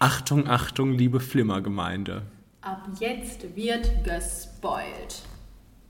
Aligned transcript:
Achtung, 0.00 0.46
Achtung, 0.46 0.92
liebe 0.92 1.18
Flimmergemeinde. 1.18 2.22
Ab 2.60 2.88
jetzt 3.00 3.56
wird 3.56 4.04
gespoilt. 4.04 5.22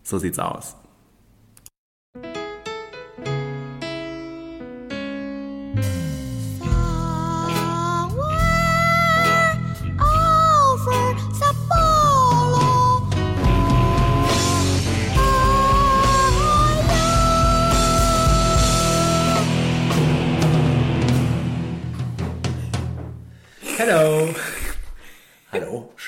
So 0.02 0.18
sieht's 0.18 0.38
aus. 0.38 0.76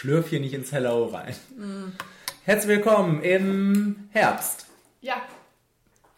Schlürf 0.01 0.31
hier 0.31 0.41
nicht 0.41 0.55
ins 0.55 0.73
Hello 0.73 1.05
rein. 1.09 1.35
Herzlich 2.47 2.69
willkommen 2.79 3.23
im 3.23 4.09
Herbst. 4.13 4.65
Ja, 5.03 5.21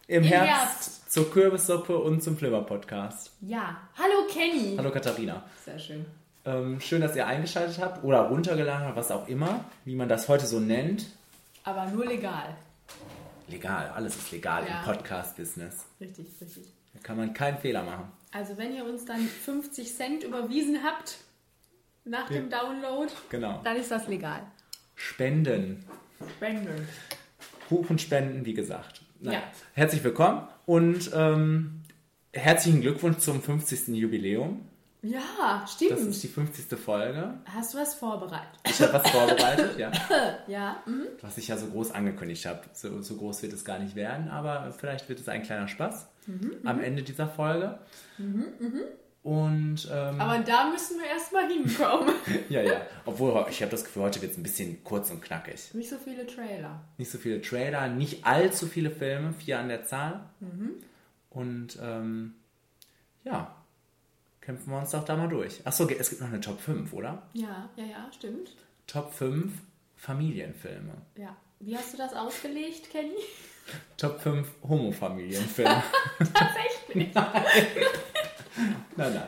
Im, 0.07 0.23
Im 0.23 0.29
Herbst, 0.29 0.47
Herbst. 0.49 1.11
zur 1.11 1.29
Kürbissuppe 1.29 1.97
und 1.97 2.23
zum 2.23 2.37
Flimmer-Podcast. 2.37 3.31
ja. 3.41 3.75
Hallo 3.97 4.25
Kenny. 4.31 4.77
Hallo 4.77 4.89
Katharina. 4.89 5.43
Sehr 5.65 5.77
schön. 5.77 6.05
Ähm, 6.45 6.79
schön, 6.79 7.01
dass 7.01 7.13
ihr 7.17 7.27
eingeschaltet 7.27 7.77
habt 7.79 8.05
oder 8.05 8.21
runtergeladen 8.21 8.87
habt, 8.87 8.95
was 8.95 9.11
auch 9.11 9.27
immer, 9.27 9.65
wie 9.83 9.95
man 9.95 10.07
das 10.07 10.29
heute 10.29 10.45
so 10.47 10.61
nennt. 10.61 11.07
Aber 11.65 11.85
nur 11.87 12.05
legal. 12.05 12.55
Legal, 13.49 13.91
alles 13.93 14.15
ist 14.15 14.31
legal 14.31 14.65
Ja. 14.65 14.79
im 14.79 14.85
Podcast-Business. 14.85 15.83
Richtig, 15.99 16.27
richtig. 16.39 16.63
Da 16.93 16.99
kann 17.03 17.17
man 17.17 17.33
keinen 17.33 17.57
Fehler 17.57 17.83
machen. 17.83 18.09
Also 18.31 18.57
wenn 18.57 18.73
ihr 18.73 18.85
uns 18.85 19.03
dann 19.03 19.19
50 19.19 19.93
Cent 19.93 20.23
überwiesen 20.23 20.85
habt 20.85 21.17
nach 22.05 22.27
dem 22.29 22.49
Download, 22.49 23.11
Genau. 23.29 23.61
dann 23.63 23.77
ist 23.77 23.91
das 23.91 24.07
legal. 24.07 24.41
Spenden. 24.95 25.85
Spenden. 26.37 26.87
Kuchenspenden, 27.69 28.45
wie 28.45 28.53
gesagt. 28.53 29.01
Nein. 29.19 29.35
Ja. 29.35 29.43
Herzlich 29.73 30.03
willkommen 30.03 30.47
und 30.65 31.11
ähm, 31.13 31.81
herzlichen 32.33 32.81
Glückwunsch 32.81 33.19
zum 33.19 33.41
50. 33.41 33.87
Jubiläum. 33.89 34.67
Ja, 35.01 35.65
stimmt. 35.67 35.91
Das 35.91 36.01
ist 36.01 36.23
die 36.23 36.27
50. 36.29 36.79
Folge. 36.79 37.33
Hast 37.45 37.73
du 37.73 37.77
was 37.77 37.93
vorbereitet? 37.95 38.57
Ich 38.65 38.81
habe 38.81 38.93
was 38.93 39.09
vorbereitet, 39.09 39.71
ja. 39.77 39.91
Ja. 40.47 40.83
mhm. 40.85 41.07
Was 41.21 41.37
ich 41.37 41.49
ja 41.49 41.57
so 41.57 41.67
groß 41.67 41.91
angekündigt 41.91 42.45
habe. 42.45 42.61
So, 42.73 43.01
so 43.01 43.17
groß 43.17 43.43
wird 43.43 43.51
es 43.53 43.65
gar 43.65 43.79
nicht 43.79 43.95
werden, 43.95 44.29
aber 44.29 44.71
vielleicht 44.71 45.09
wird 45.09 45.19
es 45.19 45.27
ein 45.27 45.43
kleiner 45.43 45.67
Spaß 45.67 46.07
am 46.63 46.79
Ende 46.81 47.03
dieser 47.03 47.27
Folge. 47.27 47.79
Und 49.23 49.87
ähm, 49.89 50.19
Aber 50.19 50.39
da 50.39 50.69
müssen 50.69 50.99
wir 50.99 51.07
erstmal 51.07 51.47
hinkommen. 51.47 52.13
ja, 52.49 52.61
ja. 52.61 52.81
Obwohl 53.05 53.45
ich 53.49 53.61
habe 53.61 53.71
das 53.71 53.85
Gefühl, 53.85 54.03
heute 54.03 54.21
wird 54.21 54.33
es 54.33 54.37
ein 54.37 54.43
bisschen 54.43 54.83
kurz 54.83 55.09
und 55.11 55.21
knackig. 55.21 55.73
Nicht 55.73 55.89
so 55.89 55.95
viele 55.97 56.27
Trailer. 56.27 56.81
Nicht 56.97 57.09
so 57.09 57.17
viele 57.17 57.41
Trailer, 57.41 57.87
nicht 57.87 58.25
allzu 58.25 58.67
viele 58.67 58.91
Filme, 58.91 59.33
vier 59.33 59.59
an 59.59 59.69
der 59.69 59.85
Zahl. 59.85 60.25
Und 61.29 61.79
ähm, 61.81 62.35
ja, 63.23 63.55
kämpfen 64.41 64.71
wir 64.71 64.79
uns 64.79 64.91
doch 64.91 65.05
da 65.05 65.15
mal 65.15 65.29
durch. 65.29 65.65
Achso, 65.65 65.87
es 65.87 66.09
gibt 66.09 66.21
noch 66.21 66.27
eine 66.27 66.41
Top 66.41 66.59
5, 66.59 66.91
oder? 66.91 67.23
Ja, 67.31 67.69
ja, 67.77 67.85
ja, 67.85 68.11
stimmt. 68.11 68.51
Top 68.87 69.13
5 69.13 69.53
Familienfilme. 69.95 70.93
Ja. 71.15 71.35
Wie 71.61 71.77
hast 71.77 71.93
du 71.93 71.97
das 71.97 72.13
ausgelegt, 72.13 72.91
Kenny? 72.91 73.15
Top 73.95 74.19
5 74.19 74.45
Homo-Familienfilme. 74.67 75.81
Tatsächlich. 76.19 77.13
nein, 78.97 79.13
nein. 79.13 79.27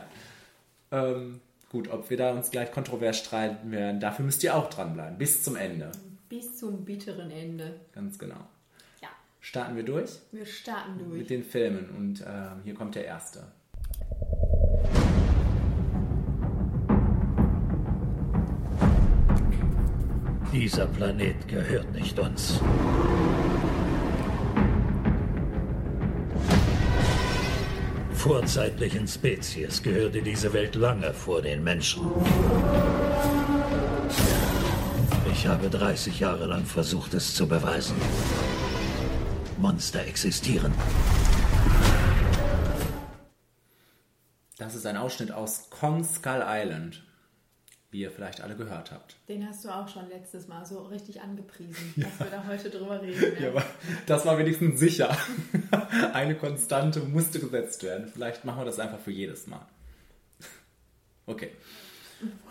Ähm, 0.92 1.40
gut, 1.70 1.88
ob 1.90 2.08
wir 2.10 2.16
da 2.16 2.32
uns 2.32 2.50
gleich 2.50 2.70
kontrovers 2.70 3.18
streiten 3.18 3.70
werden, 3.70 4.00
dafür 4.00 4.24
müsst 4.24 4.42
ihr 4.44 4.54
auch 4.54 4.70
dranbleiben. 4.70 5.18
Bis 5.18 5.42
zum 5.42 5.56
Ende. 5.56 5.90
Bis 6.28 6.58
zum 6.58 6.84
bitteren 6.84 7.30
Ende. 7.30 7.80
Ganz 7.92 8.18
genau. 8.18 8.46
Ja, 9.00 9.08
Starten 9.40 9.76
wir 9.76 9.84
durch 9.84 10.10
wir 10.32 10.46
starten 10.46 10.98
durch. 10.98 11.18
mit 11.18 11.30
den 11.30 11.44
Filmen. 11.44 11.90
Und 11.90 12.20
ähm, 12.26 12.60
hier 12.64 12.74
kommt 12.74 12.94
der 12.94 13.04
erste. 13.04 13.44
Dieser 20.52 20.86
Planet 20.86 21.48
gehört 21.48 21.92
nicht 21.92 22.18
uns. 22.18 22.60
Vorzeitlichen 28.16 29.06
Spezies 29.06 29.82
gehörte 29.82 30.20
diese 30.22 30.52
Welt 30.52 30.74
lange 30.74 31.12
vor 31.12 31.42
den 31.42 31.62
Menschen. 31.62 32.10
Ich 35.30 35.46
habe 35.46 35.68
30 35.68 36.18
Jahre 36.18 36.46
lang 36.46 36.64
versucht, 36.64 37.14
es 37.14 37.34
zu 37.34 37.46
beweisen. 37.46 37.94
Monster 39.58 40.00
existieren. 40.00 40.72
Das 44.58 44.74
ist 44.74 44.86
ein 44.86 44.96
Ausschnitt 44.96 45.30
aus 45.30 45.68
Kong 45.70 46.02
Skull 46.02 46.42
Island, 46.44 47.04
wie 47.96 48.02
ihr 48.02 48.10
vielleicht 48.10 48.42
alle 48.42 48.54
gehört 48.54 48.92
habt. 48.92 49.16
Den 49.26 49.48
hast 49.48 49.64
du 49.64 49.70
auch 49.70 49.88
schon 49.88 50.06
letztes 50.10 50.48
Mal 50.48 50.66
so 50.66 50.82
richtig 50.82 51.22
angepriesen, 51.22 51.94
dass 51.96 52.18
wir 52.18 52.26
da 52.26 52.44
heute 52.46 52.68
drüber 52.68 53.00
reden. 53.00 53.42
Ja, 53.42 53.48
aber 53.48 53.64
das 54.04 54.26
war 54.26 54.36
wenigstens 54.36 54.78
sicher. 54.78 55.16
Eine 56.12 56.34
Konstante 56.34 57.00
musste 57.00 57.40
gesetzt 57.40 57.82
werden. 57.84 58.08
Vielleicht 58.12 58.44
machen 58.44 58.60
wir 58.60 58.64
das 58.66 58.78
einfach 58.78 58.98
für 58.98 59.12
jedes 59.12 59.46
Mal. 59.46 59.64
Okay. 61.24 61.52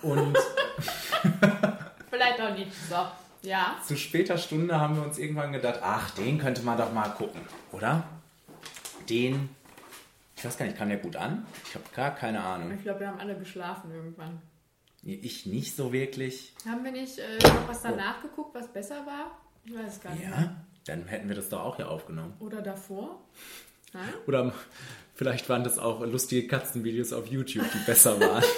Und 0.02 0.36
Vielleicht 2.10 2.42
auch 2.42 2.56
nicht. 2.56 2.72
So, 2.90 3.06
ja. 3.48 3.78
zu 3.86 3.96
später 3.98 4.40
Stunde 4.40 4.80
haben 4.80 4.96
wir 4.96 5.04
uns 5.04 5.20
irgendwann 5.20 5.54
gedacht, 5.54 5.80
ach, 5.84 6.10
den 6.12 6.40
könnte 6.40 6.64
man 6.64 6.76
doch 6.76 6.92
mal 6.92 7.10
gucken, 7.10 7.42
oder? 7.72 8.04
Den, 9.10 9.50
ich 10.36 10.44
weiß 10.44 10.58
gar 10.58 10.66
nicht, 10.66 10.78
kam 10.78 10.90
der 10.90 10.98
gut 10.98 11.16
an? 11.16 11.46
Ich 11.68 11.76
habe 11.76 11.86
gar 11.96 12.16
keine 12.16 12.44
Ahnung. 12.44 12.74
Ich 12.74 12.82
glaube, 12.82 13.02
wir 13.02 13.10
haben 13.10 13.20
alle 13.20 13.38
geschlafen 13.38 13.94
irgendwann. 13.94 14.42
Ich 15.08 15.46
nicht 15.46 15.76
so 15.76 15.94
wirklich. 15.94 16.52
Haben 16.68 16.84
wir 16.84 16.92
nicht 16.92 17.20
äh, 17.20 17.38
noch 17.44 17.68
was 17.68 17.84
danach 17.84 18.22
geguckt, 18.24 18.56
was 18.56 18.68
besser 18.74 19.06
war? 19.06 19.40
Ich 19.64 19.76
weiß 19.76 19.94
es 19.98 20.02
gar 20.02 20.12
nicht. 20.14 20.28
mehr. 20.28 20.32
Ja, 20.32 20.56
dann 20.86 21.06
hätten 21.08 21.30
wir 21.30 21.36
das 21.36 21.50
doch 21.50 21.62
auch 21.62 21.76
hier 21.76 21.90
aufgenommen. 21.90 22.34
Oder 22.40 22.62
davor? 22.64 23.22
Nein? 23.94 24.14
Oder 24.26 24.52
vielleicht 25.14 25.48
waren 25.48 25.64
das 25.64 25.78
auch 25.78 26.02
lustige 26.02 26.48
Katzenvideos 26.48 27.14
auf 27.14 27.28
YouTube, 27.28 27.66
die 27.72 27.86
besser 27.86 28.20
waren. 28.20 28.44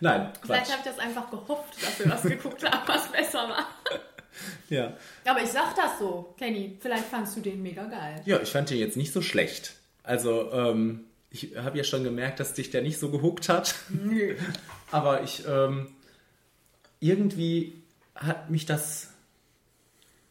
Nein, 0.00 0.32
Quatsch. 0.32 0.44
Vielleicht 0.44 0.70
habe 0.72 0.82
ich 0.84 0.84
das 0.84 0.98
einfach 0.98 1.30
gehofft, 1.30 1.82
dass 1.82 1.98
wir 1.98 2.10
was 2.10 2.22
geguckt 2.22 2.62
haben, 2.70 2.86
was 2.88 3.10
besser 3.10 3.48
war. 3.48 3.66
Ja. 4.70 4.96
Aber 5.26 5.42
ich 5.42 5.50
sag 5.50 5.76
das 5.76 5.98
so, 5.98 6.34
Kenny. 6.38 6.78
Vielleicht 6.80 7.04
fandst 7.04 7.36
du 7.36 7.40
den 7.42 7.62
mega 7.62 7.84
geil. 7.84 8.22
ja, 8.24 8.40
ich 8.40 8.48
fand 8.50 8.70
den 8.70 8.78
jetzt 8.78 8.96
nicht 8.96 9.12
so 9.12 9.20
schlecht. 9.20 9.74
Also, 10.02 10.50
ähm, 10.52 11.04
ich 11.32 11.56
habe 11.56 11.78
ja 11.78 11.84
schon 11.84 12.04
gemerkt, 12.04 12.40
dass 12.40 12.54
dich 12.54 12.70
der 12.70 12.82
nicht 12.82 12.98
so 12.98 13.10
gehuckt 13.10 13.48
hat. 13.48 13.74
Nö. 13.88 14.36
Aber 14.90 15.22
ich, 15.22 15.44
ähm, 15.46 15.88
irgendwie 17.00 17.82
hat 18.14 18.50
mich 18.50 18.66
das 18.66 19.08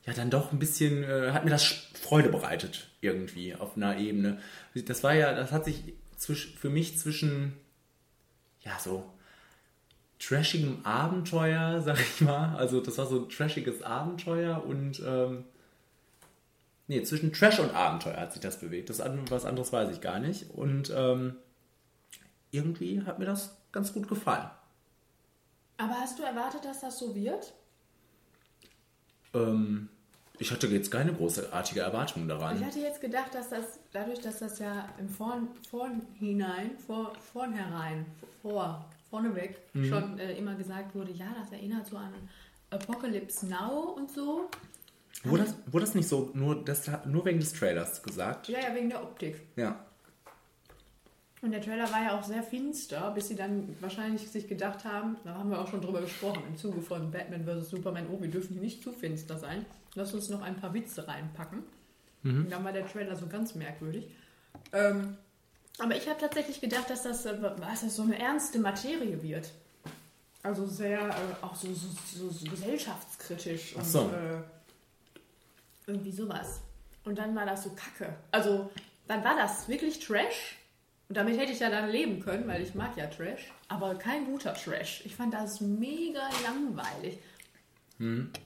ja 0.05 0.13
dann 0.13 0.29
doch 0.29 0.51
ein 0.51 0.59
bisschen, 0.59 1.03
äh, 1.03 1.31
hat 1.31 1.43
mir 1.43 1.51
das 1.51 1.63
Freude 1.93 2.29
bereitet, 2.29 2.89
irgendwie 3.01 3.55
auf 3.55 3.75
einer 3.75 3.97
Ebene. 3.97 4.39
Das 4.73 5.03
war 5.03 5.13
ja, 5.13 5.33
das 5.33 5.51
hat 5.51 5.65
sich 5.65 5.83
zwisch, 6.17 6.53
für 6.59 6.69
mich 6.69 6.97
zwischen, 6.97 7.53
ja, 8.61 8.77
so 8.79 9.11
trashigem 10.19 10.85
Abenteuer, 10.85 11.81
sag 11.85 11.99
ich 11.99 12.21
mal. 12.21 12.55
Also 12.55 12.79
das 12.79 12.97
war 12.99 13.07
so 13.07 13.23
ein 13.23 13.29
trashiges 13.29 13.81
Abenteuer 13.81 14.63
und 14.63 15.01
ähm, 15.05 15.45
nee, 16.91 17.03
zwischen 17.03 17.31
Trash 17.31 17.59
und 17.59 17.73
Abenteuer 17.73 18.17
hat 18.17 18.33
sich 18.33 18.41
das 18.41 18.59
bewegt. 18.59 18.89
Das 18.89 19.01
was 19.29 19.45
anderes 19.45 19.71
weiß 19.71 19.89
ich 19.91 20.01
gar 20.01 20.19
nicht. 20.19 20.49
Und 20.51 20.91
ähm, 20.93 21.37
irgendwie 22.51 23.01
hat 23.03 23.17
mir 23.17 23.25
das 23.25 23.55
ganz 23.71 23.93
gut 23.93 24.09
gefallen. 24.09 24.49
Aber 25.77 25.93
hast 25.93 26.19
du 26.19 26.23
erwartet, 26.23 26.65
dass 26.65 26.81
das 26.81 26.99
so 26.99 27.15
wird? 27.15 27.53
Ähm, 29.33 29.87
ich 30.37 30.51
hatte 30.51 30.67
jetzt 30.67 30.91
keine 30.91 31.13
großartige 31.13 31.79
Erwartung 31.79 32.23
Ich 32.23 32.27
daran. 32.27 32.65
hatte 32.65 32.79
jetzt 32.79 32.99
gedacht, 32.99 33.33
dass 33.33 33.49
das, 33.49 33.79
dadurch, 33.93 34.19
dass 34.19 34.39
das 34.39 34.59
ja 34.59 34.89
im 34.99 35.07
Vorn, 35.07 35.47
Vornhinein, 35.69 36.77
vor, 36.85 37.13
vornherein, 37.31 38.05
vor, 38.41 38.83
vorneweg 39.09 39.55
schon 39.73 40.19
äh, 40.19 40.33
immer 40.33 40.55
gesagt 40.55 40.93
wurde, 40.93 41.13
ja, 41.13 41.33
das 41.39 41.53
erinnert 41.53 41.87
so 41.87 41.95
an 41.95 42.13
Apocalypse 42.69 43.47
Now 43.47 43.95
und 43.95 44.11
so. 44.11 44.49
Wurde 45.23 45.43
das, 45.43 45.55
wurde 45.67 45.85
das 45.85 45.95
nicht 45.95 46.07
so 46.07 46.31
nur, 46.33 46.63
das, 46.63 46.89
nur 47.05 47.25
wegen 47.25 47.39
des 47.39 47.53
Trailers 47.53 48.01
gesagt? 48.01 48.47
Ja, 48.47 48.59
ja, 48.59 48.73
wegen 48.75 48.89
der 48.89 49.03
Optik. 49.03 49.41
Ja. 49.55 49.85
Und 51.41 51.51
der 51.51 51.61
Trailer 51.61 51.91
war 51.91 52.03
ja 52.03 52.19
auch 52.19 52.23
sehr 52.23 52.43
finster, 52.43 53.11
bis 53.11 53.27
sie 53.27 53.35
dann 53.35 53.75
wahrscheinlich 53.79 54.29
sich 54.29 54.47
gedacht 54.47 54.85
haben, 54.85 55.17
da 55.23 55.33
haben 55.33 55.49
wir 55.49 55.59
auch 55.59 55.67
schon 55.67 55.81
drüber 55.81 56.01
gesprochen, 56.01 56.43
im 56.47 56.55
Zuge 56.55 56.81
von 56.81 57.09
Batman 57.09 57.43
vs. 57.45 57.71
Superman, 57.71 58.05
oh, 58.11 58.21
wir 58.21 58.29
dürfen 58.29 58.53
hier 58.53 58.61
nicht 58.61 58.83
zu 58.83 58.91
finster 58.91 59.39
sein. 59.39 59.65
Lass 59.95 60.13
uns 60.13 60.29
noch 60.29 60.41
ein 60.41 60.55
paar 60.55 60.73
Witze 60.73 61.07
reinpacken. 61.07 61.63
Und 62.23 62.51
dann 62.51 62.63
war 62.63 62.71
der 62.71 62.85
Trailer 62.87 63.15
so 63.15 63.25
ganz 63.25 63.55
merkwürdig. 63.55 64.05
Ähm, 64.73 65.17
Aber 65.79 65.95
ich 65.95 66.07
habe 66.07 66.19
tatsächlich 66.19 66.61
gedacht, 66.61 66.87
dass 66.91 67.01
das, 67.01 67.25
äh, 67.25 67.35
was 67.57 67.81
das 67.81 67.95
so 67.95 68.03
eine 68.03 68.19
ernste 68.19 68.59
Materie 68.59 69.23
wird. 69.23 69.51
Also 70.43 70.67
sehr, 70.67 70.99
äh, 71.09 71.43
auch 71.43 71.55
so, 71.55 71.73
so, 71.73 71.87
so, 72.15 72.29
so 72.29 72.45
gesellschaftskritisch 72.45 73.73
und 73.75 73.81
Ach 73.81 73.85
so. 73.85 73.99
äh, 74.11 74.41
irgendwie 75.87 76.11
sowas. 76.11 76.61
Und 77.03 77.17
dann 77.17 77.35
war 77.35 77.45
das 77.45 77.63
so 77.63 77.71
kacke. 77.71 78.15
Also, 78.31 78.69
dann 79.07 79.23
war 79.23 79.35
das 79.35 79.67
wirklich 79.67 79.99
Trash. 79.99 80.57
Und 81.09 81.17
damit 81.17 81.37
hätte 81.37 81.51
ich 81.51 81.59
ja 81.59 81.69
dann 81.69 81.89
leben 81.89 82.21
können, 82.21 82.47
weil 82.47 82.61
ich 82.61 82.75
mag 82.75 82.95
ja 82.95 83.07
Trash. 83.07 83.51
Aber 83.67 83.95
kein 83.95 84.25
guter 84.25 84.53
Trash. 84.53 85.01
Ich 85.05 85.15
fand 85.15 85.33
das 85.33 85.59
mega 85.59 86.29
langweilig. 86.43 87.17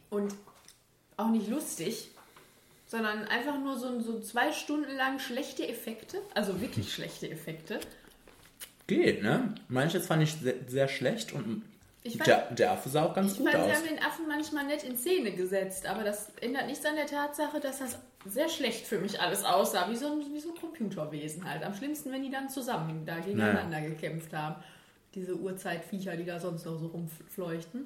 Und 0.09 0.35
auch 1.17 1.29
nicht 1.29 1.47
lustig, 1.47 2.09
sondern 2.85 3.23
einfach 3.25 3.57
nur 3.59 3.77
so, 3.77 4.01
so 4.01 4.19
zwei 4.19 4.51
Stunden 4.51 4.95
lang 4.95 5.19
schlechte 5.19 5.67
Effekte. 5.67 6.17
Also 6.33 6.59
wirklich 6.59 6.93
schlechte 6.93 7.29
Effekte. 7.29 7.79
Geht, 8.87 9.23
ne? 9.23 9.55
Manches 9.67 10.05
fand 10.05 10.23
ich 10.23 10.33
sehr, 10.33 10.55
sehr 10.67 10.87
schlecht 10.87 11.33
und 11.33 11.63
Ich 12.07 12.18
fand- 12.18 12.28
der, 12.28 12.52
der 12.52 12.72
Affe 12.72 12.88
sah 12.90 13.06
auch 13.06 13.13
ganz 13.13 13.31
Ich 13.34 13.38
gut 13.40 13.46
meine, 13.52 13.63
sie 13.66 13.72
aus. 13.72 13.78
haben 13.78 13.88
den 13.88 14.00
Affen 14.00 14.28
manchmal 14.28 14.66
nett 14.66 14.84
in 14.84 14.96
Szene 14.96 15.31
gesetzt, 15.31 15.88
aber 15.88 16.04
das 16.04 16.30
ändert 16.40 16.68
nichts 16.68 16.86
an 16.86 16.96
der 16.96 17.07
Tatsache, 17.07 17.60
dass 17.60 17.80
das 17.80 17.98
sehr 18.28 18.48
schlecht 18.48 18.86
für 18.86 19.00
mich 19.00 19.19
alles 19.19 19.44
aussah, 19.44 19.90
wie 19.90 19.96
so 19.96 20.12
ein, 20.12 20.19
wie 20.34 20.40
so 20.40 20.50
ein 20.50 20.56
Computerwesen 20.56 21.50
halt. 21.50 21.63
Am 21.63 21.74
schlimmsten, 21.74 22.12
wenn 22.12 22.22
die 22.24 22.30
dann 22.31 22.48
zusammen 22.50 23.06
da 23.06 23.18
gegeneinander 23.19 23.81
gekämpft 23.81 24.34
haben. 24.34 24.56
Diese 25.16 25.36
Urzeitviecher, 25.36 26.16
die 26.16 26.25
da 26.25 26.40
sonst 26.40 26.66
noch 26.66 26.78
so 26.78 26.88
rumfleuchten. 26.88 27.86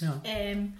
Ja. 0.00 0.20
Ähm, 0.24 0.74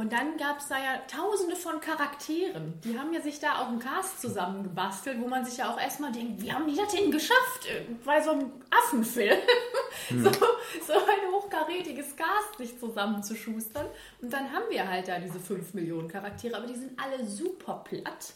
und 0.00 0.14
dann 0.14 0.38
gab 0.38 0.60
es 0.60 0.68
da 0.68 0.78
ja 0.78 0.98
tausende 1.06 1.54
von 1.54 1.78
Charakteren. 1.78 2.80
Die 2.82 2.98
haben 2.98 3.12
ja 3.12 3.20
sich 3.20 3.38
da 3.38 3.60
auch 3.60 3.68
einen 3.68 3.80
Cast 3.80 4.22
zusammengebastelt, 4.22 5.20
wo 5.20 5.28
man 5.28 5.44
sich 5.44 5.58
ja 5.58 5.70
auch 5.70 5.78
erstmal 5.78 6.10
denkt, 6.10 6.40
wie 6.40 6.50
haben 6.50 6.66
die 6.66 6.74
das 6.74 6.92
denn 6.94 7.10
geschafft? 7.10 7.66
äh, 7.66 7.84
Bei 8.02 8.18
so 8.22 8.30
einem 8.30 8.50
Affenfilm. 8.70 9.38
so, 10.08 10.30
so 10.30 10.92
ein 10.94 11.32
hochkarätiges 11.32 12.16
Cast 12.16 12.56
sich 12.56 12.80
zusammenzuschustern. 12.80 13.84
Und 14.22 14.32
dann 14.32 14.50
haben 14.50 14.64
wir 14.70 14.88
halt 14.88 15.06
da 15.06 15.18
diese 15.18 15.38
5 15.38 15.74
Millionen 15.74 16.08
Charaktere, 16.08 16.56
aber 16.56 16.66
die 16.66 16.76
sind 16.76 16.98
alle 16.98 17.26
super 17.26 17.84
platt. 17.84 18.32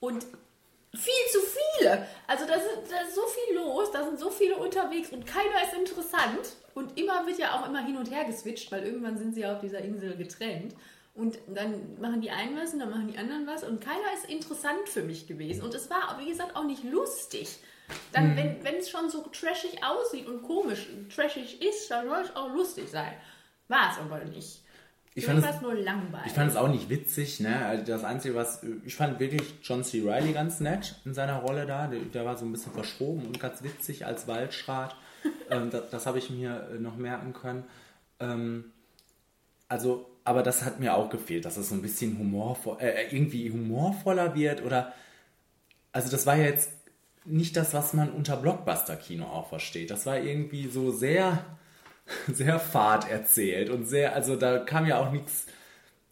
Und 0.00 0.26
viel 0.94 1.30
zu 1.32 1.38
viele. 1.40 2.06
Also 2.26 2.46
da, 2.46 2.54
sind, 2.54 2.90
da 2.90 3.00
ist 3.00 3.14
so 3.14 3.22
viel 3.22 3.56
los, 3.56 3.90
da 3.90 4.04
sind 4.04 4.18
so 4.18 4.28
viele 4.28 4.56
unterwegs 4.56 5.10
und 5.10 5.26
keiner 5.26 5.62
ist 5.64 5.72
interessant. 5.78 6.56
Und 6.74 6.98
immer 6.98 7.26
wird 7.26 7.38
ja 7.38 7.54
auch 7.58 7.68
immer 7.68 7.84
hin 7.84 7.96
und 7.96 8.10
her 8.10 8.24
geswitcht, 8.24 8.70
weil 8.72 8.84
irgendwann 8.84 9.18
sind 9.18 9.34
sie 9.34 9.40
ja 9.40 9.54
auf 9.54 9.60
dieser 9.60 9.80
Insel 9.80 10.16
getrennt. 10.16 10.74
Und 11.14 11.38
dann 11.48 12.00
machen 12.00 12.20
die 12.20 12.30
einen 12.30 12.56
was 12.56 12.72
und 12.72 12.78
dann 12.80 12.90
machen 12.90 13.08
die 13.12 13.18
anderen 13.18 13.46
was. 13.46 13.64
Und 13.64 13.80
keiner 13.80 14.12
ist 14.14 14.30
interessant 14.30 14.88
für 14.88 15.02
mich 15.02 15.26
gewesen. 15.26 15.62
Und 15.62 15.74
es 15.74 15.90
war, 15.90 16.16
wie 16.20 16.28
gesagt, 16.28 16.54
auch 16.56 16.64
nicht 16.64 16.84
lustig. 16.84 17.58
Dann, 18.12 18.36
wenn, 18.36 18.62
wenn 18.62 18.76
es 18.76 18.88
schon 18.88 19.10
so 19.10 19.22
trashig 19.22 19.80
aussieht 19.82 20.28
und 20.28 20.42
komisch 20.42 20.86
trashig 21.14 21.60
ist, 21.60 21.90
dann 21.90 22.06
soll 22.08 22.22
es 22.22 22.36
auch 22.36 22.48
lustig 22.54 22.88
sein. 22.88 23.12
War 23.66 23.90
es 23.92 23.98
aber 23.98 24.24
nicht. 24.24 24.62
Ich 25.16 25.26
fand 25.26 25.44
es- 25.44 25.60
nur 25.60 25.74
langweilig. 25.74 26.26
Ich 26.28 26.32
fand 26.32 26.50
es 26.52 26.56
auch 26.56 26.68
nicht 26.68 26.88
witzig, 26.88 27.40
ne? 27.40 27.66
Also 27.66 27.84
das 27.84 28.04
Einzige, 28.04 28.36
was. 28.36 28.64
Ich 28.84 28.94
fand 28.94 29.18
wirklich 29.18 29.42
John 29.64 29.82
C. 29.82 30.02
Reilly 30.08 30.32
ganz 30.32 30.60
nett 30.60 30.94
in 31.04 31.14
seiner 31.14 31.38
Rolle 31.40 31.66
da. 31.66 31.88
Der, 31.88 31.98
der 31.98 32.24
war 32.24 32.38
so 32.38 32.44
ein 32.44 32.52
bisschen 32.52 32.72
verschroben 32.72 33.26
und 33.26 33.40
ganz 33.40 33.64
witzig 33.64 34.06
als 34.06 34.28
Waldschrat. 34.28 34.94
Ähm, 35.50 35.70
das 35.70 35.90
das 35.90 36.06
habe 36.06 36.18
ich 36.18 36.30
mir 36.30 36.68
äh, 36.72 36.78
noch 36.78 36.96
merken 36.96 37.32
können. 37.32 37.64
Ähm, 38.18 38.72
also, 39.68 40.10
aber 40.24 40.42
das 40.42 40.64
hat 40.64 40.80
mir 40.80 40.94
auch 40.94 41.10
gefehlt, 41.10 41.44
dass 41.44 41.56
es 41.56 41.68
so 41.68 41.74
ein 41.74 41.82
bisschen 41.82 42.18
humorvoll, 42.18 42.78
äh, 42.80 43.14
irgendwie 43.14 43.50
humorvoller 43.50 44.34
wird 44.34 44.64
oder. 44.64 44.92
Also, 45.92 46.10
das 46.10 46.26
war 46.26 46.36
ja 46.36 46.44
jetzt 46.44 46.70
nicht 47.24 47.56
das, 47.56 47.74
was 47.74 47.92
man 47.94 48.10
unter 48.10 48.36
Blockbuster-Kino 48.36 49.24
auch 49.26 49.48
versteht. 49.48 49.90
Das 49.90 50.06
war 50.06 50.18
irgendwie 50.18 50.68
so 50.68 50.90
sehr 50.92 51.44
sehr 52.32 52.58
fad 52.58 53.10
erzählt 53.10 53.70
und 53.70 53.86
sehr, 53.86 54.14
also 54.14 54.36
da 54.36 54.58
kam 54.58 54.86
ja 54.86 54.98
auch 54.98 55.12
nichts 55.12 55.46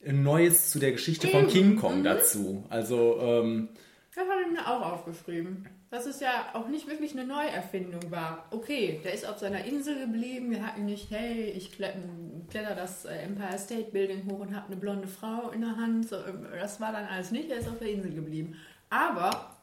Neues 0.04 0.70
zu 0.70 0.78
der 0.78 0.92
Geschichte 0.92 1.28
von 1.28 1.48
King 1.48 1.76
Kong 1.76 2.04
dazu. 2.04 2.64
Also, 2.68 3.18
ähm, 3.20 3.70
Das 4.14 4.24
habe 4.28 4.42
ich 4.42 4.52
mir 4.52 4.66
auch 4.66 4.92
aufgeschrieben. 4.92 5.66
Dass 5.90 6.04
es 6.04 6.20
ja 6.20 6.50
auch 6.52 6.68
nicht 6.68 6.86
wirklich 6.86 7.12
eine 7.12 7.24
Neuerfindung 7.24 8.10
war. 8.10 8.44
Okay, 8.50 9.00
der 9.02 9.14
ist 9.14 9.26
auf 9.26 9.38
seiner 9.38 9.64
Insel 9.64 9.98
geblieben. 10.06 10.50
Wir 10.50 10.66
hatten 10.66 10.84
nicht, 10.84 11.10
hey, 11.10 11.44
ich 11.50 11.72
kletter, 11.72 12.74
das 12.74 13.06
äh, 13.06 13.14
Empire 13.22 13.58
State 13.58 13.90
Building 13.90 14.30
hoch 14.30 14.40
und 14.40 14.54
habe 14.54 14.66
eine 14.66 14.76
blonde 14.76 15.08
Frau 15.08 15.48
in 15.48 15.62
der 15.62 15.76
Hand. 15.76 16.12
Ähm, 16.12 16.46
Das 16.60 16.78
war 16.78 16.92
dann 16.92 17.06
alles 17.06 17.30
nicht. 17.30 17.50
Er 17.50 17.58
ist 17.58 17.68
auf 17.68 17.78
der 17.78 17.90
Insel 17.90 18.12
geblieben. 18.12 18.54
Aber, 18.90 19.56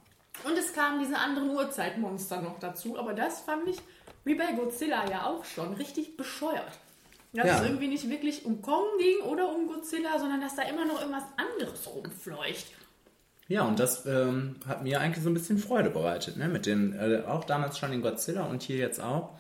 und 0.44 0.58
es 0.58 0.74
kamen 0.74 1.00
diese 1.00 1.18
anderen 1.18 1.52
Urzeitmonster 1.52 2.42
noch 2.42 2.58
dazu. 2.60 2.98
Aber 2.98 3.14
das 3.14 3.42
fand 3.42 3.68
ich, 3.68 3.78
wie 4.24 4.34
bei 4.34 4.52
Godzilla 4.54 5.08
ja 5.08 5.28
auch 5.28 5.46
schon, 5.46 5.74
richtig 5.74 6.18
bescheuert. 6.18 6.80
Dass 7.34 7.46
Ja. 7.46 7.58
es 7.58 7.64
irgendwie 7.66 7.88
nicht 7.90 8.10
wirklich 8.10 8.46
um 8.46 8.64
Kong 8.64 8.86
ging 8.98 9.20
oder 9.30 9.54
um 9.54 9.68
Godzilla, 9.68 10.18
sondern 10.18 10.42
dass 10.42 10.56
da 10.56 10.64
immer 10.64 10.86
noch 10.86 11.00
irgendwas 11.02 11.26
anderes 11.38 11.86
rumfleucht. 11.94 12.66
Ja, 13.48 13.64
und 13.64 13.80
das 13.80 14.06
ähm, 14.06 14.56
hat 14.68 14.84
mir 14.84 15.02
eigentlich 15.02 15.24
so 15.24 15.30
ein 15.30 15.34
bisschen 15.34 15.58
Freude 15.58 15.90
bereitet, 15.90 16.38
ne? 16.38 16.48
Mit 16.48 16.66
den, 16.66 16.94
äh, 16.94 17.24
auch 17.28 17.44
damals 17.44 17.78
schon 17.78 17.94
in 17.94 18.02
Godzilla 18.02 18.44
und 18.46 18.64
hier 18.64 18.78
jetzt 18.78 19.00
auch. 19.00 19.38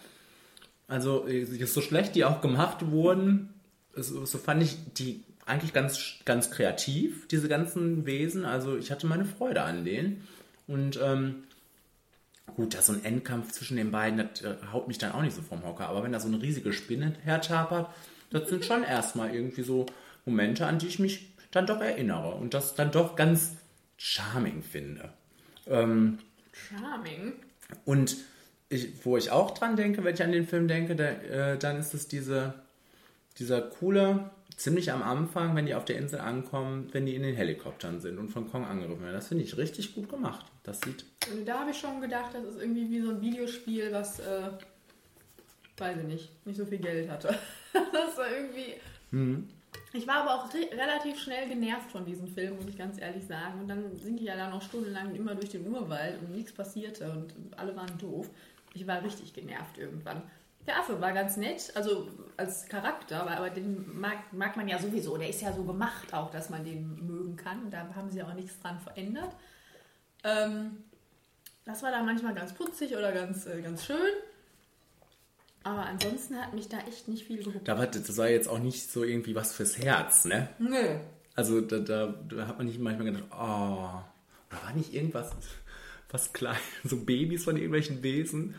Also, 0.87 1.27
äh, 1.27 1.45
so 1.45 1.81
schlecht 1.81 2.15
die 2.15 2.25
auch 2.25 2.41
gemacht 2.41 2.91
wurden, 2.91 3.53
so, 3.95 4.25
so 4.25 4.37
fand 4.37 4.61
ich 4.61 4.77
die 4.93 5.23
eigentlich 5.45 5.73
ganz, 5.73 6.15
ganz 6.25 6.51
kreativ, 6.51 7.27
diese 7.27 7.47
ganzen 7.47 8.05
Wesen. 8.05 8.45
Also, 8.45 8.77
ich 8.77 8.91
hatte 8.91 9.07
meine 9.07 9.25
Freude 9.25 9.61
an 9.63 9.85
denen. 9.85 10.27
Und 10.67 10.99
ähm, 11.01 11.43
Gut, 12.55 12.73
da 12.73 12.81
so 12.81 12.93
ein 12.93 13.03
Endkampf 13.03 13.51
zwischen 13.51 13.75
den 13.75 13.91
beiden, 13.91 14.17
das 14.17 14.41
äh, 14.41 14.55
haut 14.71 14.87
mich 14.87 14.97
dann 14.97 15.11
auch 15.11 15.21
nicht 15.21 15.35
so 15.35 15.41
vom 15.41 15.65
Hocker. 15.65 15.87
Aber 15.87 16.03
wenn 16.03 16.11
da 16.11 16.19
so 16.19 16.27
eine 16.27 16.41
riesige 16.41 16.71
Spinne 16.71 17.13
hertapert, 17.23 17.89
das 18.29 18.49
sind 18.49 18.63
schon 18.63 18.83
erstmal 18.83 19.33
irgendwie 19.33 19.63
so 19.63 19.85
Momente, 20.25 20.65
an 20.65 20.79
die 20.79 20.87
ich 20.87 20.99
mich 20.99 21.33
dann 21.51 21.67
doch 21.67 21.81
erinnere 21.81 22.35
und 22.35 22.53
das 22.53 22.75
dann 22.75 22.91
doch 22.91 23.15
ganz 23.15 23.57
charming 23.97 24.61
finde. 24.61 25.13
Ähm, 25.67 26.19
Charming. 26.51 27.33
und 27.85 28.17
ich, 28.69 29.05
wo 29.05 29.17
ich 29.17 29.31
auch 29.31 29.51
dran 29.51 29.75
denke, 29.75 30.03
wenn 30.03 30.13
ich 30.13 30.23
an 30.23 30.31
den 30.31 30.47
Film 30.47 30.67
denke, 30.67 30.95
da, 30.95 31.05
äh, 31.05 31.57
dann 31.57 31.77
ist 31.77 31.93
es 31.93 32.07
diese, 32.07 32.53
dieser 33.37 33.61
coole, 33.61 34.31
ziemlich 34.55 34.91
am 34.91 35.03
Anfang, 35.03 35.55
wenn 35.55 35.65
die 35.65 35.75
auf 35.75 35.85
der 35.85 35.97
Insel 35.97 36.19
ankommen, 36.19 36.89
wenn 36.91 37.05
die 37.05 37.15
in 37.15 37.23
den 37.23 37.35
Helikoptern 37.35 37.99
sind 37.99 38.17
und 38.17 38.29
von 38.29 38.49
Kong 38.49 38.65
angegriffen 38.65 39.03
werden. 39.03 39.15
Das 39.15 39.27
finde 39.27 39.43
ich 39.43 39.57
richtig 39.57 39.93
gut 39.93 40.09
gemacht. 40.09 40.45
Das 40.63 40.79
sieht 40.81 41.05
Und 41.31 41.45
da 41.45 41.59
habe 41.59 41.71
ich 41.71 41.77
schon 41.77 42.01
gedacht, 42.01 42.31
das 42.33 42.43
ist 42.43 42.61
irgendwie 42.61 42.89
wie 42.89 43.01
so 43.01 43.11
ein 43.11 43.21
Videospiel, 43.21 43.91
was, 43.91 44.19
äh, 44.19 44.49
weiß 45.77 45.97
ich 45.97 46.05
nicht, 46.05 46.45
nicht 46.45 46.57
so 46.57 46.65
viel 46.65 46.79
Geld 46.79 47.09
hatte. 47.09 47.37
das 47.73 48.17
war 48.17 48.31
irgendwie. 48.31 48.75
Ich 49.95 50.07
war 50.07 50.23
aber 50.23 50.35
auch 50.35 50.53
re 50.53 50.69
relativ 50.73 51.19
schnell 51.19 51.47
genervt 51.47 51.89
von 51.91 52.05
diesem 52.05 52.27
Film, 52.27 52.57
muss 52.57 52.67
ich 52.67 52.77
ganz 52.77 52.99
ehrlich 52.99 53.25
sagen. 53.25 53.61
Und 53.61 53.67
dann 53.67 53.97
sind 53.97 54.19
die 54.19 54.25
ja 54.25 54.35
dann 54.35 54.51
noch 54.51 54.61
stundenlang 54.61 55.15
immer 55.15 55.35
durch 55.35 55.49
den 55.49 55.65
Urwald 55.67 56.19
und 56.21 56.31
nichts 56.31 56.51
passierte 56.51 57.09
und 57.09 57.33
alle 57.57 57.75
waren 57.75 57.97
doof. 57.97 58.29
Ich 58.73 58.85
war 58.85 59.01
richtig 59.01 59.33
genervt 59.33 59.77
irgendwann. 59.77 60.21
Der 60.67 60.79
Affe 60.79 60.99
war 60.99 61.13
ganz 61.13 61.37
nett, 61.37 61.71
also 61.75 62.09
als 62.37 62.67
Charakter, 62.67 63.29
aber, 63.29 63.49
den 63.51 63.99
mag, 63.99 64.33
mag 64.33 64.57
man 64.57 64.67
ja 64.67 64.79
sowieso. 64.79 65.15
Der 65.15 65.29
ist 65.29 65.41
ja 65.41 65.53
so 65.53 65.63
gemacht 65.63 66.13
auch, 66.13 66.31
dass 66.31 66.49
man 66.49 66.65
den 66.65 67.05
mögen 67.05 67.35
kann. 67.35 67.69
Da 67.69 67.87
haben 67.95 68.09
sie 68.09 68.21
auch 68.23 68.33
nichts 68.33 68.59
dran 68.59 68.79
verändert. 68.79 69.33
Ähm, 70.23 70.83
das 71.63 71.83
war 71.83 71.91
da 71.91 72.03
manchmal 72.03 72.33
ganz 72.33 72.53
putzig 72.53 72.97
oder 72.97 73.11
ganz, 73.11 73.45
äh, 73.45 73.61
ganz 73.61 73.85
schön. 73.85 74.13
Aber 75.65 75.87
ansonsten 75.87 76.37
hat 76.37 76.53
mich 76.53 76.69
da 76.69 76.77
echt 76.87 77.07
nicht 77.07 77.25
viel 77.25 77.43
gehuckt. 77.43 77.67
Da 77.67 77.75
war, 77.79 77.87
das 77.87 78.17
war 78.17 78.29
jetzt 78.29 78.47
auch 78.47 78.59
nicht 78.59 78.91
so 78.91 79.03
irgendwie 79.03 79.33
was 79.33 79.51
fürs 79.51 79.79
Herz, 79.79 80.23
ne? 80.25 80.47
Nö. 80.59 80.99
Also 81.35 81.59
da, 81.59 81.79
da, 81.79 82.13
da 82.29 82.47
hat 82.47 82.59
man 82.59 82.67
nicht 82.67 82.79
manchmal 82.79 83.07
gedacht, 83.11 83.23
oh, 83.31 83.35
oder 84.51 84.63
war 84.63 84.73
nicht 84.75 84.93
irgendwas, 84.93 85.31
was 86.11 86.33
klein, 86.33 86.55
so 86.83 86.97
Babys 86.97 87.45
von 87.45 87.55
irgendwelchen 87.57 88.03
Wesen, 88.03 88.53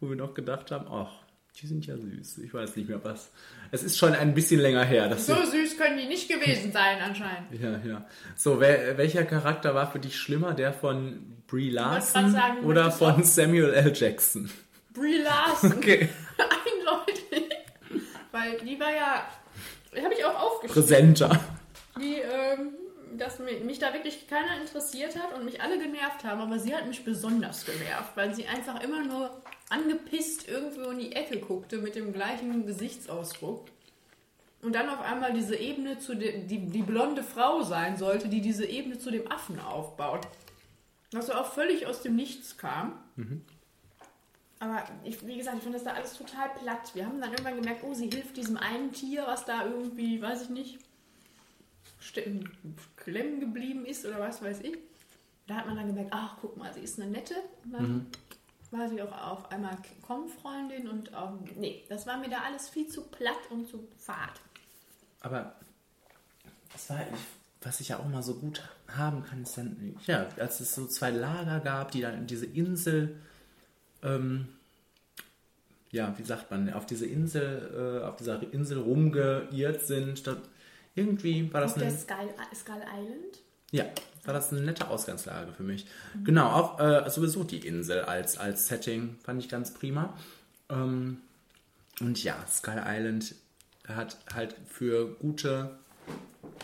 wo 0.00 0.08
wir 0.08 0.16
noch 0.16 0.34
gedacht 0.34 0.72
haben, 0.72 0.88
ach, 0.90 1.12
die 1.60 1.68
sind 1.68 1.86
ja 1.86 1.96
süß. 1.96 2.38
Ich 2.38 2.52
weiß 2.52 2.74
nicht 2.74 2.88
mehr 2.88 3.04
was. 3.04 3.30
Es 3.70 3.84
ist 3.84 3.96
schon 3.96 4.12
ein 4.14 4.34
bisschen 4.34 4.60
länger 4.60 4.84
her. 4.84 5.08
Dass 5.08 5.26
So 5.26 5.34
süß 5.34 5.76
können 5.78 5.98
die 5.98 6.06
nicht 6.06 6.28
gewesen 6.28 6.72
sein 6.72 6.98
anscheinend. 7.00 7.60
ja, 7.60 7.78
ja. 7.86 8.06
So, 8.34 8.58
wer, 8.58 8.98
welcher 8.98 9.24
Charakter 9.24 9.72
war 9.74 9.90
für 9.92 10.00
dich 10.00 10.16
schlimmer? 10.16 10.54
Der 10.54 10.72
von 10.72 11.36
Brie 11.46 11.70
Larson 11.70 12.32
sagen, 12.32 12.64
oder 12.64 12.90
von 12.90 13.22
Samuel 13.22 13.72
L. 13.72 13.92
Jackson? 13.94 14.50
Brie 14.92 15.18
Larson. 15.22 15.74
Okay. 15.74 16.08
Weil 18.40 18.58
die 18.66 18.78
war 18.80 18.90
ja, 18.92 19.24
habe 20.02 20.14
ich 20.14 20.24
auch 20.24 20.40
aufgeschrieben, 20.40 20.82
Präsenter. 20.82 21.40
die, 22.00 22.14
ähm, 22.16 22.70
dass 23.18 23.38
mi- 23.40 23.60
mich 23.64 23.78
da 23.78 23.92
wirklich 23.92 24.28
keiner 24.28 24.60
interessiert 24.60 25.16
hat 25.16 25.34
und 25.36 25.44
mich 25.44 25.60
alle 25.60 25.78
genervt 25.78 26.24
haben, 26.24 26.40
aber 26.40 26.58
sie 26.58 26.74
hat 26.74 26.86
mich 26.86 27.04
besonders 27.04 27.66
genervt, 27.66 28.12
weil 28.16 28.34
sie 28.34 28.46
einfach 28.46 28.80
immer 28.82 29.04
nur 29.04 29.30
angepisst 29.68 30.48
irgendwo 30.48 30.90
in 30.90 30.98
die 30.98 31.12
Ecke 31.12 31.38
guckte 31.38 31.78
mit 31.78 31.94
dem 31.96 32.12
gleichen 32.12 32.66
Gesichtsausdruck. 32.66 33.66
Und 34.62 34.74
dann 34.74 34.88
auf 34.88 35.00
einmal 35.00 35.32
diese 35.32 35.56
Ebene 35.56 35.98
zu 35.98 36.14
de, 36.14 36.46
die, 36.46 36.66
die 36.66 36.82
blonde 36.82 37.22
Frau 37.22 37.62
sein 37.62 37.96
sollte, 37.96 38.28
die 38.28 38.40
diese 38.42 38.66
Ebene 38.66 38.98
zu 38.98 39.10
dem 39.10 39.30
Affen 39.30 39.58
aufbaut. 39.60 40.26
Was 41.12 41.30
auch 41.30 41.52
völlig 41.52 41.86
aus 41.86 42.02
dem 42.02 42.14
Nichts 42.14 42.56
kam. 42.58 42.92
Aber 44.60 44.84
ich, 45.04 45.26
wie 45.26 45.38
gesagt, 45.38 45.56
ich 45.56 45.62
finde 45.62 45.78
das 45.78 45.86
da 45.86 45.94
alles 45.94 46.16
total 46.16 46.50
platt. 46.50 46.94
Wir 46.94 47.06
haben 47.06 47.18
dann 47.18 47.30
irgendwann 47.30 47.56
gemerkt, 47.56 47.82
oh, 47.82 47.94
sie 47.94 48.10
hilft 48.10 48.36
diesem 48.36 48.58
einen 48.58 48.92
Tier, 48.92 49.24
was 49.26 49.46
da 49.46 49.64
irgendwie, 49.64 50.20
weiß 50.20 50.42
ich 50.42 50.50
nicht, 50.50 50.78
klemmen 52.96 53.40
geblieben 53.40 53.86
ist 53.86 54.04
oder 54.04 54.20
was 54.20 54.42
weiß 54.42 54.60
ich. 54.60 54.76
Da 55.46 55.56
hat 55.56 55.66
man 55.66 55.76
dann 55.76 55.86
gemerkt, 55.86 56.10
ach, 56.12 56.36
guck 56.40 56.58
mal, 56.58 56.72
sie 56.74 56.80
ist 56.80 57.00
eine 57.00 57.10
nette. 57.10 57.34
Und 57.64 57.72
dann 57.72 58.10
war 58.70 58.88
sie 58.88 59.00
auch 59.00 59.12
auf 59.12 59.50
einmal 59.50 59.76
Kong-Freundin 60.02 60.88
und 60.88 61.14
auch, 61.14 61.32
nee, 61.56 61.82
das 61.88 62.06
war 62.06 62.18
mir 62.18 62.28
da 62.28 62.42
alles 62.42 62.68
viel 62.68 62.86
zu 62.86 63.02
platt 63.04 63.50
und 63.50 63.66
zu 63.66 63.88
fad. 63.96 64.40
Aber 65.22 65.54
das 66.72 66.90
war, 66.90 67.00
ich, 67.00 67.18
was 67.62 67.80
ich 67.80 67.88
ja 67.88 67.98
auch 67.98 68.08
mal 68.08 68.22
so 68.22 68.34
gut 68.34 68.62
haben 68.88 69.24
kann, 69.24 69.42
ist 69.42 69.56
dann, 69.56 69.96
ja, 70.06 70.28
als 70.36 70.60
es 70.60 70.74
so 70.74 70.86
zwei 70.86 71.10
Lager 71.10 71.60
gab, 71.60 71.92
die 71.92 72.02
dann 72.02 72.14
in 72.14 72.26
diese 72.26 72.46
Insel, 72.46 73.20
ähm, 74.02 74.48
ja, 75.90 76.14
wie 76.18 76.24
sagt 76.24 76.50
man, 76.50 76.72
auf 76.72 76.86
diese 76.86 77.06
Insel, 77.06 78.00
äh, 78.02 78.06
auf 78.06 78.16
dieser 78.16 78.40
Insel 78.52 78.78
rumgeirrt 78.78 79.82
sind. 79.86 80.26
Da, 80.26 80.36
irgendwie 80.94 81.52
war 81.52 81.60
das 81.60 81.72
Auf 81.72 81.78
der 81.78 81.88
eine, 81.88 81.96
Skull, 81.98 82.34
Skull 82.54 82.82
Island. 82.82 83.38
ja, 83.72 83.84
war 84.24 84.34
das 84.34 84.52
eine 84.52 84.62
nette 84.62 84.88
Ausgangslage 84.88 85.52
für 85.52 85.62
mich. 85.62 85.86
Genau, 86.24 86.48
auch 86.50 86.80
äh, 86.80 87.08
sowieso 87.10 87.44
die 87.44 87.66
Insel 87.66 88.00
als, 88.02 88.38
als 88.38 88.68
Setting 88.68 89.16
fand 89.22 89.42
ich 89.42 89.48
ganz 89.48 89.72
prima. 89.72 90.16
Ähm, 90.68 91.18
und 92.00 92.22
ja, 92.22 92.36
Skull 92.48 92.82
Island 92.86 93.34
hat 93.88 94.16
halt 94.32 94.54
für 94.68 95.14
gute 95.16 95.78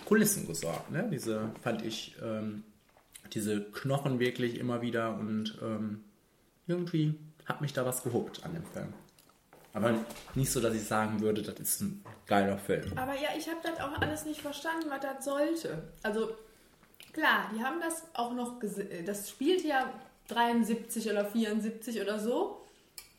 Kulissen 0.04 0.46
gesorgt. 0.46 0.90
Ne? 0.90 1.08
Diese 1.12 1.50
fand 1.62 1.82
ich, 1.84 2.14
ähm, 2.22 2.62
diese 3.32 3.60
Knochen 3.60 4.20
wirklich 4.20 4.58
immer 4.58 4.82
wieder 4.82 5.18
und 5.18 5.58
ähm, 5.62 6.04
irgendwie 6.68 7.14
hat 7.46 7.60
mich 7.60 7.72
da 7.72 7.84
was 7.86 8.02
gehuckt 8.02 8.44
an 8.44 8.52
dem 8.54 8.64
Film. 8.66 8.92
Aber 9.72 9.94
nicht 10.34 10.50
so, 10.50 10.60
dass 10.60 10.74
ich 10.74 10.84
sagen 10.84 11.20
würde, 11.20 11.42
das 11.42 11.58
ist 11.60 11.80
ein 11.82 12.02
geiler 12.26 12.56
Film. 12.58 12.96
Aber 12.96 13.14
ja, 13.14 13.28
ich 13.36 13.46
habe 13.48 13.58
das 13.62 13.78
auch 13.80 14.00
alles 14.00 14.24
nicht 14.24 14.40
verstanden, 14.40 14.86
was 14.88 15.00
das 15.00 15.24
sollte. 15.24 15.82
Also 16.02 16.30
klar, 17.12 17.50
die 17.54 17.62
haben 17.62 17.80
das 17.80 18.04
auch 18.14 18.32
noch, 18.32 18.58
gese- 18.60 19.02
das 19.04 19.28
spielt 19.28 19.62
ja 19.64 19.92
73 20.28 21.10
oder 21.10 21.26
74 21.26 22.00
oder 22.00 22.18
so. 22.18 22.62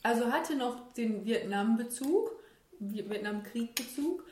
Also 0.02 0.32
hatte 0.32 0.56
noch 0.56 0.94
den 0.94 1.26
Vietnam-Bezug, 1.26 2.32
Vietnamkrieg-Bezug. 2.80 4.24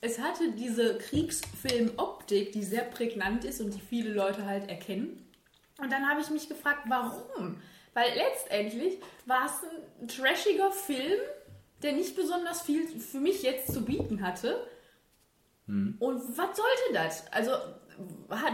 Es 0.00 0.18
hatte 0.18 0.52
diese 0.52 0.98
Kriegsfilm-Optik, 0.98 2.52
die 2.52 2.64
sehr 2.64 2.82
prägnant 2.84 3.44
ist 3.44 3.60
und 3.60 3.74
die 3.74 3.80
viele 3.80 4.12
Leute 4.12 4.44
halt 4.46 4.68
erkennen. 4.68 5.24
Und 5.78 5.92
dann 5.92 6.08
habe 6.08 6.20
ich 6.20 6.30
mich 6.30 6.48
gefragt, 6.48 6.80
warum? 6.88 7.56
Weil 8.00 8.14
letztendlich 8.14 8.98
war 9.26 9.44
es 9.44 9.52
ein 10.00 10.08
trashiger 10.08 10.70
Film, 10.72 11.20
der 11.82 11.92
nicht 11.92 12.16
besonders 12.16 12.62
viel 12.62 12.88
für 12.98 13.20
mich 13.20 13.42
jetzt 13.42 13.74
zu 13.74 13.84
bieten 13.84 14.22
hatte. 14.22 14.66
Und 15.66 16.22
was 16.38 16.56
sollte 16.56 16.94
das? 16.94 17.30
Also 17.30 17.50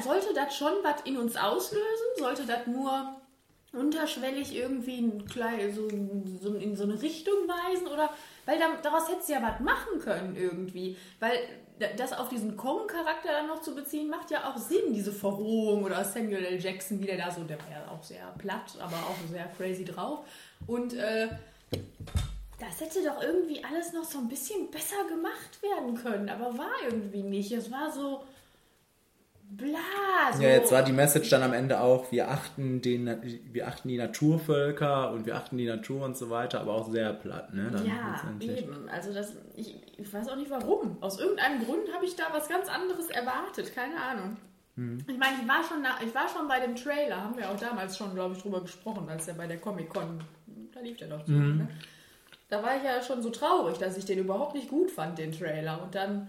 sollte 0.02 0.34
das 0.34 0.56
schon 0.56 0.72
was 0.82 1.02
in 1.04 1.16
uns 1.16 1.36
auslösen? 1.36 2.06
Sollte 2.16 2.44
das 2.44 2.66
nur 2.66 3.20
unterschwellig 3.72 4.52
irgendwie 4.52 4.98
ein 4.98 5.24
klein, 5.26 5.72
so, 5.72 5.88
so 6.40 6.56
in 6.56 6.74
so 6.74 6.82
eine 6.82 7.00
Richtung 7.00 7.46
weisen? 7.46 7.86
Oder 7.86 8.10
weil 8.46 8.58
da, 8.58 8.76
daraus 8.82 9.08
hätte 9.08 9.22
sie 9.22 9.32
ja 9.32 9.42
was 9.42 9.60
machen 9.60 10.00
können 10.00 10.34
irgendwie. 10.34 10.96
Weil 11.20 11.38
das 11.96 12.12
auf 12.12 12.28
diesen 12.28 12.56
Kong-Charakter 12.56 13.28
dann 13.28 13.48
noch 13.48 13.60
zu 13.60 13.74
beziehen, 13.74 14.08
macht 14.08 14.30
ja 14.30 14.50
auch 14.50 14.56
Sinn, 14.56 14.94
diese 14.94 15.12
Verrohung 15.12 15.84
oder 15.84 16.04
Samuel 16.04 16.44
L. 16.44 16.60
Jackson, 16.60 17.00
wie 17.00 17.06
der 17.06 17.18
da 17.18 17.30
so, 17.30 17.44
der 17.44 17.58
war 17.58 17.70
ja 17.70 17.88
auch 17.90 18.02
sehr 18.02 18.32
platt, 18.38 18.76
aber 18.80 18.96
auch 18.96 19.16
sehr 19.30 19.46
crazy 19.56 19.84
drauf. 19.84 20.20
Und 20.66 20.94
äh, 20.94 21.28
das 22.58 22.80
hätte 22.80 23.04
doch 23.04 23.22
irgendwie 23.22 23.62
alles 23.62 23.92
noch 23.92 24.04
so 24.04 24.18
ein 24.18 24.28
bisschen 24.28 24.70
besser 24.70 25.04
gemacht 25.08 25.62
werden 25.62 25.94
können, 25.94 26.28
aber 26.28 26.56
war 26.56 26.72
irgendwie 26.88 27.22
nicht. 27.22 27.52
Es 27.52 27.70
war 27.70 27.92
so 27.92 28.22
bla. 29.50 30.32
So. 30.34 30.42
Ja, 30.42 30.50
jetzt 30.50 30.72
war 30.72 30.82
die 30.82 30.92
Message 30.92 31.28
dann 31.30 31.42
am 31.42 31.52
Ende 31.52 31.80
auch, 31.80 32.10
wir 32.10 32.30
achten, 32.30 32.80
den, 32.80 33.20
wir 33.52 33.68
achten 33.68 33.88
die 33.88 33.98
Naturvölker 33.98 35.12
und 35.12 35.26
wir 35.26 35.36
achten 35.36 35.56
die 35.58 35.66
Natur 35.66 36.04
und 36.04 36.16
so 36.16 36.30
weiter, 36.30 36.60
aber 36.60 36.74
auch 36.74 36.90
sehr 36.90 37.12
platt, 37.12 37.52
ne? 37.54 37.70
Dann 37.70 37.86
Ja, 37.86 38.22
eben. 38.40 38.88
Also 38.88 39.12
das, 39.12 39.34
ich, 39.54 39.76
ich 39.96 40.12
weiß 40.12 40.28
auch 40.28 40.36
nicht 40.36 40.50
warum. 40.50 40.96
Aus 41.00 41.18
irgendeinem 41.18 41.64
Grund 41.64 41.92
habe 41.94 42.04
ich 42.04 42.16
da 42.16 42.24
was 42.32 42.48
ganz 42.48 42.68
anderes 42.68 43.08
erwartet. 43.08 43.74
Keine 43.74 44.00
Ahnung. 44.00 44.36
Hm. 44.76 44.98
Ich 45.08 45.16
meine, 45.16 45.38
ich 45.40 45.48
war, 45.48 45.64
schon 45.64 45.82
na, 45.82 45.98
ich 46.04 46.14
war 46.14 46.28
schon 46.28 46.46
bei 46.48 46.60
dem 46.60 46.76
Trailer, 46.76 47.22
haben 47.22 47.36
wir 47.36 47.50
auch 47.50 47.58
damals 47.58 47.96
schon, 47.96 48.14
glaube 48.14 48.34
ich, 48.36 48.42
drüber 48.42 48.60
gesprochen, 48.60 49.08
als 49.08 49.26
er 49.26 49.34
bei 49.34 49.46
der 49.46 49.58
Comic-Con, 49.58 50.22
da 50.72 50.80
lief 50.80 50.98
der 50.98 51.08
doch 51.08 51.26
so. 51.26 51.32
Mhm. 51.32 51.58
Ne? 51.58 51.68
Da 52.48 52.62
war 52.62 52.76
ich 52.76 52.84
ja 52.84 53.02
schon 53.02 53.22
so 53.22 53.30
traurig, 53.30 53.78
dass 53.78 53.96
ich 53.96 54.04
den 54.04 54.18
überhaupt 54.18 54.54
nicht 54.54 54.68
gut 54.68 54.90
fand, 54.90 55.18
den 55.18 55.32
Trailer. 55.32 55.82
Und 55.82 55.94
dann 55.94 56.28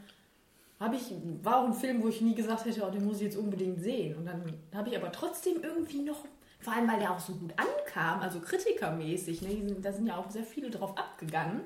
habe 0.80 0.96
ich, 0.96 1.12
war 1.44 1.58
auch 1.58 1.66
ein 1.66 1.74
Film, 1.74 2.02
wo 2.02 2.08
ich 2.08 2.22
nie 2.22 2.36
gesagt 2.36 2.66
hätte, 2.66 2.84
oh, 2.88 2.90
den 2.90 3.06
muss 3.06 3.18
ich 3.18 3.24
jetzt 3.24 3.38
unbedingt 3.38 3.82
sehen. 3.82 4.16
Und 4.16 4.26
dann 4.26 4.54
habe 4.74 4.90
ich 4.90 4.98
aber 4.98 5.12
trotzdem 5.12 5.62
irgendwie 5.62 6.02
noch, 6.02 6.26
vor 6.60 6.74
allem 6.74 6.90
weil 6.90 7.00
der 7.00 7.12
auch 7.12 7.20
so 7.20 7.34
gut 7.34 7.54
ankam, 7.58 8.22
also 8.22 8.40
kritikermäßig, 8.40 9.42
ne, 9.42 9.76
da 9.82 9.92
sind 9.92 10.08
ja 10.08 10.18
auch 10.18 10.30
sehr 10.32 10.44
viele 10.44 10.70
drauf 10.70 10.98
abgegangen, 10.98 11.62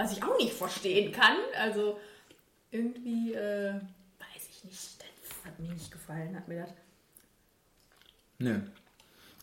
was 0.00 0.12
ich 0.12 0.22
auch 0.22 0.36
nicht 0.38 0.52
verstehen 0.54 1.12
kann. 1.12 1.36
Also 1.58 1.98
irgendwie, 2.70 3.34
äh, 3.34 3.74
weiß 3.74 4.48
ich 4.50 4.64
nicht, 4.64 4.98
das 5.00 5.44
hat 5.44 5.58
mir 5.60 5.72
nicht 5.72 5.90
gefallen, 5.90 6.34
hat 6.36 6.48
mir 6.48 6.62
das. 6.62 6.70
Ne. 8.38 8.62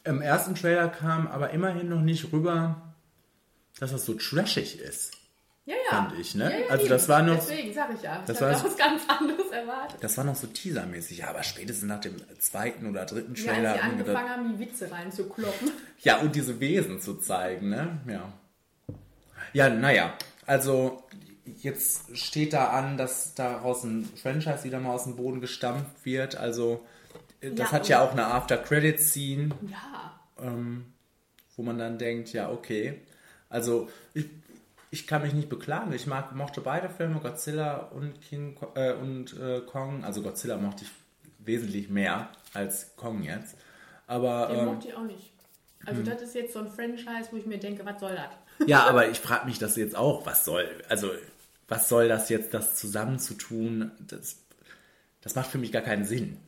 Im 0.03 0.21
ersten 0.21 0.55
Trailer 0.55 0.87
kam 0.89 1.27
aber 1.27 1.51
immerhin 1.51 1.89
noch 1.89 2.01
nicht 2.01 2.31
rüber, 2.31 2.81
dass 3.79 3.91
das 3.91 4.05
so 4.05 4.13
trashig 4.15 4.79
ist. 4.79 5.11
Ja, 5.65 5.75
ja. 5.75 5.97
Fand 5.97 6.17
ich, 6.17 6.33
ne? 6.33 6.45
Ja, 6.49 6.59
ja, 6.65 6.69
Also 6.69 6.87
das 6.87 7.09
war 7.09 7.21
noch- 7.21 7.35
Deswegen 7.35 7.73
sage 7.73 7.93
ich 7.95 8.01
ja. 8.01 8.19
Ich 8.21 8.25
das 8.25 8.39
war- 8.39 8.51
was 8.63 8.77
ganz 8.77 9.01
anderes 9.09 9.51
erwartet. 9.51 10.01
Das 10.01 10.17
war 10.17 10.23
noch 10.23 10.35
so 10.37 10.47
teasermäßig, 10.47 11.17
ja, 11.19 11.27
aber 11.27 11.43
spätestens 11.43 11.89
nach 11.89 11.99
dem 11.99 12.15
zweiten 12.39 12.89
oder 12.89 13.05
dritten 13.05 13.35
Ja, 13.35 13.51
Trailer. 13.51 13.69
als 13.73 13.81
sie 13.81 13.83
angefangen 13.89 14.29
haben, 14.29 14.53
die 14.53 14.59
Witze 14.65 14.89
reinzukloppen. 14.89 15.71
Ja, 15.99 16.19
und 16.19 16.33
diese 16.35 16.59
Wesen 16.61 17.01
zu 17.01 17.15
zeigen, 17.19 17.69
ne? 17.69 17.99
Ja. 18.07 18.31
Ja, 19.53 19.69
naja. 19.69 20.13
Also, 20.47 21.03
jetzt 21.61 22.17
steht 22.17 22.53
da 22.53 22.69
an, 22.71 22.97
dass 22.97 23.35
daraus 23.35 23.83
ein 23.83 24.05
Franchise 24.05 24.63
wieder 24.63 24.79
mal 24.79 24.95
aus 24.95 25.03
dem 25.03 25.15
Boden 25.15 25.41
gestampft 25.41 26.03
wird. 26.05 26.35
Also, 26.35 26.85
äh, 27.41 27.51
das 27.51 27.69
Ja, 27.69 27.71
hat 27.73 27.87
ja 27.89 28.01
auch 28.01 28.11
eine 28.13 28.25
After-Credit-Scene, 28.25 29.49
Ja. 29.69 30.19
wo 31.55 31.63
man 31.63 31.77
dann 31.77 31.97
denkt, 31.99 32.33
ja, 32.33 32.49
okay. 32.49 33.01
Also, 33.49 33.89
ich, 34.13 34.25
ich 34.91 35.05
kann 35.07 35.21
mich 35.21 35.33
nicht 35.33 35.49
beklagen. 35.49 35.91
Ich 35.93 36.07
mag, 36.07 36.33
mochte 36.35 36.61
beide 36.61 36.89
Filme, 36.89 37.19
Godzilla 37.19 37.77
und 37.77 38.21
King 38.21 38.57
äh, 38.75 38.93
und 38.93 39.37
äh, 39.39 39.61
Kong. 39.61 40.03
Also, 40.03 40.21
Godzilla 40.21 40.57
mochte 40.57 40.85
ich 40.85 40.91
wesentlich 41.45 41.89
mehr 41.89 42.29
als 42.53 42.95
Kong 42.95 43.23
jetzt. 43.23 43.55
Aber. 44.05 44.47
Den 44.47 44.59
ähm, 44.59 44.65
mochte 44.65 44.87
ich 44.89 44.95
auch 44.95 45.03
nicht. 45.03 45.31
Also 45.85 46.03
das 46.03 46.21
ist 46.21 46.35
jetzt 46.35 46.53
so 46.53 46.59
ein 46.59 46.67
Franchise, 46.67 47.29
wo 47.31 47.37
ich 47.37 47.45
mir 47.45 47.59
denke, 47.59 47.85
was 47.85 47.99
soll 47.99 48.13
das? 48.15 48.31
Ja, 48.65 48.85
aber 48.87 49.09
ich 49.09 49.19
frage 49.19 49.45
mich 49.45 49.59
das 49.59 49.75
jetzt 49.75 49.95
auch, 49.95 50.25
was 50.25 50.45
soll, 50.45 50.67
also 50.89 51.11
was 51.67 51.89
soll 51.89 52.07
das 52.07 52.29
jetzt, 52.29 52.53
das 52.53 52.75
zusammenzutun? 52.75 53.91
Das, 53.99 54.37
das 55.21 55.35
macht 55.35 55.47
für 55.47 55.57
mich 55.57 55.71
gar 55.71 55.81
keinen 55.81 56.05
Sinn. 56.05 56.39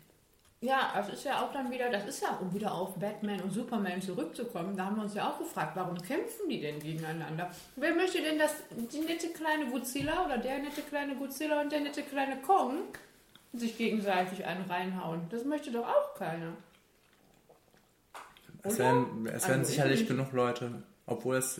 Ja, 0.61 0.91
das 0.93 1.07
ist 1.07 1.23
ja 1.23 1.41
auch 1.41 1.53
dann 1.53 1.71
wieder, 1.71 1.89
das 1.89 2.05
ist 2.05 2.21
ja, 2.21 2.37
um 2.41 2.53
wieder 2.53 2.73
auf 2.73 2.95
Batman 2.95 3.39
und 3.39 3.51
Superman 3.51 4.01
zurückzukommen, 4.01 4.75
da 4.75 4.85
haben 4.85 4.97
wir 4.97 5.03
uns 5.03 5.13
ja 5.13 5.29
auch 5.29 5.37
gefragt, 5.39 5.71
warum 5.75 5.97
kämpfen 6.01 6.49
die 6.49 6.59
denn 6.59 6.79
gegeneinander? 6.79 7.49
Wer 7.77 7.95
möchte 7.95 8.21
denn, 8.21 8.37
dass 8.37 8.55
die 8.71 8.99
nette 8.99 9.29
kleine 9.29 9.71
Godzilla 9.71 10.25
oder 10.25 10.37
der 10.37 10.59
nette 10.59 10.81
kleine 10.81 11.15
Godzilla 11.15 11.61
und 11.61 11.71
der 11.71 11.79
nette 11.79 12.03
kleine 12.03 12.41
Kong 12.41 12.79
sich 13.53 13.77
gegenseitig 13.77 14.43
einen 14.45 14.65
reinhauen? 14.65 15.21
Das 15.29 15.45
möchte 15.45 15.71
doch 15.71 15.87
auch 15.87 16.15
keiner. 16.15 16.51
Es 18.63 18.77
werden, 18.77 19.27
es 19.27 19.47
werden 19.47 19.59
Also 19.59 19.61
ich 19.61 19.67
sicherlich 19.67 20.07
genug 20.07 20.33
Leute, 20.33 20.83
obwohl 21.05 21.37
es, 21.37 21.59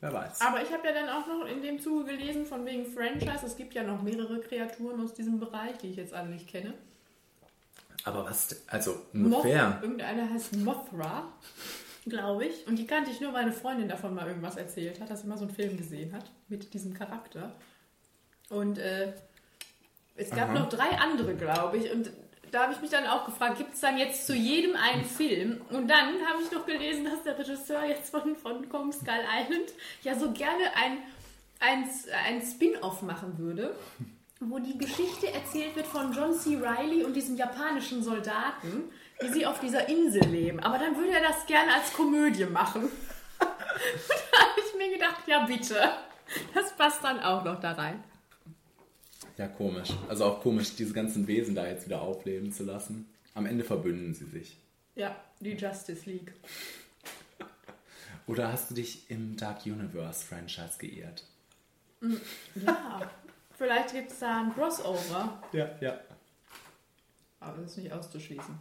wer 0.00 0.12
weiß. 0.12 0.40
Aber 0.40 0.62
ich 0.62 0.72
habe 0.72 0.86
ja 0.86 0.92
dann 0.92 1.08
auch 1.08 1.26
noch 1.26 1.46
in 1.46 1.62
dem 1.62 1.80
Zuge 1.80 2.04
gelesen, 2.16 2.46
von 2.46 2.64
wegen 2.66 2.86
Franchise, 2.86 3.46
es 3.46 3.56
gibt 3.56 3.74
ja 3.74 3.82
noch 3.82 4.02
mehrere 4.02 4.40
Kreaturen 4.40 5.02
aus 5.02 5.14
diesem 5.14 5.38
Bereich, 5.38 5.78
die 5.78 5.88
ich 5.88 5.96
jetzt 5.96 6.14
alle 6.14 6.28
nicht 6.28 6.48
kenne. 6.48 6.74
Aber 8.04 8.24
was, 8.24 8.64
also 8.66 8.96
ungefähr. 9.12 9.78
irgendeiner 9.82 10.30
heißt 10.30 10.56
Mothra, 10.56 11.32
glaube 12.06 12.46
ich. 12.46 12.66
Und 12.66 12.78
die 12.78 12.86
kannte 12.86 13.10
ich 13.10 13.20
nur, 13.20 13.32
weil 13.32 13.42
eine 13.42 13.52
Freundin 13.52 13.88
davon 13.88 14.14
mal 14.14 14.26
irgendwas 14.26 14.56
erzählt 14.56 15.00
hat, 15.00 15.10
dass 15.10 15.22
sie 15.22 15.28
mal 15.28 15.36
so 15.36 15.44
einen 15.44 15.54
Film 15.54 15.76
gesehen 15.76 16.14
hat 16.14 16.24
mit 16.48 16.72
diesem 16.72 16.94
Charakter. 16.94 17.52
Und 18.48 18.78
äh, 18.78 19.12
es 20.16 20.30
gab 20.30 20.50
Aha. 20.50 20.60
noch 20.60 20.68
drei 20.68 20.98
andere, 20.98 21.34
glaube 21.34 21.76
ich. 21.76 21.92
Und 21.92 22.10
da 22.52 22.62
habe 22.64 22.72
ich 22.72 22.80
mich 22.80 22.90
dann 22.90 23.06
auch 23.06 23.24
gefragt, 23.24 23.58
gibt 23.58 23.74
es 23.74 23.80
dann 23.80 23.98
jetzt 23.98 24.26
zu 24.26 24.34
jedem 24.34 24.76
einen 24.76 25.04
Film? 25.04 25.60
Und 25.70 25.88
dann 25.88 26.14
habe 26.26 26.42
ich 26.42 26.50
noch 26.50 26.66
gelesen, 26.66 27.04
dass 27.04 27.22
der 27.22 27.38
Regisseur 27.38 27.84
jetzt 27.84 28.10
von, 28.10 28.36
von 28.36 28.68
Kong 28.68 28.92
Skull 28.92 29.24
Island 29.40 29.72
ja 30.02 30.14
so 30.14 30.32
gerne 30.32 30.64
ein, 30.74 30.98
ein, 31.60 31.88
ein 32.26 32.42
Spin-off 32.42 33.02
machen 33.02 33.38
würde 33.38 33.74
wo 34.40 34.58
die 34.58 34.78
Geschichte 34.78 35.30
erzählt 35.30 35.76
wird 35.76 35.86
von 35.86 36.12
John 36.12 36.32
C. 36.32 36.56
Reilly 36.56 37.04
und 37.04 37.14
diesem 37.14 37.36
japanischen 37.36 38.02
Soldaten, 38.02 38.90
wie 39.20 39.28
sie 39.28 39.44
auf 39.44 39.60
dieser 39.60 39.86
Insel 39.88 40.24
leben. 40.24 40.60
Aber 40.60 40.78
dann 40.78 40.96
würde 40.96 41.12
er 41.12 41.20
das 41.20 41.44
gerne 41.44 41.74
als 41.74 41.92
Komödie 41.92 42.46
machen. 42.46 42.88
da 43.38 43.46
habe 43.46 44.60
ich 44.66 44.78
mir 44.78 44.94
gedacht, 44.94 45.26
ja 45.26 45.44
bitte. 45.44 45.76
Das 46.54 46.74
passt 46.74 47.04
dann 47.04 47.20
auch 47.20 47.44
noch 47.44 47.60
da 47.60 47.72
rein. 47.72 48.02
Ja, 49.40 49.48
komisch. 49.48 49.88
Also 50.06 50.26
auch 50.26 50.42
komisch, 50.42 50.76
diese 50.76 50.92
ganzen 50.92 51.26
Wesen 51.26 51.54
da 51.54 51.66
jetzt 51.66 51.86
wieder 51.86 52.02
aufleben 52.02 52.52
zu 52.52 52.62
lassen. 52.62 53.08
Am 53.32 53.46
Ende 53.46 53.64
verbünden 53.64 54.12
sie 54.12 54.26
sich. 54.26 54.58
Ja, 54.96 55.16
die 55.40 55.52
Justice 55.52 56.04
League. 56.04 56.34
Oder 58.26 58.52
hast 58.52 58.70
du 58.70 58.74
dich 58.74 59.10
im 59.10 59.38
Dark 59.38 59.64
Universe 59.64 60.26
Franchise 60.26 60.76
geirrt? 60.76 61.24
Ja, 62.54 63.10
vielleicht 63.56 63.94
gibt 63.94 64.10
es 64.10 64.18
da 64.18 64.42
ein 64.42 64.52
Crossover. 64.52 65.42
Ja, 65.54 65.70
ja. 65.80 65.98
Aber 67.40 67.62
das 67.62 67.70
ist 67.70 67.78
nicht 67.78 67.94
auszuschließen. 67.94 68.58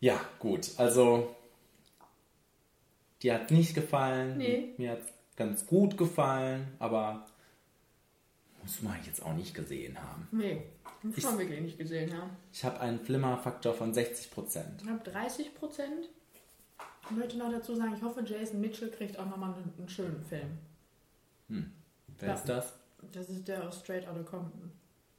Ja, 0.00 0.20
gut. 0.40 0.72
Also, 0.78 1.36
dir 3.22 3.34
hat 3.34 3.52
nicht 3.52 3.76
gefallen. 3.76 4.36
Nee. 4.36 4.74
Mir 4.78 4.90
hat 4.90 5.02
ganz 5.36 5.64
gut 5.64 5.96
gefallen, 5.96 6.66
aber 6.80 7.28
muss 8.64 8.80
man 8.82 8.96
jetzt 9.04 9.22
auch 9.22 9.34
nicht 9.34 9.54
gesehen 9.54 9.96
haben. 10.00 10.26
Nee, 10.32 10.62
muss 11.02 11.18
Ich- 11.18 11.24
man 11.24 11.38
wirklich 11.38 11.60
nicht 11.60 11.78
gesehen 11.78 12.16
haben. 12.18 12.30
Ich 12.52 12.64
habe 12.64 12.80
einen 12.80 12.98
Flimmerfaktor 12.98 13.74
von 13.74 13.92
60 13.92 14.30
Prozent. 14.30 14.80
Ich 14.82 14.88
habe 14.88 14.98
30 15.10 15.54
Prozent. 15.54 16.08
Ich 17.04 17.10
möchte 17.10 17.36
noch 17.36 17.50
dazu 17.50 17.76
sagen, 17.76 17.94
ich 17.94 18.02
hoffe, 18.02 18.22
Jason 18.24 18.60
Mitchell 18.62 18.90
kriegt 18.90 19.18
auch 19.18 19.26
nochmal 19.26 19.52
einen, 19.54 19.72
einen 19.78 19.88
schönen 19.90 20.24
Film. 20.24 20.58
Wer 21.48 22.28
Ja. 22.28 22.34
ist 22.34 22.48
das? 22.48 22.72
Das 23.12 23.28
ist 23.28 23.46
der 23.46 23.68
aus 23.68 23.80
Straight 23.80 24.08
Outta 24.08 24.22
Compton. 24.22 24.72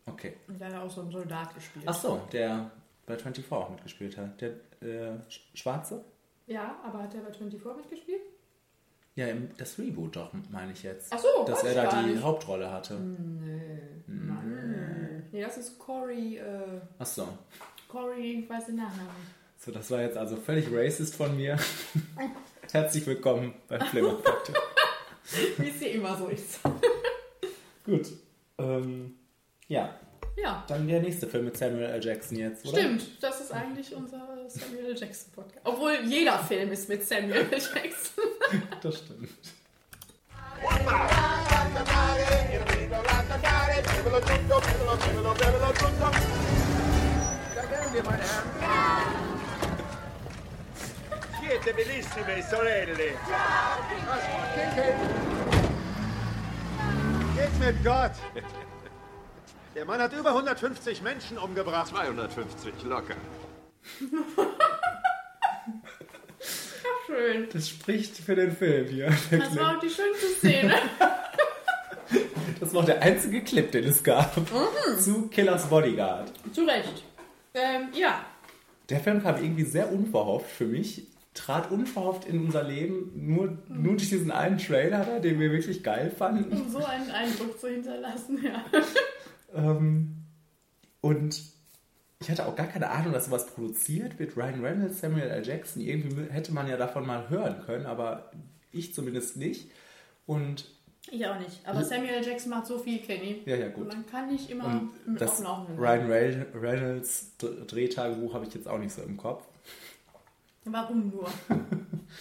Okay. 0.08 0.34
Und 0.48 0.60
der 0.60 0.68
hat 0.74 0.82
auch 0.84 0.90
so 0.90 1.02
einen 1.02 1.12
Soldat 1.12 1.54
gespielt. 1.54 1.86
Ach 1.88 1.94
so, 1.94 2.22
der 2.32 2.72
bei 3.06 3.16
24 3.16 3.52
auch 3.52 3.70
mitgespielt 3.70 4.18
hat. 4.18 4.42
Der 4.42 4.50
äh, 4.82 5.18
Sch- 5.30 5.42
Schwarze? 5.54 6.04
Ja, 6.48 6.80
aber 6.84 7.04
hat 7.04 7.14
der 7.14 7.20
bei 7.22 7.32
24 7.32 7.75
mitgespielt? 7.78 8.22
Ja, 9.15 9.27
das 9.57 9.79
Reboot 9.79 10.17
doch, 10.17 10.31
meine 10.51 10.74
ich 10.74 10.84
jetzt. 10.84 11.07
Ach 11.12 11.19
so, 11.19 11.45
Dass 11.45 11.63
er 11.63 11.74
da 11.74 12.01
die 12.03 12.10
nicht. 12.12 12.24
Hauptrolle 12.24 12.69
hatte. 12.69 12.95
Nee. 12.95 14.03
Nein. 14.07 15.24
Nee, 15.31 15.41
das 15.41 15.57
ist 15.57 15.79
Cory, 15.79 16.38
äh, 16.38 16.81
Ach 17.00 17.05
so. 17.05 17.25
Cory, 17.88 18.41
ich 18.43 18.50
weiß 18.50 18.65
den 18.65 18.75
Nachnamen. 18.75 19.10
So, 19.57 19.72
das 19.72 19.89
war 19.89 20.01
jetzt 20.01 20.17
also 20.17 20.36
völlig 20.36 20.67
racist 20.69 21.15
von 21.15 21.36
mir. 21.36 21.57
Herzlich 22.74 23.07
willkommen 23.07 23.53
beim 23.69 23.81
Flimmerfaktor. 23.88 24.55
Wie 25.57 25.69
es 25.69 25.79
hier 25.79 25.93
immer 25.93 26.17
so 26.17 26.27
ist. 26.27 26.60
Gut. 27.86 28.07
Ähm, 28.57 29.15
ja, 29.69 29.98
Ja, 30.36 30.63
dann 30.68 30.88
der 30.88 31.01
nächste 31.01 31.27
Film 31.27 31.46
mit 31.46 31.58
Samuel 31.58 31.86
L. 31.86 32.04
Jackson 32.04 32.38
jetzt, 32.38 32.65
oder? 32.65 32.77
stimmt. 32.77 33.24
Das 33.24 33.39
ist 33.39 33.51
eigentlich 33.54 33.96
unser 33.96 34.20
Samuel 34.48 34.88
L. 34.88 34.98
Jackson 34.98 35.32
Podcast. 35.34 35.62
Obwohl 35.63 35.94
jeder 36.06 36.39
Film 36.39 36.72
ist 36.72 36.89
mit 36.89 37.08
Samuel 37.08 37.48
L. 37.50 37.51
Jackson. 37.51 38.24
Das 38.82 38.98
stimmt. 39.00 39.30
Siete 51.42 51.74
bellissime 51.74 52.44
sorelle. 52.50 52.96
Geht's 57.36 57.60
mit 57.60 57.84
Gott? 57.84 58.12
Der 59.75 59.84
Mann 59.84 60.00
hat 60.00 60.13
über 60.13 60.29
150 60.29 61.01
Menschen 61.01 61.38
umgebracht. 61.38 61.89
250 61.89 62.74
locker. 62.86 63.15
Schön. 67.05 67.50
Das 67.51 67.70
spricht 67.70 68.15
für 68.15 68.36
den 68.36 68.55
Film 68.55 68.88
hier. 68.88 69.13
Das 69.29 69.58
war 69.58 69.75
auch 69.75 69.79
die 69.79 69.89
schönste 69.89 70.27
Szene. 70.38 70.75
Das 72.60 72.73
war 72.73 72.82
auch 72.82 72.86
der 72.86 73.02
einzige 73.02 73.43
Clip, 73.43 73.69
den 73.71 73.84
es 73.84 74.02
gab. 74.02 74.38
Mhm. 74.38 75.00
Zu 75.00 75.28
Killers 75.28 75.67
Bodyguard. 75.67 76.32
Zu 76.54 76.63
Recht. 76.63 77.04
Ähm, 77.54 77.89
ja. 77.93 78.23
Der 78.89 79.02
Film 79.02 79.21
kam 79.21 79.36
irgendwie 79.43 79.65
sehr 79.65 79.91
unverhofft 79.91 80.50
für 80.50 80.65
mich. 80.65 81.06
Trat 81.34 81.69
unverhofft 81.69 82.26
in 82.26 82.45
unser 82.45 82.63
Leben, 82.63 83.12
nur, 83.15 83.58
nur 83.67 83.97
durch 83.97 84.10
diesen 84.10 84.32
einen 84.32 84.58
Trailer 84.58 85.04
da, 85.04 85.19
den 85.19 85.39
wir 85.39 85.52
wirklich 85.52 85.84
geil 85.84 86.10
fanden. 86.17 86.50
Um 86.50 86.69
so 86.69 86.78
einen 86.78 87.12
Eindruck 87.12 87.60
zu 87.60 87.67
hinterlassen, 87.67 88.39
ja. 88.41 88.63
Ähm, 89.56 90.24
und 91.02 91.41
ich 92.20 92.30
hatte 92.30 92.46
auch 92.48 92.56
gar 92.56 92.68
keine 92.68 92.89
Ahnung, 92.89 93.13
dass 93.13 93.26
sowas 93.26 93.48
produziert 93.48 94.18
wird. 94.20 94.36
Ryan 94.38 94.63
Reynolds, 94.63 95.00
Samuel 95.02 95.30
L. 95.30 95.46
Jackson, 95.46 95.82
irgendwie 95.82 96.30
hätte 96.32 96.54
man 96.54 96.68
ja 96.68 96.78
davon 96.78 97.06
mal 97.06 97.30
hören 97.30 97.62
können, 97.65 97.86
aber 97.86 98.32
ich 98.72 98.94
zumindest 98.94 99.38
nicht. 99.38 99.70
Und 100.26 100.65
Ich 101.12 101.26
auch 101.28 101.38
nicht. 101.39 101.62
Aber 101.68 101.84
Samuel 101.84 102.15
L. 102.15 102.26
Jackson 102.26 102.50
macht 102.50 102.65
so 102.65 102.80
viel, 102.80 103.00
Kenny. 103.00 103.41
ja, 103.46 103.56
ja, 103.56 103.68
gut. 103.70 103.88
Man 103.88 104.06
kann 104.08 104.28
nicht 104.32 104.50
immer 104.50 104.65
Und 104.65 105.08
mit 105.08 105.22
das 105.22 105.41
Ryan 105.41 106.10
Ray- 106.12 106.46
Reynolds 106.56 107.38
Dr- 107.38 107.65
Drehtagebuch 107.68 108.34
habe 108.34 108.46
ich 108.46 108.54
jetzt 108.54 108.68
auch 108.68 108.80
nicht 108.80 108.91
so 108.94 109.02
im 109.04 109.18
Kopf. 109.18 109.44
Warum 110.63 111.10
nur? 111.10 111.30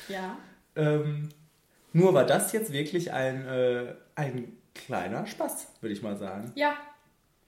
ja. 0.09 0.37
Ähm, 0.77 1.31
nur 1.95 2.13
war 2.13 2.27
das 2.27 2.53
jetzt 2.53 2.73
wirklich 2.73 3.13
ein, 3.13 3.47
äh, 3.47 3.95
ein 4.17 4.53
kleiner 4.75 5.25
Spaß, 5.27 5.69
würde 5.81 5.95
ich 5.95 6.03
mal 6.03 6.17
sagen. 6.19 6.53
Ja. 6.57 6.75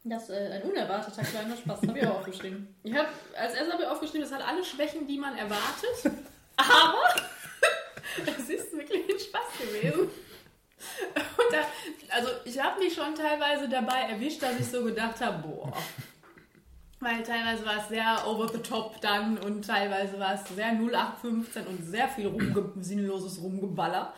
Das 0.08 0.30
äh, 0.30 0.50
ein 0.52 0.62
unerwarteter 0.62 1.22
kleiner 1.22 1.56
Spaß, 1.56 1.82
habe 1.82 1.98
ich 1.98 2.06
auch 2.06 2.18
aufgeschrieben. 2.18 2.76
Ich 2.84 2.94
habe 2.94 3.08
als 3.36 3.54
erstes 3.54 3.72
habe 3.72 3.82
ich 3.82 3.88
aufgeschrieben, 3.88 4.22
es 4.22 4.32
hat 4.32 4.46
alle 4.46 4.64
Schwächen, 4.64 5.04
die 5.08 5.18
man 5.18 5.36
erwartet. 5.36 6.12
Aber 6.56 7.02
es 8.38 8.48
ist 8.48 8.72
wirklich 8.72 9.02
ein 9.02 9.18
Spaß 9.18 9.58
gewesen. 9.58 10.02
Und 10.02 11.52
da, 11.52 11.58
also 12.14 12.28
ich 12.44 12.62
habe 12.62 12.78
mich 12.78 12.94
schon 12.94 13.16
teilweise 13.16 13.68
dabei 13.68 14.02
erwischt, 14.02 14.42
dass 14.42 14.60
ich 14.60 14.66
so 14.66 14.84
gedacht 14.84 15.20
habe, 15.20 15.38
boah. 15.48 15.72
Weil 17.00 17.24
teilweise 17.24 17.66
war 17.66 17.78
es 17.78 17.88
sehr 17.88 18.26
over 18.28 18.48
the 18.48 18.60
top 18.60 19.00
dann 19.00 19.38
und 19.38 19.66
teilweise 19.66 20.20
war 20.20 20.34
es 20.34 20.48
sehr 20.54 20.68
0815 20.68 21.66
und 21.66 21.84
sehr 21.84 22.08
viel 22.08 22.28
rumge 22.28 22.72
sinnloses 22.80 23.42
Rumgeballer. 23.42 24.14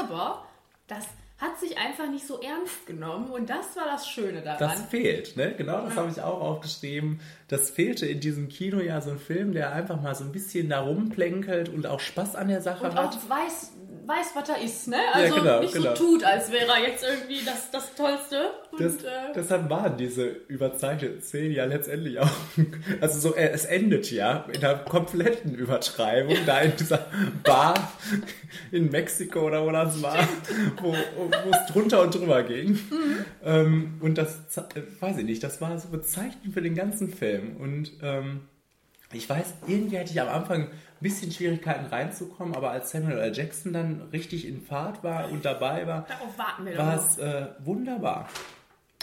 Aber 0.00 0.46
das 0.86 1.04
hat 1.38 1.60
sich 1.60 1.78
einfach 1.78 2.10
nicht 2.10 2.26
so 2.26 2.40
ernst 2.40 2.86
genommen 2.86 3.30
und 3.30 3.48
das 3.48 3.76
war 3.76 3.84
das 3.86 4.08
Schöne 4.08 4.42
daran. 4.42 4.58
Das 4.58 4.82
fehlt, 4.82 5.36
ne? 5.36 5.54
Genau 5.56 5.82
das 5.82 5.94
habe 5.94 6.10
ich 6.10 6.20
auch 6.20 6.40
aufgeschrieben. 6.40 7.20
Das 7.46 7.70
fehlte 7.70 8.06
in 8.06 8.18
diesem 8.18 8.48
Kino 8.48 8.80
ja 8.80 9.00
so 9.00 9.10
ein 9.10 9.20
Film, 9.20 9.52
der 9.52 9.72
einfach 9.72 10.02
mal 10.02 10.16
so 10.16 10.24
ein 10.24 10.32
bisschen 10.32 10.68
da 10.68 10.80
rumplänkelt 10.80 11.68
und 11.68 11.86
auch 11.86 12.00
Spaß 12.00 12.34
an 12.34 12.48
der 12.48 12.60
Sache 12.60 12.84
und 12.86 12.94
hat. 12.94 13.14
auch 13.14 13.30
weiß, 13.30 13.72
weiß, 14.08 14.34
was 14.34 14.48
er 14.48 14.62
ist, 14.62 14.88
ne? 14.88 14.96
Also 15.12 15.34
genau, 15.34 15.60
nicht 15.60 15.74
genau. 15.74 15.94
so 15.94 16.04
tut, 16.04 16.24
als 16.24 16.50
wäre 16.50 16.66
er 16.66 16.88
jetzt 16.88 17.04
irgendwie 17.04 17.44
das, 17.44 17.70
das 17.70 17.94
Tollste. 17.94 18.52
Und, 18.72 18.80
Das, 18.80 19.04
äh, 19.04 19.32
deshalb 19.34 19.68
waren 19.68 19.96
diese 19.98 20.24
überzeichneten 20.24 21.20
Szenen 21.20 21.52
ja 21.52 21.66
letztendlich 21.66 22.18
auch. 22.18 22.30
Also 23.00 23.20
so, 23.20 23.34
äh, 23.34 23.50
es 23.50 23.66
endet 23.66 24.10
ja 24.10 24.46
in 24.52 24.64
einer 24.64 24.76
kompletten 24.76 25.54
Übertreibung, 25.54 26.36
da 26.46 26.60
in 26.60 26.74
dieser 26.76 27.06
Bar 27.44 27.92
in 28.72 28.90
Mexiko 28.90 29.40
oder 29.40 29.64
wo 29.64 29.70
das 29.70 30.02
war, 30.02 30.26
wo, 30.80 30.92
wo 30.92 31.50
es 31.50 31.72
drunter 31.72 32.02
und 32.02 32.14
drüber 32.14 32.42
ging. 32.42 32.70
Mhm. 32.70 33.24
Ähm, 33.44 33.98
und 34.00 34.16
das, 34.16 34.38
äh, 34.56 34.82
weiß 35.00 35.18
ich 35.18 35.24
nicht, 35.24 35.42
das 35.42 35.60
war 35.60 35.78
so 35.78 35.88
bezeichnend 35.88 36.54
für 36.54 36.62
den 36.62 36.74
ganzen 36.74 37.12
Film. 37.12 37.56
Und 37.58 37.92
ähm, 38.02 38.48
ich 39.12 39.28
weiß, 39.28 39.54
irgendwie 39.66 39.98
hatte 39.98 40.10
ich 40.10 40.20
am 40.20 40.28
Anfang 40.28 40.68
bisschen 41.00 41.30
Schwierigkeiten 41.32 41.86
reinzukommen, 41.86 42.54
aber 42.54 42.70
als 42.70 42.90
Samuel 42.90 43.18
L. 43.18 43.32
Jackson 43.34 43.72
dann 43.72 44.02
richtig 44.12 44.46
in 44.46 44.60
Fahrt 44.60 45.04
war 45.04 45.30
und 45.30 45.44
dabei 45.44 45.86
war, 45.86 46.06
war 46.76 46.96
es 46.96 47.18
äh, 47.18 47.46
wunderbar. 47.60 48.28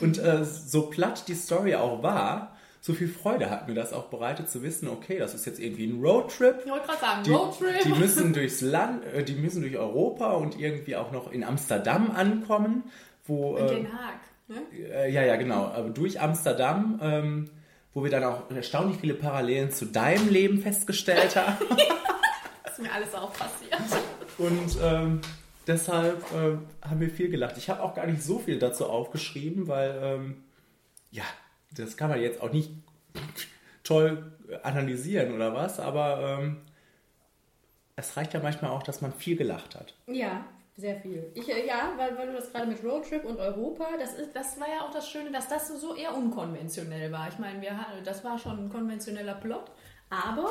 Und 0.01 0.17
äh, 0.17 0.43
so 0.43 0.89
platt 0.89 1.27
die 1.27 1.35
Story 1.35 1.75
auch 1.75 2.03
war, 2.03 2.55
so 2.81 2.93
viel 2.93 3.07
Freude 3.07 3.49
hat 3.49 3.67
mir 3.67 3.73
das 3.73 3.93
auch 3.93 4.09
bereitet 4.09 4.47
zu 4.49 4.61
wissen, 4.61 4.87
okay, 4.87 5.17
das 5.17 5.33
ist 5.33 5.45
jetzt 5.45 5.59
irgendwie 5.59 5.87
ein 5.87 5.99
Roadtrip. 6.01 6.57
Ich 6.63 6.69
wollte 6.71 6.85
gerade 6.85 6.99
sagen, 6.99 7.23
Die, 7.23 7.31
Roadtrip. 7.31 7.81
die 7.83 7.89
müssen 7.99 8.33
durchs 8.33 8.61
Land, 8.61 9.03
äh, 9.05 9.23
die 9.23 9.33
müssen 9.33 9.61
durch 9.61 9.75
Europa 9.77 10.33
und 10.33 10.59
irgendwie 10.59 10.95
auch 10.95 11.11
noch 11.11 11.31
in 11.31 11.43
Amsterdam 11.43 12.11
ankommen, 12.11 12.83
wo 13.25 13.57
in 13.57 13.65
äh, 13.65 13.75
Den 13.75 13.87
Haag. 13.91 14.19
Ne? 14.47 14.57
äh, 14.93 15.11
ja 15.11 15.23
ja 15.23 15.35
genau, 15.37 15.65
aber 15.65 15.89
durch 15.89 16.21
Amsterdam, 16.21 16.99
ähm, 17.01 17.49
wo 17.95 18.03
wir 18.03 18.11
dann 18.11 18.25
auch 18.25 18.51
erstaunlich 18.51 18.99
viele 18.99 19.13
Parallelen 19.15 19.71
zu 19.71 19.85
deinem 19.85 20.29
Leben 20.29 20.61
festgestellt 20.61 21.35
haben. 21.35 21.65
Das 22.63 22.73
ist 22.73 22.81
mir 22.81 22.91
alles 22.91 23.15
auch 23.15 23.31
passiert. 23.33 23.81
Und 24.37 24.77
ähm, 24.83 25.21
deshalb 25.65 26.21
äh, 26.33 26.57
haben 26.87 26.99
wir 26.99 27.09
viel 27.09 27.29
gelacht. 27.29 27.57
Ich 27.57 27.69
habe 27.69 27.81
auch 27.81 27.95
gar 27.95 28.05
nicht 28.05 28.21
so 28.21 28.37
viel 28.37 28.59
dazu 28.59 28.85
aufgeschrieben, 28.85 29.69
weil, 29.69 29.97
ähm, 30.03 30.43
ja, 31.09 31.23
das 31.71 31.95
kann 31.95 32.09
man 32.09 32.21
jetzt 32.21 32.41
auch 32.41 32.51
nicht 32.51 32.69
toll 33.85 34.33
analysieren 34.61 35.33
oder 35.33 35.53
was, 35.53 35.79
aber 35.79 36.39
ähm, 36.39 36.57
es 37.95 38.17
reicht 38.17 38.33
ja 38.33 38.41
manchmal 38.41 38.71
auch, 38.71 38.83
dass 38.83 38.99
man 38.99 39.13
viel 39.13 39.37
gelacht 39.37 39.75
hat. 39.75 39.93
Ja, 40.07 40.45
sehr 40.77 40.97
viel. 40.97 41.31
Ich, 41.33 41.47
äh, 41.49 41.65
ja, 41.65 41.93
weil, 41.95 42.17
weil 42.17 42.27
du 42.27 42.33
das 42.33 42.51
gerade 42.51 42.67
mit 42.67 42.83
Roadtrip 42.83 43.23
und 43.23 43.39
Europa, 43.39 43.87
das, 43.97 44.13
ist, 44.15 44.35
das 44.35 44.59
war 44.59 44.67
ja 44.67 44.81
auch 44.81 44.91
das 44.91 45.09
Schöne, 45.09 45.31
dass 45.31 45.47
das 45.47 45.69
so 45.69 45.95
eher 45.95 46.15
unkonventionell 46.15 47.11
war. 47.11 47.29
Ich 47.29 47.39
meine, 47.39 47.61
wir, 47.61 47.79
das 48.03 48.23
war 48.23 48.37
schon 48.37 48.65
ein 48.65 48.69
konventioneller 48.69 49.35
Plot, 49.35 49.71
aber 50.09 50.49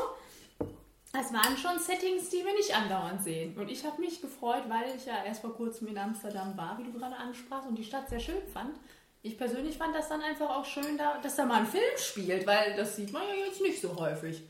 Es 1.17 1.33
waren 1.33 1.57
schon 1.57 1.79
Settings, 1.79 2.29
die 2.31 2.45
wir 2.45 2.53
nicht 2.55 2.75
andauernd 2.77 3.23
sehen. 3.23 3.57
Und 3.57 3.71
ich 3.71 3.85
habe 3.85 4.01
mich 4.01 4.21
gefreut, 4.21 4.65
weil 4.69 4.97
ich 4.97 5.07
ja 5.07 5.23
erst 5.25 5.43
vor 5.43 5.55
kurzem 5.55 5.87
in 5.87 5.97
Amsterdam 5.97 6.57
war, 6.57 6.77
wie 6.79 6.83
du 6.83 6.93
gerade 6.93 7.15
ansprachst, 7.15 7.69
und 7.69 7.79
die 7.79 7.85
Stadt 7.85 8.09
sehr 8.09 8.19
schön 8.19 8.43
fand. 8.53 8.77
Ich 9.23 9.39
persönlich 9.39 9.79
fand 9.79 9.95
das 9.95 10.09
dann 10.09 10.23
einfach 10.23 10.51
auch 10.51 10.65
schön, 10.65 10.99
da, 10.99 11.19
dass 11.23 11.37
da 11.37 11.45
mal 11.45 11.61
ein 11.61 11.67
Film 11.67 11.85
spielt, 11.99 12.47
weil 12.49 12.75
das 12.77 12.97
sieht 12.97 13.13
man 13.13 13.23
ja 13.23 13.47
jetzt 13.47 13.61
nicht 13.63 13.81
so 13.81 13.97
häufig. 13.97 14.43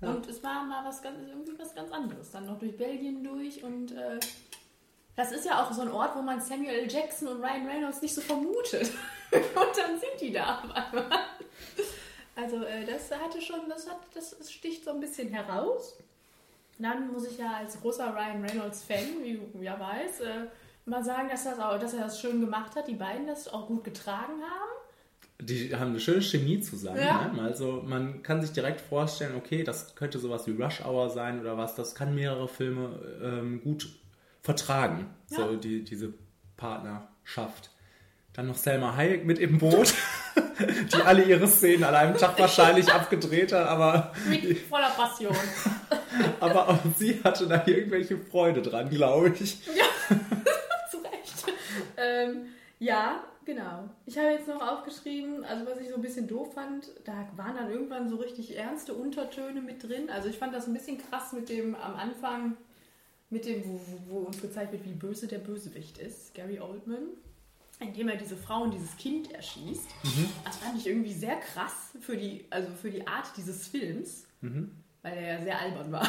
Und 0.00 0.26
es 0.28 0.42
war 0.42 0.64
mal 0.64 0.82
was 0.84 1.02
ganz, 1.02 1.18
irgendwie 1.28 1.58
was 1.58 1.74
ganz 1.74 1.92
anderes. 1.92 2.30
Dann 2.30 2.46
noch 2.46 2.58
durch 2.58 2.76
Belgien 2.76 3.22
durch 3.22 3.62
und 3.62 3.92
äh, 3.92 4.18
das 5.18 5.32
ist 5.32 5.44
ja 5.44 5.60
auch 5.60 5.72
so 5.72 5.82
ein 5.82 5.90
Ort, 5.90 6.14
wo 6.14 6.22
man 6.22 6.40
Samuel. 6.40 6.86
Jackson 6.88 7.26
und 7.26 7.42
Ryan 7.42 7.66
Reynolds 7.66 8.00
nicht 8.00 8.14
so 8.14 8.20
vermutet. 8.20 8.88
und 9.32 9.76
dann 9.76 9.98
sind 9.98 10.20
die 10.20 10.32
da 10.32 10.60
auf 10.60 10.70
einmal. 10.70 11.10
Also 12.36 12.62
äh, 12.62 12.84
das 12.86 13.10
hatte 13.10 13.40
schon, 13.40 13.68
das, 13.68 13.90
hat, 13.90 13.98
das 14.14 14.36
sticht 14.48 14.84
so 14.84 14.92
ein 14.92 15.00
bisschen 15.00 15.28
heraus. 15.30 15.98
Dann 16.78 17.12
muss 17.12 17.26
ich 17.26 17.36
ja 17.36 17.56
als 17.56 17.80
großer 17.80 18.14
Ryan 18.14 18.44
Reynolds-Fan, 18.44 19.24
wie 19.24 19.40
du 19.52 19.60
ja 19.60 19.80
weißt, 19.80 20.22
mal 20.84 21.02
sagen, 21.02 21.28
dass, 21.28 21.42
das 21.42 21.58
auch, 21.58 21.76
dass 21.80 21.94
er 21.94 22.04
das 22.04 22.20
schön 22.20 22.40
gemacht 22.40 22.76
hat, 22.76 22.86
die 22.86 22.94
beiden 22.94 23.26
das 23.26 23.48
auch 23.48 23.66
gut 23.66 23.82
getragen 23.82 24.40
haben. 24.40 24.70
Die 25.40 25.74
haben 25.74 25.90
eine 25.90 26.00
schöne 26.00 26.22
Chemie 26.22 26.60
zusammen. 26.60 27.00
Ja. 27.00 27.26
Ne? 27.26 27.42
Also 27.42 27.82
man 27.84 28.22
kann 28.22 28.40
sich 28.40 28.52
direkt 28.52 28.80
vorstellen, 28.80 29.34
okay, 29.36 29.64
das 29.64 29.96
könnte 29.96 30.20
sowas 30.20 30.46
wie 30.46 30.52
Rush 30.52 30.80
Hour 30.84 31.10
sein 31.10 31.40
oder 31.40 31.56
was. 31.56 31.74
Das 31.74 31.96
kann 31.96 32.14
mehrere 32.14 32.46
Filme 32.46 33.00
ähm, 33.20 33.60
gut 33.64 33.88
vertragen, 34.48 35.14
so 35.26 35.42
Ja. 35.42 35.56
die, 35.58 35.84
diese 35.84 36.14
Partnerschaft. 36.56 37.68
Dann 38.32 38.46
noch 38.46 38.56
Selma 38.56 38.96
Hayek 38.96 39.26
mit 39.26 39.38
im 39.38 39.58
Boot, 39.58 39.92
die 40.94 41.02
alle 41.02 41.22
ihre 41.24 41.46
Szenen 41.46 41.84
an 41.84 41.94
einem 41.94 42.16
Tag 42.16 42.38
wahrscheinlich 42.38 42.90
abgedreht 42.90 43.52
hat, 43.52 43.66
aber, 43.68 44.14
Mit 44.26 44.58
voller 44.60 44.88
Passion. 44.88 45.36
aber 46.40 46.66
auch 46.70 46.78
sie 46.96 47.20
hatte 47.22 47.46
da 47.46 47.62
irgendwelche 47.66 48.16
Freude 48.16 48.62
dran, 48.62 48.88
glaube 48.88 49.34
ich. 49.38 49.62
Zu 50.90 50.96
Recht. 50.98 51.44
Ähm, 51.98 52.46
ja, 52.78 53.22
genau. 53.44 53.90
Ich 54.06 54.16
habe 54.16 54.28
jetzt 54.28 54.48
noch 54.48 54.66
aufgeschrieben, 54.66 55.44
also 55.44 55.66
was 55.66 55.78
ich 55.78 55.90
so 55.90 55.96
ein 55.96 56.00
bisschen 56.02 56.26
doof 56.26 56.54
fand, 56.54 56.86
da 57.04 57.28
waren 57.36 57.56
dann 57.56 57.70
irgendwann 57.70 58.08
so 58.08 58.16
richtig 58.16 58.56
ernste 58.56 58.94
Untertöne 58.94 59.60
mit 59.60 59.82
drin. 59.82 60.08
Also 60.08 60.30
ich 60.30 60.38
fand 60.38 60.54
das 60.54 60.66
ein 60.66 60.72
bisschen 60.72 60.96
krass 60.96 61.34
mit 61.34 61.50
dem 61.50 61.74
am 61.74 61.96
Anfang, 61.96 62.56
mit 63.30 63.44
dem, 63.44 63.62
wo, 63.64 63.80
wo, 64.08 64.18
uns 64.20 64.40
gezeigt 64.40 64.72
wird, 64.72 64.84
wie 64.84 64.92
böse 64.92 65.26
der 65.26 65.38
Bösewicht 65.38 65.98
ist, 65.98 66.34
Gary 66.34 66.60
Oldman. 66.60 67.08
Indem 67.80 68.08
er 68.08 68.16
diese 68.16 68.36
Frau 68.36 68.62
und 68.62 68.72
dieses 68.72 68.96
Kind 68.96 69.30
erschießt. 69.30 69.86
Das 70.44 70.56
fand 70.56 70.78
ich 70.78 70.86
irgendwie 70.88 71.12
sehr 71.12 71.36
krass 71.36 71.92
für 72.00 72.16
die, 72.16 72.44
also 72.50 72.68
für 72.72 72.90
die 72.90 73.06
Art 73.06 73.26
dieses 73.36 73.68
Films, 73.68 74.24
weil 75.02 75.16
er 75.16 75.38
ja 75.38 75.42
sehr 75.44 75.60
albern 75.60 75.92
war. 75.92 76.08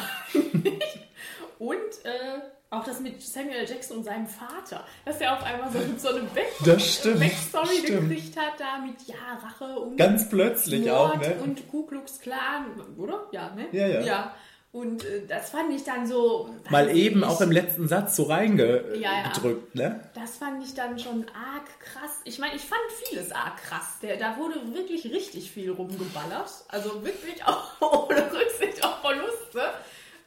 Und 1.60 2.04
äh, 2.04 2.40
auch 2.70 2.84
das 2.84 3.00
mit 3.00 3.20
Samuel 3.20 3.56
L. 3.56 3.68
Jackson 3.68 3.98
und 3.98 4.04
seinem 4.04 4.26
Vater, 4.26 4.84
dass 5.04 5.20
er 5.20 5.36
auf 5.36 5.42
einmal 5.44 5.70
so, 5.70 5.78
so 5.98 6.08
eine 6.08 6.20
Back 6.28 6.48
Das 6.64 6.94
stimmt, 6.94 7.20
Backstory 7.20 7.78
stimmt. 7.84 8.08
gekriegt 8.08 8.36
hat, 8.36 8.58
da 8.58 8.78
mit 8.78 9.02
ja, 9.06 9.38
Rache 9.42 9.78
und 9.78 9.96
Ganz 9.96 10.28
plötzlich 10.28 10.86
Mord 10.86 11.16
auch, 11.16 11.18
ne? 11.18 11.34
und 11.42 11.68
Ku 11.68 11.84
Klux 11.84 12.20
Klan, 12.20 12.66
oder? 12.96 13.26
Ja, 13.32 13.54
ne? 13.54 13.66
Ja, 13.72 13.86
ja. 13.86 14.00
ja. 14.00 14.34
Und 14.72 15.04
äh, 15.04 15.26
das 15.26 15.50
fand 15.50 15.72
ich 15.72 15.82
dann 15.82 16.06
so. 16.06 16.48
Mal 16.70 16.96
eben 16.96 17.24
auch 17.24 17.40
im 17.40 17.50
letzten 17.50 17.88
Satz 17.88 18.14
so 18.14 18.24
reingedrückt, 18.24 18.96
Ja, 18.96 19.24
ja. 19.24 19.52
ne? 19.72 20.00
Das 20.14 20.36
fand 20.36 20.62
ich 20.62 20.74
dann 20.74 20.96
schon 20.98 21.26
arg 21.30 21.66
krass. 21.80 22.20
Ich 22.24 22.38
meine, 22.38 22.54
ich 22.54 22.62
fand 22.62 22.80
vieles 23.04 23.32
arg 23.32 23.56
krass. 23.56 23.98
Der, 24.00 24.16
da 24.16 24.36
wurde 24.36 24.72
wirklich 24.72 25.04
richtig 25.06 25.50
viel 25.50 25.72
rumgeballert. 25.72 26.50
Also 26.68 27.04
wirklich 27.04 27.44
auch 27.46 27.80
ohne 27.80 28.32
Rücksicht 28.32 28.84
auf 28.84 29.00
Verluste. 29.00 29.74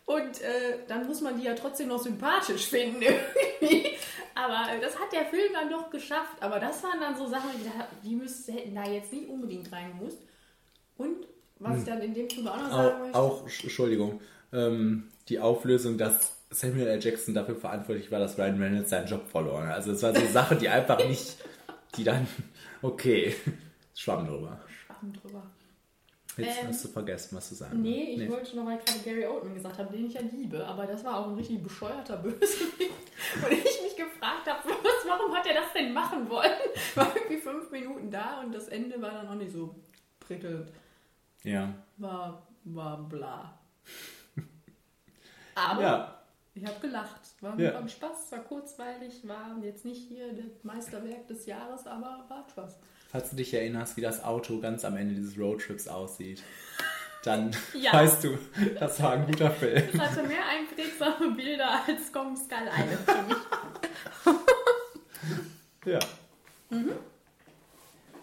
Und 0.05 0.41
äh, 0.41 0.79
dann 0.89 1.07
muss 1.07 1.21
man 1.21 1.37
die 1.39 1.45
ja 1.45 1.53
trotzdem 1.53 1.87
noch 1.87 2.01
sympathisch 2.03 2.67
finden 2.67 3.01
irgendwie. 3.61 3.91
Aber 4.35 4.73
äh, 4.73 4.81
das 4.81 4.99
hat 4.99 5.13
der 5.13 5.25
Film 5.27 5.53
dann 5.53 5.69
doch 5.69 5.89
geschafft. 5.89 6.35
Aber 6.41 6.59
das 6.59 6.83
waren 6.83 6.99
dann 6.99 7.15
so 7.15 7.27
Sachen, 7.27 7.49
die, 7.55 8.09
die 8.09 8.15
müssten, 8.15 8.51
hätten 8.51 8.75
da 8.75 8.83
jetzt 8.83 9.13
nicht 9.13 9.29
unbedingt 9.29 9.71
reingemusst. 9.71 10.19
Und 10.97 11.25
was 11.59 11.79
ich 11.79 11.85
dann 11.85 12.01
in 12.01 12.13
dem 12.13 12.29
Zuge 12.29 12.51
auch 12.51 12.57
noch 12.57 12.69
sagen 12.71 12.99
möchte. 13.01 13.17
auch 13.19 13.47
Sch- 13.47 13.63
Entschuldigung, 13.63 14.21
ähm, 14.51 15.09
die 15.29 15.39
Auflösung, 15.39 15.97
dass 15.97 16.33
Samuel 16.49 16.87
L. 16.87 17.01
Jackson 17.03 17.33
dafür 17.33 17.55
verantwortlich 17.55 18.11
war, 18.11 18.19
dass 18.19 18.37
Ryan 18.37 18.61
Reynolds 18.61 18.89
seinen 18.89 19.07
Job 19.07 19.27
verloren 19.27 19.67
hat. 19.67 19.75
Also 19.75 19.91
es 19.93 20.03
war 20.03 20.13
so 20.13 20.19
eine 20.21 20.29
Sache, 20.29 20.55
die 20.55 20.69
einfach 20.69 20.97
nicht, 21.07 21.37
die 21.95 22.03
dann, 22.03 22.27
okay, 22.81 23.35
schwamm 23.95 24.27
drüber. 24.27 24.59
Schwamm 24.85 25.13
drüber. 25.13 25.43
Jetzt 26.35 26.61
Ähm, 26.61 26.67
hast 26.69 26.83
du 26.83 26.87
vergessen, 26.87 27.35
was 27.37 27.49
du 27.49 27.55
sagen 27.55 27.79
Nee, 27.81 28.03
ich 28.15 28.19
wolltest. 28.29 28.31
wollte 28.31 28.55
noch, 28.57 28.65
weil 28.65 28.79
ich 28.79 28.85
gerade 28.85 28.99
Gary 29.05 29.25
Oldman 29.27 29.53
gesagt 29.53 29.77
habe, 29.77 29.95
den 29.95 30.07
ich 30.07 30.13
ja 30.15 30.21
liebe, 30.21 30.65
aber 30.65 30.87
das 30.87 31.03
war 31.03 31.19
auch 31.19 31.27
ein 31.27 31.35
richtig 31.35 31.61
bescheuerter 31.61 32.17
Bösewicht. 32.17 32.79
Und 33.43 33.51
ich 33.51 33.81
mich 33.83 33.95
gefragt 33.95 34.47
habe, 34.47 34.59
was, 34.67 35.07
warum 35.07 35.33
hat 35.35 35.45
er 35.45 35.53
das 35.53 35.73
denn 35.75 35.93
machen 35.93 36.27
wollen? 36.29 36.51
War 36.95 37.15
irgendwie 37.15 37.37
fünf 37.37 37.69
Minuten 37.71 38.09
da 38.11 38.41
und 38.41 38.53
das 38.53 38.67
Ende 38.67 38.99
war 39.01 39.11
dann 39.11 39.27
auch 39.27 39.35
nicht 39.35 39.51
so 39.51 39.75
prickelnd. 40.19 40.69
Ja. 41.43 41.73
War, 41.97 42.47
war 42.63 42.97
bla. 43.09 43.59
Aber 45.55 45.81
Ja, 45.81 46.21
ich 46.55 46.65
habe 46.65 46.79
gelacht. 46.79 47.21
War, 47.41 47.59
Ja. 47.59 47.77
ein 47.77 47.89
Spaß, 47.89 48.31
war 48.31 48.39
kurzweilig, 48.39 49.27
war 49.27 49.57
jetzt 49.61 49.85
nicht 49.85 50.07
hier 50.07 50.33
das 50.33 50.63
Meisterwerk 50.63 51.27
des 51.27 51.45
Jahres, 51.45 51.85
aber 51.85 52.25
war 52.27 52.45
Spaß. 52.49 52.77
falls 53.11 53.29
du 53.29 53.35
dich 53.35 53.53
erinnerst, 53.53 53.95
wie 53.97 54.01
das 54.01 54.23
Auto 54.23 54.59
ganz 54.59 54.83
am 54.85 54.95
Ende 54.97 55.13
dieses 55.15 55.37
Roadtrips 55.37 55.87
aussieht, 55.87 56.41
dann 57.23 57.51
Ja. 57.73 57.93
weißt 57.93 58.23
du, 58.23 58.37
das 58.79 59.01
war 59.01 59.11
ein 59.13 59.25
guter 59.27 59.51
Film. 59.51 59.83
Es 59.93 59.99
hatte 59.99 60.23
mehr 60.23 60.45
einprägsame 60.49 61.35
Bilder 61.35 61.81
als 61.87 62.11
Kong 62.11 62.35
Skull 62.35 62.67
Island 62.67 62.99
für 63.05 63.21
mich. 63.27 63.37
Ja. 65.85 65.99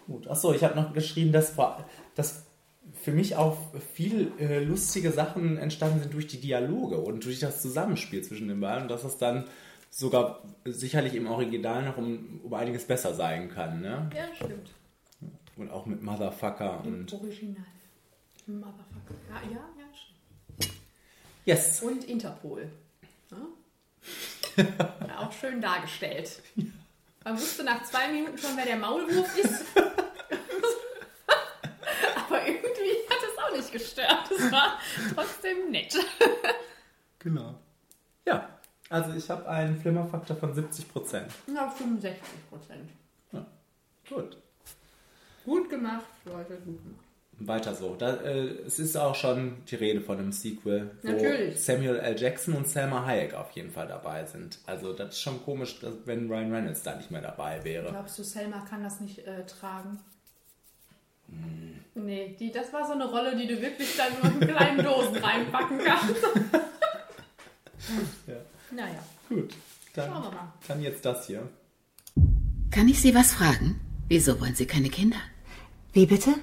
Gut. 0.07 0.27
Achso, 0.27 0.51
ich 0.53 0.63
habe 0.63 0.75
noch 0.75 0.91
geschrieben, 0.93 1.31
dass, 1.31 1.53
dass 2.15 2.45
für 3.03 3.11
mich 3.11 3.35
auch 3.35 3.57
viel 3.93 4.31
äh, 4.39 4.63
lustige 4.63 5.11
Sachen 5.11 5.57
entstanden 5.57 6.01
sind 6.01 6.13
durch 6.13 6.27
die 6.27 6.39
Dialoge 6.39 6.97
und 6.97 7.25
durch 7.25 7.39
das 7.39 7.61
Zusammenspiel 7.61 8.23
zwischen 8.23 8.47
den 8.47 8.59
beiden 8.59 8.87
dass 8.87 9.03
es 9.03 9.17
dann 9.17 9.45
sogar 9.91 10.41
sicherlich 10.65 11.15
im 11.15 11.27
Original 11.27 11.83
noch 11.83 11.97
um, 11.97 12.39
um 12.43 12.53
einiges 12.53 12.85
besser 12.85 13.13
sein 13.13 13.49
kann. 13.49 13.81
Ne? 13.81 14.09
Ja, 14.15 14.33
stimmt. 14.33 14.71
Und 15.57 15.69
auch 15.69 15.85
mit 15.85 16.01
Motherfucker 16.01 16.83
und. 16.85 17.13
Original. 17.13 17.65
Motherfucker. 18.47 19.15
Ja, 19.29 19.41
ja, 19.51 19.69
ja. 19.77 19.85
stimmt. 19.93 20.73
Yes! 21.45 21.81
Und 21.81 22.05
Interpol. 22.05 22.71
Ja? 23.29 23.37
ja, 25.07 25.19
auch 25.19 25.31
schön 25.33 25.61
dargestellt. 25.61 26.41
Man 27.23 27.37
wusste 27.37 27.63
nach 27.63 27.83
zwei 27.83 28.11
Minuten 28.11 28.37
schon, 28.37 28.55
wer 28.55 28.65
der 28.65 28.77
Maulwurf 28.77 29.37
ist. 29.37 29.65
Aber 32.15 32.47
irgendwie 32.47 33.07
hat 33.09 33.19
es 33.21 33.37
auch 33.37 33.55
nicht 33.71 33.83
gestört. 33.83 34.29
Es 34.31 34.51
war 34.51 34.79
trotzdem 35.15 35.71
nett. 35.71 35.97
Genau. 37.19 37.55
Ja, 38.25 38.49
also 38.89 39.13
ich 39.13 39.29
habe 39.29 39.47
einen 39.47 39.79
Flimmerfaktor 39.79 40.35
von 40.35 40.53
70%. 40.53 41.21
Ja, 41.53 41.69
65 41.69 42.21
Prozent. 42.49 42.89
Ja. 43.31 43.45
Gut. 44.09 44.37
Gut 45.45 45.69
gemacht, 45.69 46.05
Leute, 46.25 46.55
gut 46.55 46.83
gemacht. 46.83 47.05
Weiter 47.47 47.73
so. 47.73 47.95
Da, 47.95 48.15
äh, 48.17 48.49
es 48.65 48.77
ist 48.79 48.95
auch 48.95 49.15
schon 49.15 49.63
die 49.65 49.75
Rede 49.75 50.01
von 50.01 50.19
einem 50.19 50.31
Sequel, 50.31 50.91
wo 51.01 51.11
Natürlich. 51.11 51.59
Samuel 51.59 51.97
L. 51.97 52.19
Jackson 52.19 52.53
und 52.55 52.67
Selma 52.67 53.05
Hayek 53.05 53.33
auf 53.33 53.51
jeden 53.51 53.71
Fall 53.71 53.87
dabei 53.87 54.25
sind. 54.25 54.59
Also 54.67 54.93
das 54.93 55.15
ist 55.15 55.21
schon 55.21 55.43
komisch, 55.43 55.79
dass, 55.79 55.93
wenn 56.05 56.27
Ryan 56.27 56.53
Reynolds 56.53 56.83
da 56.83 56.95
nicht 56.95 57.09
mehr 57.09 57.21
dabei 57.21 57.63
wäre. 57.63 57.89
Glaubst 57.89 58.19
du, 58.19 58.23
Selma 58.23 58.65
kann 58.69 58.83
das 58.83 58.99
nicht 58.99 59.19
äh, 59.19 59.45
tragen? 59.45 59.99
Nee, 61.93 62.35
die, 62.39 62.51
das 62.51 62.71
war 62.73 62.85
so 62.87 62.93
eine 62.93 63.05
Rolle, 63.05 63.35
die 63.35 63.47
du 63.47 63.61
wirklich 63.61 63.95
dann 63.97 64.13
nur 64.21 64.41
in 64.41 64.47
kleinen 64.55 64.83
Dosen 64.83 65.15
reinpacken 65.17 65.79
kannst. 65.79 66.15
Ja. 68.27 68.35
Naja, 68.71 69.03
Gut, 69.27 69.53
schauen 69.95 70.07
wir 70.09 70.21
dann, 70.21 70.33
mal. 70.35 70.53
dann 70.67 70.81
jetzt 70.83 71.03
das 71.03 71.25
hier. 71.25 71.49
Kann 72.69 72.87
ich 72.87 73.01
Sie 73.01 73.15
was 73.15 73.33
fragen? 73.33 73.79
Wieso 74.07 74.39
wollen 74.39 74.53
Sie 74.55 74.67
keine 74.67 74.89
Kinder? 74.89 75.17
Wie 75.91 76.05
bitte? 76.05 76.35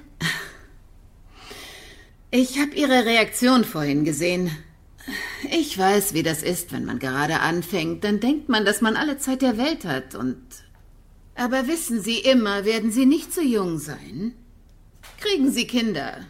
Ich 2.31 2.59
habe 2.59 2.75
Ihre 2.75 3.07
Reaktion 3.07 3.65
vorhin 3.65 4.05
gesehen. 4.05 4.51
Ich 5.51 5.79
weiß, 5.79 6.13
wie 6.13 6.23
das 6.25 6.43
ist, 6.43 6.73
wenn 6.73 6.85
man 6.85 6.99
gerade 6.99 7.41
anfängt. 7.41 8.03
Dann 8.05 8.21
denkt 8.21 8.49
man, 8.49 8.65
dass 8.67 8.81
man 8.81 8.97
alle 8.97 9.17
Zeit 9.19 9.41
der 9.41 9.57
Welt 9.57 9.85
hat 9.85 10.15
und. 10.15 10.43
Aber 11.37 11.69
wissen 11.69 12.03
Sie, 12.03 12.19
immer 12.19 12.65
werden 12.65 12.91
Sie 12.91 13.07
nicht 13.07 13.33
so 13.33 13.41
jung 13.41 13.79
sein. 13.79 14.35
Kriegen 15.19 15.51
Sie 15.51 15.67
Kinder. 15.67 16.27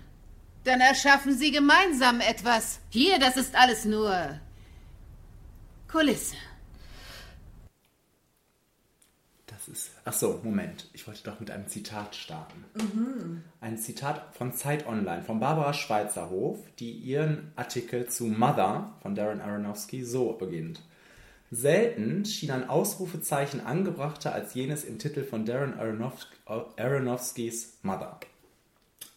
Dann 0.65 0.81
erschaffen 0.81 1.37
Sie 1.37 1.51
gemeinsam 1.51 2.21
etwas. 2.21 2.81
Hier, 2.89 3.19
das 3.19 3.37
ist 3.37 3.55
alles 3.55 3.85
nur. 3.85 4.41
Kulisse. 5.89 6.37
Das 9.47 9.69
ist. 9.69 9.91
Ach 10.07 10.13
so, 10.15 10.41
Moment. 10.43 10.89
Ich 10.95 11.07
wollte 11.07 11.23
doch 11.25 11.39
mit 11.39 11.51
einem 11.51 11.69
Zitat 11.69 12.15
starten. 12.15 12.65
Ein 13.61 13.77
Zitat 13.77 14.35
von 14.35 14.55
Zeit 14.55 14.87
Online, 14.87 15.23
von 15.23 15.39
Barbara 15.39 15.75
Schweizerhof, 15.75 16.59
die 16.79 16.93
ihren 16.93 17.53
Artikel 17.57 18.09
zu 18.09 18.25
Mother 18.25 18.95
von 19.03 19.15
Darren 19.15 19.43
Aronofsky 19.43 20.03
so 20.03 20.33
beginnt. 20.33 20.81
Selten 21.51 22.25
schien 22.25 22.51
ein 22.51 22.69
Ausrufezeichen 22.69 23.61
angebrachter 23.61 24.35
als 24.35 24.55
jenes 24.55 24.85
im 24.85 24.99
Titel 24.99 25.25
von 25.25 25.45
Darren 25.45 25.79
Aronof 25.79 26.27
Aronofskys 26.47 27.79
Mother. 27.83 28.21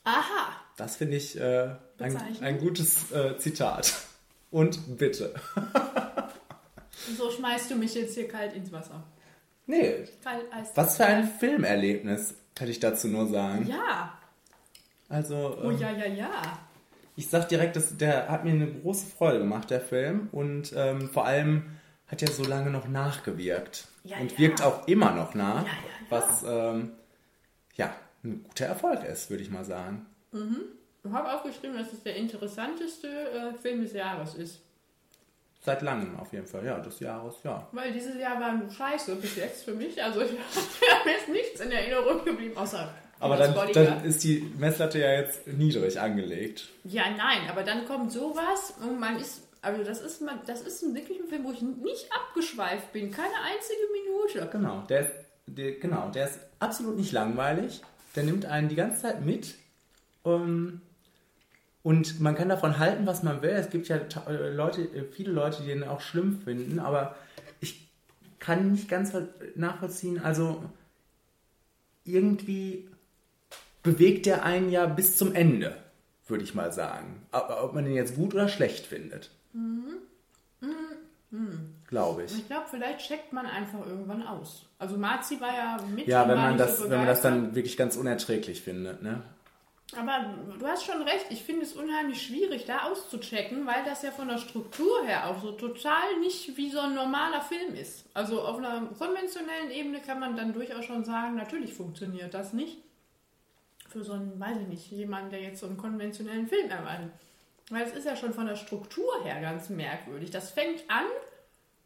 Aha. 0.04 0.56
Das 0.78 0.96
finde 0.96 1.18
ich 1.18 1.40
äh, 1.40 1.70
ein, 2.00 2.18
ein 2.42 2.58
gutes 2.60 3.12
äh, 3.12 3.38
Zitat. 3.38 3.94
Und 4.50 4.98
bitte. 4.98 5.34
So 7.18 7.32
schmeißt 7.32 7.72
du 7.72 7.76
mich 7.76 7.94
jetzt 7.96 8.16
hier 8.16 8.28
kalt 8.28 8.54
ins 8.54 8.72
Wasser. 8.72 9.04
Nee, 9.66 10.06
Kalt, 10.24 10.46
was 10.76 10.98
für 10.98 11.06
ein 11.06 11.28
Filmerlebnis, 11.28 12.36
kann 12.56 12.68
ich 12.68 12.80
dazu 12.80 13.08
nur 13.08 13.28
sagen. 13.28 13.66
Ja. 13.68 14.18
Also, 15.08 15.58
Oh 15.64 15.72
ähm, 15.72 15.80
ja, 15.80 15.92
ja, 15.92 16.06
ja. 16.06 16.32
ich 17.16 17.30
sag 17.30 17.48
direkt, 17.50 17.76
dass 17.76 17.96
der 17.98 18.30
hat 18.30 18.44
mir 18.44 18.52
eine 18.52 18.72
große 18.72 19.06
Freude 19.06 19.40
gemacht, 19.40 19.70
der 19.70 19.82
Film. 19.82 20.30
Und 20.32 20.74
ähm, 20.76 21.10
vor 21.10 21.26
allem 21.26 21.78
hat 22.08 22.22
er 22.22 22.32
so 22.32 22.44
lange 22.44 22.70
noch 22.70 22.88
nachgewirkt. 22.88 23.88
Ja, 24.04 24.18
und 24.18 24.34
ja. 24.34 24.38
wirkt 24.38 24.62
auch 24.62 24.88
immer 24.88 25.12
noch 25.12 25.34
nach. 25.34 25.66
Ja, 25.66 25.72
ja, 25.72 25.72
ja. 25.72 26.06
Was, 26.10 26.44
ähm, 26.44 26.92
ja, 27.76 27.96
ein 28.24 28.44
guter 28.44 28.66
Erfolg 28.66 29.04
ist, 29.04 29.30
würde 29.30 29.44
ich 29.44 29.50
mal 29.50 29.66
sagen. 29.66 30.06
Ich 31.04 31.12
habe 31.12 31.34
aufgeschrieben, 31.34 31.78
dass 31.78 31.92
es 31.92 32.04
der 32.04 32.16
interessanteste 32.16 33.08
äh, 33.08 33.54
Film 33.62 33.82
des 33.82 33.94
Jahres 33.94 34.36
ist. 34.36 34.62
Seit 35.64 35.82
langem 35.82 36.18
auf 36.20 36.34
jeden 36.34 36.48
Fall, 36.48 36.66
ja, 36.66 36.80
des 36.80 37.00
Jahres, 37.00 37.36
ja. 37.44 37.68
Weil 37.72 37.92
dieses 37.92 38.18
Jahr 38.18 38.40
war 38.40 38.70
scheiße 38.70 39.16
bis 39.18 39.36
jetzt 39.36 39.64
für 39.64 39.74
mich. 39.74 40.02
Also 40.04 40.22
ich 40.22 40.32
habe 40.32 41.10
jetzt 41.10 41.30
nichts 41.30 41.60
in 41.60 41.72
Erinnerung 41.72 42.26
geblieben, 42.26 42.58
außer 42.58 42.92
Aber 43.20 43.38
dann, 43.38 43.54
dann 43.74 44.04
ist 44.04 44.24
die 44.24 44.52
Messlatte 44.58 45.00
ja 45.00 45.14
jetzt 45.14 45.46
niedrig 45.48 46.00
angelegt. 46.00 46.70
Ja, 46.84 47.04
nein, 47.16 47.48
aber 47.50 47.64
dann 47.64 47.86
kommt 47.86 48.12
sowas 48.12 48.74
und 48.82 49.00
man 49.00 49.18
ist, 49.18 49.48
also 49.62 49.84
das 49.84 50.02
ist 50.02 50.22
man, 50.22 50.40
das 50.48 50.62
ist 50.62 50.82
ein 50.82 50.96
wirklich 50.96 51.20
ein 51.20 51.28
Film, 51.28 51.44
wo 51.44 51.52
ich 51.52 51.62
nicht 51.62 52.10
abgeschweift 52.12 52.92
bin, 52.92 53.12
keine 53.12 53.36
einzige 53.44 53.82
Minute. 53.92 54.50
Genau, 54.52 54.82
der 54.90 55.12
der, 55.48 55.74
genau, 55.74 56.10
der 56.10 56.28
ist 56.30 56.40
absolut 56.60 56.98
nicht 56.98 57.12
langweilig. 57.12 57.82
Der 58.16 58.24
nimmt 58.24 58.46
einen 58.46 58.70
die 58.70 58.76
ganze 58.76 59.02
Zeit 59.02 59.26
mit. 59.26 59.56
Ähm, 60.26 60.82
und 61.84 62.20
man 62.20 62.36
kann 62.36 62.50
davon 62.50 62.78
halten, 62.78 63.06
was 63.06 63.24
man 63.24 63.42
will. 63.42 63.52
Es 63.52 63.70
gibt 63.70 63.88
ja 63.88 63.98
äh, 63.98 64.50
Leute, 64.50 64.82
äh, 64.82 65.04
viele 65.12 65.32
Leute, 65.32 65.64
die 65.64 65.70
den 65.70 65.84
auch 65.84 66.02
schlimm 66.02 66.42
finden, 66.44 66.80
aber 66.80 67.16
ich 67.60 67.90
kann 68.40 68.72
nicht 68.72 68.88
ganz 68.88 69.14
nachvollziehen. 69.56 70.20
Also 70.20 70.64
irgendwie 72.06 72.88
bewegt 73.84 74.26
der 74.26 74.44
einen 74.44 74.70
ja 74.72 74.86
bis 74.86 75.18
zum 75.18 75.34
Ende, 75.34 75.76
würde 76.28 76.44
ich 76.44 76.54
mal 76.54 76.72
sagen. 76.72 77.26
Aber 77.32 77.64
ob 77.64 77.74
man 77.74 77.86
den 77.86 77.96
jetzt 77.96 78.16
gut 78.16 78.34
oder 78.34 78.48
schlecht 78.48 78.86
findet. 78.86 79.32
Glaube 81.92 82.24
ich. 82.24 82.34
Ich 82.34 82.48
glaube, 82.48 82.66
vielleicht 82.72 83.06
checkt 83.06 83.34
man 83.34 83.46
einfach 83.46 83.86
irgendwann 83.86 84.26
aus. 84.26 84.64
Also 84.80 84.98
Marzi 84.98 85.42
war 85.42 85.54
ja 85.54 85.78
mit. 85.94 86.08
Ja, 86.08 86.26
wenn 86.26 86.38
man, 86.38 86.58
das, 86.58 86.80
so 86.80 86.90
wenn 86.90 87.00
man 87.00 87.08
das 87.08 87.22
dann 87.22 87.54
wirklich 87.54 87.76
ganz 87.76 87.98
unerträglich 87.98 88.62
findet, 88.62 89.04
ne? 89.04 89.22
Aber 89.98 90.34
du 90.58 90.66
hast 90.66 90.86
schon 90.86 91.02
recht, 91.02 91.26
ich 91.32 91.44
finde 91.44 91.64
es 91.64 91.74
unheimlich 91.74 92.22
schwierig, 92.26 92.64
da 92.66 92.84
auszuchecken, 92.84 93.68
weil 93.68 93.84
das 93.84 94.04
ja 94.04 94.12
von 94.12 94.30
der 94.30 94.38
Struktur 94.38 95.06
her 95.06 95.30
auch 95.30 95.42
so 95.42 95.52
total 95.52 96.18
nicht 96.22 96.56
wie 96.56 96.72
so 96.72 96.80
ein 96.80 96.96
normaler 96.96 97.42
Film 97.42 97.76
ist. 97.76 98.06
Also 98.14 98.42
auf 98.42 98.58
einer 98.58 98.84
konventionellen 98.98 99.70
Ebene 99.70 100.00
kann 100.00 100.22
man 100.22 100.38
dann 100.38 100.54
durchaus 100.54 100.86
schon 100.86 101.04
sagen, 101.04 101.36
natürlich 101.36 101.74
funktioniert 101.74 102.34
das 102.34 102.54
nicht. 102.54 102.78
Für 103.90 104.06
so 104.06 104.14
einen, 104.14 104.40
weiß 104.40 104.60
ich 104.62 104.68
nicht, 104.68 104.92
jemanden, 104.92 105.32
der 105.32 105.42
jetzt 105.42 105.60
so 105.60 105.68
einen 105.68 105.76
konventionellen 105.76 106.48
Film 106.48 106.70
erwartet. 106.70 107.12
Weil 107.70 107.84
es 107.84 107.94
ist 107.94 108.06
ja 108.06 108.16
schon 108.16 108.34
von 108.34 108.46
der 108.46 108.56
Struktur 108.56 109.12
her 109.26 109.42
ganz 109.42 109.68
merkwürdig. 109.68 110.32
Das 110.32 110.52
fängt 110.52 110.90
an 110.90 111.04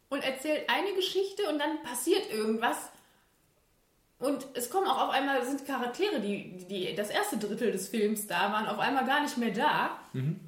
und 0.08 0.22
erzählt 0.22 0.68
eine 0.68 0.94
Geschichte 0.94 1.48
und 1.48 1.58
dann 1.58 1.82
passiert 1.82 2.32
irgendwas 2.32 2.90
und 4.18 4.46
es 4.54 4.70
kommen 4.70 4.86
auch 4.86 5.08
auf 5.08 5.10
einmal, 5.10 5.44
sind 5.44 5.66
Charaktere, 5.66 6.20
die, 6.20 6.64
die 6.68 6.94
das 6.94 7.10
erste 7.10 7.36
Drittel 7.36 7.70
des 7.70 7.88
Films 7.88 8.26
da 8.26 8.50
waren, 8.50 8.66
auf 8.66 8.78
einmal 8.78 9.04
gar 9.04 9.20
nicht 9.20 9.36
mehr 9.36 9.50
da. 9.50 9.98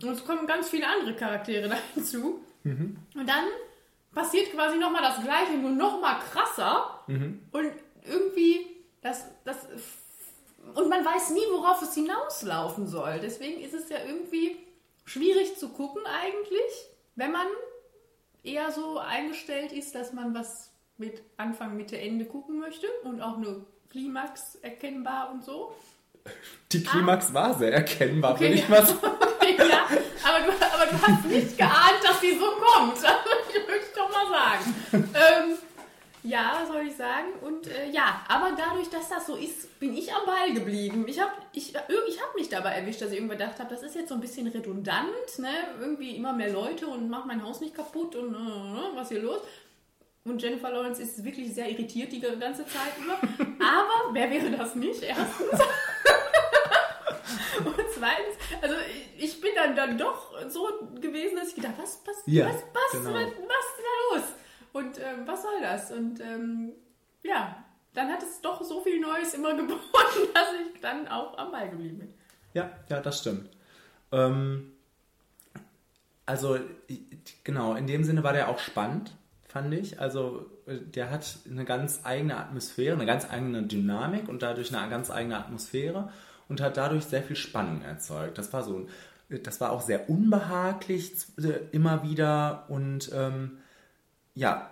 Und 0.02 0.10
es 0.10 0.24
kommen 0.24 0.46
ganz 0.46 0.70
viele 0.70 0.86
andere 0.86 1.14
Charaktere 1.14 1.68
da 1.68 1.76
hinzu. 1.94 2.42
Und 3.14 3.26
dann 3.26 3.44
passiert 4.14 4.50
quasi 4.52 4.78
nochmal 4.78 5.02
das 5.02 5.22
Gleiche, 5.22 5.52
nur 5.52 5.70
nochmal 5.70 6.18
krasser. 6.32 7.00
Und 7.52 7.72
irgendwie, 8.04 8.66
das, 9.02 9.26
das. 9.44 9.56
Und 10.74 10.88
man 10.88 11.04
weiß 11.04 11.30
nie, 11.30 11.44
worauf 11.52 11.82
es 11.82 11.94
hinauslaufen 11.94 12.86
soll. 12.86 13.20
Deswegen 13.20 13.60
ist 13.60 13.74
es 13.74 13.90
ja 13.90 13.98
irgendwie 14.06 14.56
schwierig 15.04 15.56
zu 15.58 15.68
gucken, 15.68 16.02
eigentlich, 16.06 16.88
wenn 17.16 17.32
man 17.32 17.46
eher 18.42 18.70
so 18.72 18.98
eingestellt 18.98 19.72
ist, 19.72 19.94
dass 19.94 20.12
man 20.12 20.35
was 20.35 20.70
mit 20.96 21.22
Anfang, 21.37 21.77
Mitte, 21.77 21.98
Ende 21.98 22.24
gucken 22.24 22.59
möchte 22.59 22.87
und 23.05 23.20
auch 23.20 23.37
eine 23.37 23.64
Klimax 23.90 24.57
erkennbar 24.57 25.31
und 25.31 25.44
so. 25.44 25.72
Die 26.72 26.83
Klimax 26.83 27.33
war 27.33 27.55
sehr 27.55 27.72
erkennbar, 27.72 28.33
Ah. 28.33 28.35
Okay, 28.35 28.44
würde 28.48 28.55
ich 28.57 28.68
mal 28.68 28.85
sagen. 28.85 29.01
ja, 29.70 29.87
aber 30.24 30.44
du, 30.44 30.53
aber 30.53 30.87
du 30.90 31.03
hast 31.03 31.24
nicht 31.24 31.57
geahnt, 31.57 32.01
dass 32.03 32.20
sie 32.20 32.38
so 32.38 32.46
kommt. 32.61 32.98
Das 33.51 33.66
möchte 33.66 33.87
ich 33.87 33.96
doch 33.96 34.11
mal 34.12 34.29
sagen. 34.29 35.11
Ähm, 35.14 35.59
ja, 36.22 36.64
soll 36.66 36.87
ich 36.87 36.96
sagen? 36.96 37.28
Und 37.42 37.66
äh, 37.68 37.88
ja, 37.90 38.22
aber 38.28 38.52
dadurch, 38.57 38.88
dass 38.90 39.09
das 39.09 39.26
so 39.26 39.37
ist, 39.37 39.78
bin 39.81 39.96
ich 39.96 40.12
am 40.12 40.26
Ball 40.26 40.52
geblieben. 40.52 41.04
Ich 41.09 41.20
habe 41.20 41.33
ich, 41.52 41.74
ich 41.74 42.20
hab 42.22 42.35
mich 42.35 42.48
dabei 42.48 42.70
erwischt, 42.72 43.00
dass 43.02 43.11
ich 43.11 43.16
irgendwann 43.18 43.38
gedacht 43.38 43.59
habe, 43.59 43.70
das 43.74 43.83
ist 43.83 43.94
jetzt 43.94 44.09
so 44.09 44.14
ein 44.14 44.20
bisschen 44.20 44.46
redundant, 44.48 45.38
ne? 45.38 45.50
Irgendwie 45.81 46.16
immer 46.16 46.33
mehr 46.33 46.50
Leute 46.50 46.87
und 46.87 47.09
mach 47.09 47.24
mein 47.24 47.42
Haus 47.42 47.61
nicht 47.61 47.74
kaputt 47.74 48.16
und 48.16 48.35
äh, 48.35 48.96
was 48.96 49.09
hier 49.09 49.20
los? 49.20 49.40
Und 50.24 50.42
Jennifer 50.42 50.70
Lawrence 50.70 51.00
ist 51.00 51.24
wirklich 51.24 51.54
sehr 51.54 51.70
irritiert 51.70 52.12
die 52.12 52.20
ganze 52.20 52.66
Zeit 52.66 52.92
über. 53.02 53.14
Aber 53.64 54.12
wer 54.12 54.31
wäre 54.31 54.50
das 54.50 54.74
nicht? 54.74 55.02
Erstens. 55.02 55.50
Und 57.64 57.74
zweitens, 57.92 58.37
also 58.62 58.74
ich- 59.16 59.24
ich 59.24 59.40
bin 59.40 59.50
dann, 59.54 59.74
dann 59.74 59.98
doch 59.98 60.33
so 60.48 60.68
gewesen, 61.00 61.37
dass 61.37 61.48
ich 61.48 61.54
gedacht 61.57 61.74
was, 61.76 62.00
was, 62.07 62.16
Ja, 62.26 62.46
was, 62.46 62.54
was, 62.72 62.92
genau. 62.92 63.14
was, 63.14 63.22
was 63.24 63.26
ist 63.26 63.78
da 63.78 64.14
los? 64.16 64.24
Und 64.72 64.98
ähm, 64.98 65.26
was 65.26 65.42
soll 65.42 65.61
das? 65.61 65.90
Und 65.90 66.20
ähm, 66.20 66.72
ja, 67.22 67.64
dann 67.94 68.09
hat 68.09 68.22
es 68.22 68.40
doch 68.40 68.62
so 68.62 68.81
viel 68.81 69.00
Neues 69.00 69.35
immer 69.35 69.54
geboten, 69.57 69.81
dass 70.35 70.48
ich 70.74 70.81
dann 70.81 71.09
auch 71.09 71.37
am 71.38 71.50
Ball 71.50 71.70
geblieben 71.70 71.98
bin. 71.98 72.14
Ja, 72.54 72.70
ja, 72.88 73.00
das 73.00 73.20
stimmt. 73.20 73.48
Ähm, 74.12 74.72
also, 76.26 76.59
genau, 77.44 77.74
in 77.74 77.87
dem 77.87 78.04
Sinne 78.04 78.22
war 78.22 78.33
der 78.33 78.48
auch 78.48 78.59
spannend, 78.59 79.16
fand 79.46 79.72
ich. 79.74 80.00
Also, 80.00 80.50
äh, 80.66 80.78
der 80.78 81.11
hat 81.11 81.38
eine 81.50 81.64
ganz 81.64 82.00
eigene 82.04 82.37
Atmosphäre, 82.37 82.94
eine 82.94 83.07
ganz 83.07 83.31
eigene 83.31 83.62
Dynamik 83.62 84.28
und 84.28 84.42
dadurch 84.42 84.74
eine 84.74 84.90
ganz 84.90 85.11
eigene 85.11 85.38
Atmosphäre 85.38 86.12
und 86.48 86.61
hat 86.61 86.76
dadurch 86.76 87.04
sehr 87.04 87.22
viel 87.22 87.37
Spannung 87.37 87.83
erzeugt. 87.83 88.38
Das 88.38 88.52
war 88.52 88.62
so, 88.62 88.87
äh, 89.31 89.38
das 89.38 89.61
war 89.61 89.72
auch 89.72 89.81
sehr 89.81 90.09
unbehaglich 90.11 91.12
äh, 91.38 91.61
immer 91.72 92.02
wieder 92.02 92.66
und 92.68 93.11
ähm, 93.14 93.59
ja, 94.38 94.70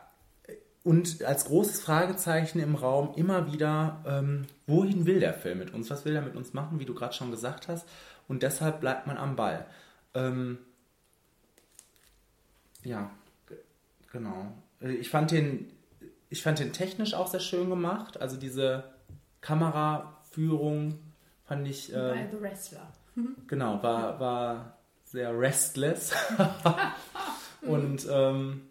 und 0.85 1.25
als 1.25 1.47
großes 1.47 1.81
Fragezeichen 1.81 2.61
im 2.61 2.77
Raum 2.77 3.13
immer 3.17 3.53
wieder, 3.53 4.05
ähm, 4.07 4.47
wohin 4.69 5.05
will 5.05 5.19
der 5.19 5.35
Film 5.35 5.59
mit 5.59 5.75
uns? 5.75 5.91
Was 5.91 6.05
will 6.05 6.15
er 6.15 6.23
mit 6.23 6.37
uns 6.37 6.53
machen, 6.53 6.79
wie 6.79 6.85
du 6.85 6.95
gerade 6.95 7.13
schon 7.13 7.33
gesagt 7.33 7.67
hast? 7.67 7.89
Und 8.29 8.45
deshalb 8.45 8.81
bleibt 8.81 9.09
man 9.09 9.17
am 9.17 9.35
Ball. 9.35 9.67
Ähm, 10.15 10.59
ja, 12.85 13.11
genau. 14.13 14.53
Äh, 14.81 14.93
Ich 14.93 15.11
fand 15.11 15.33
den, 15.33 15.73
ich 16.31 16.43
fand 16.45 16.61
den 16.61 16.73
technisch 16.73 17.15
auch 17.15 17.27
sehr 17.27 17.41
schön 17.41 17.69
gemacht. 17.69 18.21
Also 18.21 18.37
diese 18.37 18.85
Kameraführung 19.41 21.01
fand 21.45 21.67
ich, 21.67 21.93
Bei 21.93 21.99
äh, 22.21 22.29
The 22.31 22.41
Wrestler. 22.41 22.93
genau, 23.49 23.83
war, 23.83 24.21
war 24.21 24.79
sehr 25.05 25.37
restless. 25.37 26.13
Und 27.63 28.07
ähm, 28.09 28.63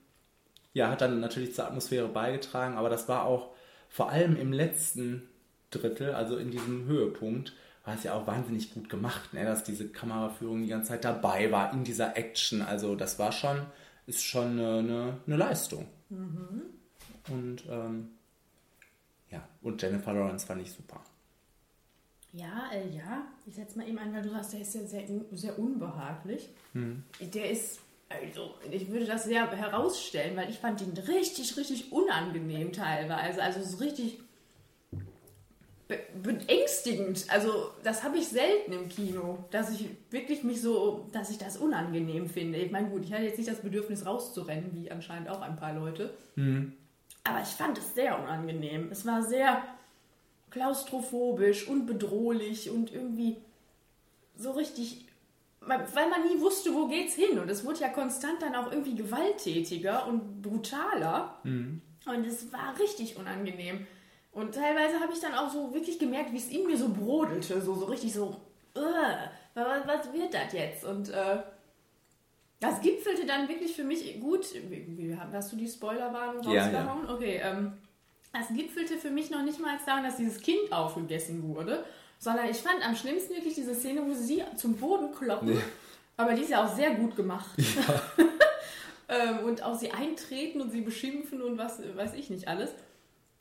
ja, 0.76 0.90
hat 0.92 1.02
dann 1.02 1.22
natürlich 1.22 1.56
zur 1.56 1.66
Atmosphäre 1.66 2.10
beigetragen, 2.10 2.76
aber 2.76 2.90
das 2.90 3.08
war 3.08 3.26
auch 3.26 3.56
vor 3.90 4.10
allem 4.10 4.36
im 4.36 4.52
letzten 4.52 5.24
Drittel, 5.72 6.14
also 6.14 6.36
in 6.36 6.52
diesem 6.52 6.86
Höhepunkt, 6.86 7.54
war 7.86 7.96
es 7.96 8.04
ja 8.04 8.14
auch 8.14 8.28
wahnsinnig 8.28 8.74
gut 8.74 8.90
gemacht, 8.90 9.34
ne? 9.34 9.46
dass 9.46 9.64
diese 9.64 9.88
Kameraführung 9.88 10.64
die 10.64 10.68
ganze 10.68 10.90
Zeit 10.90 11.06
dabei 11.06 11.50
war 11.50 11.72
in 11.72 11.86
dieser 11.86 12.18
Action. 12.18 12.62
Also 12.62 12.96
das 12.96 13.18
war 13.20 13.32
schon, 13.32 13.66
ist 14.06 14.24
schon 14.24 14.60
eine, 14.60 14.80
eine, 14.80 15.18
eine 15.26 15.38
Leistung. 15.38 15.88
Und 17.30 17.64
ähm, 17.70 18.10
ja, 19.32 19.48
und 19.62 19.82
Jennifer 19.82 20.14
Lawrence 20.14 20.46
fand 20.46 20.62
ich 20.62 20.74
super. 20.74 21.02
Ja, 22.34 22.70
äh, 22.74 22.90
ja. 22.90 23.26
Ich 23.46 23.56
setze 23.56 23.78
mal 23.78 23.88
eben 23.88 23.98
ein, 23.98 24.14
weil 24.14 24.24
du 24.24 24.30
sagst, 24.30 24.52
der 24.52 24.62
ist 24.62 24.76
ja 24.76 24.86
sehr, 24.86 25.08
sehr 25.32 25.58
unbehaglich. 25.58 26.50
Der 27.34 27.50
ist, 27.50 27.80
also, 28.10 28.54
ich 28.70 28.90
würde 28.90 29.06
das 29.06 29.26
sehr 29.26 29.50
herausstellen, 29.52 30.38
weil 30.38 30.50
ich 30.50 30.60
fand 30.60 30.82
ihn 30.82 30.94
richtig, 31.08 31.58
richtig 31.58 31.92
unangenehm 31.92 32.72
teilweise. 32.72 33.42
Also, 33.42 33.60
es 33.60 33.74
ist 33.74 33.82
richtig, 33.82 34.20
be 35.88 36.00
beängstigend. 36.22 37.26
Also 37.30 37.72
das 37.84 38.04
habe 38.04 38.18
ich 38.18 38.28
selten 38.28 38.74
im 38.74 38.90
Kino, 38.90 39.46
dass 39.52 39.72
ich 39.72 39.90
wirklich 40.10 40.44
mich 40.44 40.62
so, 40.62 41.08
dass 41.12 41.30
ich 41.30 41.38
das 41.38 41.58
unangenehm 41.58 42.28
finde. 42.28 42.58
Ich 42.58 42.72
meine, 42.72 42.90
gut, 42.90 43.04
ich 43.06 43.14
hatte 43.14 43.24
jetzt 43.24 43.38
nicht 43.38 43.50
das 43.50 43.62
Bedürfnis 43.62 44.06
rauszurennen, 44.06 44.72
wie 44.74 44.90
anscheinend 44.90 45.30
auch 45.30 45.42
ein 45.42 45.56
paar 45.56 45.74
Leute. 45.74 46.14
Aber 47.24 47.42
ich 47.42 47.50
fand 47.50 47.78
es 47.78 47.94
sehr 47.94 48.20
unangenehm. 48.20 48.90
Es 48.92 49.06
war 49.06 49.24
sehr 49.24 49.64
klaustrophobisch 50.52 51.68
und 51.68 51.86
bedrohlich 51.86 52.70
und 52.70 52.92
irgendwie 52.94 53.38
so 54.38 54.52
richtig, 54.52 55.06
weil 55.62 56.10
man 56.10 56.28
nie 56.28 56.40
wusste, 56.40 56.74
wo 56.74 56.88
geht's 56.88 57.16
hin. 57.16 57.40
Und 57.40 57.50
es 57.50 57.66
wurde 57.66 57.80
ja 57.82 57.90
konstant 57.90 58.42
dann 58.42 58.56
auch 58.56 58.72
irgendwie 58.72 58.96
gewalttätiger 58.96 60.08
und 60.08 60.42
brutaler. 60.42 61.40
Und 62.08 62.26
es 62.26 62.52
war 62.54 62.78
richtig 62.80 63.18
unangenehm. 63.18 63.88
Und 64.32 64.54
teilweise 64.54 65.00
habe 65.00 65.14
ich 65.14 65.20
dann 65.20 65.34
auch 65.34 65.50
so 65.50 65.74
wirklich 65.74 65.98
gemerkt, 65.98 66.34
wie 66.34 66.38
es 66.38 66.50
in 66.50 66.68
mir 66.68 66.78
so 66.78 66.90
brodelte. 66.90 67.62
So, 67.62 67.74
so 67.74 67.86
richtig 67.86 68.14
so, 68.14 68.36
"Ugh, 68.76 68.84
was, 69.54 69.88
was 69.88 70.14
wird 70.14 70.34
das 70.34 70.52
jetzt? 70.54 70.84
Und 70.84 71.10
äh, 71.10 71.38
das 72.60 72.82
gipfelte 72.82 73.26
dann 73.26 73.48
wirklich 73.48 73.76
für 73.76 73.84
mich 73.84 74.20
gut. 74.20 74.46
Wie, 74.70 74.98
wie, 74.98 75.18
hast 75.18 75.52
du 75.52 75.56
die 75.56 75.68
Spoilerwarnung 75.68 76.44
Ja, 76.52 76.64
rausgehauen? 76.64 77.10
Okay, 77.10 77.42
ähm, 77.44 77.74
das 78.34 78.50
gipfelte 78.50 78.98
für 78.98 79.12
mich 79.12 79.30
noch 79.30 79.44
nicht 79.44 79.60
mal 79.60 79.78
daran, 79.86 80.04
dass 80.04 80.18
dieses 80.18 80.42
Kind 80.42 80.72
aufgegessen 80.72 81.44
wurde, 81.56 81.86
sondern 82.20 82.50
ich 82.50 82.58
fand 82.58 82.86
am 82.86 82.96
schlimmsten 82.96 83.36
wirklich 83.36 83.56
diese 83.56 83.76
Szene, 83.76 84.02
wo 84.06 84.14
sie 84.14 84.44
zum 84.56 84.78
Boden 84.78 85.14
kloppen. 85.14 85.62
Aber 86.18 86.34
die 86.34 86.42
ist 86.42 86.50
ja 86.50 86.64
auch 86.66 86.76
sehr 86.76 86.92
gut 86.92 87.16
gemacht. 87.16 87.50
ähm, 89.10 89.40
und 89.40 89.64
auch 89.64 89.78
sie 89.78 89.92
eintreten 89.92 90.62
und 90.62 90.72
sie 90.72 90.82
beschimpfen 90.82 91.42
und 91.42 91.58
was 91.58 91.80
weiß 91.96 92.14
ich 92.14 92.30
nicht 92.30 92.48
alles. 92.48 92.72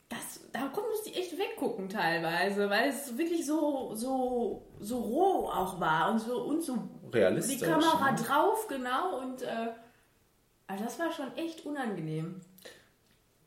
Das, 0.09 0.39
da 0.51 0.65
musste 0.65 1.09
ich 1.09 1.17
echt 1.17 1.37
weggucken 1.37 1.89
teilweise, 1.89 2.69
weil 2.69 2.89
es 2.89 3.17
wirklich 3.17 3.45
so, 3.45 3.95
so, 3.95 4.67
so 4.79 4.97
roh 4.99 5.49
auch 5.49 5.79
war 5.79 6.11
und 6.11 6.19
so, 6.19 6.43
und 6.43 6.61
so 6.61 6.77
Realistisch. 7.11 7.59
die 7.59 7.65
Kamera 7.65 8.11
ne? 8.11 8.17
drauf, 8.17 8.67
genau. 8.67 9.19
Und 9.19 9.41
äh, 9.41 9.69
also 10.67 10.83
das 10.83 10.99
war 10.99 11.11
schon 11.11 11.35
echt 11.37 11.65
unangenehm. 11.65 12.41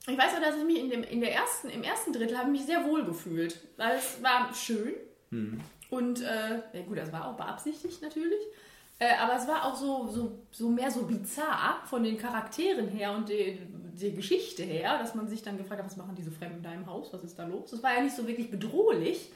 Ich 0.06 0.16
weiß 0.16 0.34
auch, 0.36 0.40
dass 0.40 0.56
ich 0.56 0.64
mich 0.64 0.78
in 0.78 0.90
dem, 0.90 1.04
in 1.04 1.20
der 1.20 1.34
ersten, 1.34 1.68
im 1.68 1.82
ersten 1.82 2.12
Drittel 2.12 2.38
habe 2.38 2.50
ich 2.50 2.60
mich 2.60 2.66
sehr 2.66 2.84
wohl 2.84 3.04
gefühlt. 3.04 3.60
Weil 3.76 3.98
es 3.98 4.22
war 4.22 4.52
schön. 4.54 4.94
Hm. 5.30 5.60
Und 5.90 6.22
äh, 6.22 6.82
gut, 6.86 6.98
das 6.98 7.12
war 7.12 7.28
auch 7.28 7.36
beabsichtigt 7.36 8.02
natürlich. 8.02 8.40
Äh, 8.98 9.14
aber 9.20 9.36
es 9.36 9.46
war 9.46 9.64
auch 9.64 9.76
so, 9.76 10.08
so, 10.08 10.38
so 10.50 10.68
mehr 10.68 10.90
so 10.90 11.02
bizarr 11.02 11.82
von 11.86 12.02
den 12.02 12.18
Charakteren 12.18 12.88
her 12.88 13.12
und 13.12 13.28
die, 13.28 13.58
die 13.94 14.14
Geschichte 14.14 14.64
her, 14.64 14.98
dass 14.98 15.14
man 15.14 15.28
sich 15.28 15.42
dann 15.42 15.56
gefragt 15.56 15.80
hat, 15.80 15.86
was 15.86 15.96
machen 15.96 16.16
diese 16.16 16.32
Fremden 16.32 16.62
da 16.62 16.72
im 16.72 16.86
Haus, 16.86 17.12
was 17.12 17.22
ist 17.22 17.38
da 17.38 17.46
los? 17.46 17.72
Es 17.72 17.82
war 17.82 17.94
ja 17.94 18.02
nicht 18.02 18.16
so 18.16 18.26
wirklich 18.26 18.50
bedrohlich. 18.50 19.30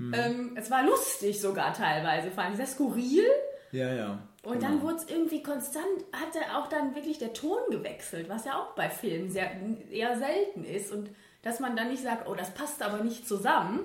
Ähm, 0.00 0.52
es 0.54 0.70
war 0.70 0.82
lustig 0.82 1.40
sogar 1.40 1.74
teilweise, 1.74 2.30
fand 2.30 2.50
ich 2.50 2.56
sehr 2.56 2.66
skurril. 2.66 3.24
Ja, 3.72 3.92
ja. 3.92 4.18
Und 4.42 4.62
dann 4.62 4.80
wurde 4.80 4.96
es 4.96 5.08
irgendwie 5.08 5.42
konstant, 5.42 5.84
hatte 6.12 6.38
auch 6.56 6.68
dann 6.68 6.94
wirklich 6.94 7.18
der 7.18 7.34
Ton 7.34 7.58
gewechselt, 7.70 8.28
was 8.28 8.46
ja 8.46 8.58
auch 8.58 8.74
bei 8.74 8.88
Filmen 8.88 9.30
sehr, 9.30 9.50
eher 9.90 10.18
selten 10.18 10.64
ist. 10.64 10.90
Und 10.90 11.10
dass 11.42 11.60
man 11.60 11.76
dann 11.76 11.88
nicht 11.88 12.02
sagt, 12.02 12.26
oh, 12.26 12.34
das 12.34 12.54
passt 12.54 12.82
aber 12.82 13.04
nicht 13.04 13.28
zusammen. 13.28 13.80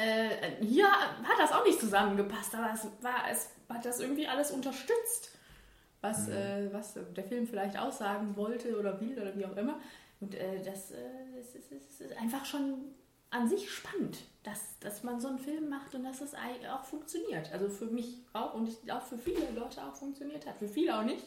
Äh, 0.00 0.64
hier 0.64 0.90
hat 0.90 1.38
das 1.38 1.52
auch 1.52 1.64
nicht 1.64 1.78
zusammengepasst, 1.80 2.54
aber 2.54 2.70
es, 2.72 2.84
war, 3.02 3.30
es 3.30 3.50
hat 3.68 3.84
das 3.84 4.00
irgendwie 4.00 4.26
alles 4.26 4.50
unterstützt, 4.50 5.30
was, 6.00 6.28
äh, 6.28 6.68
was 6.72 6.94
der 7.16 7.24
Film 7.24 7.46
vielleicht 7.46 7.76
aussagen 7.78 8.34
wollte 8.36 8.78
oder 8.78 9.00
will 9.00 9.18
oder 9.20 9.36
wie 9.36 9.44
auch 9.44 9.56
immer. 9.56 9.78
Und 10.20 10.34
äh, 10.34 10.62
das, 10.62 10.90
äh, 10.92 10.96
das, 11.36 11.54
ist, 11.54 11.70
das 11.72 12.00
ist 12.00 12.16
einfach 12.18 12.44
schon 12.44 12.74
an 13.30 13.48
sich 13.48 13.70
spannend, 13.70 14.18
dass, 14.42 14.78
dass 14.80 15.02
man 15.04 15.20
so 15.20 15.28
einen 15.28 15.38
Film 15.38 15.68
macht 15.68 15.94
und 15.94 16.02
dass 16.04 16.20
es 16.20 16.34
ei- 16.34 16.72
auch 16.72 16.84
funktioniert. 16.84 17.52
Also 17.52 17.68
für 17.68 17.86
mich 17.86 18.18
auch 18.32 18.54
und 18.54 18.68
ich, 18.68 18.92
auch 18.92 19.02
für 19.02 19.18
viele 19.18 19.50
Leute 19.54 19.82
auch 19.84 19.94
funktioniert 19.94 20.46
hat. 20.46 20.56
Für 20.58 20.68
viele 20.68 20.98
auch 20.98 21.04
nicht. 21.04 21.24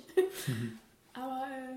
Aber 1.13 1.45
äh, 1.49 1.75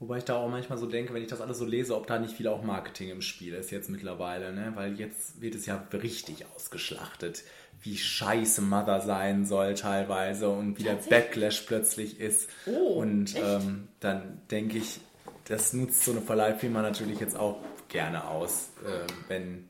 Wobei 0.00 0.16
ich 0.16 0.24
da 0.24 0.36
auch 0.36 0.48
manchmal 0.48 0.78
so 0.78 0.86
denke, 0.86 1.12
wenn 1.12 1.22
ich 1.22 1.28
das 1.28 1.42
alles 1.42 1.58
so 1.58 1.66
lese, 1.66 1.94
ob 1.94 2.06
da 2.06 2.18
nicht 2.18 2.34
viel 2.34 2.48
auch 2.48 2.62
Marketing 2.62 3.10
im 3.10 3.20
Spiel 3.20 3.52
ist 3.52 3.70
jetzt 3.70 3.90
mittlerweile, 3.90 4.50
ne? 4.54 4.72
Weil 4.74 4.98
jetzt 4.98 5.42
wird 5.42 5.54
es 5.54 5.66
ja 5.66 5.86
richtig 5.92 6.46
ausgeschlachtet, 6.56 7.44
wie 7.82 7.98
scheiße 7.98 8.62
Mother 8.62 9.02
sein 9.02 9.44
soll 9.44 9.74
teilweise 9.74 10.48
und 10.48 10.78
wie 10.78 10.84
der? 10.84 10.94
Backlash 10.94 11.60
plötzlich 11.60 12.18
ist. 12.18 12.48
Oh, 12.64 13.00
und 13.00 13.36
ähm, 13.36 13.88
dann 14.00 14.40
denke 14.50 14.78
ich, 14.78 15.00
das 15.44 15.74
nutzt 15.74 16.02
so 16.02 16.12
eine 16.12 16.22
Verleihfirma 16.22 16.80
natürlich 16.80 17.20
jetzt 17.20 17.36
auch 17.36 17.58
gerne 17.88 18.26
aus, 18.26 18.70
äh, 18.86 19.06
wenn 19.28 19.68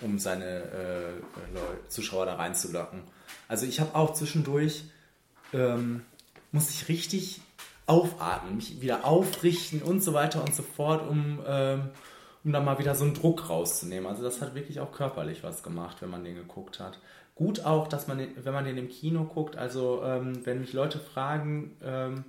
um 0.00 0.18
seine 0.18 0.62
äh, 0.62 1.88
Zuschauer 1.88 2.26
da 2.26 2.34
reinzulocken. 2.34 3.02
Also 3.46 3.64
ich 3.64 3.78
habe 3.78 3.94
auch 3.94 4.14
zwischendurch 4.14 4.84
ähm, 5.52 6.02
musste 6.50 6.72
ich 6.72 6.88
richtig 6.88 7.40
aufatmen, 7.86 8.56
mich 8.56 8.80
wieder 8.80 9.04
aufrichten 9.04 9.82
und 9.82 10.02
so 10.02 10.14
weiter 10.14 10.42
und 10.42 10.54
so 10.54 10.62
fort, 10.62 11.08
um, 11.08 11.40
ähm, 11.46 11.90
um 12.42 12.52
da 12.52 12.60
mal 12.60 12.78
wieder 12.78 12.94
so 12.94 13.04
einen 13.04 13.14
Druck 13.14 13.48
rauszunehmen. 13.48 14.06
Also 14.06 14.22
das 14.22 14.40
hat 14.40 14.54
wirklich 14.54 14.80
auch 14.80 14.92
körperlich 14.92 15.42
was 15.42 15.62
gemacht, 15.62 15.98
wenn 16.00 16.10
man 16.10 16.24
den 16.24 16.34
geguckt 16.34 16.80
hat. 16.80 16.98
Gut 17.34 17.64
auch, 17.64 17.88
dass 17.88 18.06
man, 18.06 18.26
wenn 18.36 18.52
man 18.52 18.64
den 18.64 18.78
im 18.78 18.88
Kino 18.88 19.24
guckt, 19.24 19.56
also 19.56 20.02
ähm, 20.04 20.46
wenn 20.46 20.60
mich 20.60 20.72
Leute 20.72 20.98
fragen, 20.98 21.76
ähm, 21.82 22.24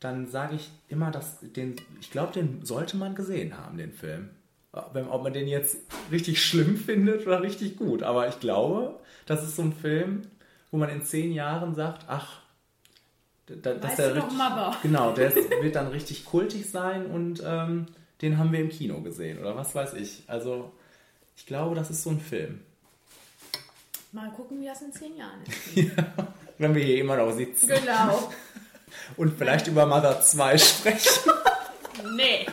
dann 0.00 0.26
sage 0.26 0.56
ich 0.56 0.70
immer, 0.88 1.10
dass 1.10 1.40
den, 1.40 1.76
ich 2.00 2.10
glaube, 2.10 2.32
den 2.32 2.64
sollte 2.64 2.96
man 2.96 3.14
gesehen 3.14 3.56
haben, 3.56 3.78
den 3.78 3.92
Film. 3.92 4.30
Ob 4.72 5.22
man 5.22 5.32
den 5.32 5.48
jetzt 5.48 5.78
richtig 6.10 6.44
schlimm 6.44 6.76
findet 6.86 7.26
oder 7.26 7.42
richtig 7.42 7.76
gut. 7.76 8.02
Aber 8.02 8.28
ich 8.28 8.38
glaube, 8.40 9.00
das 9.24 9.42
ist 9.42 9.56
so 9.56 9.62
ein 9.62 9.72
Film, 9.72 10.22
wo 10.70 10.76
man 10.76 10.90
in 10.90 11.04
zehn 11.04 11.32
Jahren 11.32 11.74
sagt, 11.74 12.04
ach, 12.08 12.43
da, 13.46 13.74
dass 13.74 13.96
der 13.96 14.14
richtig, 14.14 14.32
Mother? 14.32 14.76
genau, 14.82 15.12
der 15.12 15.34
ist, 15.34 15.50
wird 15.50 15.76
dann 15.76 15.88
richtig 15.88 16.24
kultig 16.24 16.70
sein 16.70 17.06
und 17.06 17.42
ähm, 17.44 17.86
den 18.22 18.38
haben 18.38 18.52
wir 18.52 18.60
im 18.60 18.70
Kino 18.70 19.00
gesehen 19.02 19.38
oder 19.38 19.56
was 19.56 19.74
weiß 19.74 19.94
ich. 19.94 20.22
Also 20.26 20.72
ich 21.36 21.46
glaube, 21.46 21.74
das 21.74 21.90
ist 21.90 22.02
so 22.02 22.10
ein 22.10 22.20
Film. 22.20 22.60
mal 24.12 24.30
gucken, 24.30 24.60
wie 24.60 24.66
das 24.66 24.80
in 24.82 24.92
zehn 24.92 25.16
Jahren 25.16 25.42
ist. 25.46 25.90
Wenn 26.58 26.74
wir 26.74 26.82
hier 26.82 27.00
immer 27.00 27.16
noch 27.16 27.32
sitzen 27.32 27.68
genau. 27.68 28.32
und 29.16 29.36
vielleicht 29.36 29.66
über 29.66 29.86
Mother 29.86 30.20
2 30.20 30.56
sprechen. 30.58 31.32
Nee, 32.16 32.46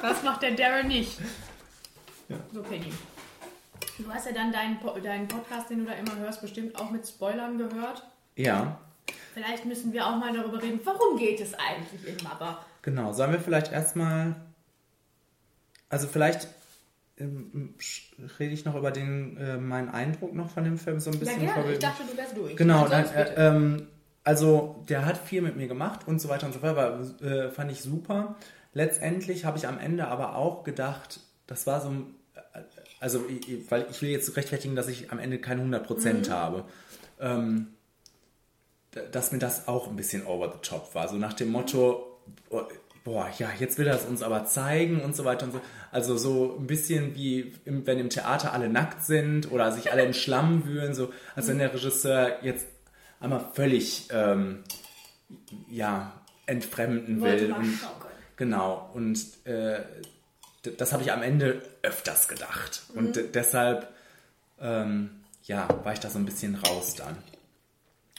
das 0.00 0.22
macht 0.22 0.42
der 0.42 0.52
Darren 0.52 0.88
nicht. 0.88 1.18
So, 2.52 2.62
Penny. 2.62 2.92
Du 3.98 4.10
hast 4.10 4.26
ja 4.26 4.32
dann 4.32 4.52
deinen, 4.52 4.78
deinen 5.02 5.28
Podcast, 5.28 5.70
den 5.70 5.80
du 5.80 5.86
da 5.86 5.92
immer 5.92 6.16
hörst, 6.16 6.40
bestimmt 6.40 6.78
auch 6.78 6.90
mit 6.90 7.06
Spoilern 7.06 7.58
gehört. 7.58 8.02
Ja, 8.36 8.80
Vielleicht 9.34 9.64
müssen 9.64 9.92
wir 9.92 10.06
auch 10.06 10.16
mal 10.16 10.32
darüber 10.34 10.62
reden, 10.62 10.80
warum 10.84 11.16
geht 11.18 11.40
es 11.40 11.54
eigentlich 11.54 12.06
in 12.06 12.16
Mother? 12.24 12.64
Genau, 12.82 13.12
sollen 13.12 13.32
wir 13.32 13.40
vielleicht 13.40 13.72
erstmal, 13.72 14.36
also 15.88 16.06
vielleicht 16.06 16.48
ähm, 17.18 17.74
rede 18.38 18.52
ich 18.54 18.64
noch 18.64 18.74
über 18.74 18.90
den, 18.90 19.36
äh, 19.36 19.56
meinen 19.58 19.88
Eindruck 19.90 20.34
noch 20.34 20.50
von 20.50 20.64
dem 20.64 20.78
Film 20.78 20.98
so 21.00 21.10
ein 21.10 21.14
Ja, 21.14 21.20
bisschen. 21.20 21.38
gerne. 21.40 21.52
bevor 21.54 21.64
wir- 21.66 21.72
Ich 21.74 21.78
dachte, 21.78 22.02
du 22.10 22.16
wärst 22.16 22.36
durch. 22.36 22.56
Genau, 22.56 22.88
dann, 22.88 23.04
bitte. 23.04 23.36
äh, 23.36 23.46
ähm, 23.48 23.86
also 24.24 24.82
der 24.88 25.04
hat 25.04 25.18
viel 25.18 25.42
mit 25.42 25.56
mir 25.56 25.66
gemacht 25.68 26.00
und 26.06 26.20
so 26.20 26.28
weiter 26.28 26.46
und 26.46 26.52
so 26.52 26.58
fort, 26.60 26.76
aber 26.76 27.00
äh, 27.22 27.50
fand 27.50 27.70
ich 27.72 27.80
super. 27.82 28.36
Letztendlich 28.74 29.44
habe 29.44 29.58
ich 29.58 29.66
am 29.68 29.78
Ende 29.78 30.08
aber 30.08 30.36
auch 30.36 30.64
gedacht, 30.64 31.20
das 31.46 31.66
war 31.66 31.80
so 31.80 31.88
ein, 31.90 32.14
äh, 32.54 32.60
also 33.00 33.24
ich- 33.28 33.70
weil 33.70 33.86
ich 33.90 34.00
will 34.02 34.10
jetzt 34.10 34.34
rechtfertigen, 34.36 34.74
dass 34.76 34.88
ich 34.88 35.10
am 35.12 35.18
Ende 35.18 35.38
keine 35.38 35.62
100% 35.62 36.28
Mhm. 36.28 36.32
habe. 36.32 36.64
Ähm, 37.20 37.68
dass 39.12 39.32
mir 39.32 39.38
das 39.38 39.68
auch 39.68 39.88
ein 39.88 39.96
bisschen 39.96 40.26
over 40.26 40.50
the 40.52 40.58
top 40.68 40.94
war. 40.94 41.08
So 41.08 41.16
nach 41.16 41.32
dem 41.32 41.50
Motto, 41.50 42.20
boah, 42.48 42.68
boah, 43.04 43.30
ja, 43.38 43.48
jetzt 43.58 43.78
will 43.78 43.86
er 43.86 43.96
es 43.96 44.04
uns 44.04 44.22
aber 44.22 44.44
zeigen 44.44 45.00
und 45.00 45.16
so 45.16 45.24
weiter 45.24 45.46
und 45.46 45.52
so. 45.52 45.60
Also 45.90 46.16
so 46.16 46.56
ein 46.58 46.66
bisschen 46.66 47.14
wie, 47.14 47.54
im, 47.64 47.86
wenn 47.86 47.98
im 47.98 48.10
Theater 48.10 48.52
alle 48.52 48.68
nackt 48.68 49.04
sind 49.04 49.50
oder 49.50 49.72
sich 49.72 49.90
alle 49.92 50.04
im 50.04 50.12
Schlamm 50.12 50.66
wühlen, 50.66 50.94
so 50.94 51.12
als 51.34 51.48
wenn 51.48 51.58
der 51.58 51.72
Regisseur 51.72 52.42
jetzt 52.44 52.66
einmal 53.20 53.44
völlig, 53.54 54.08
ähm, 54.10 54.62
ja, 55.70 56.12
entfremden 56.46 57.22
will. 57.22 57.52
Und, 57.52 57.78
genau, 58.36 58.90
und 58.94 59.18
äh, 59.46 59.80
das 60.76 60.92
habe 60.92 61.02
ich 61.02 61.12
am 61.12 61.22
Ende 61.22 61.62
öfters 61.82 62.28
gedacht. 62.28 62.82
Und 62.94 63.16
Mhm. 63.16 63.32
deshalb, 63.32 63.88
ähm, 64.60 65.10
ja, 65.44 65.66
war 65.82 65.92
ich 65.92 66.00
da 66.00 66.10
so 66.10 66.18
ein 66.18 66.24
bisschen 66.24 66.54
raus 66.56 66.94
dann. 66.94 67.16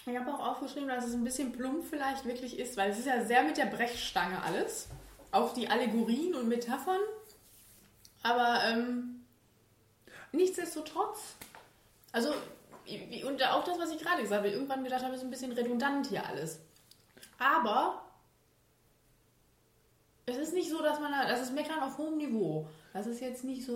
Ich 0.06 0.18
habe 0.18 0.34
auch 0.34 0.39
aufgeschrieben, 0.51 0.89
dass 0.89 1.06
es 1.06 1.14
ein 1.14 1.24
bisschen 1.24 1.51
plump 1.54 1.86
vielleicht 1.89 2.26
wirklich 2.26 2.60
ist, 2.60 2.76
weil 2.76 2.91
es 2.91 2.99
ist 2.99 3.06
ja 3.08 3.24
sehr 3.24 3.43
mit 3.43 3.58
der 3.58 3.68
Brechstange 3.68 4.41
alles. 4.43 4.88
Auch 5.32 5.54
die 5.54 5.70
Allegorien 5.70 6.36
und 6.36 6.47
Metaphern. 6.49 6.99
Aber 8.22 8.62
ähm, 8.66 9.24
nichtsdestotrotz, 10.34 11.36
also, 12.12 12.34
und 13.26 13.43
auch 13.43 13.64
das, 13.64 13.80
was 13.80 13.91
ich 13.91 13.99
gerade 13.99 14.22
gesagt 14.22 14.39
habe, 14.39 14.49
irgendwann 14.51 14.84
gedacht 14.84 15.04
habe, 15.04 15.16
ist 15.16 15.24
ein 15.24 15.30
bisschen 15.32 15.54
redundant 15.54 16.08
hier 16.08 16.26
alles. 16.26 16.60
Aber 17.39 18.04
es 20.26 20.38
ist 20.38 20.54
nicht 20.54 20.70
so, 20.70 20.82
dass 20.82 20.99
man, 20.99 21.12
da- 21.12 21.28
das 21.28 21.41
ist 21.41 21.54
Meckern 21.54 21.82
auf 21.82 21.97
hohem 21.97 22.18
Niveau. 22.18 22.68
Das 22.93 23.08
ist 23.08 23.22
jetzt 23.22 23.43
nicht 23.43 23.66
so, 23.66 23.76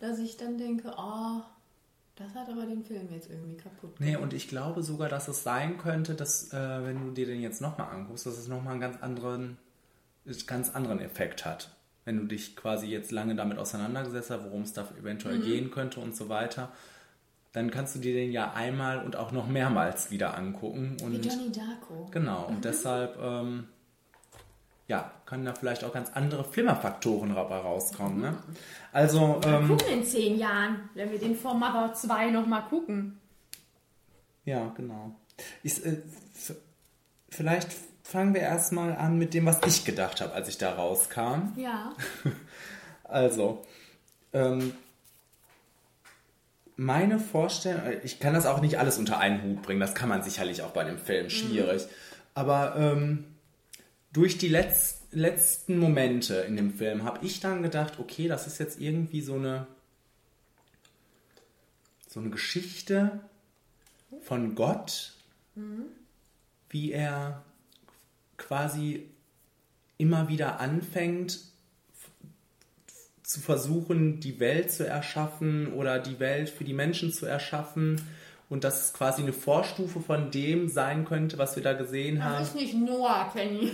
dass 0.00 0.18
ich 0.18 0.36
dann 0.38 0.56
denke, 0.58 0.94
oh, 0.96 1.40
das 2.18 2.34
hat 2.34 2.48
aber 2.48 2.66
den 2.66 2.82
Film 2.82 3.08
jetzt 3.10 3.30
irgendwie 3.30 3.56
kaputt 3.56 4.00
Nee, 4.00 4.16
und 4.16 4.32
ich 4.32 4.48
glaube 4.48 4.82
sogar, 4.82 5.08
dass 5.08 5.28
es 5.28 5.42
sein 5.44 5.78
könnte, 5.78 6.14
dass, 6.14 6.52
äh, 6.52 6.84
wenn 6.84 7.06
du 7.06 7.12
dir 7.12 7.26
den 7.26 7.40
jetzt 7.40 7.60
nochmal 7.60 7.92
anguckst, 7.92 8.26
dass 8.26 8.36
es 8.36 8.48
nochmal 8.48 8.72
einen 8.72 8.80
ganz 8.80 9.00
anderen, 9.00 9.56
ganz 10.46 10.70
anderen 10.70 11.00
Effekt 11.00 11.44
hat. 11.44 11.70
Wenn 12.04 12.16
du 12.16 12.24
dich 12.24 12.56
quasi 12.56 12.86
jetzt 12.86 13.12
lange 13.12 13.34
damit 13.34 13.58
auseinandergesetzt 13.58 14.30
hast, 14.30 14.44
worum 14.44 14.62
es 14.62 14.72
da 14.72 14.88
eventuell 14.98 15.40
gehen 15.40 15.70
könnte 15.70 16.00
und 16.00 16.16
so 16.16 16.28
weiter, 16.28 16.72
dann 17.52 17.70
kannst 17.70 17.94
du 17.94 17.98
dir 17.98 18.14
den 18.14 18.32
ja 18.32 18.52
einmal 18.52 19.04
und 19.04 19.16
auch 19.16 19.32
noch 19.32 19.46
mehrmals 19.46 20.10
wieder 20.10 20.36
angucken. 20.36 20.96
Wie 20.98 21.04
Und 21.04 21.24
Johnny 21.24 21.52
Darko. 21.52 22.08
genau, 22.10 22.46
und 22.46 22.64
deshalb 22.64 23.18
ähm, 23.20 23.68
ja, 24.88 25.12
können 25.26 25.44
da 25.44 25.54
vielleicht 25.54 25.84
auch 25.84 25.92
ganz 25.92 26.10
andere 26.14 26.42
Flimmerfaktoren 26.42 27.34
dabei 27.34 27.58
rauskommen. 27.58 28.20
Ne? 28.22 28.38
Also, 28.90 29.38
ähm, 29.44 29.68
Gucken 29.68 29.92
in 29.92 30.04
zehn 30.04 30.38
Jahren, 30.38 30.88
wenn 30.94 31.12
wir 31.12 31.18
den 31.18 31.36
For 31.36 31.54
Mother 31.54 31.92
2 31.92 32.30
nochmal 32.30 32.62
gucken. 32.62 33.20
Ja, 34.46 34.72
genau. 34.74 35.14
Ich, 35.62 35.84
äh, 35.84 35.98
vielleicht 37.28 37.68
fangen 38.02 38.32
wir 38.32 38.40
erstmal 38.40 38.96
an 38.96 39.18
mit 39.18 39.34
dem, 39.34 39.44
was 39.44 39.60
ich 39.66 39.84
gedacht 39.84 40.22
habe, 40.22 40.32
als 40.32 40.48
ich 40.48 40.58
da 40.58 40.74
rauskam. 40.74 41.52
Ja. 41.56 41.92
Also, 43.10 43.64
ähm, 44.34 44.74
meine 46.76 47.18
Vorstellung, 47.18 47.86
äh, 47.86 48.00
ich 48.04 48.20
kann 48.20 48.34
das 48.34 48.44
auch 48.44 48.60
nicht 48.60 48.78
alles 48.78 48.98
unter 48.98 49.18
einen 49.18 49.42
Hut 49.42 49.62
bringen, 49.62 49.80
das 49.80 49.94
kann 49.94 50.10
man 50.10 50.22
sicherlich 50.22 50.60
auch 50.60 50.72
bei 50.72 50.84
dem 50.84 50.98
Film, 50.98 51.30
schwierig. 51.30 51.86
Aber 52.34 52.76
ähm, 52.76 53.24
durch 54.18 54.36
die 54.36 54.48
letz 54.48 54.96
letzten 55.12 55.78
Momente 55.78 56.34
in 56.34 56.56
dem 56.56 56.74
Film 56.74 57.04
habe 57.04 57.24
ich 57.24 57.38
dann 57.38 57.62
gedacht, 57.62 58.00
okay, 58.00 58.26
das 58.26 58.48
ist 58.48 58.58
jetzt 58.58 58.80
irgendwie 58.80 59.20
so 59.20 59.34
eine 59.34 59.68
so 62.08 62.18
eine 62.18 62.30
Geschichte 62.30 63.20
von 64.22 64.56
Gott, 64.56 65.14
wie 66.68 66.90
er 66.90 67.44
quasi 68.38 69.08
immer 69.98 70.28
wieder 70.28 70.58
anfängt 70.58 71.38
zu 73.22 73.40
versuchen, 73.40 74.18
die 74.18 74.40
Welt 74.40 74.72
zu 74.72 74.84
erschaffen 74.84 75.72
oder 75.74 76.00
die 76.00 76.18
Welt 76.18 76.48
für 76.48 76.64
die 76.64 76.74
Menschen 76.74 77.12
zu 77.12 77.24
erschaffen 77.24 78.02
und 78.50 78.64
dass 78.64 78.86
es 78.86 78.92
quasi 78.92 79.22
eine 79.22 79.32
Vorstufe 79.32 80.00
von 80.00 80.30
dem 80.30 80.68
sein 80.68 81.04
könnte, 81.04 81.38
was 81.38 81.56
wir 81.56 81.62
da 81.62 81.72
gesehen 81.74 82.16
Das 82.16 82.24
haben. 82.24 82.42
ist 82.44 82.54
nicht 82.54 82.74
Noah, 82.74 83.30
Kenny. 83.32 83.72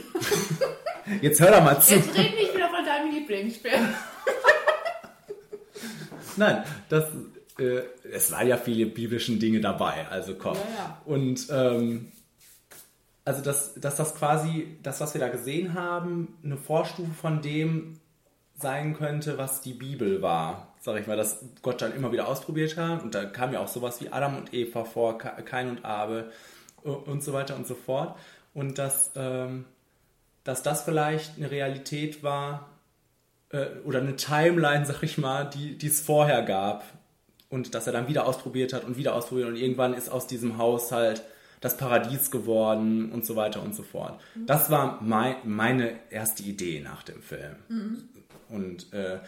Jetzt 1.21 1.41
hör 1.41 1.51
doch 1.51 1.63
mal 1.63 1.81
zu. 1.81 1.95
Jetzt 1.95 2.17
red 2.17 2.35
nicht 2.35 2.55
wieder 2.55 2.69
von 2.71 2.85
deinem 2.85 3.13
Lieblingsfilm. 3.13 3.89
Nein, 6.37 6.65
das, 6.89 7.05
äh, 7.59 7.83
es 8.11 8.33
waren 8.33 8.49
ja 8.49 8.57
viele 8.57 8.87
biblischen 8.87 9.39
Dinge 9.39 9.61
dabei, 9.61 10.07
also 10.09 10.35
komm. 10.35 10.55
Ja, 10.55 10.61
ja. 10.77 10.99
Und 11.05 11.47
ähm, 11.51 12.13
also 13.25 13.43
dass, 13.43 13.75
dass 13.75 13.97
das 13.97 14.15
quasi, 14.15 14.79
das, 14.83 15.01
was 15.01 15.15
wir 15.15 15.21
da 15.21 15.29
gesehen 15.29 15.75
haben, 15.75 16.37
eine 16.45 16.57
Vorstufe 16.57 17.13
von 17.13 17.43
dem 17.43 18.01
sein 18.59 18.97
könnte, 18.97 19.39
was 19.39 19.61
die 19.61 19.75
Bibel 19.75 20.23
war. 20.23 20.74
Sag 20.85 21.01
ich 21.01 21.07
mal, 21.07 21.17
dass 21.17 21.43
Gott 21.63 21.81
dann 21.81 21.95
immer 21.97 22.13
wieder 22.13 22.29
ausprobiert 22.29 22.77
hat. 22.77 23.03
Und 23.03 23.15
da 23.15 23.25
kam 23.25 23.55
ja 23.55 23.61
auch 23.61 23.69
sowas 23.69 24.03
wie 24.03 24.11
Adam 24.11 24.37
und 24.37 24.53
Eva 24.53 24.85
vor, 24.85 25.17
Ka- 25.17 25.41
Kain 25.41 25.71
und 25.71 25.83
Abel 25.83 26.31
und 26.83 27.25
so 27.25 27.33
weiter 27.33 27.57
und 27.57 27.67
so 27.67 27.75
fort. 27.75 28.19
Und 28.53 28.77
dass, 28.77 29.11
ähm, 29.17 29.65
dass 30.45 30.63
das 30.63 30.83
vielleicht 30.83 31.39
eine 31.39 31.51
Realität 31.51 32.23
war, 32.23 32.69
äh, 33.49 33.65
oder 33.85 34.01
eine 34.01 34.17
Timeline, 34.17 34.85
sag 34.91 35.03
ich 35.03 35.17
mal, 35.17 35.49
die 35.49 35.79
es 35.87 36.03
vorher 36.03 36.43
gab. 36.43 36.85
Und 37.49 37.75
dass 37.75 37.87
er 37.87 37.95
dann 37.95 38.07
wieder 38.09 38.27
ausprobiert 38.27 38.75
hat 38.75 38.85
und 38.85 38.99
wieder 38.99 39.15
ausprobiert 39.15 39.49
und 39.49 39.57
irgendwann 39.57 39.95
ist 39.95 40.11
aus 40.11 40.27
diesem 40.27 40.59
Haus 40.59 40.93
halt 40.93 41.23
das 41.63 41.79
Paradies 41.79 42.31
geworden 42.31 43.11
und 43.11 43.25
so 43.25 43.37
weiter 43.37 43.63
und 43.63 43.75
so 43.75 43.83
fort. 43.85 44.21
Das 44.35 44.71
war 44.71 44.99
mein, 45.01 45.37
meine 45.45 45.93
erste 46.11 46.43
Idee 46.43 46.81
nach 46.81 47.05
dem 47.05 47.23
Film. 47.23 47.57
Und 48.51 48.93
äh, 48.93 49.21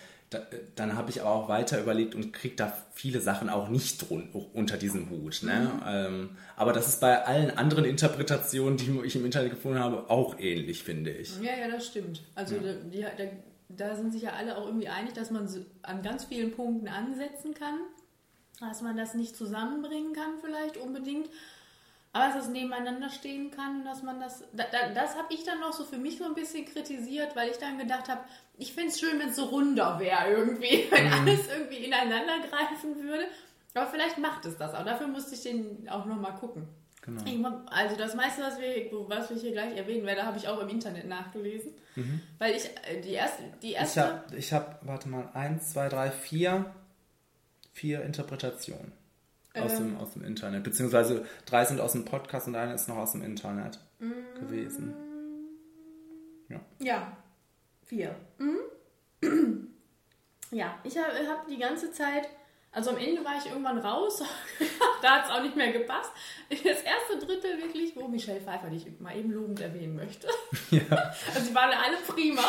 dann 0.74 0.96
habe 0.96 1.10
ich 1.10 1.20
aber 1.20 1.30
auch 1.30 1.48
weiter 1.48 1.80
überlegt 1.80 2.14
und 2.14 2.32
kriege 2.32 2.56
da 2.56 2.72
viele 2.92 3.20
Sachen 3.20 3.48
auch 3.48 3.68
nicht 3.68 4.08
drun 4.08 4.28
unter 4.54 4.76
diesem 4.76 5.10
Hut. 5.10 5.42
Ne? 5.42 5.70
Ähm, 5.86 6.30
aber 6.56 6.72
das 6.72 6.88
ist 6.88 7.00
bei 7.00 7.24
allen 7.24 7.56
anderen 7.56 7.84
Interpretationen, 7.84 8.76
die 8.76 9.00
ich 9.04 9.16
im 9.16 9.24
Internet 9.24 9.50
gefunden 9.50 9.78
habe, 9.78 10.08
auch 10.08 10.38
ähnlich, 10.38 10.82
finde 10.82 11.10
ich. 11.10 11.38
Ja, 11.40 11.56
ja, 11.56 11.68
das 11.68 11.86
stimmt. 11.86 12.22
Also 12.34 12.56
da, 12.56 12.72
die, 12.72 13.00
da, 13.00 13.24
da 13.68 13.96
sind 13.96 14.12
sich 14.12 14.22
ja 14.22 14.32
alle 14.32 14.56
auch 14.56 14.66
irgendwie 14.66 14.88
einig, 14.88 15.12
dass 15.14 15.30
man 15.30 15.48
an 15.82 16.02
ganz 16.02 16.24
vielen 16.24 16.52
Punkten 16.52 16.88
ansetzen 16.88 17.54
kann, 17.54 17.78
dass 18.60 18.82
man 18.82 18.96
das 18.96 19.14
nicht 19.14 19.36
zusammenbringen 19.36 20.12
kann 20.12 20.38
vielleicht 20.40 20.76
unbedingt, 20.76 21.28
aber 22.16 22.32
dass 22.32 22.44
es 22.44 22.50
nebeneinander 22.50 23.10
stehen 23.10 23.50
kann, 23.50 23.84
dass 23.84 24.02
man 24.02 24.20
das, 24.20 24.42
da, 24.54 24.64
da, 24.72 24.88
das 24.94 25.16
habe 25.16 25.34
ich 25.34 25.44
dann 25.44 25.60
noch 25.60 25.74
so 25.74 25.84
für 25.84 25.98
mich 25.98 26.16
so 26.16 26.24
ein 26.24 26.34
bisschen 26.34 26.64
kritisiert, 26.64 27.36
weil 27.36 27.50
ich 27.50 27.58
dann 27.58 27.76
gedacht 27.76 28.08
habe, 28.08 28.22
ich 28.58 28.72
fände 28.72 28.90
es 28.90 28.98
schön, 29.00 29.18
wenn 29.18 29.28
es 29.28 29.36
so 29.36 29.44
runder 29.44 29.98
wäre 29.98 30.30
irgendwie, 30.30 30.86
wenn 30.90 31.12
alles 31.12 31.48
irgendwie 31.48 31.84
ineinander 31.84 32.38
greifen 32.48 32.96
würde. 33.02 33.24
Aber 33.74 33.86
vielleicht 33.90 34.18
macht 34.18 34.44
es 34.46 34.56
das 34.56 34.72
auch. 34.74 34.84
Dafür 34.84 35.06
musste 35.08 35.34
ich 35.34 35.42
den 35.42 35.88
auch 35.88 36.06
nochmal 36.06 36.34
gucken. 36.34 36.66
Ich 37.24 37.44
hab- 37.44 37.70
Also 37.72 37.94
das 37.96 38.14
meiste, 38.16 38.42
was 38.42 38.58
wir, 38.58 38.90
was 39.08 39.30
wir 39.30 39.36
hier 39.36 39.52
gleich 39.52 39.76
erwähnen 39.76 40.04
werden, 40.06 40.24
habe 40.26 40.38
ich 40.38 40.48
auch 40.48 40.58
im 40.60 40.68
Internet 40.68 41.06
nachgelesen. 41.06 41.72
Weil 42.38 42.56
ich 42.56 42.64
äh, 42.90 43.00
die 43.00 43.12
erste, 43.12 43.42
die 43.62 43.68
Ich 43.70 43.76
erste. 43.76 44.02
habe, 44.04 44.36
ich 44.36 44.52
hab, 44.52 44.84
warte 44.86 45.08
mal, 45.08 45.28
eins, 45.34 45.70
zwei, 45.70 45.88
drei, 45.88 46.10
vier, 46.10 46.74
vier 47.72 48.02
Interpretationen 48.02 48.92
aus, 49.54 49.74
Ähm. 49.74 49.78
dem, 49.92 49.96
aus 49.98 50.12
dem 50.14 50.24
Internet. 50.24 50.64
Beziehungsweise 50.64 51.24
drei 51.44 51.64
sind 51.64 51.80
aus 51.80 51.92
dem 51.92 52.04
Podcast 52.04 52.48
und 52.48 52.56
eine 52.56 52.74
ist 52.74 52.88
noch 52.88 52.96
aus 52.96 53.12
dem 53.12 53.22
Internet 53.22 53.78
Mm. 54.00 54.10
gewesen. 54.40 54.94
Ja, 56.80 57.16
vier. 57.86 58.14
Mhm. 58.38 59.72
Ja, 60.50 60.78
ich 60.84 60.96
habe 60.96 61.28
hab 61.28 61.46
die 61.48 61.58
ganze 61.58 61.90
Zeit, 61.90 62.28
also 62.70 62.90
am 62.90 62.98
Ende 62.98 63.24
war 63.24 63.36
ich 63.38 63.46
irgendwann 63.46 63.78
raus, 63.78 64.22
da 65.02 65.16
hat 65.16 65.24
es 65.26 65.30
auch 65.30 65.42
nicht 65.42 65.56
mehr 65.56 65.72
gepasst. 65.72 66.10
Das 66.48 66.82
erste 66.82 67.18
Drittel 67.18 67.60
wirklich, 67.60 67.96
wo 67.96 68.06
Michelle 68.06 68.40
Pfeiffer, 68.40 68.68
die 68.68 68.76
ich 68.76 69.00
mal 69.00 69.16
eben 69.16 69.32
lobend 69.32 69.60
erwähnen 69.60 69.96
möchte. 69.96 70.28
Also 71.34 71.48
die 71.48 71.54
waren 71.54 71.72
alle 71.72 71.96
prima. 72.06 72.42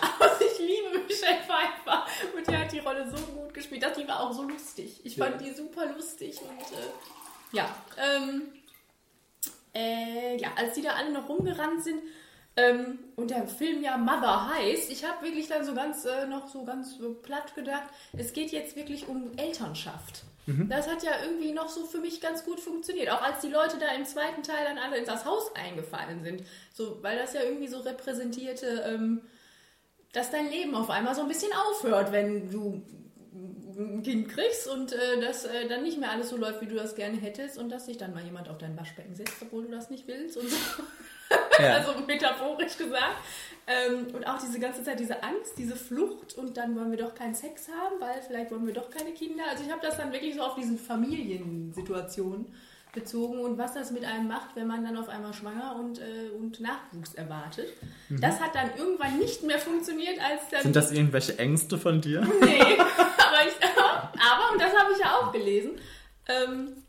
Aber 0.00 0.30
ich 0.40 0.58
liebe 0.58 1.06
Michelle 1.06 1.38
Pfeiffer 1.46 2.06
und 2.36 2.46
die 2.46 2.56
hat 2.56 2.72
die 2.72 2.80
Rolle 2.80 3.08
so 3.10 3.16
gut 3.32 3.54
gespielt. 3.54 3.82
Das, 3.82 3.96
die 3.96 4.06
war 4.06 4.20
auch 4.20 4.32
so 4.32 4.42
lustig. 4.42 5.00
Ich 5.04 5.16
fand 5.16 5.40
die 5.40 5.52
super 5.52 5.86
lustig 5.86 6.40
und 6.42 6.78
äh, 6.78 7.56
ja, 7.56 7.74
ähm, 7.96 8.42
äh, 9.74 10.36
ja, 10.36 10.50
als 10.56 10.74
die 10.74 10.82
da 10.82 10.90
alle 10.90 11.12
noch 11.12 11.28
rumgerannt 11.28 11.82
sind 11.82 12.02
ähm, 12.58 12.98
und 13.16 13.30
der 13.30 13.46
Film 13.46 13.82
ja 13.82 13.96
Mother 13.96 14.48
heißt, 14.50 14.90
ich 14.90 15.04
habe 15.04 15.24
wirklich 15.24 15.48
dann 15.48 15.64
so 15.64 15.74
ganz 15.74 16.04
äh, 16.04 16.26
noch 16.26 16.48
so 16.48 16.64
ganz 16.64 16.98
platt 17.22 17.54
gedacht, 17.54 17.84
es 18.16 18.32
geht 18.32 18.50
jetzt 18.50 18.76
wirklich 18.76 19.08
um 19.08 19.32
Elternschaft. 19.36 20.24
Das 20.70 20.88
hat 20.88 21.02
ja 21.02 21.10
irgendwie 21.24 21.52
noch 21.52 21.68
so 21.68 21.84
für 21.84 21.98
mich 21.98 22.22
ganz 22.22 22.42
gut 22.42 22.58
funktioniert. 22.58 23.10
Auch 23.10 23.20
als 23.20 23.42
die 23.42 23.50
Leute 23.50 23.76
da 23.78 23.94
im 23.94 24.06
zweiten 24.06 24.42
Teil 24.42 24.64
dann 24.64 24.78
alle 24.78 24.96
in 24.96 25.04
das 25.04 25.26
Haus 25.26 25.54
eingefallen 25.54 26.22
sind. 26.22 26.42
So, 26.72 27.02
weil 27.02 27.18
das 27.18 27.34
ja 27.34 27.42
irgendwie 27.42 27.68
so 27.68 27.80
repräsentierte, 27.80 28.82
ähm, 28.86 29.20
dass 30.12 30.30
dein 30.30 30.48
Leben 30.48 30.74
auf 30.74 30.88
einmal 30.88 31.14
so 31.14 31.20
ein 31.20 31.28
bisschen 31.28 31.52
aufhört, 31.52 32.12
wenn 32.12 32.50
du 32.50 32.82
ein 33.76 34.02
Kind 34.02 34.30
kriegst 34.30 34.66
und 34.68 34.92
äh, 34.94 35.20
dass 35.20 35.44
äh, 35.44 35.68
dann 35.68 35.82
nicht 35.82 35.98
mehr 35.98 36.10
alles 36.10 36.30
so 36.30 36.38
läuft, 36.38 36.62
wie 36.62 36.66
du 36.66 36.76
das 36.76 36.94
gerne 36.94 37.18
hättest 37.18 37.58
und 37.58 37.68
dass 37.68 37.84
sich 37.84 37.98
dann 37.98 38.14
mal 38.14 38.24
jemand 38.24 38.48
auf 38.48 38.56
dein 38.56 38.76
Waschbecken 38.76 39.14
setzt, 39.14 39.34
obwohl 39.42 39.64
du 39.64 39.70
das 39.70 39.90
nicht 39.90 40.08
willst 40.08 40.38
und 40.38 40.48
so. 40.48 40.56
Ja. 41.58 41.74
also 41.76 41.94
metaphorisch 42.06 42.76
gesagt. 42.76 43.16
Ähm, 43.66 44.06
und 44.14 44.26
auch 44.26 44.38
diese 44.38 44.58
ganze 44.58 44.82
Zeit 44.82 44.98
diese 44.98 45.22
Angst, 45.22 45.58
diese 45.58 45.76
Flucht 45.76 46.34
und 46.38 46.56
dann 46.56 46.74
wollen 46.74 46.90
wir 46.90 46.98
doch 46.98 47.14
keinen 47.14 47.34
Sex 47.34 47.68
haben, 47.68 48.00
weil 48.00 48.22
vielleicht 48.26 48.50
wollen 48.50 48.66
wir 48.66 48.72
doch 48.72 48.88
keine 48.88 49.12
Kinder. 49.12 49.44
Also 49.50 49.62
ich 49.64 49.70
habe 49.70 49.82
das 49.82 49.98
dann 49.98 50.10
wirklich 50.10 50.34
so 50.36 50.40
auf 50.40 50.54
diesen 50.54 50.78
Familiensituationen 50.78 52.46
bezogen 52.94 53.40
und 53.40 53.58
was 53.58 53.74
das 53.74 53.90
mit 53.90 54.04
einem 54.04 54.28
macht, 54.28 54.56
wenn 54.56 54.66
man 54.66 54.84
dann 54.84 54.96
auf 54.96 55.08
einmal 55.08 55.34
schwanger 55.34 55.76
und, 55.78 55.98
äh, 55.98 56.30
und 56.38 56.60
Nachwuchs 56.60 57.14
erwartet. 57.14 57.68
Das 58.08 58.40
hat 58.40 58.54
dann 58.54 58.70
irgendwann 58.76 59.18
nicht 59.18 59.42
mehr 59.42 59.58
funktioniert, 59.58 60.18
als 60.18 60.48
dann 60.50 60.62
Sind 60.62 60.76
das 60.76 60.90
irgendwelche 60.90 61.38
Ängste 61.38 61.76
von 61.76 62.00
dir? 62.00 62.20
Nee, 62.20 62.60
aber, 62.78 63.46
ich, 63.46 63.54
aber, 63.76 64.52
und 64.52 64.60
das 64.60 64.74
habe 64.74 64.92
ich 64.92 64.98
ja 64.98 65.16
auch 65.16 65.30
gelesen, 65.32 65.72
ähm, 66.26 66.82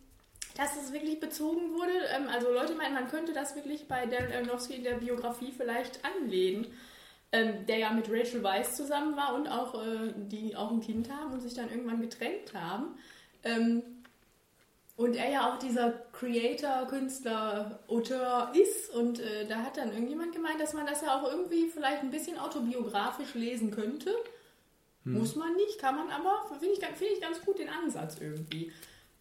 dass 0.59 0.75
es 0.75 0.91
wirklich 0.91 1.19
bezogen 1.19 1.73
wurde. 1.73 1.93
Ähm, 2.15 2.27
also 2.27 2.51
Leute 2.51 2.75
meinen, 2.75 2.93
man 2.93 3.07
könnte 3.07 3.33
das 3.33 3.55
wirklich 3.55 3.87
bei 3.87 4.05
Darren 4.05 4.31
Aronofsky 4.33 4.75
in 4.75 4.83
der 4.83 4.95
Biografie 4.95 5.53
vielleicht 5.55 6.01
anlehnen, 6.03 6.67
ähm, 7.31 7.65
der 7.65 7.77
ja 7.77 7.91
mit 7.91 8.09
Rachel 8.09 8.43
Weisz 8.43 8.75
zusammen 8.75 9.15
war 9.15 9.35
und 9.35 9.47
auch, 9.47 9.75
äh, 9.75 10.13
die 10.15 10.55
auch 10.55 10.71
ein 10.71 10.81
Kind 10.81 11.09
haben 11.09 11.31
und 11.33 11.41
sich 11.41 11.53
dann 11.53 11.69
irgendwann 11.69 12.01
getrennt 12.01 12.53
haben. 12.53 12.97
Ähm, 13.43 13.83
und 14.97 15.15
er 15.15 15.31
ja 15.31 15.49
auch 15.49 15.57
dieser 15.57 15.91
Creator, 16.11 16.85
Künstler, 16.89 17.79
Auteur 17.87 18.51
ist. 18.53 18.93
Und 18.93 19.21
äh, 19.21 19.47
da 19.47 19.59
hat 19.59 19.77
dann 19.77 19.93
irgendjemand 19.93 20.33
gemeint, 20.33 20.59
dass 20.59 20.73
man 20.73 20.85
das 20.85 21.01
ja 21.01 21.17
auch 21.17 21.31
irgendwie 21.31 21.69
vielleicht 21.69 22.03
ein 22.03 22.11
bisschen 22.11 22.37
autobiografisch 22.37 23.33
lesen 23.33 23.71
könnte. 23.71 24.13
Muss 25.05 25.35
man 25.35 25.55
nicht, 25.55 25.79
kann 25.79 25.95
man 25.95 26.09
aber, 26.09 26.45
finde 26.59 26.75
ich, 26.75 26.85
find 26.85 27.11
ich 27.13 27.21
ganz 27.21 27.41
gut 27.41 27.57
den 27.57 27.69
Ansatz 27.69 28.17
irgendwie. 28.19 28.71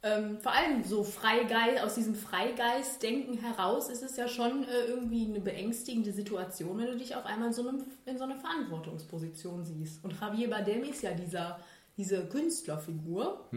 Ähm, 0.00 0.38
vor 0.38 0.52
allem 0.52 0.84
so 0.84 1.02
Freigeist, 1.02 1.82
aus 1.82 1.96
diesem 1.96 2.14
Freigeist-Denken 2.14 3.38
heraus 3.38 3.88
ist 3.88 4.04
es 4.04 4.16
ja 4.16 4.28
schon 4.28 4.62
äh, 4.62 4.84
irgendwie 4.86 5.26
eine 5.26 5.40
beängstigende 5.40 6.12
Situation, 6.12 6.78
wenn 6.78 6.86
du 6.86 6.96
dich 6.96 7.16
auf 7.16 7.26
einmal 7.26 7.48
in 7.48 7.54
so, 7.54 7.68
einem, 7.68 7.82
in 8.06 8.16
so 8.16 8.22
einer 8.22 8.36
Verantwortungsposition 8.36 9.64
siehst. 9.64 10.04
Und 10.04 10.14
Javier 10.20 10.50
Bardem 10.50 10.84
ist 10.84 11.02
ja 11.02 11.12
dieser, 11.14 11.58
diese 11.96 12.26
Künstlerfigur, 12.26 13.48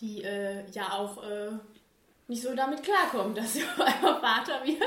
die 0.00 0.22
äh, 0.22 0.70
ja 0.70 0.92
auch 0.92 1.20
äh, 1.24 1.50
nicht 2.28 2.42
so 2.42 2.54
damit 2.54 2.84
klarkommt, 2.84 3.36
dass 3.38 3.54
sie 3.54 3.64
auf 3.64 3.80
einmal 3.80 4.20
Vater 4.20 4.64
wird. 4.64 4.78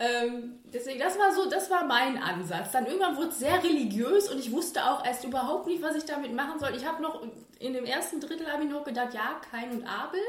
Ähm, 0.00 0.58
deswegen, 0.72 0.98
das 0.98 1.18
war 1.18 1.34
so, 1.34 1.50
das 1.50 1.70
war 1.70 1.84
mein 1.84 2.16
Ansatz. 2.16 2.72
Dann 2.72 2.86
irgendwann 2.86 3.18
wurde 3.18 3.28
es 3.28 3.38
sehr 3.38 3.62
religiös 3.62 4.30
und 4.30 4.38
ich 4.38 4.50
wusste 4.50 4.82
auch 4.82 5.04
erst 5.04 5.24
überhaupt 5.24 5.66
nicht, 5.66 5.82
was 5.82 5.94
ich 5.94 6.06
damit 6.06 6.34
machen 6.34 6.58
soll. 6.58 6.74
Ich 6.74 6.86
habe 6.86 7.02
noch 7.02 7.22
in 7.58 7.74
dem 7.74 7.84
ersten 7.84 8.18
Drittel 8.18 8.50
habe 8.50 8.64
ich 8.64 8.70
noch 8.70 8.82
gedacht, 8.82 9.12
ja, 9.12 9.38
Kain 9.50 9.72
und 9.72 9.86
Abel. 9.86 10.22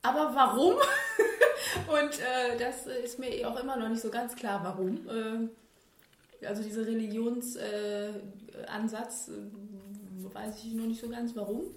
Aber 0.00 0.34
warum? 0.34 0.74
und 1.88 2.18
äh, 2.18 2.56
das 2.58 2.86
ist 2.86 3.18
mir 3.18 3.46
auch 3.46 3.60
immer 3.60 3.76
noch 3.76 3.90
nicht 3.90 4.00
so 4.00 4.08
ganz 4.08 4.34
klar, 4.34 4.64
warum. 4.64 5.06
Äh, 5.06 5.48
also 6.46 6.62
dieser 6.62 6.86
Religionsansatz, 6.86 9.28
äh, 9.28 9.32
äh, 9.32 10.34
weiß 10.34 10.64
ich 10.64 10.72
noch 10.72 10.86
nicht 10.86 11.00
so 11.00 11.10
ganz, 11.10 11.36
warum. 11.36 11.74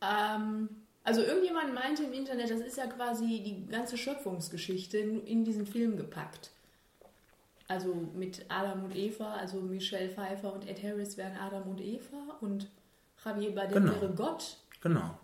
Ähm, 0.00 0.68
also 1.08 1.22
irgendjemand 1.22 1.72
meinte 1.74 2.04
im 2.04 2.12
Internet, 2.12 2.50
das 2.50 2.60
ist 2.60 2.76
ja 2.76 2.86
quasi 2.86 3.24
die 3.42 3.66
ganze 3.66 3.96
Schöpfungsgeschichte 3.96 4.98
in, 4.98 5.44
diesen 5.44 5.66
Film 5.66 5.96
gepackt. 5.96 6.50
Also 7.66 7.94
mit 8.14 8.44
Adam 8.48 8.84
und 8.84 8.94
Eva, 8.94 9.34
also 9.34 9.58
Michelle 9.60 10.10
Pfeiffer 10.10 10.52
und 10.52 10.68
Ed 10.68 10.82
Harris 10.82 11.16
wären 11.16 11.36
Adam 11.36 11.62
und 11.68 11.80
Eva 11.80 12.36
und 12.40 12.66
Javier 13.24 13.54
Bardem 13.54 13.84
Genau. 13.84 14.00
wäre 14.00 14.12
Gott. 14.14 14.56
Genau. 14.82 15.18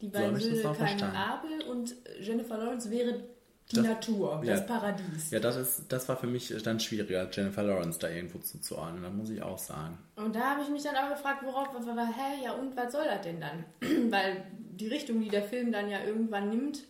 Die 0.00 0.06
So 0.06 0.12
beiden 0.12 0.34
das 0.34 0.42
Söhne 0.44 0.68
auch 0.70 0.78
Kain 0.78 0.94
und. 1.00 1.16
Abel 1.16 1.62
und 1.68 1.94
Jennifer 2.20 2.58
Lawrence 2.58 2.90
wäre 2.90 3.22
die 3.70 3.76
Das- 3.76 3.84
Natur, 3.86 4.40
ja. 4.44 4.54
das 4.56 4.66
Paradies. 4.66 5.30
Ja, 5.30 5.38
das, 5.40 5.56
ist, 5.56 5.84
das 5.92 6.08
war 6.08 6.16
für 6.16 6.26
mich 6.26 6.52
dann 6.64 6.80
schwieriger, 6.80 7.28
Jennifer 7.30 7.62
Lawrence 7.62 7.98
da 8.00 8.08
irgendwo 8.08 8.38
zuzuordnen, 8.38 9.02
das 9.02 9.12
muss 9.12 9.30
ich 9.30 9.40
auch 9.42 9.58
sagen. 9.58 9.96
Und 10.16 10.34
da 10.34 10.40
habe 10.52 10.62
ich 10.62 10.68
mich 10.70 10.82
dann 10.82 10.96
aber 10.96 11.14
gefragt, 11.14 11.42
worauf, 11.44 11.68
hä, 11.74 12.44
ja 12.44 12.52
und 12.54 12.76
was 12.76 12.90
soll 12.92 13.04
das 13.04 13.22
denn 13.22 13.40
dann? 13.40 13.64
Weil 14.10 14.44
die 14.80 14.88
Richtung, 14.88 15.20
die 15.20 15.28
der 15.28 15.42
Film 15.44 15.72
dann 15.72 15.90
ja 15.90 16.02
irgendwann 16.04 16.48
nimmt, 16.50 16.84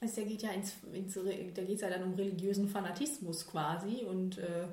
ist, 0.00 0.16
der 0.16 0.24
geht 0.24 0.42
ja 0.42 0.50
ins, 0.50 0.74
ins 0.92 1.14
da 1.14 1.62
geht 1.62 1.76
es 1.76 1.80
ja 1.82 1.90
dann 1.90 2.02
um 2.04 2.14
religiösen 2.14 2.68
Fanatismus 2.68 3.46
quasi 3.46 4.04
und 4.08 4.38
äh, 4.38 4.66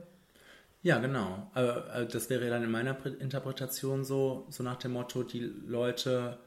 Ja, 0.84 1.00
genau. 1.00 1.52
Aber 1.54 1.94
äh, 1.94 2.08
das 2.08 2.30
wäre 2.30 2.50
dann 2.50 2.64
in 2.64 2.72
meiner 2.72 2.94
Pre- 2.94 3.10
Interpretation 3.10 4.06
so, 4.06 4.46
so 4.50 4.64
nach 4.64 4.78
dem 4.78 4.94
Motto, 4.94 5.24
die 5.24 5.42
Leute 5.42 6.38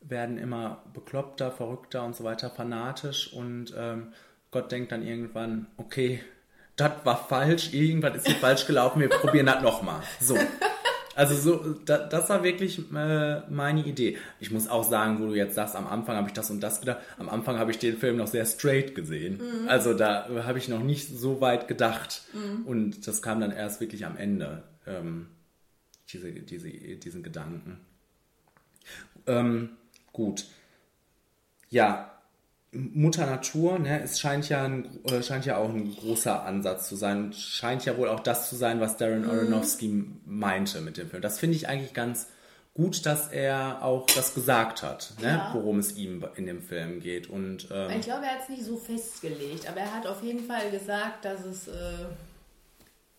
werden 0.00 0.38
immer 0.38 0.84
bekloppter, 0.94 1.50
verrückter 1.50 2.04
und 2.04 2.14
so 2.14 2.22
weiter, 2.22 2.48
fanatisch 2.50 3.32
und 3.32 3.74
ähm, 3.76 4.12
Gott 4.52 4.70
denkt 4.70 4.92
dann 4.92 5.04
irgendwann, 5.04 5.66
okay, 5.76 6.22
das 6.76 6.92
war 7.04 7.26
falsch, 7.26 7.72
irgendwas 7.72 8.16
ist 8.18 8.26
hier 8.28 8.36
falsch 8.36 8.66
gelaufen, 8.66 9.00
wir 9.00 9.08
probieren 9.08 9.46
das 9.46 9.62
nochmal. 9.62 10.02
So. 10.20 10.36
Also 11.16 11.34
so, 11.34 11.72
da, 11.86 11.96
das 11.96 12.28
war 12.28 12.44
wirklich 12.44 12.78
äh, 12.94 13.40
meine 13.48 13.84
Idee. 13.84 14.18
Ich 14.38 14.50
muss 14.50 14.68
auch 14.68 14.84
sagen, 14.84 15.18
wo 15.18 15.28
du 15.28 15.34
jetzt 15.34 15.54
sagst, 15.54 15.74
am 15.74 15.86
Anfang 15.86 16.14
habe 16.14 16.28
ich 16.28 16.34
das 16.34 16.50
und 16.50 16.60
das 16.60 16.80
gedacht. 16.80 16.98
Am 17.18 17.30
Anfang 17.30 17.58
habe 17.58 17.70
ich 17.70 17.78
den 17.78 17.96
Film 17.96 18.18
noch 18.18 18.26
sehr 18.26 18.44
straight 18.44 18.94
gesehen. 18.94 19.40
Also 19.66 19.94
da 19.94 20.28
habe 20.44 20.58
ich 20.58 20.68
noch 20.68 20.82
nicht 20.82 21.08
so 21.08 21.40
weit 21.40 21.68
gedacht. 21.68 22.22
Und 22.66 23.08
das 23.08 23.22
kam 23.22 23.40
dann 23.40 23.50
erst 23.50 23.80
wirklich 23.80 24.04
am 24.04 24.16
Ende, 24.18 24.62
ähm, 24.86 25.28
diese, 26.12 26.30
diese, 26.32 26.68
diesen 26.68 27.22
Gedanken. 27.22 27.80
Ähm, 29.26 29.70
gut. 30.12 30.44
Ja, 31.70 32.15
Mutter 32.94 33.26
Natur, 33.26 33.78
ne, 33.78 34.02
es 34.02 34.20
scheint 34.20 34.48
ja, 34.48 34.64
ein, 34.64 34.88
äh, 35.04 35.22
scheint 35.22 35.46
ja 35.46 35.56
auch 35.56 35.68
ein 35.70 35.94
großer 35.96 36.44
Ansatz 36.44 36.88
zu 36.88 36.96
sein 36.96 37.24
und 37.26 37.34
scheint 37.36 37.84
ja 37.84 37.96
wohl 37.96 38.08
auch 38.08 38.20
das 38.20 38.48
zu 38.48 38.56
sein, 38.56 38.80
was 38.80 38.96
Darren 38.96 39.24
Aronofsky 39.28 40.04
meinte 40.26 40.80
mit 40.80 40.96
dem 40.96 41.08
Film. 41.10 41.22
Das 41.22 41.38
finde 41.38 41.56
ich 41.56 41.68
eigentlich 41.68 41.94
ganz 41.94 42.28
gut, 42.74 43.06
dass 43.06 43.28
er 43.28 43.82
auch 43.82 44.04
das 44.06 44.34
gesagt 44.34 44.82
hat, 44.82 45.14
ne, 45.22 45.28
Ja. 45.28 45.50
worum 45.54 45.78
es 45.78 45.96
ihm 45.96 46.24
in 46.36 46.46
dem 46.46 46.60
Film 46.62 47.00
geht. 47.00 47.28
Und 47.30 47.68
ähm, 47.72 47.90
ich 47.98 48.02
glaube, 48.04 48.26
er 48.26 48.32
hat 48.32 48.42
es 48.42 48.48
nicht 48.50 48.64
so 48.64 48.76
festgelegt, 48.76 49.66
aber 49.68 49.80
er 49.80 49.94
hat 49.94 50.06
auf 50.06 50.22
jeden 50.22 50.44
Fall 50.46 50.70
gesagt, 50.70 51.24
dass 51.24 51.42
es, 51.44 51.68
äh, 51.68 51.72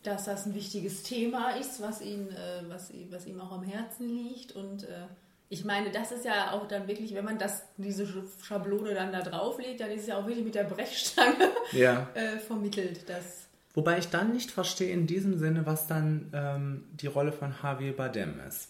dass 0.03 0.25
das 0.25 0.45
ein 0.45 0.53
wichtiges 0.53 1.03
Thema 1.03 1.51
ist, 1.59 1.81
was 1.81 2.01
ihn, 2.01 2.29
äh, 2.29 2.61
was, 2.69 2.91
ihm- 2.91 3.07
was 3.11 3.25
ihm 3.25 3.41
auch 3.41 3.51
am 3.51 3.63
Herzen 3.63 4.07
liegt 4.09 4.51
und 4.51 4.83
äh, 4.83 5.07
ich 5.49 5.63
meine, 5.63 5.91
das 5.91 6.11
ist 6.11 6.25
ja 6.25 6.51
auch 6.51 6.67
dann 6.67 6.87
wirklich, 6.87 7.13
wenn 7.13 7.25
man 7.25 7.37
das, 7.37 7.63
diese 7.77 8.03
Sch- 8.03 8.43
Schablone 8.43 8.93
dann 8.93 9.11
da 9.11 9.21
drauflegt, 9.21 9.79
dann 9.79 9.91
ist 9.91 10.01
es 10.01 10.07
ja 10.07 10.17
auch 10.17 10.25
wirklich 10.25 10.43
mit 10.45 10.55
der 10.55 10.65
Brechstange 10.65 11.51
ja. 11.71 12.09
äh, 12.13 12.37
vermittelt, 12.39 13.07
dass 13.09 13.47
Wobei 13.73 13.99
ich 13.99 14.09
dann 14.09 14.33
nicht 14.33 14.49
verstehe 14.49 14.91
in 14.91 15.05
diesem 15.05 15.37
Sinne, 15.37 15.67
was 15.67 15.85
dann 15.85 16.31
ähm, 16.33 16.85
die 16.93 17.05
Rolle 17.05 17.31
von 17.31 17.53
Javier 17.61 17.95
Bardem 17.95 18.39
ist. 18.47 18.69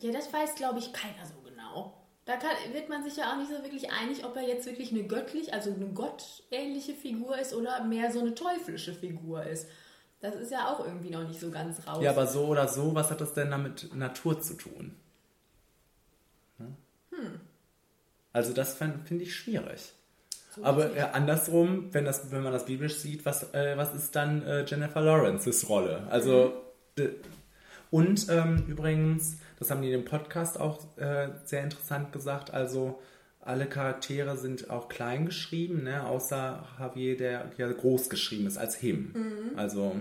Ja, 0.00 0.10
das 0.10 0.32
weiß, 0.32 0.56
glaube 0.56 0.80
ich, 0.80 0.92
keiner 0.92 1.24
so 1.24 1.40
genau. 1.48 1.94
Da 2.24 2.36
kann, 2.36 2.50
wird 2.72 2.88
man 2.88 3.04
sich 3.04 3.16
ja 3.16 3.32
auch 3.32 3.36
nicht 3.36 3.50
so 3.50 3.62
wirklich 3.62 3.92
einig, 3.92 4.24
ob 4.24 4.34
er 4.34 4.42
jetzt 4.42 4.66
wirklich 4.66 4.90
eine 4.90 5.04
göttlich, 5.04 5.54
also 5.54 5.72
eine 5.72 5.86
gottähnliche 5.86 6.94
Figur 6.94 7.38
ist 7.38 7.54
oder 7.54 7.84
mehr 7.84 8.10
so 8.10 8.18
eine 8.20 8.34
teuflische 8.34 8.92
Figur 8.92 9.44
ist. 9.44 9.68
Das 10.20 10.34
ist 10.34 10.50
ja 10.50 10.68
auch 10.72 10.84
irgendwie 10.84 11.10
noch 11.10 11.28
nicht 11.28 11.38
so 11.38 11.50
ganz 11.50 11.86
raus. 11.86 12.02
Ja, 12.02 12.10
aber 12.10 12.26
so 12.26 12.46
oder 12.46 12.66
so, 12.66 12.92
was 12.94 13.10
hat 13.12 13.20
das 13.20 13.34
denn 13.34 13.50
damit 13.52 13.94
Natur 13.94 14.40
zu 14.40 14.54
tun? 14.54 14.96
Hm? 16.58 17.40
Also 18.34 18.52
das 18.52 18.74
fin- 18.74 19.00
finde 19.06 19.24
ich 19.24 19.34
schwierig. 19.34 19.94
aber 20.62 20.94
äh, 20.94 21.00
andersrum, 21.12 21.88
wenn, 21.92 22.04
das, 22.04 22.30
wenn 22.30 22.42
man 22.42 22.52
das 22.52 22.66
biblisch 22.66 22.96
sieht, 22.96 23.24
was, 23.24 23.54
äh, 23.54 23.76
was 23.78 23.94
ist 23.94 24.14
dann 24.14 24.42
äh, 24.42 24.64
Jennifer 24.66 25.00
Lawrences 25.00 25.68
Rolle? 25.68 26.06
Also 26.10 26.52
d- 26.98 27.10
und 27.90 28.26
ähm, 28.28 28.64
übrigens, 28.68 29.38
das 29.58 29.70
haben 29.70 29.80
die 29.82 29.88
in 29.92 30.00
dem 30.00 30.04
Podcast 30.04 30.58
auch 30.60 30.78
äh, 30.98 31.28
sehr 31.44 31.62
interessant 31.64 32.12
gesagt, 32.12 32.52
also 32.52 33.00
alle 33.40 33.66
Charaktere 33.66 34.36
sind 34.36 34.70
auch 34.70 34.88
klein 34.88 35.26
geschrieben, 35.26 35.82
ne, 35.84 36.04
außer 36.06 36.64
Javier, 36.78 37.16
der 37.16 37.50
ja 37.56 37.70
groß 37.70 38.08
geschrieben 38.08 38.46
ist 38.46 38.56
als 38.56 38.74
him. 38.74 39.14
Also 39.56 39.96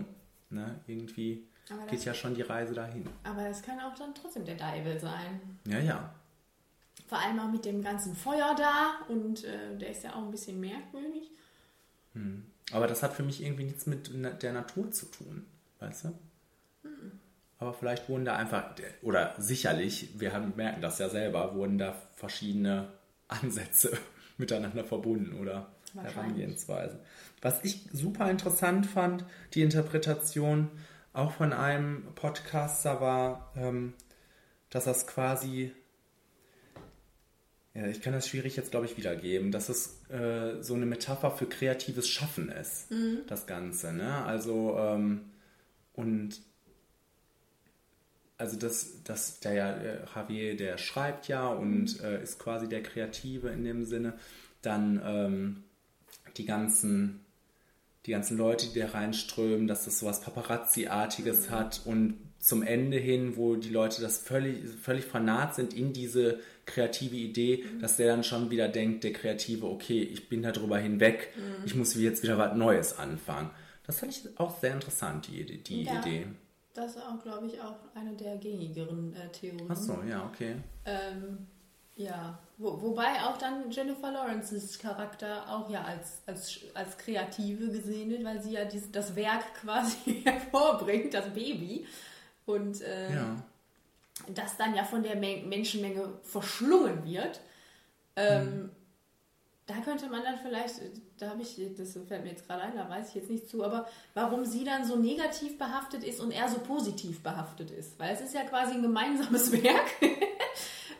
ne, 0.49 0.79
irgendwie 0.87 1.45
das- 1.67 1.77
geht 1.91 2.05
ja 2.05 2.13
schon 2.13 2.33
die 2.35 2.41
Reise 2.41 2.73
dahin. 2.73 3.05
aber 3.23 3.47
das 3.47 3.61
kann 3.61 3.79
auch 3.79 3.95
dann 3.97 4.13
trotzdem 4.15 4.45
der 4.45 4.55
Deibel 4.55 4.99
sein. 4.99 5.39
Ja, 5.67 5.79
ja. 5.79 6.13
Vor 7.07 7.19
allem 7.19 7.39
auch 7.39 7.51
mit 7.51 7.65
dem 7.65 7.83
ganzen 7.83 8.15
Feuer 8.15 8.55
da 8.57 8.95
und 9.07 9.43
äh, 9.43 9.77
der 9.77 9.91
ist 9.91 10.03
ja 10.03 10.13
auch 10.13 10.23
ein 10.23 10.31
bisschen 10.31 10.59
merkwürdig. 10.59 11.29
Aber 12.71 12.87
das 12.87 13.03
hat 13.03 13.13
für 13.13 13.23
mich 13.23 13.43
irgendwie 13.43 13.65
nichts 13.65 13.85
mit 13.85 14.11
der 14.41 14.53
Natur 14.53 14.91
zu 14.91 15.07
tun, 15.07 15.45
weißt 15.79 16.05
du? 16.05 16.13
Aber 17.59 17.73
vielleicht 17.73 18.09
wurden 18.09 18.25
da 18.25 18.35
einfach, 18.35 18.75
oder 19.01 19.35
sicherlich, 19.37 20.19
wir 20.19 20.33
haben, 20.33 20.53
merken 20.55 20.81
das 20.81 20.99
ja 20.99 21.09
selber, 21.09 21.55
wurden 21.55 21.77
da 21.77 21.95
verschiedene 22.15 22.89
Ansätze 23.27 23.97
miteinander 24.37 24.83
verbunden 24.83 25.39
oder. 25.39 25.71
Herangehensweisen. 25.95 26.99
Was 27.41 27.63
ich 27.63 27.87
super 27.91 28.29
interessant 28.29 28.87
fand, 28.87 29.25
die 29.53 29.61
Interpretation 29.61 30.71
auch 31.13 31.31
von 31.31 31.53
einem 31.53 32.07
Podcaster 32.15 32.99
war, 32.99 33.51
ähm, 33.55 33.93
dass 34.71 34.85
das 34.85 35.05
quasi 35.05 35.71
ja, 37.73 37.87
ich 37.87 38.01
kann 38.01 38.13
das 38.13 38.27
schwierig 38.27 38.55
jetzt, 38.55 38.71
glaube 38.71 38.85
ich, 38.85 38.97
wiedergeben, 38.97 39.51
dass 39.51 39.69
es 39.69 40.01
äh, 40.09 40.61
so 40.61 40.75
eine 40.75 40.85
Metapher 40.85 41.31
für 41.31 41.47
kreatives 41.47 42.07
Schaffen 42.07 42.49
ist, 42.49 42.91
das 43.27 43.47
Ganze. 43.47 43.93
Ne? 43.93 44.23
Also, 44.25 44.77
ähm, 44.77 45.31
und 45.93 46.39
also 48.37 48.57
das, 48.57 49.03
das 49.03 49.39
der 49.39 49.53
ja, 49.53 49.77
äh, 49.77 50.05
Javier, 50.15 50.55
der 50.55 50.77
schreibt 50.77 51.27
ja 51.27 51.47
und 51.47 51.99
äh, 52.01 52.21
ist 52.21 52.39
quasi 52.39 52.67
der 52.67 52.83
Kreative 52.83 53.49
in 53.49 53.63
dem 53.63 53.85
Sinne. 53.85 54.13
Dann 54.61 55.01
ähm, 55.03 55.63
die 56.37 56.45
ganzen 56.45 57.23
die 58.05 58.11
ganzen 58.11 58.37
Leute, 58.37 58.67
die 58.67 58.79
da 58.79 58.87
reinströmen, 58.87 59.67
dass 59.67 59.85
das 59.85 59.99
sowas 59.99 60.21
Paparazzi-artiges 60.21 61.49
hat 61.49 61.81
und 61.85 62.17
zum 62.39 62.61
Ende 62.61 62.97
hin, 62.97 63.37
wo 63.37 63.55
die 63.55 63.69
Leute 63.69 64.01
das 64.01 64.17
völlig, 64.17 64.67
völlig 64.81 65.05
fanat 65.05 65.55
sind 65.55 65.73
in 65.73 65.93
diese 65.93 66.39
kreative 66.65 67.15
Idee, 67.15 67.65
dass 67.81 67.97
der 67.97 68.07
dann 68.07 68.23
schon 68.23 68.49
wieder 68.49 68.67
denkt, 68.67 69.03
der 69.03 69.13
Kreative, 69.13 69.65
okay, 69.67 70.01
ich 70.01 70.29
bin 70.29 70.41
darüber 70.43 70.77
hinweg, 70.77 71.33
ich 71.65 71.75
muss 71.75 71.95
jetzt 71.95 72.23
wieder 72.23 72.37
was 72.37 72.55
Neues 72.55 72.97
anfangen. 72.97 73.49
Das 73.85 73.99
fand 73.99 74.11
ich 74.17 74.39
auch 74.39 74.57
sehr 74.59 74.73
interessant, 74.73 75.27
die, 75.27 75.41
Idee- 75.41 75.57
die 75.57 75.83
Ja. 75.83 75.99
Idee. 75.99 76.27
Das 76.73 76.95
ist 76.95 77.01
auch, 77.03 77.21
glaube 77.21 77.45
ich, 77.47 77.61
auch 77.61 77.75
eine 77.93 78.13
der 78.15 78.37
gängigeren 78.37 79.13
äh, 79.15 79.29
Theorien. 79.31 79.69
Achso, 79.69 80.01
ja, 80.09 80.25
okay. 80.25 80.55
Ähm, 80.85 81.45
ja, 81.95 82.39
Wo, 82.57 82.81
wobei 82.81 83.21
auch 83.25 83.37
dann 83.37 83.69
Jennifer 83.69 84.11
Lawrences 84.11 84.79
Charakter 84.79 85.47
auch 85.47 85.69
ja 85.69 85.83
als, 85.83 86.23
als, 86.25 86.61
als 86.73 86.97
Kreative 86.97 87.67
gesehen 87.69 88.09
wird, 88.09 88.23
weil 88.23 88.41
sie 88.41 88.53
ja 88.53 88.65
dies, 88.65 88.89
das 88.91 89.15
Werk 89.15 89.53
quasi 89.61 90.23
hervorbringt, 90.23 91.13
das 91.13 91.29
Baby. 91.33 91.85
und 92.47 92.81
äh, 92.81 93.13
Ja. 93.13 93.35
Das 94.29 94.57
dann 94.57 94.75
ja 94.75 94.83
von 94.83 95.03
der 95.03 95.15
Men 95.15 95.49
Menschenmenge 95.49 96.19
verschlungen 96.23 97.03
wird. 97.05 97.39
Ähm, 98.15 98.41
Hm. 98.41 98.69
Da 99.65 99.75
könnte 99.75 100.07
man 100.09 100.23
dann 100.23 100.37
vielleicht, 100.39 100.75
da 101.17 101.29
habe 101.29 101.41
ich, 101.41 101.57
das 101.77 101.93
fällt 101.93 102.23
mir 102.25 102.31
jetzt 102.31 102.45
gerade 102.45 102.63
ein, 102.63 102.75
da 102.75 102.89
weiß 102.89 103.07
ich 103.09 103.15
jetzt 103.15 103.29
nicht 103.29 103.47
zu, 103.49 103.63
aber 103.63 103.87
warum 104.13 104.43
sie 104.43 104.65
dann 104.65 104.83
so 104.85 104.97
negativ 104.97 105.57
behaftet 105.57 106.03
ist 106.03 106.19
und 106.19 106.31
er 106.31 106.49
so 106.49 106.59
positiv 106.59 107.23
behaftet 107.23 107.71
ist. 107.71 107.97
Weil 107.97 108.13
es 108.13 108.19
ist 108.19 108.33
ja 108.33 108.43
quasi 108.43 108.73
ein 108.73 108.81
gemeinsames 108.81 109.51
Werk. 109.63 109.85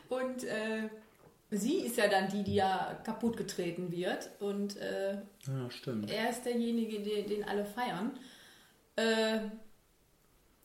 und 0.08 0.46
äh, 0.46 0.88
sie 1.52 1.80
ist 1.80 1.98
ja 1.98 2.08
dann 2.08 2.30
die, 2.30 2.44
die 2.44 2.56
ja 2.56 2.98
kaputt 3.04 3.36
getreten 3.36 3.92
wird. 3.92 4.30
Und 4.40 4.78
äh, 4.78 5.18
Ja, 6.08 6.16
er 6.16 6.30
ist 6.30 6.46
derjenige, 6.46 7.02
den, 7.02 7.28
den 7.28 7.44
alle 7.44 7.66
feiern. 7.66 8.18
Äh, 8.96 9.40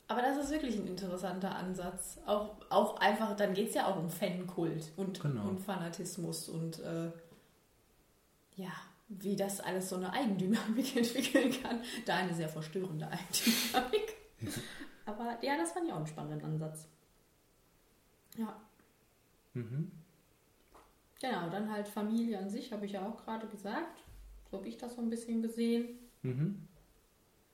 aber 0.08 0.22
das 0.22 0.38
ist 0.38 0.50
wirklich 0.50 0.76
ein 0.76 0.86
interessanter 0.86 1.54
Ansatz. 1.54 2.18
Auch, 2.26 2.56
auch 2.70 2.96
einfach, 2.98 3.36
dann 3.36 3.54
geht 3.54 3.68
es 3.68 3.74
ja 3.74 3.86
auch 3.86 3.96
um 3.96 4.08
Fankult 4.10 4.90
und, 4.96 5.20
Genau. 5.20 5.48
und 5.48 5.60
Fanatismus 5.60 6.48
und 6.48 6.80
äh, 6.80 7.10
ja, 8.56 8.72
wie 9.08 9.36
das 9.36 9.60
alles 9.60 9.88
so 9.88 9.96
eine 9.96 10.12
Eigendynamik 10.12 10.96
entwickeln 10.96 11.52
kann. 11.62 11.82
Da 12.06 12.16
eine 12.16 12.34
sehr 12.34 12.48
verstörende 12.48 13.06
Eigendynamik. 13.08 14.16
Aber 15.06 15.38
ja, 15.42 15.56
das 15.56 15.72
fand 15.72 15.86
ich 15.86 15.92
auch 15.92 15.96
einen 15.98 16.06
spannenden 16.06 16.44
Ansatz. 16.44 16.88
Ja. 18.36 18.60
Mhm. 19.54 19.90
Genau, 21.20 21.48
dann 21.50 21.70
halt 21.72 21.88
Familie 21.88 22.38
an 22.38 22.48
sich, 22.48 22.72
habe 22.72 22.86
ich 22.86 22.92
ja 22.92 23.06
auch 23.06 23.16
gerade 23.24 23.46
gesagt. 23.48 24.02
So 24.50 24.58
habe 24.58 24.68
ich 24.68 24.76
das 24.76 24.94
so 24.94 25.00
ein 25.02 25.10
bisschen 25.10 25.42
gesehen. 25.42 25.98
Mhm. 26.22 26.66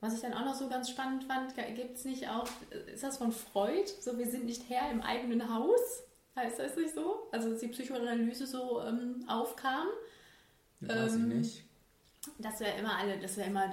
Was 0.05 0.17
ich 0.17 0.21
dann 0.21 0.35
auch 0.35 0.45
noch 0.45 0.55
so 0.55 0.69
ganz 0.69 0.91
spannend 0.91 1.25
fand, 1.25 1.55
gibt 1.55 1.97
es 1.97 2.05
nicht 2.05 2.29
auch, 2.29 2.47
ist 2.93 3.03
das 3.03 3.17
von 3.17 3.33
Freud? 3.33 3.89
So, 4.03 4.19
wir 4.19 4.27
sind 4.27 4.45
nicht 4.45 4.69
Herr 4.69 4.91
im 4.91 5.01
eigenen 5.01 5.53
Haus? 5.53 6.03
Heißt 6.37 6.59
das 6.59 6.77
nicht 6.77 6.95
so? 6.95 7.29
Also, 7.33 7.51
dass 7.51 7.61
die 7.61 7.69
Psychoanalyse 7.69 8.47
so 8.47 8.83
ähm, 8.83 9.25
aufkam. 9.29 9.87
Weiß 10.81 11.17
ich 11.17 11.23
Ähm, 11.23 11.29
nicht. 11.29 11.65
dass 12.39 12.61
wir 12.61 12.75
immer 12.75 12.99
alle, 12.99 13.19
dass 13.19 13.39
wir 13.39 13.45
immer 13.45 13.65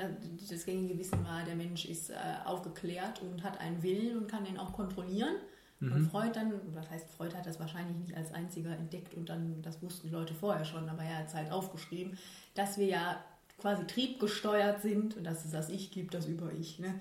das, 0.50 0.66
gängige 0.66 0.98
Wissen 0.98 1.22
war, 1.26 1.44
der 1.44 1.56
Mensch 1.56 1.84
ist 1.84 2.12
äh, 2.12 2.16
aufgeklärt 2.46 3.22
und 3.22 3.44
hat 3.44 3.60
einen 3.60 3.84
Willen 3.84 4.18
und 4.18 4.28
kann 4.32 4.46
den 4.46 4.58
auch 4.58 4.72
kontrollieren. 4.72 5.36
Und 5.82 6.12
Freud 6.12 6.32
dann, 6.36 6.54
was 6.76 6.90
heißt, 6.92 7.10
Freud 7.10 7.36
hat 7.36 7.46
das 7.48 7.60
wahrscheinlich 7.60 7.98
nicht 7.98 8.16
als 8.16 8.32
einziger 8.34 8.70
entdeckt 8.70 9.16
und 9.16 9.28
dann, 9.30 9.64
das 9.64 9.82
wussten 9.82 10.08
die 10.08 10.14
Leute 10.14 10.36
vorher 10.36 10.64
schon, 10.64 10.88
aber 10.88 11.02
er 11.04 11.18
hat 11.18 11.28
es 11.28 11.34
halt 11.34 11.52
aufgeschrieben, 11.52 12.18
dass 12.54 12.78
wir 12.78 12.86
ja 12.86 13.24
quasi 13.62 13.86
triebgesteuert 13.86 14.82
sind 14.82 15.16
und 15.16 15.24
dass 15.24 15.46
es 15.46 15.52
das 15.52 15.70
Ich 15.70 15.92
gibt, 15.92 16.14
das 16.14 16.26
Über-Ich. 16.26 16.80
Ne? 16.80 17.00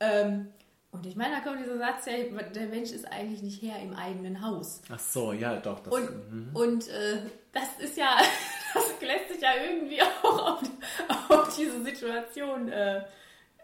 Ähm, 0.00 0.48
und 0.94 1.06
ich 1.06 1.16
meine, 1.16 1.34
da 1.34 1.40
kommt 1.40 1.58
dieser 1.58 1.78
Satz, 1.78 2.06
ja, 2.06 2.42
der 2.54 2.66
Mensch 2.68 2.92
ist 2.92 3.10
eigentlich 3.10 3.42
nicht 3.42 3.62
Herr 3.62 3.82
im 3.82 3.94
eigenen 3.94 4.46
Haus. 4.46 4.80
Ach 4.88 4.98
so, 4.98 5.32
ja, 5.32 5.56
doch. 5.56 5.80
Das, 5.80 5.92
Und, 5.92 6.30
mhm. 6.30 6.50
und 6.54 6.88
äh, 6.88 7.18
das 7.52 7.68
ist 7.80 7.96
ja, 7.96 8.16
das 8.74 9.00
lässt 9.00 9.32
sich 9.32 9.42
ja 9.42 9.50
irgendwie 9.68 10.00
auch 10.00 10.52
auf, 10.54 10.62
auf 11.30 11.56
diese 11.56 11.82
Situation 11.82 12.68
äh, 12.68 12.98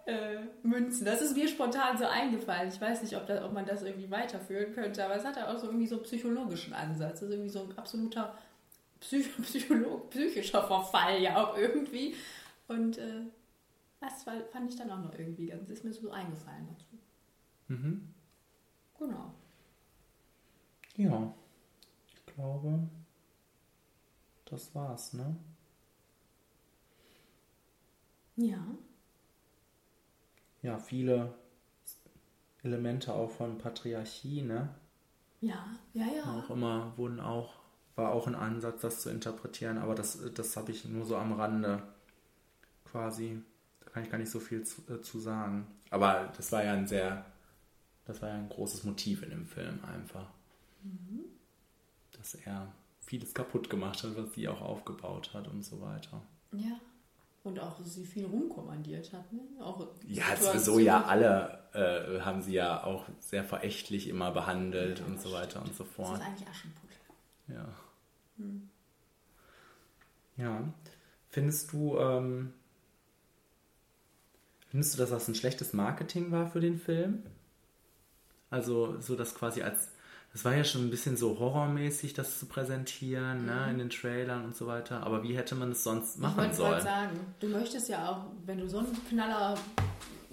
äh, 0.07 0.39
münzen. 0.65 1.05
Das 1.05 1.23
ist 1.23 1.37
mir 1.37 1.47
spontan 1.47 1.99
so 1.99 2.07
eingefallen. 2.07 2.69
Ich 2.69 2.81
weiß 2.81 3.03
nicht, 3.03 3.17
ob, 3.17 3.29
das, 3.29 3.45
ob 3.45 3.53
man 3.53 3.65
das 3.65 3.83
irgendwie 3.83 4.11
weiterführen 4.11 4.75
könnte, 4.75 5.05
aber 5.05 5.15
es 5.15 5.25
hat 5.25 5.37
ja 5.37 5.55
auch 5.55 5.59
so 5.59 5.67
irgendwie 5.67 5.87
so 5.87 5.97
einen 5.97 6.05
psychologischen 6.05 6.73
Ansatz. 6.73 7.21
Das 7.21 7.23
ist 7.23 7.31
irgendwie 7.31 7.51
so 7.51 7.61
ein 7.61 7.79
absoluter 7.79 8.35
Psych 9.01 9.29
Psycholog 9.43 10.11
psychischer 10.11 10.63
Verfall 10.67 11.21
ja 11.23 11.43
auch 11.43 11.57
irgendwie. 11.57 12.15
Und 12.69 12.99
äh, 12.99 13.23
das 14.01 14.27
war, 14.27 14.35
fand 14.53 14.71
ich 14.71 14.77
dann 14.77 14.91
auch 14.91 15.03
noch 15.03 15.19
irgendwie 15.19 15.47
ganz, 15.47 15.69
ist 15.71 15.85
mir 15.85 15.93
so 15.93 16.11
eingefallen 16.11 16.69
dazu. 16.69 16.99
Mhm. 17.69 18.15
Genau. 18.99 19.35
Ja, 20.97 21.35
ich 22.07 22.35
glaube, 22.35 22.81
das 24.45 24.75
war's, 24.75 25.13
ne? 25.15 25.37
Ja. 28.37 28.65
Ja, 30.63 30.79
viele 30.79 31.35
Elemente 32.63 33.15
auch 33.15 33.31
von 33.31 33.59
Patriarchie, 33.59 34.43
ne? 34.43 34.75
Ja, 35.41 35.65
ja, 35.95 36.07
ja. 36.07 36.39
Auch 36.39 36.51
immer 36.51 36.93
wurden 36.99 37.21
auch, 37.21 37.60
war 38.01 38.13
auch 38.13 38.27
ein 38.27 38.35
Ansatz, 38.35 38.81
das 38.81 39.01
zu 39.01 39.11
interpretieren, 39.11 39.79
aber 39.79 39.95
das, 39.95 40.19
das 40.35 40.57
habe 40.57 40.73
ich 40.73 40.85
nur 40.85 41.05
so 41.05 41.17
am 41.17 41.33
Rande 41.33 41.83
quasi. 42.91 43.41
Da 43.85 43.91
kann 43.91 44.03
ich 44.05 44.11
gar 44.11 44.19
nicht 44.19 44.31
so 44.31 44.41
viel 44.41 44.63
zu, 44.65 44.83
äh, 44.93 45.01
zu 45.03 45.19
sagen. 45.21 45.67
Aber 45.91 46.33
das 46.37 46.51
war 46.53 46.65
ja 46.65 46.73
ein 46.73 46.87
sehr, 46.87 47.25
das 48.07 48.21
war 48.23 48.29
ja 48.31 48.35
ein 48.37 48.49
großes 48.49 48.85
Motiv 48.85 49.23
in 49.23 49.31
dem 49.31 49.47
Film 49.47 49.79
einfach. 49.85 50.27
Dass 52.13 52.35
er 52.35 52.73
vieles 53.01 53.35
kaputt 53.35 53.71
gemacht 53.71 54.03
hat, 54.03 54.17
was 54.17 54.33
sie 54.35 54.49
auch 54.49 54.61
aufgebaut 54.61 55.31
hat 55.35 55.49
und 55.49 55.65
so 55.65 55.81
weiter. 55.81 56.21
Ja. 56.53 56.79
Und 57.43 57.59
auch, 57.59 57.81
sie 57.83 58.05
viel 58.05 58.27
rumkommandiert 58.27 59.13
hat. 59.15 59.33
Ne? 59.33 59.41
Auch 59.61 59.87
Ja, 60.07 60.37
sowieso 60.37 60.79
ja 60.79 61.05
alle 61.05 61.59
äh, 61.73 62.21
haben 62.21 62.43
sie 62.43 62.53
ja 62.53 62.85
auch 62.85 63.07
sehr 63.19 63.45
verächtlich 63.45 64.09
immer 64.09 64.31
behandelt 64.31 64.99
Ja, 64.99 65.07
und 65.07 65.15
das 65.17 65.23
so 65.23 65.33
weiter 65.33 65.63
und 65.63 65.75
so 65.75 65.85
Das 65.85 65.93
fort. 65.95 66.19
ist 66.19 66.27
eigentlich 66.27 66.49
Aschenputtel. 66.49 66.97
Ja. 67.49 67.67
Ja. 70.37 70.63
Findest 71.29 71.73
du, 71.73 71.99
ähm, 71.99 72.53
findest 74.69 74.95
du, 74.95 74.99
dass 74.99 75.11
das 75.11 75.29
ein 75.29 75.35
schlechtes 75.35 75.73
Marketing 75.73 76.31
war 76.33 76.51
für 76.51 76.61
den 76.61 76.79
Film? 76.79 77.23
Also, 78.51 79.01
so 79.01 79.15
das 79.15 79.35
quasi 79.35 79.63
als, 79.63 79.91
das 80.33 80.45
war 80.45 80.55
ja 80.57 80.65
schon 80.65 80.83
ein 80.87 80.91
bisschen 80.91 81.17
so 81.17 81.39
horrormäßig, 81.39 82.15
das 82.15 82.39
zu 82.41 82.47
präsentieren, 82.47 83.47
ne, 83.47 83.71
in 83.71 83.79
den 83.79 83.91
Trailern 83.91 84.45
und 84.45 84.57
so 84.57 84.67
weiter. 84.67 85.05
Aber 85.05 85.23
wie 85.23 85.37
hätte 85.37 85.55
man 85.55 85.71
es 85.73 85.85
sonst 85.85 86.17
Ich 86.17 86.21
machen 86.21 86.37
wollte 86.39 86.57
gerade 86.57 86.71
sollen? 86.73 86.83
sagen, 86.83 87.21
du 87.39 87.49
möchtest 87.49 87.89
ja 87.89 88.11
auch, 88.11 88.25
wenn 88.47 88.59
du 88.59 88.69
so 88.69 88.79
einen 88.79 88.97
Knaller, 89.09 89.57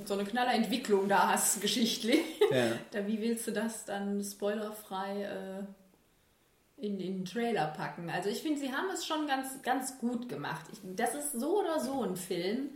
so 0.03 0.15
eine 0.15 0.23
Knallerentwicklung 0.23 1.07
da 1.07 1.27
hast, 1.29 1.61
geschichtlich, 1.61 2.21
Ja. 2.51 2.71
da 2.91 3.05
wie 3.05 3.21
willst 3.21 3.45
du 3.47 3.51
das 3.51 3.85
dann 3.85 4.23
spoilerfrei 4.23 5.23
äh, 5.23 5.63
in 6.77 6.97
den 6.97 7.25
Trailer 7.25 7.67
packen? 7.67 8.09
Also 8.09 8.29
ich 8.29 8.41
finde, 8.41 8.59
sie 8.59 8.71
haben 8.71 8.89
es 8.93 9.05
schon 9.05 9.27
ganz, 9.27 9.61
ganz 9.61 9.97
gut 9.99 10.29
gemacht. 10.29 10.65
Ich, 10.71 10.79
das 10.95 11.15
ist 11.15 11.33
so 11.33 11.59
oder 11.59 11.79
so 11.79 12.03
ein 12.03 12.15
Film. 12.15 12.69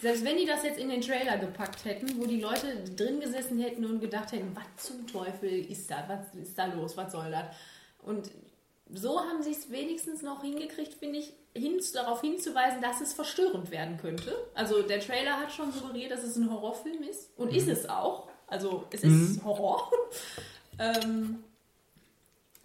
Selbst 0.00 0.24
wenn 0.24 0.36
die 0.36 0.44
das 0.44 0.64
jetzt 0.64 0.78
in 0.78 0.90
den 0.90 1.00
Trailer 1.00 1.38
gepackt 1.38 1.84
hätten, 1.84 2.20
wo 2.20 2.26
die 2.26 2.40
Leute 2.40 2.84
drin 2.96 3.20
gesessen 3.20 3.58
hätten 3.60 3.84
und 3.84 4.00
gedacht 4.00 4.32
hätten, 4.32 4.54
was 4.54 4.84
zum 4.84 5.06
Teufel 5.06 5.50
ist 5.70 5.90
da? 5.90 6.04
Was 6.08 6.34
ist 6.34 6.58
da 6.58 6.66
los? 6.66 6.96
Was 6.96 7.12
soll 7.12 7.30
das? 7.30 7.46
Und 8.02 8.30
so 8.92 9.18
haben 9.20 9.42
sie 9.42 9.52
es 9.52 9.70
wenigstens 9.70 10.22
noch 10.22 10.42
hingekriegt, 10.42 10.94
finde 10.94 11.20
ich, 11.20 11.32
hin, 11.54 11.80
darauf 11.94 12.20
hinzuweisen, 12.20 12.82
dass 12.82 13.00
es 13.00 13.14
verstörend 13.14 13.70
werden 13.70 13.96
könnte. 13.96 14.36
Also 14.54 14.82
der 14.82 15.00
Trailer 15.00 15.38
hat 15.38 15.52
schon 15.52 15.72
suggeriert, 15.72 16.10
dass 16.10 16.22
es 16.22 16.36
ein 16.36 16.50
Horrorfilm 16.50 17.02
ist. 17.02 17.30
Und 17.38 17.54
ist 17.54 17.68
es 17.68 17.88
auch. 17.88 18.28
Also 18.46 18.84
es 18.90 19.04
ist 19.04 19.42
Horror. 19.44 19.90
ähm, 20.78 21.44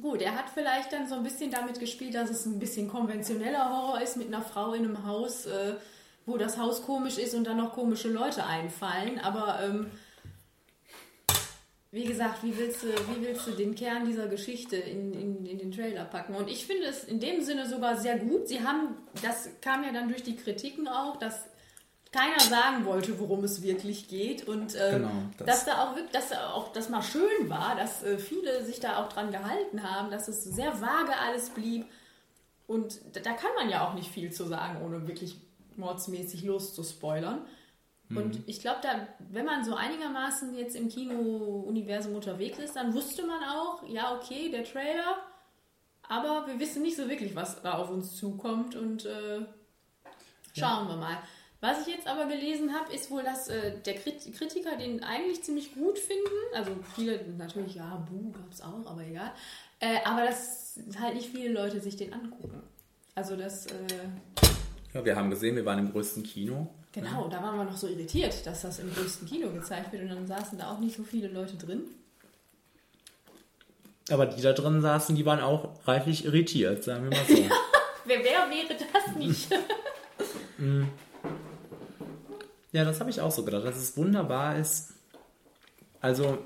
gut, 0.02 0.22
er 0.22 0.36
hat 0.36 0.50
vielleicht 0.54 0.94
dann 0.94 1.08
so 1.08 1.16
ein 1.16 1.24
bisschen 1.24 1.52
damit 1.52 1.80
gespielt, 1.80 2.16
dass 2.16 2.30
es 2.30 2.46
ein 2.46 2.60
bisschen 2.60 2.88
konventioneller 2.88 3.70
Horror 3.70 4.02
ist 4.02 4.18
mit 4.18 4.28
einer 4.28 4.42
Frau 4.42 4.74
in 4.74 4.86
einem 4.86 5.06
Haus, 5.06 5.46
äh, 5.46 5.76
wo 6.26 6.38
das 6.38 6.58
Haus 6.58 6.84
komisch 6.84 7.18
ist 7.18 7.34
und 7.34 7.46
dann 7.46 7.58
noch 7.58 7.74
komische 7.74 8.10
Leute 8.10 8.46
einfallen. 8.46 9.20
Aber 9.20 9.60
ähm, 9.64 9.92
wie 11.92 12.06
gesagt, 12.06 12.44
wie 12.44 12.56
willst 12.56 12.84
du, 12.84 12.88
wie 12.88 13.26
willst 13.26 13.48
du 13.48 13.52
den 13.52 13.74
Kern 13.74 14.06
dieser 14.06 14.28
Geschichte 14.28 14.76
in, 14.76 15.12
in, 15.14 15.46
in 15.46 15.58
den 15.58 15.72
Trailer 15.72 16.06
packen? 16.06 16.36
Und 16.36 16.48
ich 16.48 16.66
finde 16.66 16.86
es 16.86 17.04
in 17.04 17.20
dem 17.20 17.42
Sinne 17.42 17.68
sogar 17.68 17.98
sehr 17.98 18.20
gut. 18.20 18.48
Sie 18.48 18.62
haben, 18.62 18.96
das 19.24 19.50
kam 19.62 19.84
ja 19.84 19.92
dann 19.92 20.08
durch 20.08 20.22
die 20.22 20.36
Kritiken 20.36 20.88
auch, 20.88 21.18
dass 21.18 21.46
keiner 22.12 22.40
sagen 22.40 22.86
wollte, 22.86 23.20
worum 23.20 23.44
es 23.44 23.62
wirklich 23.62 24.08
geht. 24.08 24.48
Und 24.48 24.76
ähm, 24.76 24.92
Genau, 25.04 25.12
das- 25.38 25.48
dass 25.48 25.66
da 25.66 25.84
auch 25.84 25.96
wirklich, 25.96 26.12
dass 26.12 26.30
da 26.30 26.52
auch 26.54 26.72
das 26.74 26.90
mal 26.90 27.04
schön 27.04 27.50
war, 27.50 27.76
dass 27.76 28.04
äh, 28.04 28.18
viele 28.18 28.64
sich 28.66 28.80
da 28.80 28.98
auch 29.04 29.10
dran 29.10 29.32
gehalten 29.32 29.84
haben, 29.84 30.10
dass 30.10 30.28
es 30.28 30.44
sehr 30.44 30.82
vage 30.82 31.16
alles 31.18 31.50
blieb. 31.52 31.86
Und 32.68 33.00
da, 33.14 33.20
da 33.20 33.34
kann 33.34 33.52
man 33.58 33.70
ja 33.70 33.88
auch 33.88 33.94
nicht 33.94 34.10
viel 34.12 34.32
zu 34.32 34.46
sagen, 34.46 34.82
ohne 34.84 35.08
wirklich 35.08 35.36
mordsmäßig 35.78 36.44
loszuspoilern. 36.44 37.46
Und 38.16 38.40
ich 38.48 38.60
glaube, 38.60 38.80
da, 38.82 39.08
wenn 39.30 39.46
man 39.46 39.64
so 39.64 39.76
einigermaßen 39.76 40.56
jetzt 40.58 40.76
im 40.76 40.90
Kino-Universum 40.90 42.16
unterwegs 42.16 42.58
ist, 42.58 42.76
dann 42.76 42.92
wusste 42.96 43.24
man 43.24 43.44
auch, 43.44 43.88
ja, 43.88 44.16
okay, 44.16 44.50
der 44.50 44.64
Trailer, 44.64 45.18
aber 46.08 46.48
wir 46.48 46.60
wissen 46.60 46.82
nicht 46.82 46.98
so 46.98 47.08
wirklich, 47.08 47.36
was 47.36 47.62
da 47.62 47.74
auf 47.74 47.92
uns 47.92 48.16
zukommt 48.16 48.76
und 48.76 49.06
äh, 49.06 49.42
schauen 50.58 50.88
wir 50.88 50.96
mal. 50.96 51.18
Was 51.62 51.86
ich 51.86 51.94
jetzt 51.94 52.08
aber 52.08 52.26
gelesen 52.26 52.74
habe, 52.74 52.94
ist 52.94 53.12
wohl, 53.12 53.22
dass 53.22 53.50
äh, 53.50 53.74
der 53.86 53.96
Krit 53.96 54.34
Kritiker 54.38 54.78
den 54.78 55.04
eigentlich 55.04 55.44
ziemlich 55.44 55.74
gut 55.74 56.00
finden. 56.00 56.30
Also 56.54 56.72
viele 56.96 57.20
natürlich, 57.38 57.76
ja, 57.76 58.06
Buh 58.10 58.32
gab 58.32 58.50
es 58.52 58.62
auch, 58.62 58.86
aber 58.86 59.02
egal. 59.06 59.32
Äh, 59.82 59.98
aber 60.06 60.26
dass 60.26 60.80
halt 61.00 61.16
nicht 61.16 61.30
viele 61.30 61.52
Leute 61.52 61.82
sich 61.82 61.98
den 61.98 62.14
angucken. 62.14 62.62
Also 63.14 63.36
das, 63.36 63.66
äh, 63.66 63.72
Ja, 64.94 65.04
wir 65.04 65.16
haben 65.16 65.30
gesehen, 65.30 65.58
wir 65.58 65.66
waren 65.66 65.80
im 65.80 65.92
größten 65.92 66.24
Kino. 66.24 66.68
Genau, 66.94 67.28
da 67.28 67.44
waren 67.44 67.58
wir 67.58 67.66
noch 67.66 67.78
so 67.78 67.88
irritiert, 67.88 68.46
dass 68.46 68.62
das 68.62 68.80
im 68.80 68.94
größten 68.94 69.28
Kino 69.28 69.50
gezeigt 69.52 69.92
wird 69.92 70.04
und 70.04 70.10
dann 70.10 70.26
saßen 70.28 70.58
da 70.58 70.72
auch 70.72 70.80
nicht 70.80 70.96
so 70.96 71.04
viele 71.04 71.28
Leute 71.28 71.58
drin. 71.58 71.84
Aber 74.10 74.26
die 74.26 74.42
da 74.42 74.54
drin 74.54 74.82
saßen, 74.82 75.16
die 75.16 75.26
waren 75.26 75.42
auch 75.42 75.70
reichlich 75.86 76.26
irritiert, 76.26 76.84
sagen 76.84 77.10
wir 77.10 77.18
mal 77.18 77.26
so. 77.28 77.36
Wer, 78.06 78.24
wer 78.24 78.50
wäre 78.50 78.76
das 78.92 79.16
nicht? 79.18 79.50
Ja, 82.72 82.86
das 82.86 83.00
habe 83.00 83.10
ich 83.10 83.22
auch 83.22 83.32
so 83.32 83.44
gedacht, 83.44 83.66
dass 83.66 83.78
es 83.78 83.98
wunderbar 83.98 84.58
ist. 84.58 84.94
Also, 86.02 86.38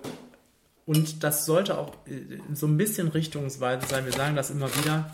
und 0.86 1.24
das 1.24 1.45
sollte 1.45 1.78
auch 1.78 1.93
äh, 2.07 2.39
so 2.53 2.65
ein 2.67 2.78
bisschen 2.78 3.09
richtungsweisend 3.09 3.89
sein. 3.89 4.05
Wir 4.05 4.13
sagen 4.13 4.36
das 4.36 4.49
immer 4.49 4.74
wieder, 4.78 5.11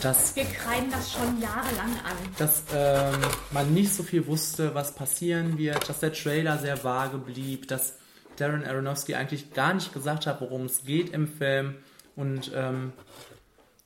dass, 0.00 0.36
Wir 0.36 0.44
kreiden 0.44 0.90
das 0.90 1.12
schon 1.12 1.40
jahrelang 1.40 1.92
an. 2.04 2.16
dass 2.38 2.64
ähm, 2.74 3.20
man 3.52 3.72
nicht 3.72 3.92
so 3.92 4.02
viel 4.02 4.26
wusste, 4.26 4.74
was 4.74 4.94
passieren 4.94 5.56
wird, 5.56 5.88
dass 5.88 6.00
der 6.00 6.12
Trailer 6.12 6.58
sehr 6.58 6.84
vage 6.84 7.18
blieb, 7.18 7.68
dass 7.68 7.94
Darren 8.36 8.64
Aronofsky 8.64 9.14
eigentlich 9.14 9.52
gar 9.54 9.72
nicht 9.74 9.92
gesagt 9.92 10.26
hat, 10.26 10.40
worum 10.40 10.66
es 10.66 10.84
geht 10.84 11.10
im 11.10 11.28
Film. 11.28 11.76
Und 12.16 12.52
ähm, 12.54 12.92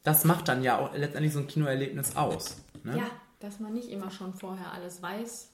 das 0.02 0.24
macht 0.24 0.48
dann 0.48 0.62
ja 0.62 0.78
auch 0.78 0.94
letztendlich 0.94 1.32
so 1.32 1.40
ein 1.40 1.46
Kinoerlebnis 1.46 2.16
aus. 2.16 2.56
Ne? 2.82 2.98
Ja, 2.98 3.10
dass 3.40 3.60
man 3.60 3.74
nicht 3.74 3.88
immer 3.88 4.10
schon 4.10 4.34
vorher 4.34 4.72
alles 4.72 5.02
weiß. 5.02 5.50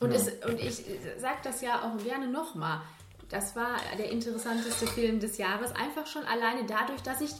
Und, 0.00 0.12
Ja. 0.12 0.16
es, 0.16 0.28
und 0.44 0.60
ich 0.60 0.84
sage 1.18 1.38
das 1.44 1.60
ja 1.60 1.82
auch 1.82 2.02
gerne 2.02 2.26
nochmal. 2.26 2.80
Das 3.28 3.54
war 3.54 3.76
der 3.96 4.10
interessanteste 4.10 4.86
Film 4.88 5.20
des 5.20 5.38
Jahres, 5.38 5.72
einfach 5.76 6.06
schon 6.06 6.24
alleine 6.24 6.64
dadurch, 6.66 7.00
dass 7.02 7.20
ich 7.20 7.30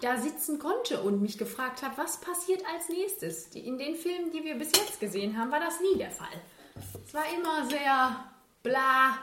da 0.00 0.16
sitzen 0.18 0.58
konnte 0.58 1.00
und 1.02 1.22
mich 1.22 1.38
gefragt 1.38 1.82
habe, 1.82 1.96
was 1.96 2.20
passiert 2.20 2.62
als 2.72 2.88
nächstes. 2.88 3.46
In 3.54 3.78
den 3.78 3.96
Filmen, 3.96 4.30
die 4.32 4.44
wir 4.44 4.56
bis 4.56 4.72
jetzt 4.76 5.00
gesehen 5.00 5.38
haben, 5.38 5.50
war 5.50 5.60
das 5.60 5.80
nie 5.80 5.98
der 5.98 6.10
Fall. 6.10 6.28
Es 7.06 7.14
war 7.14 7.24
immer 7.36 7.68
sehr 7.68 8.24
bla. 8.62 9.18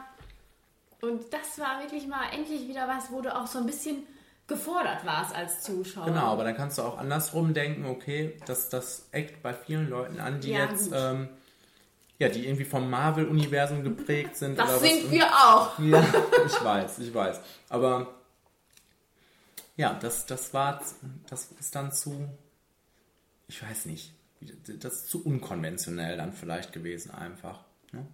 Und 1.01 1.31
das 1.31 1.59
war 1.59 1.81
wirklich 1.81 2.07
mal 2.07 2.23
endlich 2.33 2.67
wieder 2.67 2.87
was, 2.87 3.11
wo 3.11 3.21
du 3.21 3.33
auch 3.33 3.47
so 3.47 3.59
ein 3.59 3.65
bisschen 3.65 4.07
gefordert 4.47 5.05
warst 5.05 5.35
als 5.35 5.61
Zuschauer. 5.61 6.05
Genau, 6.05 6.27
aber 6.31 6.43
dann 6.43 6.55
kannst 6.55 6.77
du 6.77 6.81
auch 6.81 6.97
andersrum 6.97 7.53
denken, 7.53 7.85
okay, 7.85 8.37
dass 8.45 8.69
das 8.69 9.07
eckt 9.11 9.41
bei 9.43 9.53
vielen 9.53 9.89
Leuten 9.89 10.19
an, 10.19 10.41
die 10.41 10.51
Ja, 10.51 10.65
jetzt, 10.65 10.89
ähm, 10.93 11.29
ja, 12.17 12.29
die 12.29 12.45
irgendwie 12.45 12.65
vom 12.65 12.89
Marvel-Universum 12.89 13.83
geprägt 13.83 14.35
sind. 14.37 14.57
Das 14.57 14.69
oder 14.69 14.79
sind 14.79 15.05
was. 15.05 15.11
wir 15.11 15.25
auch. 15.27 15.79
Ja, 15.79 16.03
ich 16.45 16.63
weiß, 16.63 16.99
ich 16.99 17.13
weiß. 17.13 17.41
Aber 17.69 18.15
ja, 19.75 19.93
das, 19.93 20.25
das 20.25 20.53
war, 20.53 20.81
das 21.29 21.51
ist 21.59 21.75
dann 21.75 21.91
zu, 21.91 22.29
ich 23.47 23.61
weiß 23.61 23.85
nicht, 23.85 24.13
das 24.39 24.93
ist 24.93 25.09
zu 25.09 25.25
unkonventionell 25.25 26.17
dann 26.17 26.31
vielleicht 26.31 26.71
gewesen 26.71 27.11
einfach. 27.11 27.63
Ne? 27.91 28.05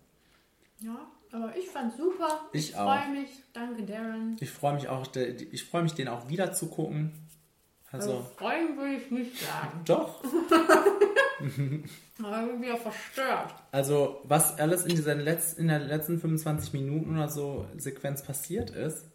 Ja, 0.80 1.08
aber 1.32 1.56
ich 1.56 1.68
fand's 1.70 1.98
super. 1.98 2.50
Ich 2.54 2.72
freue 2.72 3.02
auch. 3.02 3.08
mich. 3.10 3.30
Danke, 3.54 3.84
Darren. 3.84 4.38
Ich 4.40 4.50
freue 4.50 4.74
mich 4.74 4.88
auch, 4.88 5.08
ich 5.16 5.64
freue 5.66 5.84
mich, 5.84 5.94
den 5.94 6.08
auch 6.08 6.28
wieder 6.28 6.54
zu 6.54 6.68
gucken. 6.68 7.12
Also, 7.92 8.12
Also, 8.12 8.32
freuen 8.38 8.78
würde 8.78 8.96
ich 8.96 9.12
nicht 9.12 9.38
sagen. 9.40 9.82
doch. 9.86 10.24
Aber 12.24 12.42
irgendwie 12.48 12.72
auch 12.72 12.80
verstört. 12.80 13.54
Also, 13.72 14.22
was 14.24 14.58
alles 14.60 14.84
in, 14.84 14.90
dieser 14.96 15.16
Letz-, 15.16 15.58
in 15.58 15.68
der 15.68 15.80
letzten 15.80 16.20
25 16.20 16.74
Minuten 16.74 17.16
oder 17.16 17.28
so 17.30 17.66
Sequenz 17.78 18.22
passiert 18.24 18.70
ist, 18.70 19.06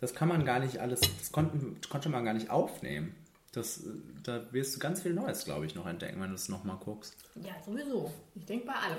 das 0.00 0.14
kann 0.14 0.28
man 0.28 0.44
gar 0.44 0.58
nicht 0.58 0.78
alles, 0.78 1.00
das 1.00 1.32
konnten, 1.32 1.80
konnte 1.88 2.08
man 2.08 2.24
gar 2.24 2.34
nicht 2.34 2.50
aufnehmen. 2.50 3.14
Das, 3.52 3.80
da 4.22 4.42
wirst 4.52 4.74
du 4.76 4.80
ganz 4.80 5.00
viel 5.00 5.14
Neues, 5.14 5.44
glaube 5.46 5.64
ich, 5.64 5.74
noch 5.74 5.86
entdecken, 5.86 6.20
wenn 6.20 6.28
du 6.28 6.34
es 6.34 6.48
nochmal 6.50 6.76
guckst. 6.76 7.16
Ja, 7.36 7.52
sowieso. 7.64 8.12
Ich 8.34 8.44
denke 8.44 8.66
bei 8.66 8.74
allem. 8.74 8.98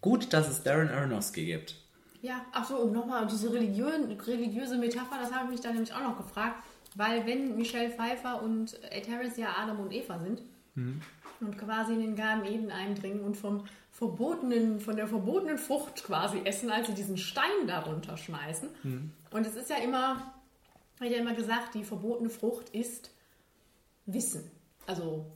Gut, 0.00 0.32
dass 0.32 0.48
es 0.48 0.62
Darren 0.62 0.88
Aronofsky 0.88 1.46
gibt. 1.46 1.76
Ja, 2.24 2.40
ach 2.52 2.64
so, 2.66 2.76
und 2.78 2.92
nochmal 2.94 3.26
diese 3.26 3.52
religiösen, 3.52 4.10
religiöse 4.12 4.78
Metapher, 4.78 5.18
das 5.20 5.30
habe 5.30 5.44
ich 5.44 5.50
mich 5.50 5.60
dann 5.60 5.74
nämlich 5.74 5.92
auch 5.92 6.00
noch 6.00 6.16
gefragt. 6.16 6.56
Weil 6.94 7.26
wenn 7.26 7.54
Michelle 7.54 7.90
Pfeiffer 7.90 8.42
und 8.42 8.82
Ed 8.90 9.10
Harris 9.10 9.36
ja 9.36 9.54
Adam 9.58 9.78
und 9.80 9.92
Eva 9.92 10.18
sind 10.18 10.40
und 11.40 11.58
quasi 11.58 11.92
in 11.92 12.00
den 12.00 12.16
Garten 12.16 12.46
Eden 12.46 12.70
eindringen 12.70 13.20
und 13.20 13.36
vom 13.36 13.64
verbotenen, 13.90 14.80
von 14.80 14.96
der 14.96 15.06
verbotenen 15.06 15.58
Frucht 15.58 16.02
quasi 16.04 16.40
essen, 16.46 16.70
als 16.70 16.86
sie 16.86 16.94
diesen 16.94 17.18
Stein 17.18 17.66
darunter 17.66 18.16
schmeißen. 18.16 18.70
Und 19.30 19.46
es 19.46 19.54
ist 19.54 19.68
ja 19.68 19.76
immer, 19.76 20.32
wird 21.00 21.12
ja 21.12 21.18
immer 21.18 21.34
gesagt, 21.34 21.74
die 21.74 21.84
verbotene 21.84 22.30
Frucht 22.30 22.70
ist 22.70 23.10
Wissen. 24.06 24.50
Also 24.86 25.26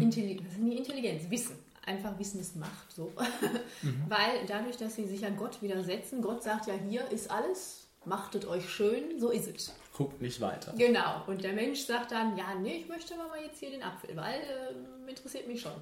Intelli 0.00 0.36
ist 0.36 0.58
nie 0.58 0.78
Intelligenz, 0.78 1.28
Wissen. 1.28 1.56
Einfach 1.86 2.18
Wissen 2.18 2.40
ist 2.40 2.56
Macht. 2.56 2.92
So. 2.92 3.12
Weil 4.08 4.46
dadurch, 4.46 4.76
dass 4.76 4.94
sie 4.94 5.06
sich 5.06 5.24
an 5.26 5.36
Gott 5.36 5.60
widersetzen, 5.60 6.22
Gott 6.22 6.42
sagt 6.42 6.66
ja, 6.66 6.74
hier 6.74 7.06
ist 7.10 7.30
alles, 7.30 7.86
machtet 8.04 8.46
euch 8.46 8.68
schön, 8.68 9.18
so 9.20 9.30
ist 9.30 9.48
es. 9.48 9.72
Guckt 9.96 10.20
nicht 10.20 10.40
weiter. 10.40 10.72
Genau. 10.76 11.22
Und 11.26 11.44
der 11.44 11.52
Mensch 11.52 11.80
sagt 11.80 12.12
dann, 12.12 12.36
ja, 12.36 12.54
nee, 12.54 12.78
ich 12.78 12.88
möchte 12.88 13.14
aber 13.14 13.28
mal 13.28 13.42
jetzt 13.42 13.58
hier 13.60 13.70
den 13.70 13.82
Apfel, 13.82 14.16
weil 14.16 14.40
äh, 14.40 15.10
interessiert 15.10 15.46
mich 15.46 15.60
schon. 15.60 15.72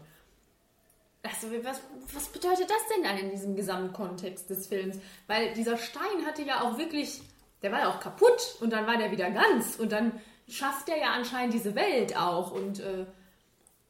Also, 1.23 1.47
was, 1.63 1.81
was 2.13 2.29
bedeutet 2.29 2.69
das 2.69 2.95
denn 2.95 3.05
dann 3.05 3.17
in 3.17 3.31
diesem 3.31 3.55
Gesamtkontext 3.55 4.51
des 4.51 4.67
Films? 4.67 4.99
Weil 5.29 5.55
dieser 5.55 5.79
Stein 5.79 6.27
hatte 6.27 6.43
ja 6.43 6.63
auch 6.63 6.79
wirklich, 6.79 7.23
der 7.63 7.71
war 7.71 7.81
ja 7.81 7.91
auch 7.91 8.01
kaputt 8.01 8.57
und 8.61 8.73
dann 8.73 8.89
war 8.89 8.99
der 8.99 9.13
wieder 9.13 9.31
ganz 9.31 9.77
und 9.77 9.93
dann 9.93 10.21
schafft 10.49 10.89
er 10.89 10.99
ja 10.99 11.13
anscheinend 11.13 11.55
diese 11.55 11.77
Welt 11.77 12.17
auch 12.17 12.51
und 12.51 12.81
äh, 12.81 13.07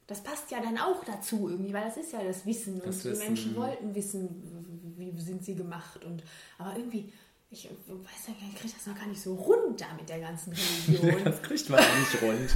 das 0.07 0.22
passt 0.22 0.50
ja 0.50 0.59
dann 0.61 0.76
auch 0.78 1.05
dazu 1.05 1.48
irgendwie, 1.48 1.72
weil 1.72 1.84
das 1.84 1.96
ist 1.96 2.12
ja 2.12 2.22
das 2.24 2.44
Wissen 2.44 2.74
und 2.74 2.86
Das 2.86 3.03
die 3.03 3.11
Wissen. 3.11 3.24
Menschen 3.24 3.57
wollten 3.57 3.94
wissen, 3.94 4.94
wie 4.96 5.18
sind 5.20 5.44
sie 5.44 5.55
gemacht 5.55 6.05
und 6.05 6.22
aber 6.59 6.76
irgendwie, 6.76 7.12
ich 7.50 7.64
weiß 7.66 8.28
ja, 8.28 8.34
ich 8.53 8.59
kriege 8.61 8.74
das 8.76 8.86
noch 8.86 8.98
gar 8.98 9.07
nicht 9.07 9.20
so 9.20 9.34
rund 9.34 9.80
da 9.80 9.86
mit 9.98 10.09
der 10.09 10.20
ganzen 10.20 10.53
Religion. 10.88 11.24
Das 11.24 11.40
kriegt 11.42 11.68
man 11.70 11.80
auch 11.80 11.98
nicht 11.98 12.22
rund. 12.22 12.50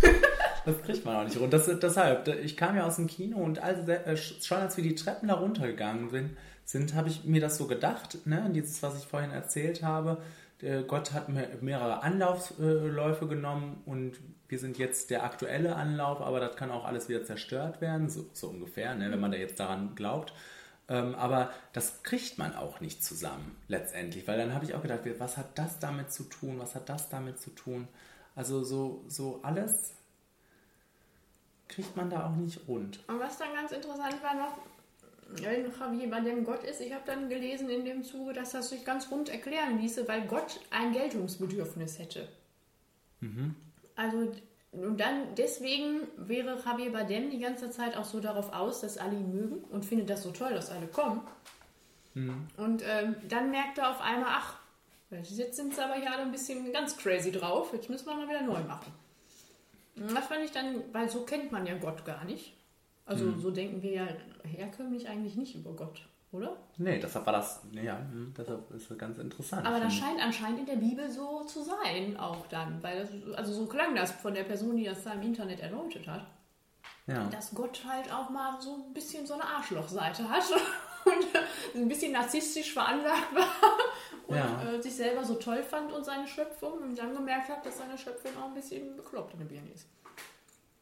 Das 0.64 0.82
kriegt 0.82 1.04
man 1.04 1.16
auch 1.16 1.24
nicht 1.24 1.38
rund. 1.38 1.52
Das, 1.52 1.66
deshalb, 1.80 2.26
ich 2.42 2.56
kam 2.56 2.76
ja 2.76 2.86
aus 2.86 2.96
dem 2.96 3.06
Kino 3.06 3.38
und 3.38 3.58
also, 3.60 3.82
schon 4.16 4.58
als 4.58 4.76
wir 4.76 4.84
die 4.84 4.94
Treppen 4.94 5.28
da 5.28 5.34
runtergegangen 5.34 6.10
sind, 6.10 6.36
sind 6.64 6.94
habe 6.94 7.08
ich 7.08 7.24
mir 7.24 7.40
das 7.40 7.56
so 7.58 7.66
gedacht, 7.68 8.26
ne? 8.26 8.50
dieses, 8.52 8.82
was 8.82 8.98
ich 8.98 9.06
vorhin 9.06 9.30
erzählt 9.30 9.82
habe. 9.84 10.20
Äh, 10.60 10.82
Gott 10.82 11.12
hat 11.12 11.28
me- 11.28 11.48
mehrere 11.60 12.02
Anlaufläufe 12.02 13.26
genommen 13.28 13.82
und 13.86 14.14
wir 14.48 14.58
sind 14.58 14.78
jetzt 14.78 15.10
der 15.10 15.24
aktuelle 15.24 15.76
Anlauf, 15.76 16.20
aber 16.20 16.40
das 16.40 16.56
kann 16.56 16.70
auch 16.70 16.84
alles 16.84 17.08
wieder 17.08 17.24
zerstört 17.24 17.80
werden, 17.80 18.08
so, 18.08 18.26
so 18.32 18.48
ungefähr, 18.48 18.94
ne? 18.94 19.10
wenn 19.10 19.20
man 19.20 19.32
da 19.32 19.38
jetzt 19.38 19.58
daran 19.58 19.94
glaubt. 19.94 20.32
Ähm, 20.88 21.14
aber 21.16 21.50
das 21.72 22.02
kriegt 22.04 22.38
man 22.38 22.54
auch 22.54 22.80
nicht 22.80 23.04
zusammen 23.04 23.56
letztendlich, 23.66 24.28
weil 24.28 24.38
dann 24.38 24.54
habe 24.54 24.64
ich 24.64 24.74
auch 24.74 24.82
gedacht, 24.82 25.00
was 25.18 25.36
hat 25.36 25.58
das 25.58 25.80
damit 25.80 26.12
zu 26.12 26.24
tun, 26.24 26.58
was 26.58 26.74
hat 26.74 26.88
das 26.88 27.08
damit 27.08 27.40
zu 27.40 27.50
tun? 27.50 27.88
Also 28.36 28.62
so, 28.62 29.04
so 29.08 29.40
alles 29.42 29.94
kriegt 31.68 31.96
man 31.96 32.08
da 32.08 32.26
auch 32.26 32.36
nicht 32.36 32.68
rund. 32.68 33.00
Und 33.08 33.18
was 33.18 33.38
dann 33.38 33.52
ganz 33.54 33.72
interessant 33.72 34.22
war 34.22 34.34
noch, 34.34 34.58
wenn 35.28 35.72
Javier 35.72 36.10
bei 36.10 36.20
dem 36.20 36.44
Gott 36.44 36.62
ist, 36.62 36.80
ich 36.80 36.92
habe 36.92 37.02
dann 37.04 37.28
gelesen 37.28 37.68
in 37.68 37.84
dem 37.84 38.04
Zuge, 38.04 38.32
dass 38.32 38.52
das 38.52 38.68
sich 38.70 38.84
ganz 38.84 39.10
rund 39.10 39.28
erklären 39.28 39.80
ließe, 39.80 40.06
weil 40.06 40.26
Gott 40.26 40.60
ein 40.70 40.92
Geltungsbedürfnis 40.92 41.98
hätte. 41.98 42.28
Also, 43.96 44.32
und 44.72 45.00
dann 45.00 45.34
deswegen 45.36 46.02
wäre 46.16 46.58
Javier 46.64 46.92
Bardem 46.92 47.30
die 47.30 47.38
ganze 47.38 47.70
Zeit 47.70 47.96
auch 47.96 48.04
so 48.04 48.20
darauf 48.20 48.52
aus, 48.52 48.80
dass 48.82 48.98
alle 48.98 49.16
ihn 49.16 49.32
mögen 49.32 49.64
und 49.70 49.84
findet 49.84 50.10
das 50.10 50.22
so 50.22 50.30
toll, 50.30 50.52
dass 50.52 50.70
alle 50.70 50.86
kommen. 50.86 51.22
Und 52.56 52.82
ähm, 52.86 53.16
dann 53.28 53.50
merkt 53.50 53.78
er 53.78 53.90
auf 53.90 54.00
einmal, 54.00 54.30
ach, 54.30 54.58
jetzt 55.10 55.56
sind 55.56 55.74
sie 55.74 55.82
aber 55.84 55.94
hier 55.94 56.10
alle 56.12 56.22
ein 56.22 56.32
bisschen 56.32 56.72
ganz 56.72 56.96
crazy 56.96 57.30
drauf, 57.32 57.72
jetzt 57.72 57.88
müssen 57.90 58.06
wir 58.06 58.14
mal 58.14 58.28
wieder 58.28 58.42
neu 58.42 58.60
machen. 58.64 58.92
Und 59.96 60.14
Das 60.14 60.26
fand 60.26 60.44
ich 60.44 60.50
dann, 60.50 60.82
weil 60.92 61.08
so 61.08 61.22
kennt 61.24 61.52
man 61.52 61.66
ja 61.66 61.76
Gott 61.76 62.04
gar 62.04 62.24
nicht. 62.24 62.52
Also 63.06 63.38
so 63.38 63.50
denken 63.50 63.82
wir 63.82 63.92
ja 63.92 64.08
herkömmlich 64.42 65.08
eigentlich 65.08 65.36
nicht 65.36 65.54
über 65.54 65.72
Gott, 65.72 66.02
oder? 66.36 66.56
Nee, 66.78 66.98
deshalb 66.98 67.24
war 67.26 67.32
das, 67.32 67.62
ja, 67.72 67.98
deshalb 68.36 68.70
ist 68.72 68.90
das 68.90 68.98
ganz 68.98 69.18
interessant. 69.18 69.66
Aber 69.66 69.80
das 69.80 69.92
Hm. 69.94 70.00
scheint 70.00 70.20
anscheinend 70.22 70.60
in 70.60 70.66
der 70.66 70.76
Bibel 70.76 71.10
so 71.10 71.42
zu 71.44 71.62
sein, 71.62 72.16
auch 72.18 72.46
dann. 72.48 72.82
Weil 72.82 73.00
das, 73.00 73.10
also 73.36 73.52
so 73.52 73.66
klang 73.66 73.94
das 73.94 74.10
von 74.12 74.34
der 74.34 74.44
Person, 74.44 74.76
die 74.76 74.84
das 74.84 75.02
da 75.04 75.12
im 75.12 75.22
Internet 75.22 75.60
erläutert 75.60 76.06
hat. 76.06 76.26
ja. 77.06 77.24
Dass 77.30 77.54
Gott 77.54 77.82
halt 77.88 78.12
auch 78.12 78.30
mal 78.30 78.60
so 78.60 78.74
ein 78.86 78.92
bisschen 78.92 79.26
so 79.26 79.34
eine 79.34 79.44
Arschlochseite 79.44 80.28
hat 80.28 80.44
und 81.04 81.36
ein 81.82 81.88
bisschen 81.88 82.12
narzisstisch 82.12 82.72
veranlagt 82.72 83.34
war 83.34 83.46
und 84.26 84.36
Ja. 84.36 84.62
äh, 84.72 84.82
sich 84.82 84.94
selber 84.96 85.24
so 85.24 85.34
toll 85.36 85.62
fand 85.62 85.92
und 85.92 86.04
seine 86.04 86.26
Schöpfung 86.26 86.78
und 86.82 86.98
dann 86.98 87.14
gemerkt 87.14 87.48
hat, 87.48 87.64
dass 87.64 87.78
seine 87.78 87.96
Schöpfung 87.96 88.32
auch 88.40 88.46
ein 88.48 88.54
bisschen 88.54 88.96
bekloppt 88.96 89.32
in 89.34 89.38
der 89.40 89.46
Birne 89.46 89.70
ist. 89.72 89.86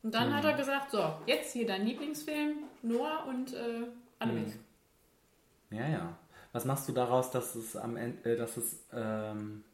Und 0.03 0.15
dann 0.15 0.35
hat 0.35 0.45
er 0.45 0.53
gesagt, 0.53 0.91
so, 0.91 1.03
jetzt 1.27 1.53
hier 1.55 1.67
dein 1.67 1.87
Lieblingsfilm, 1.87 2.57
Noah 2.83 3.25
und 3.27 3.55
äh, 3.55 3.87
alle 4.19 4.35
weg. 4.37 4.53
Ja, 5.75 5.87
ja. 5.89 6.16
Was 6.53 6.64
machst 6.64 6.89
du 6.89 6.93
daraus, 6.93 7.31
dass 7.31 7.55
es 7.57 7.77
am 7.77 7.97
Ende, 7.97 8.33
äh, 8.33 8.37
dass 8.37 8.57
es 8.57 8.77
ähm, 8.93 9.64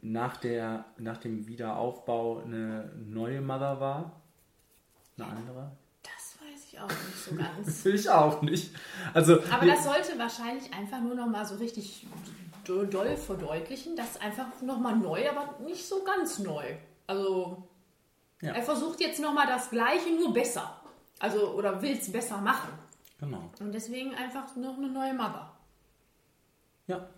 nach, 0.00 0.36
der, 0.38 0.84
nach 0.98 1.16
dem 1.18 1.46
Wiederaufbau 1.46 2.42
eine 2.44 2.90
neue 2.96 3.40
Mother 3.40 3.78
war? 3.80 4.12
Eine 5.16 5.26
andere? 5.28 5.70
Das 6.02 6.36
weiß 6.40 6.64
ich 6.72 6.80
auch 6.80 6.88
nicht 6.88 7.24
so 7.24 7.34
ganz. 7.34 7.84
Will 7.84 7.94
ich 8.00 8.10
auch 8.10 8.42
nicht. 8.42 8.74
Also, 9.14 9.40
Aber 9.50 9.64
das 9.66 9.84
sollte 9.84 10.18
wahrscheinlich 10.18 10.72
einfach 10.74 11.00
nur 11.00 11.14
noch 11.14 11.26
mal 11.28 11.46
so 11.46 11.54
richtig 11.56 12.06
do- 12.64 12.84
doll 12.84 13.16
verdeutlichen, 13.16 13.96
dass 13.96 14.20
einfach 14.20 14.46
noch 14.62 14.78
mal 14.78 14.96
neu, 14.96 15.28
aber 15.30 15.54
nicht 15.64 15.86
so 15.86 16.02
ganz 16.04 16.38
neu. 16.40 16.64
Also 17.06 17.66
Ja. 18.42 18.52
er 18.54 18.62
versucht 18.62 19.00
jetzt 19.00 19.20
noch 19.20 19.32
mal 19.32 19.46
das 19.46 19.70
Gleiche, 19.70 20.10
nur 20.10 20.32
besser. 20.34 20.80
Also 21.20 21.52
oder 21.52 21.80
will 21.80 21.96
es 21.96 22.10
besser 22.12 22.38
machen. 22.38 22.68
Genau. 23.18 23.50
Und 23.60 23.72
deswegen 23.72 24.14
einfach 24.14 24.54
noch 24.56 24.76
eine 24.76 24.88
neue 24.88 25.14
Mother. 25.14 25.52
Ja. 26.86 27.08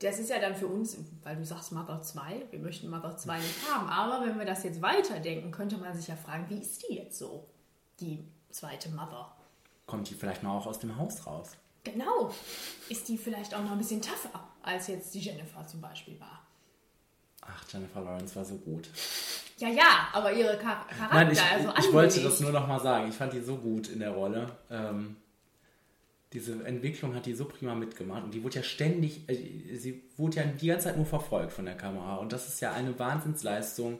Das 0.00 0.18
ist 0.18 0.30
ja 0.30 0.38
dann 0.38 0.54
für 0.54 0.68
uns, 0.68 0.96
weil 1.24 1.36
du 1.36 1.44
sagst 1.44 1.72
Mother 1.72 2.00
2, 2.00 2.46
wir 2.50 2.58
möchten 2.60 2.88
Mother 2.88 3.16
2 3.16 3.38
nicht 3.38 3.68
haben, 3.68 3.88
aber 3.88 4.24
wenn 4.24 4.38
wir 4.38 4.46
das 4.46 4.62
jetzt 4.62 4.80
weiterdenken, 4.80 5.50
könnte 5.50 5.76
man 5.76 5.94
sich 5.94 6.06
ja 6.06 6.14
fragen, 6.14 6.48
wie 6.48 6.60
ist 6.60 6.88
die 6.88 6.94
jetzt 6.94 7.18
so, 7.18 7.48
die 7.98 8.24
zweite 8.50 8.90
Mother? 8.90 9.34
Kommt 9.86 10.08
die 10.08 10.14
vielleicht 10.14 10.42
mal 10.42 10.56
auch 10.56 10.66
aus 10.66 10.78
dem 10.78 10.96
Haus 10.96 11.26
raus? 11.26 11.56
Genau. 11.82 12.32
Ist 12.88 13.08
die 13.08 13.18
vielleicht 13.18 13.54
auch 13.54 13.62
noch 13.62 13.72
ein 13.72 13.78
bisschen 13.78 14.02
tougher, 14.02 14.48
als 14.62 14.86
jetzt 14.86 15.14
die 15.14 15.20
Jennifer 15.20 15.66
zum 15.66 15.80
Beispiel 15.80 16.18
war? 16.20 16.47
Ach, 17.50 17.64
Jennifer 17.72 18.00
Lawrence 18.00 18.36
war 18.36 18.44
so 18.44 18.54
gut. 18.56 18.88
Ja, 19.58 19.68
ja, 19.68 20.08
aber 20.12 20.32
ihre 20.32 20.58
Char 20.60 20.86
Charakter, 20.88 21.14
Nein, 21.14 21.30
ich, 21.32 21.40
also 21.42 21.68
ich 21.78 21.92
wollte 21.92 22.14
angelegt. 22.14 22.26
das 22.26 22.40
nur 22.40 22.52
noch 22.52 22.68
mal 22.68 22.80
sagen. 22.80 23.08
Ich 23.08 23.14
fand 23.16 23.32
die 23.32 23.40
so 23.40 23.56
gut 23.56 23.88
in 23.88 24.00
der 24.00 24.10
Rolle. 24.10 24.46
Ähm, 24.70 25.16
diese 26.32 26.62
Entwicklung 26.64 27.14
hat 27.14 27.26
die 27.26 27.34
so 27.34 27.46
prima 27.46 27.74
mitgemacht 27.74 28.22
und 28.24 28.34
die 28.34 28.44
wurde 28.44 28.56
ja 28.56 28.62
ständig, 28.62 29.28
äh, 29.28 29.74
sie 29.76 30.02
wurde 30.16 30.36
ja 30.36 30.42
die 30.44 30.66
ganze 30.66 30.88
Zeit 30.88 30.96
nur 30.96 31.06
verfolgt 31.06 31.52
von 31.52 31.64
der 31.64 31.76
Kamera 31.76 32.16
und 32.16 32.32
das 32.32 32.48
ist 32.48 32.60
ja 32.60 32.72
eine 32.72 32.98
Wahnsinnsleistung, 32.98 33.98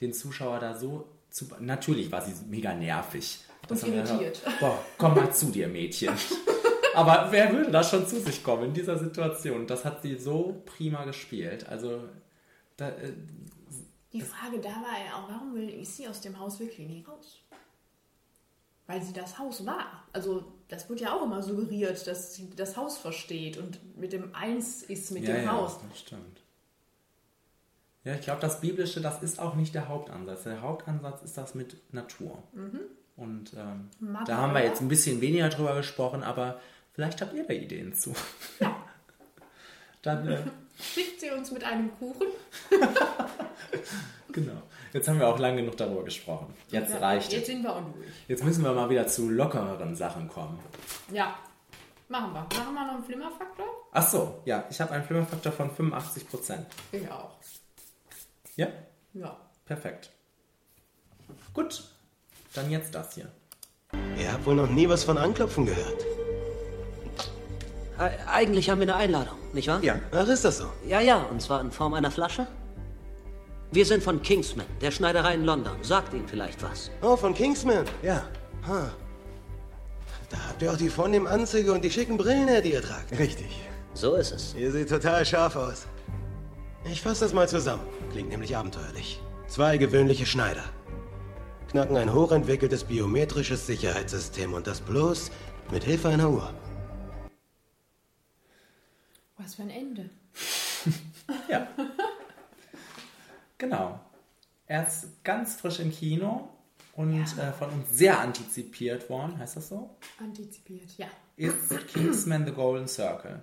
den 0.00 0.12
Zuschauer 0.12 0.60
da 0.60 0.74
so 0.74 1.08
zu. 1.30 1.48
Natürlich 1.58 2.10
war 2.12 2.22
sie 2.22 2.32
mega 2.48 2.72
nervig. 2.74 3.40
Und 3.68 3.82
haben 3.82 3.92
wir 3.92 4.04
irritiert. 4.04 4.38
gedacht, 4.44 4.60
Boah, 4.60 4.78
komm 4.98 5.14
mal 5.16 5.32
zu 5.32 5.46
dir, 5.46 5.68
Mädchen. 5.68 6.14
Aber 6.94 7.28
wer 7.30 7.52
würde 7.52 7.70
da 7.72 7.82
schon 7.82 8.06
zu 8.06 8.20
sich 8.20 8.44
kommen 8.44 8.66
in 8.66 8.72
dieser 8.72 8.96
Situation? 8.98 9.66
Das 9.66 9.84
hat 9.84 10.02
sie 10.02 10.14
so 10.16 10.62
prima 10.64 11.04
gespielt. 11.04 11.66
Also, 11.68 12.04
da, 12.76 12.88
äh, 12.90 13.12
Die 14.12 14.20
Frage 14.20 14.60
da 14.60 14.68
war 14.68 15.04
ja 15.04 15.16
auch, 15.16 15.28
warum 15.28 15.54
will 15.54 15.68
ist 15.68 15.96
sie 15.96 16.08
aus 16.08 16.20
dem 16.20 16.38
Haus 16.38 16.60
wirklich 16.60 16.88
nie 16.88 17.04
raus? 17.06 17.40
Weil 18.86 19.02
sie 19.02 19.12
das 19.12 19.38
Haus 19.38 19.64
war. 19.64 20.06
Also 20.12 20.44
das 20.68 20.88
wird 20.88 21.00
ja 21.00 21.14
auch 21.14 21.24
immer 21.24 21.42
suggeriert, 21.42 22.06
dass 22.06 22.34
sie 22.34 22.50
das 22.54 22.76
Haus 22.76 22.98
versteht 22.98 23.56
und 23.56 23.96
mit 23.98 24.12
dem 24.12 24.34
Eins 24.34 24.82
ist 24.82 25.10
mit 25.10 25.26
dem 25.26 25.50
Haus. 25.50 25.78
das 25.88 26.00
stimmt. 26.00 26.42
Ja, 28.04 28.14
ich 28.14 28.20
glaube, 28.20 28.42
das 28.42 28.60
Biblische, 28.60 29.00
das 29.00 29.22
ist 29.22 29.40
auch 29.40 29.54
nicht 29.54 29.74
der 29.74 29.88
Hauptansatz. 29.88 30.42
Der 30.42 30.60
Hauptansatz 30.60 31.22
ist 31.22 31.38
das 31.38 31.54
mit 31.54 31.78
Natur. 31.94 32.42
Und 33.16 33.54
ähm, 33.54 33.88
da 34.26 34.36
haben 34.36 34.52
wir 34.52 34.62
jetzt 34.62 34.82
ein 34.82 34.88
bisschen 34.88 35.20
weniger 35.22 35.48
drüber 35.48 35.74
gesprochen, 35.76 36.22
aber 36.22 36.60
vielleicht 36.92 37.22
habt 37.22 37.32
ihr 37.32 37.46
da 37.46 37.54
Ideen 37.54 37.94
zu. 37.94 38.14
Dann, 40.02 40.28
äh, 40.28 40.42
Schickt 40.80 41.20
sie 41.20 41.30
uns 41.30 41.50
mit 41.52 41.62
einem 41.64 41.90
Kuchen. 41.98 42.26
genau. 44.32 44.62
Jetzt 44.92 45.08
haben 45.08 45.18
wir 45.18 45.28
auch 45.28 45.38
lang 45.38 45.56
genug 45.56 45.76
darüber 45.76 46.04
gesprochen. 46.04 46.54
Jetzt 46.68 46.92
Ja, 46.92 46.98
reicht 46.98 47.32
Jetzt 47.32 47.42
es. 47.42 47.46
sind 47.48 47.62
wir 47.62 47.72
durch. 47.96 48.08
Jetzt 48.28 48.44
müssen 48.44 48.62
wir 48.64 48.72
mal 48.72 48.88
wieder 48.90 49.06
zu 49.06 49.28
lockereren 49.30 49.94
Sachen 49.96 50.28
kommen. 50.28 50.58
Ja. 51.12 51.36
Machen 52.08 52.32
wir. 52.32 52.40
Machen 52.40 52.74
wir 52.74 52.84
noch 52.86 52.94
einen 52.94 53.04
Flimmerfaktor? 53.04 53.66
Ach 53.92 54.06
so, 54.08 54.42
ja, 54.44 54.64
ich 54.70 54.80
habe 54.80 54.92
einen 54.92 55.04
Flimmerfaktor 55.04 55.52
von 55.52 55.70
85 55.70 56.28
Prozent. 56.28 56.66
Ich 56.92 57.08
auch. 57.10 57.30
Ja, 58.56 58.68
Ja. 59.14 59.36
perfekt. 59.64 60.10
Gut, 61.54 61.82
dann 62.54 62.70
jetzt 62.70 62.94
das 62.94 63.14
hier. 63.14 63.30
Ihr 64.18 64.32
habt 64.32 64.44
wohl 64.46 64.54
noch 64.54 64.68
nie 64.68 64.88
was 64.88 65.04
von 65.04 65.16
Anklopfen 65.18 65.66
gehört. 65.66 66.04
E 67.98 68.10
eigentlich 68.26 68.70
haben 68.70 68.80
wir 68.80 68.88
eine 68.88 68.96
Einladung, 68.96 69.36
nicht 69.52 69.68
wahr? 69.68 69.82
Ja. 69.82 69.96
Ach, 70.12 70.26
ist 70.26 70.44
das 70.44 70.58
so? 70.58 70.66
Ja, 70.86 71.00
ja, 71.00 71.18
und 71.18 71.40
zwar 71.40 71.60
in 71.60 71.70
Form 71.70 71.94
einer 71.94 72.10
Flasche. 72.10 72.46
Wir 73.70 73.84
sind 73.84 74.02
von 74.02 74.22
Kingsman, 74.22 74.66
der 74.80 74.90
Schneiderei 74.90 75.34
in 75.34 75.44
London. 75.44 75.76
Sagt 75.82 76.14
Ihnen 76.14 76.28
vielleicht 76.28 76.62
was. 76.62 76.90
Oh, 77.02 77.16
von 77.16 77.34
Kingsman. 77.34 77.84
Ja. 78.02 78.22
Ha. 78.66 78.90
Da 80.30 80.36
habt 80.48 80.62
ihr 80.62 80.72
auch 80.72 80.76
die 80.76 80.88
vornehmen 80.88 81.26
Anzüge 81.26 81.72
und 81.72 81.84
die 81.84 81.90
schicken 81.90 82.16
Brillen, 82.16 82.48
her, 82.48 82.60
die 82.60 82.72
ihr 82.72 82.82
tragt. 82.82 83.16
Richtig. 83.18 83.68
So 83.92 84.14
ist 84.14 84.32
es. 84.32 84.54
Ihr 84.54 84.72
seht 84.72 84.88
total 84.88 85.24
scharf 85.24 85.54
aus. 85.54 85.86
Ich 86.90 87.00
fasse 87.00 87.24
das 87.24 87.32
mal 87.32 87.48
zusammen. 87.48 87.82
Klingt 88.10 88.30
nämlich 88.30 88.56
abenteuerlich. 88.56 89.20
Zwei 89.46 89.76
gewöhnliche 89.76 90.26
Schneider. 90.26 90.64
Knacken 91.70 91.96
ein 91.96 92.12
hochentwickeltes 92.12 92.84
biometrisches 92.84 93.66
Sicherheitssystem 93.66 94.52
und 94.52 94.66
das 94.66 94.80
bloß 94.80 95.30
mit 95.72 95.84
Hilfe 95.84 96.08
einer 96.08 96.30
Uhr. 96.30 96.52
Was 99.36 99.56
für 99.56 99.62
ein 99.62 99.70
Ende. 99.70 100.10
Ja. 101.48 101.66
genau. 103.56 103.98
Er 104.66 104.86
ist 104.86 105.24
ganz 105.24 105.56
frisch 105.56 105.78
im 105.78 105.90
Kino 105.90 106.50
und 106.96 107.22
äh, 107.38 107.52
von 107.52 107.70
uns 107.70 107.90
sehr 107.90 108.20
antizipiert 108.20 109.08
worden, 109.08 109.38
heißt 109.38 109.56
das 109.56 109.70
so? 109.70 109.96
Antizipiert, 110.20 110.90
ja. 110.98 111.06
Ist 111.36 111.70
Kingsman 111.88 112.44
The 112.44 112.52
Golden 112.52 112.88
Circle. 112.88 113.42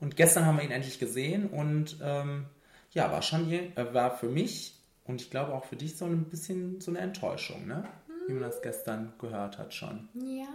Und 0.00 0.16
gestern 0.16 0.46
haben 0.46 0.56
wir 0.56 0.64
ihn 0.64 0.70
endlich 0.70 0.98
gesehen 0.98 1.48
und 1.48 1.98
ähm, 2.02 2.46
ja, 2.90 3.12
war 3.12 3.22
schon 3.22 3.48
je, 3.48 3.70
äh, 3.76 3.94
war 3.94 4.16
für 4.16 4.28
mich 4.28 4.80
und 5.04 5.20
ich 5.20 5.30
glaube 5.30 5.52
auch 5.54 5.64
für 5.64 5.76
dich 5.76 5.96
so 5.96 6.06
ein 6.06 6.24
bisschen 6.24 6.80
so 6.80 6.90
eine 6.90 7.00
Enttäuschung, 7.00 7.66
ne? 7.66 7.84
Wie 8.26 8.32
man 8.32 8.42
das 8.42 8.62
gestern 8.62 9.12
gehört 9.18 9.58
hat 9.58 9.74
schon. 9.74 10.08
Ja, 10.14 10.46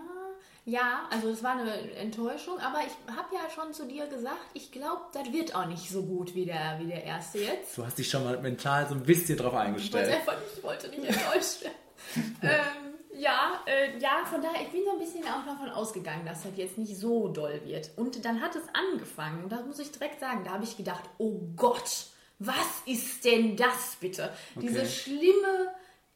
ja, 0.68 1.08
also 1.10 1.30
es 1.30 1.42
war 1.44 1.54
eine 1.58 1.72
Enttäuschung, 1.96 2.60
aber 2.60 2.80
ich 2.86 3.16
habe 3.16 3.34
ja 3.34 3.50
schon 3.50 3.74
zu 3.74 3.86
dir 3.86 4.06
gesagt, 4.08 4.38
ich 4.54 4.70
glaube, 4.72 5.02
das 5.14 5.32
wird 5.32 5.56
auch 5.56 5.66
nicht 5.66 5.90
so 5.90 6.04
gut 6.04 6.36
wie 6.36 6.46
der, 6.46 6.78
wie 6.80 6.88
der 6.88 7.04
erste 7.06 7.40
jetzt. 7.40 7.78
Du 7.78 7.86
hast 7.86 7.98
dich 7.98 8.10
schon 8.10 8.24
mal 8.26 8.38
mental 8.42 8.86
so 8.88 8.94
ein 8.96 9.04
bisschen 9.04 9.38
drauf 9.38 9.48
Ich 9.48 9.54
wollte 9.54 9.66
eingestellt. 9.66 10.14
einfach 10.14 10.40
nicht, 10.40 10.58
ich 10.58 10.64
wollte 10.64 10.90
nicht 10.90 11.04
enttäuscht 11.06 11.62
werden. 11.64 11.76
ähm, 12.42 12.94
ja, 13.20 13.62
äh, 13.66 13.98
ja, 13.98 14.26
von 14.30 14.42
daher, 14.42 14.62
ich 14.62 14.68
bin 14.70 14.82
so 14.86 14.92
ein 14.92 15.00
bisschen 15.00 15.24
auch 15.24 15.46
davon 15.46 15.70
ausgegangen, 15.70 16.26
dass 16.26 16.44
das 16.44 16.52
jetzt 16.58 16.78
nicht 16.78 16.98
so 16.98 17.30
doll 17.30 17.62
wird. 17.64 17.90
Und 17.96 18.24
dann 18.26 18.42
hat 18.42 18.56
es 18.56 18.64
angefangen, 18.74 19.44
und 19.44 19.52
das 19.52 19.66
muss 19.66 19.80
ich 19.80 19.92
direkt 19.92 20.20
sagen, 20.20 20.44
da 20.44 20.52
habe 20.52 20.66
ich 20.66 20.76
gedacht, 20.78 21.04
oh 21.18 21.40
Gott, 21.56 22.08
was 22.40 22.58
ist 22.86 23.24
denn 23.26 23.56
das 23.56 23.96
bitte? 24.00 24.32
Diese 24.62 24.82
Okay. 24.82 24.88
schlimme, 24.90 25.74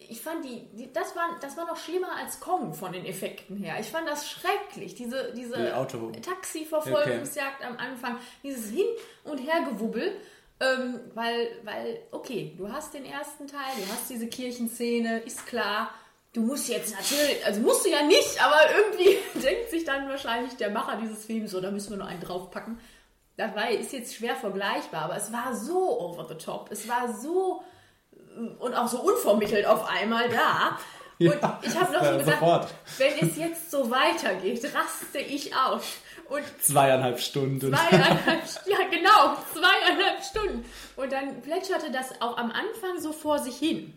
ich 0.09 0.21
fand 0.21 0.43
die, 0.45 0.67
die 0.73 0.91
das, 0.91 1.15
war, 1.15 1.37
das 1.41 1.57
war 1.57 1.65
noch 1.65 1.77
schlimmer 1.77 2.15
als 2.17 2.39
Kong 2.39 2.73
von 2.73 2.91
den 2.91 3.05
Effekten 3.05 3.57
her. 3.57 3.75
Ich 3.79 3.87
fand 3.87 4.07
das 4.07 4.29
schrecklich, 4.29 4.95
diese, 4.95 5.33
diese 5.35 5.57
Die 6.11 6.21
Taxiverfolgungsjagd 6.21 7.63
am 7.63 7.77
Anfang, 7.77 8.17
dieses 8.43 8.69
Hin- 8.69 8.85
und 9.23 9.37
Hergewubbel. 9.37 10.15
Ähm, 10.59 10.99
weil, 11.15 11.49
weil, 11.63 12.01
okay, 12.11 12.53
du 12.55 12.71
hast 12.71 12.93
den 12.93 13.03
ersten 13.03 13.47
Teil, 13.47 13.71
du 13.77 13.91
hast 13.91 14.09
diese 14.09 14.27
Kirchenszene, 14.27 15.19
ist 15.21 15.47
klar. 15.47 15.91
Du 16.33 16.41
musst 16.41 16.69
jetzt 16.69 16.93
natürlich, 16.93 17.43
also 17.45 17.61
musst 17.61 17.83
du 17.83 17.89
ja 17.89 18.03
nicht, 18.03 18.41
aber 18.41 18.59
irgendwie 18.77 19.17
denkt 19.41 19.71
sich 19.71 19.83
dann 19.85 20.07
wahrscheinlich 20.07 20.55
der 20.57 20.69
Macher 20.69 20.97
dieses 21.01 21.25
Films, 21.25 21.51
so, 21.51 21.61
da 21.61 21.71
müssen 21.71 21.89
wir 21.89 21.97
noch 21.97 22.05
einen 22.05 22.21
draufpacken. 22.21 22.79
Das 23.37 23.55
war, 23.55 23.71
ist 23.71 23.91
jetzt 23.91 24.13
schwer 24.13 24.35
vergleichbar, 24.35 25.05
aber 25.05 25.17
es 25.17 25.33
war 25.33 25.55
so 25.55 25.99
over 25.99 26.27
the 26.29 26.35
top. 26.35 26.69
Es 26.71 26.87
war 26.87 27.11
so 27.11 27.63
und 28.59 28.73
auch 28.73 28.87
so 28.87 28.99
unvermittelt 29.01 29.65
auf 29.65 29.87
einmal 29.87 30.29
da. 30.29 30.77
Und 31.19 31.27
Ja, 31.41 31.59
ich 31.61 31.75
habe 31.79 31.93
noch 31.93 32.03
so 32.03 32.17
gedacht, 32.17 32.39
sofort. 32.39 32.67
wenn 32.97 33.29
es 33.29 33.37
jetzt 33.37 33.69
so 33.69 33.91
weitergeht, 33.91 34.63
raste 34.73 35.19
ich 35.19 35.55
aus. 35.55 35.83
Und 36.29 36.43
Zweieinhalb 36.63 37.19
Stunden. 37.19 37.73
zweieinhalb, 37.73 38.41
ja 38.65 38.77
genau, 38.89 39.37
zweieinhalb 39.53 40.23
Stunden. 40.23 40.65
Und 40.95 41.11
dann 41.11 41.41
plätscherte 41.41 41.91
das 41.91 42.21
auch 42.21 42.37
am 42.37 42.51
Anfang 42.51 42.99
so 42.99 43.11
vor 43.13 43.37
sich 43.39 43.57
hin. 43.57 43.93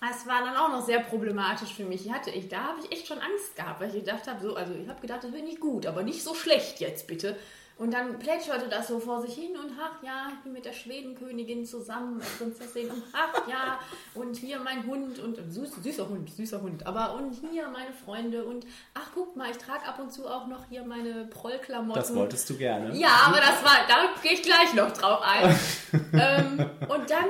Das 0.00 0.26
war 0.26 0.42
dann 0.44 0.56
auch 0.56 0.68
noch 0.70 0.84
sehr 0.86 1.00
problematisch 1.00 1.74
für 1.74 1.84
mich. 1.84 2.06
Ich 2.06 2.12
hatte, 2.12 2.30
ich, 2.30 2.48
da 2.48 2.58
habe 2.62 2.78
ich 2.82 2.90
echt 2.92 3.06
schon 3.06 3.18
Angst 3.18 3.54
gehabt, 3.56 3.80
weil 3.80 3.88
ich 3.94 4.04
gedacht 4.04 4.26
habe, 4.26 4.40
so, 4.40 4.54
also 4.54 4.72
ich 4.74 4.88
habe 4.88 5.00
gedacht, 5.00 5.24
das 5.24 5.32
wird 5.32 5.44
nicht 5.44 5.60
gut, 5.60 5.86
aber 5.86 6.02
nicht 6.02 6.22
so 6.24 6.34
schlecht 6.34 6.80
jetzt 6.80 7.06
bitte. 7.06 7.36
Und 7.78 7.92
dann 7.92 8.18
plätscherte 8.18 8.68
das 8.68 8.88
so 8.88 8.98
vor 8.98 9.22
sich 9.22 9.34
hin 9.34 9.56
und 9.56 9.72
ach 9.80 10.02
ja, 10.02 10.26
ich 10.34 10.42
bin 10.42 10.52
mit 10.52 10.64
der 10.64 10.72
Schwedenkönigin 10.72 11.64
zusammen, 11.64 12.20
als 12.20 12.30
Prinzessin 12.36 12.90
und 12.90 13.04
ach 13.12 13.46
ja, 13.46 13.78
und 14.14 14.36
hier 14.36 14.58
mein 14.58 14.84
Hund 14.84 15.20
und 15.20 15.38
süß, 15.48 15.76
süßer 15.80 16.08
Hund, 16.08 16.28
süßer 16.28 16.60
Hund, 16.60 16.84
aber 16.88 17.14
und 17.14 17.34
hier 17.34 17.68
meine 17.68 17.92
Freunde 17.92 18.44
und 18.44 18.66
ach 18.94 19.10
guck 19.14 19.36
mal, 19.36 19.48
ich 19.52 19.58
trage 19.58 19.86
ab 19.86 20.00
und 20.00 20.12
zu 20.12 20.26
auch 20.26 20.48
noch 20.48 20.68
hier 20.68 20.84
meine 20.84 21.26
Prollklamotten. 21.26 22.02
Das 22.02 22.12
wolltest 22.16 22.50
du 22.50 22.56
gerne. 22.56 22.96
Ja, 22.96 23.26
aber 23.26 23.36
das 23.36 23.62
war, 23.62 23.76
da 23.86 24.08
gehe 24.24 24.32
ich 24.32 24.42
gleich 24.42 24.74
noch 24.74 24.90
drauf 24.90 25.20
ein. 25.22 25.56
ähm, 26.14 26.70
und 26.88 27.08
dann, 27.08 27.26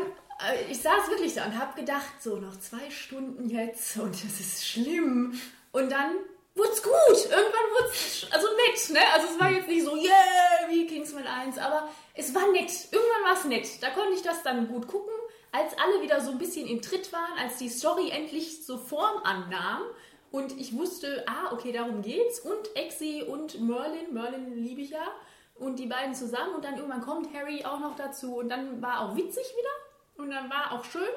äh, 0.51 0.70
ich 0.70 0.80
saß 0.80 1.11
wirklich 1.11 1.34
da 1.34 1.44
und 1.44 1.59
habe 1.59 1.78
gedacht, 1.78 2.22
so 2.22 2.36
noch 2.36 2.59
zwei 2.59 2.88
Stunden 2.88 3.51
jetzt 3.51 3.99
und 3.99 4.14
es 4.14 4.40
ist 4.40 4.66
schlimm. 4.66 5.38
Und 5.72 5.92
dann 5.92 6.12
wurd's 6.59 6.82
gut. 6.82 7.30
Irgendwann 7.30 7.70
wurd's 7.76 8.26
also 8.30 8.48
nett, 8.48 8.90
ne? 8.90 9.00
Also 9.14 9.28
es 9.32 9.40
war 9.40 9.50
jetzt 9.50 9.68
nicht 9.68 9.84
so, 9.84 9.96
yeah, 9.96 10.68
wie 10.68 10.86
Kingsman 10.86 11.26
1, 11.26 11.59
aber 11.59 11.88
es 12.14 12.34
war 12.34 12.50
nett. 12.52 12.70
Irgendwann 12.90 13.24
war 13.24 13.32
es 13.34 13.44
nett. 13.44 13.82
Da 13.82 13.90
konnte 13.90 14.14
ich 14.14 14.22
das 14.22 14.42
dann 14.42 14.68
gut 14.68 14.88
gucken, 14.88 15.14
als 15.52 15.72
alle 15.78 16.02
wieder 16.02 16.20
so 16.20 16.30
ein 16.30 16.38
bisschen 16.38 16.66
im 16.66 16.82
Tritt 16.82 17.12
waren, 17.12 17.38
als 17.38 17.56
die 17.56 17.68
Story 17.68 18.11
endlich 18.11 18.64
so 18.66 18.76
Form 18.76 19.22
annahm 19.22 19.82
Und 20.30 20.59
ich 20.61 20.76
wusste, 20.76 21.24
ah, 21.26 21.52
okay, 21.52 21.72
darum 21.72 22.02
geht's. 22.02 22.40
Und 22.40 22.76
Exi 22.76 23.22
und 23.22 23.61
Merlin, 23.61 24.12
Merlin 24.12 24.62
liebe 24.62 24.82
ich 24.82 24.90
ja. 24.90 25.06
Und 25.54 25.78
die 25.78 25.86
beiden 25.86 26.14
zusammen. 26.14 26.54
Und 26.56 26.64
dann 26.64 26.76
irgendwann 26.76 27.00
kommt 27.00 27.34
Harry 27.34 27.64
auch 27.64 27.80
noch 27.80 27.96
dazu. 27.96 28.36
Und 28.36 28.50
dann 28.50 28.82
war 28.82 29.00
auch 29.00 29.16
witzig 29.16 29.44
wieder. 29.56 30.22
Und 30.22 30.30
dann 30.30 30.50
war 30.50 30.72
auch 30.72 30.84
schön. 30.84 31.09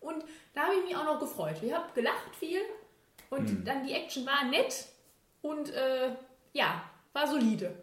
Und 0.00 0.24
da 0.54 0.62
habe 0.62 0.74
ich 0.74 0.84
mich 0.84 0.96
auch 0.96 1.04
noch 1.04 1.20
gefreut. 1.20 1.56
Ich 1.62 1.72
habe 1.72 1.86
gelacht 1.94 2.34
viel. 2.38 2.60
Und 3.30 3.66
dann 3.66 3.86
die 3.86 3.92
Action 3.92 4.26
war 4.26 4.44
nett. 4.44 4.86
Und 5.42 5.72
äh, 5.72 6.10
ja, 6.52 6.82
war 7.12 7.26
solide. 7.26 7.74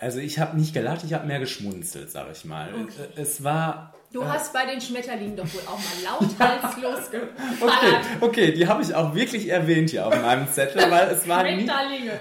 Also 0.00 0.20
ich 0.20 0.38
habe 0.38 0.56
nicht 0.56 0.74
gelacht, 0.74 1.02
ich 1.04 1.12
habe 1.12 1.26
mehr 1.26 1.40
geschmunzelt, 1.40 2.10
sag 2.10 2.26
ich 2.32 2.44
mal. 2.44 2.68
Äh, 3.16 3.20
Es 3.20 3.42
war 3.42 3.94
Du 4.10 4.24
hast 4.24 4.54
bei 4.54 4.64
den 4.64 4.80
Schmetterlingen 4.80 5.36
doch 5.36 5.44
wohl 5.52 5.60
auch 5.66 5.76
mal 5.78 6.02
lauthals 6.02 6.76
losgefallen. 6.82 7.28
Okay, 7.60 7.96
okay, 8.22 8.52
die 8.52 8.66
habe 8.66 8.82
ich 8.82 8.94
auch 8.94 9.14
wirklich 9.14 9.50
erwähnt 9.50 9.90
hier 9.90 10.06
auf 10.06 10.18
meinem 10.22 10.50
Zettel, 10.50 10.90
weil 10.90 11.08
es 11.10 11.28
waren, 11.28 11.56
nicht, 11.58 11.70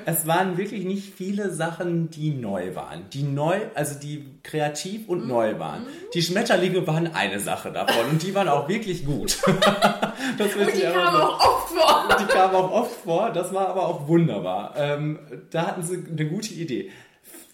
es 0.05 0.27
waren 0.27 0.57
wirklich 0.57 0.83
nicht 0.83 1.13
viele 1.15 1.49
Sachen, 1.49 2.09
die 2.09 2.31
neu 2.31 2.75
waren. 2.75 3.05
Die 3.13 3.23
neu, 3.23 3.61
also 3.73 3.97
die 3.97 4.25
kreativ 4.43 5.07
und 5.07 5.29
neu 5.29 5.59
waren. 5.59 5.85
Die 6.13 6.21
Schmetterlinge 6.21 6.85
waren 6.87 7.13
eine 7.13 7.39
Sache 7.39 7.71
davon 7.71 8.09
und 8.11 8.21
die 8.21 8.35
waren 8.35 8.49
auch 8.49 8.67
wirklich 8.67 9.05
gut. 9.05 9.37
das 10.37 10.55
Und 10.55 10.75
die 10.75 10.81
kamen 10.81 11.15
so- 11.15 11.23
auch 11.23 11.39
oft 11.39 11.69
vor. 11.69 12.17
die 12.19 12.25
kamen 12.25 12.55
auch 12.55 12.71
oft 12.71 12.95
vor, 13.05 13.31
das 13.31 13.53
war 13.53 13.69
aber 13.69 13.87
auch 13.87 14.07
wunderbar. 14.09 14.73
Ähm, 14.75 15.19
da 15.51 15.67
hatten 15.67 15.83
sie 15.83 16.03
eine 16.05 16.25
gute 16.27 16.53
Idee. 16.53 16.91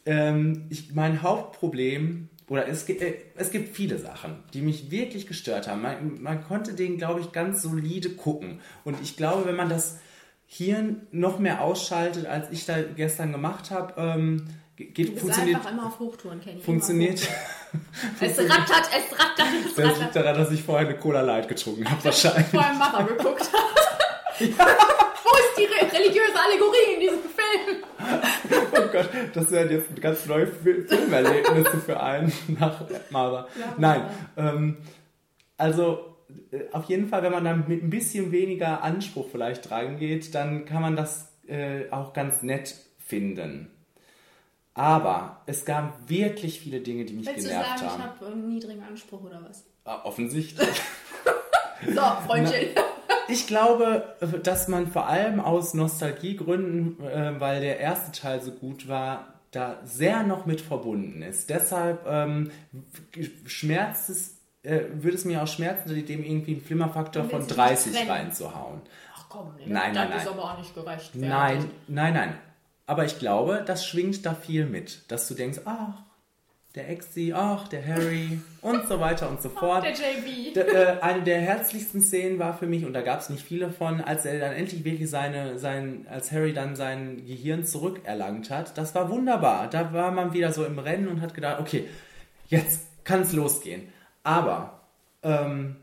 Ähm, 0.06 0.66
ich, 0.70 0.94
mein 0.94 1.22
Hauptproblem, 1.22 2.30
oder 2.50 2.68
es 2.68 2.86
gibt, 2.86 3.02
äh, 3.02 3.16
es 3.36 3.52
gibt 3.52 3.76
viele 3.76 3.98
Sachen, 3.98 4.36
die 4.54 4.62
mich 4.62 4.92
wirklich 4.92 5.28
gestört 5.28 5.68
haben. 5.68 5.82
Man, 5.82 6.22
man 6.22 6.44
konnte 6.44 6.74
den, 6.74 6.98
glaube 6.98 7.22
ich, 7.22 7.32
ganz 7.32 7.62
solide 7.62 8.10
gucken. 8.10 8.60
Und 8.84 8.98
ich 9.02 9.16
glaube, 9.16 9.46
wenn 9.46 9.56
man 9.56 9.70
das 9.70 10.00
hier 10.46 10.96
noch 11.12 11.40
mehr 11.40 11.62
ausschaltet, 11.62 12.26
als 12.26 12.52
ich 12.52 12.66
da 12.66 12.82
gestern 12.82 13.32
gemacht 13.32 13.72
habe, 13.72 13.94
ähm, 13.98 14.46
ge- 14.76 14.88
geht, 14.88 15.08
Du 15.08 15.12
bist 15.14 15.22
funktioniert, 15.22 15.56
einfach 15.58 15.72
immer 15.72 15.88
auf 15.88 16.00
Hochtouren, 16.00 16.42
Kenny. 16.42 16.62
funktioniert. 16.62 17.22
Es 18.20 18.38
rattert, 18.38 18.88
es 18.96 19.20
rattert, 19.20 19.48
es 19.66 19.74
Das 19.74 19.86
liegt 19.86 20.00
rattert. 20.00 20.16
daran, 20.16 20.36
dass 20.38 20.52
ich 20.52 20.62
vorher 20.62 20.88
eine 20.88 20.98
Cola 21.00 21.22
Light 21.22 21.48
getrunken 21.48 21.90
habe, 21.90 22.04
wahrscheinlich. 22.06 22.46
Vor 22.48 22.64
einem 22.64 22.78
Macher 22.78 23.04
geguckt 23.06 23.42
hast. 23.52 23.54
Wo 24.40 24.46
ist 24.46 25.58
die 25.58 25.66
re 25.66 25.92
religiöse 25.92 26.40
Allegorie 26.40 26.94
in 26.96 27.00
diesem 27.00 27.20
Film? 27.22 27.84
Oh 28.76 28.88
Gott, 28.92 29.10
das 29.34 29.52
wären 29.52 29.70
jetzt 29.72 30.02
ganz 30.02 30.26
neue 30.26 30.48
Fil- 30.48 30.88
Filmerlebnisse 30.88 31.78
für 31.78 32.00
einen 32.02 32.32
nach 32.60 32.84
Mara. 33.12 33.48
Nein, 33.78 34.06
ähm, 34.36 34.78
also 35.58 36.16
äh, 36.52 36.62
auf 36.72 36.86
jeden 36.86 37.08
Fall, 37.08 37.24
wenn 37.24 37.32
man 37.32 37.46
dann 37.46 37.66
mit 37.68 37.84
ein 37.84 37.90
bisschen 37.90 38.32
weniger 38.32 38.84
Anspruch 38.84 39.28
vielleicht 39.32 39.70
reingeht, 39.72 40.34
dann 40.36 40.66
kann 40.66 40.82
man 40.82 40.96
das 40.96 41.32
äh, 41.48 41.90
auch 41.92 42.14
ganz 42.14 42.42
nett 42.42 42.76
finden. 43.00 43.72
Aber 44.74 45.42
es 45.46 45.66
gab 45.66 46.10
wirklich 46.10 46.60
viele 46.60 46.82
Dinge, 46.82 47.06
die 47.06 47.14
mich 47.14 47.28
Willst 47.28 47.46
du 47.46 47.50
genervt 47.50 47.80
sagen, 47.80 47.82
ich 47.86 47.92
haben. 47.92 48.04
habe 48.04 48.26
einen 48.28 48.50
niedrigen 48.50 48.84
Anspruch 48.84 49.22
oder 49.24 49.40
was? 49.48 49.66
Ah, 49.86 50.02
Offensichtlich. 50.04 50.68
So, 51.88 52.02
Freundchen. 52.26 52.70
Ich 53.28 53.48
glaube, 53.48 54.16
dass 54.44 54.68
man 54.68 54.88
vor 54.88 55.08
allem 55.08 55.40
aus 55.40 55.74
Nostalgiegründen, 55.74 57.04
äh, 57.06 57.40
weil 57.40 57.62
der 57.62 57.80
erste 57.80 58.12
Teil 58.12 58.42
so 58.42 58.52
gut 58.52 58.88
war, 58.88 59.34
da 59.52 59.80
sehr 59.84 60.24
noch 60.24 60.46
mit 60.46 60.62
verbunden 60.62 61.22
ist. 61.22 61.50
Deshalb 61.50 62.06
ähm, 62.08 62.52
schmerzt 63.46 64.10
es, 64.10 64.38
äh, 64.64 64.82
würde 64.94 65.16
es 65.16 65.26
mir 65.26 65.44
auch 65.44 65.48
schmerzen, 65.48 65.90
dem 66.06 66.24
irgendwie 66.24 66.54
einen 66.54 66.62
Flimmerfaktor 66.62 67.24
von 67.24 67.40
willst 67.40 67.52
dich 67.52 67.58
30 67.58 67.86
nicht 67.92 67.98
trennen. 68.06 68.12
reinzuhauen. 68.12 68.82
Ach 69.16 69.26
komm, 69.30 69.54
nee, 69.58 69.66
Nein, 69.68 69.94
das 69.94 70.10
nein, 70.10 70.18
ist 70.18 70.26
nein. 70.26 70.34
aber 70.34 70.44
auch 70.44 70.58
nicht 70.58 70.74
gerecht. 70.76 71.16
Nein, 71.16 71.70
nein, 71.88 72.14
nein. 72.14 72.36
Aber 72.86 73.06
ich 73.06 73.20
glaube, 73.20 73.64
das 73.66 73.86
schwingt 73.86 74.26
da 74.26 74.34
viel 74.34 74.66
mit, 74.66 75.10
dass 75.12 75.28
du 75.28 75.36
denkst, 75.36 75.60
ach, 75.66 76.03
der 76.76 76.90
Exi, 76.90 77.34
ach, 77.36 77.68
der 77.68 77.86
Harry 77.86 78.40
und 78.62 78.88
so 78.88 79.00
weiter 79.00 79.30
und 79.30 79.42
so 79.42 79.50
fort. 79.60 79.84
Der 79.84 79.92
JB. 79.92 80.56
D 80.56 80.60
äh, 80.60 81.00
eine 81.02 81.22
der 81.22 81.40
herzlichsten 81.40 82.02
Szenen 82.02 82.40
war 82.40 82.58
für 82.58 82.66
mich, 82.66 82.86
und 82.86 82.94
da 82.94 83.02
gab 83.02 83.20
es 83.20 83.30
nicht 83.30 83.44
viele 83.44 83.70
von, 83.70 84.02
als 84.02 84.26
er 84.26 84.40
dann 84.40 84.54
endlich 84.54 84.84
wirklich 84.84 85.10
seine, 85.10 85.60
sein, 85.60 86.08
als 86.10 86.32
Harry 86.32 86.54
dann 86.54 86.76
sein 86.76 87.26
Gehirn 87.28 87.66
zurückerlangt 87.66 88.50
hat. 88.50 88.78
Das 88.78 88.96
war 88.96 89.10
wunderbar. 89.10 89.70
Da 89.70 89.94
war 89.94 90.12
man 90.12 90.34
wieder 90.34 90.52
so 90.52 90.66
im 90.66 90.80
Rennen 90.80 91.08
und 91.08 91.22
hat 91.22 91.36
gedacht, 91.36 91.60
okay, 91.60 91.88
jetzt 92.48 92.88
kann 93.04 93.22
es 93.22 93.34
losgehen. 93.34 93.84
Aber 94.24 94.82
ähm, 95.22 95.76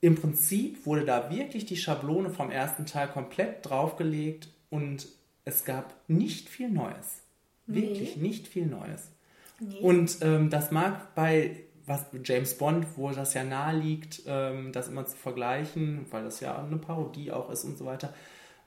im 0.00 0.16
Prinzip 0.16 0.84
wurde 0.84 1.04
da 1.04 1.30
wirklich 1.30 1.64
die 1.64 1.76
Schablone 1.76 2.30
vom 2.30 2.50
ersten 2.50 2.86
Teil 2.86 3.08
komplett 3.08 3.58
draufgelegt 3.62 4.48
und 4.68 5.06
es 5.44 5.64
gab 5.64 5.94
nicht 6.08 6.48
viel 6.48 6.70
Neues. 6.70 7.22
Wirklich 7.66 8.16
nicht 8.16 8.48
viel 8.48 8.66
Neues. 8.66 9.13
Und 9.80 10.18
ähm, 10.22 10.50
das 10.50 10.70
mag 10.70 11.14
bei 11.14 11.64
was 11.86 12.06
James 12.24 12.56
Bond, 12.56 12.86
wo 12.96 13.10
das 13.10 13.34
ja 13.34 13.44
nahe 13.44 13.76
liegt, 13.76 14.22
ähm, 14.26 14.72
das 14.72 14.88
immer 14.88 15.06
zu 15.06 15.16
vergleichen, 15.16 16.06
weil 16.10 16.24
das 16.24 16.40
ja 16.40 16.58
eine 16.58 16.78
Parodie 16.78 17.30
auch 17.30 17.50
ist 17.50 17.64
und 17.64 17.76
so 17.76 17.84
weiter, 17.84 18.12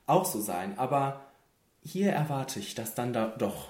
auch 0.06 0.26
so 0.26 0.40
sein. 0.40 0.78
Aber 0.78 1.22
hier 1.82 2.12
erwarte 2.12 2.60
ich 2.60 2.76
das 2.76 2.94
dann 2.94 3.14
da 3.14 3.28
doch. 3.28 3.70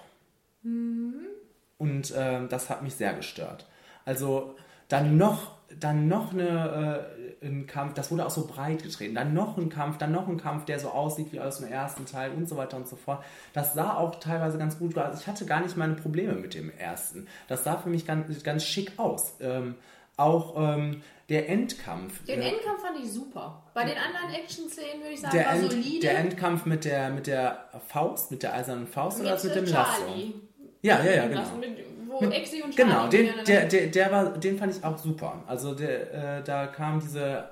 Und 1.77 2.13
ähm, 2.15 2.49
das 2.49 2.69
hat 2.69 2.83
mich 2.83 2.95
sehr 2.95 3.13
gestört. 3.13 3.67
Also 4.05 4.55
dann 4.87 5.17
noch, 5.17 5.57
dann 5.79 6.07
noch 6.07 6.33
eine, 6.33 7.07
äh, 7.16 7.16
ein 7.41 7.67
Kampf, 7.67 7.93
das 7.93 8.11
wurde 8.11 8.25
auch 8.25 8.31
so 8.31 8.47
breit 8.47 8.83
getreten, 8.83 9.15
dann 9.15 9.33
noch 9.33 9.57
ein 9.57 9.69
Kampf, 9.69 9.97
dann 9.97 10.11
noch 10.11 10.27
ein 10.27 10.37
Kampf, 10.37 10.65
der 10.65 10.79
so 10.79 10.89
aussieht 10.89 11.31
wie 11.31 11.39
aus 11.39 11.59
dem 11.59 11.67
ersten 11.67 12.05
Teil 12.05 12.31
und 12.31 12.47
so 12.49 12.57
weiter 12.57 12.77
und 12.77 12.87
so 12.87 12.95
fort. 12.95 13.23
Das 13.53 13.73
sah 13.73 13.95
auch 13.95 14.19
teilweise 14.19 14.57
ganz 14.57 14.79
gut 14.79 14.97
aus. 14.97 15.05
Also 15.05 15.21
ich 15.21 15.27
hatte 15.27 15.45
gar 15.45 15.61
nicht 15.61 15.77
meine 15.77 15.93
Probleme 15.93 16.33
mit 16.33 16.53
dem 16.53 16.69
ersten. 16.77 17.27
Das 17.47 17.63
sah 17.63 17.77
für 17.77 17.89
mich 17.89 18.05
ganz, 18.05 18.43
ganz 18.43 18.63
schick 18.63 18.93
aus. 18.97 19.35
Ähm, 19.39 19.75
auch 20.17 20.55
ähm, 20.57 21.01
der 21.29 21.47
Endkampf. 21.49 22.25
Den 22.25 22.41
äh, 22.41 22.49
Endkampf 22.49 22.81
fand 22.81 22.97
ich 23.03 23.11
super. 23.11 23.63
Bei 23.73 23.83
den 23.83 23.97
anderen 23.97 24.33
Action-Szenen 24.33 25.01
würde 25.01 25.13
ich 25.13 25.21
sagen, 25.21 25.35
der, 25.37 25.45
war 25.45 25.53
End, 25.53 25.71
solide. 25.71 25.99
der 25.99 26.17
Endkampf 26.19 26.65
mit 26.65 26.85
der, 26.85 27.09
mit 27.11 27.27
der 27.27 27.65
Faust, 27.87 28.31
mit 28.31 28.43
der 28.43 28.53
eisernen 28.53 28.87
Faust 28.87 29.19
oder 29.19 29.33
Mit, 29.35 29.43
mit 29.43 29.51
äh, 29.51 29.55
dem 29.55 29.65
Lasso? 29.73 30.01
Charlie. 30.05 30.33
Ja, 30.81 31.03
ja, 31.03 31.11
ja, 31.11 31.27
Das 31.27 31.51
genau. 31.51 31.63
Wo 32.07 32.19
Exi 32.29 32.61
und 32.61 32.75
Charlie 32.75 32.91
Genau, 32.91 33.07
den, 33.09 33.29
der, 33.45 33.65
der, 33.65 33.87
der 33.87 34.11
war, 34.11 34.37
den 34.37 34.57
fand 34.57 34.75
ich 34.75 34.83
auch 34.83 34.97
super. 34.97 35.43
Also 35.47 35.73
der, 35.75 36.37
äh, 36.39 36.43
da 36.43 36.67
kam 36.67 36.99
diese, 36.99 37.49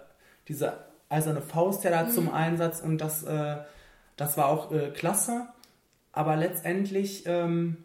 diese 0.47 0.73
eiserne 1.09 1.41
Faust 1.41 1.83
ja 1.83 1.91
da 1.91 2.03
Mhm. 2.03 2.11
zum 2.11 2.33
Einsatz 2.33 2.81
und 2.81 2.99
das, 2.99 3.23
äh, 3.23 3.57
das 4.17 4.37
war 4.37 4.47
auch 4.47 4.71
äh, 4.71 4.89
klasse. 4.91 5.47
Aber 6.11 6.35
letztendlich 6.37 7.23
ähm, 7.25 7.77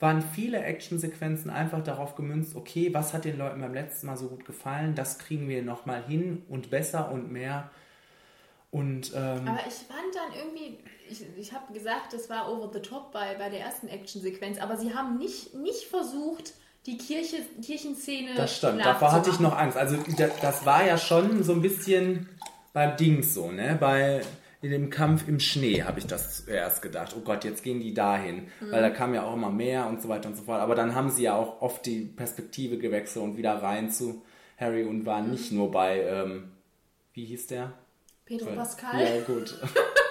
waren 0.00 0.22
viele 0.22 0.62
Actionsequenzen 0.62 1.50
einfach 1.50 1.82
darauf 1.82 2.14
gemünzt, 2.14 2.56
okay, 2.56 2.94
was 2.94 3.12
hat 3.14 3.24
den 3.24 3.36
Leuten 3.36 3.60
beim 3.60 3.74
letzten 3.74 4.06
Mal 4.06 4.16
so 4.16 4.28
gut 4.28 4.44
gefallen, 4.44 4.94
das 4.94 5.18
kriegen 5.18 5.48
wir 5.48 5.62
nochmal 5.62 6.02
hin 6.02 6.42
und 6.48 6.70
besser 6.70 7.10
und 7.10 7.30
mehr. 7.32 7.70
Und 8.70 9.12
ähm, 9.14 9.48
Aber 9.48 9.60
ich 9.66 9.74
fand 9.74 10.14
dann 10.14 10.38
irgendwie, 10.38 10.78
ich, 11.10 11.24
ich 11.38 11.52
habe 11.52 11.72
gesagt, 11.72 12.12
das 12.12 12.28
war 12.28 12.52
over 12.52 12.70
the 12.72 12.80
top 12.80 13.12
bei, 13.12 13.34
bei 13.34 13.48
der 13.48 13.60
ersten 13.60 13.88
Actionsequenz, 13.88 14.58
aber 14.60 14.76
sie 14.76 14.92
haben 14.94 15.16
nicht, 15.16 15.54
nicht 15.54 15.84
versucht, 15.84 16.52
die 16.84 16.98
Kirche, 16.98 17.36
Kirchenszene 17.62 18.34
Das 18.34 18.56
stimmt, 18.56 18.84
davor 18.84 19.12
hatte 19.12 19.30
ich 19.30 19.40
noch 19.40 19.56
Angst. 19.56 19.76
Also 19.78 19.96
da- 20.18 20.28
das 20.42 20.66
war 20.66 20.84
ja 20.86 20.98
schon 20.98 21.42
so 21.42 21.52
ein 21.52 21.62
bisschen 21.62 22.28
beim 22.74 22.96
Dings 22.96 23.32
so, 23.34 23.50
ne? 23.50 23.76
Bei 23.80 24.20
in 24.60 24.70
dem 24.70 24.90
Kampf 24.90 25.26
im 25.28 25.38
Schnee 25.40 25.82
habe 25.84 25.98
ich 26.00 26.06
das 26.06 26.44
zuerst 26.44 26.82
gedacht. 26.82 27.14
Oh 27.16 27.20
Gott, 27.20 27.44
jetzt 27.44 27.62
gehen 27.62 27.80
die 27.80 27.94
dahin, 27.94 28.48
weil 28.60 28.82
da 28.82 28.90
kam 28.90 29.14
ja 29.14 29.22
auch 29.22 29.34
immer 29.34 29.50
mehr 29.50 29.86
und 29.86 30.02
so 30.02 30.08
weiter 30.08 30.28
und 30.28 30.36
so 30.36 30.42
fort. 30.42 30.60
Aber 30.60 30.74
dann 30.74 30.94
haben 30.94 31.10
sie 31.10 31.22
ja 31.22 31.36
auch 31.36 31.62
oft 31.62 31.86
die 31.86 32.00
Perspektive 32.00 32.76
gewechselt 32.76 33.24
und 33.24 33.36
wieder 33.36 33.62
rein 33.62 33.90
zu 33.90 34.22
Harry 34.58 34.82
und 34.84 35.06
waren 35.06 35.30
nicht 35.30 35.52
nur 35.52 35.70
bei, 35.70 36.00
ähm, 36.02 36.50
wie 37.12 37.24
hieß 37.24 37.46
der? 37.46 37.72
Pedro 38.28 38.52
Pascal. 38.52 39.00
Ja, 39.00 39.20
gut. 39.22 39.58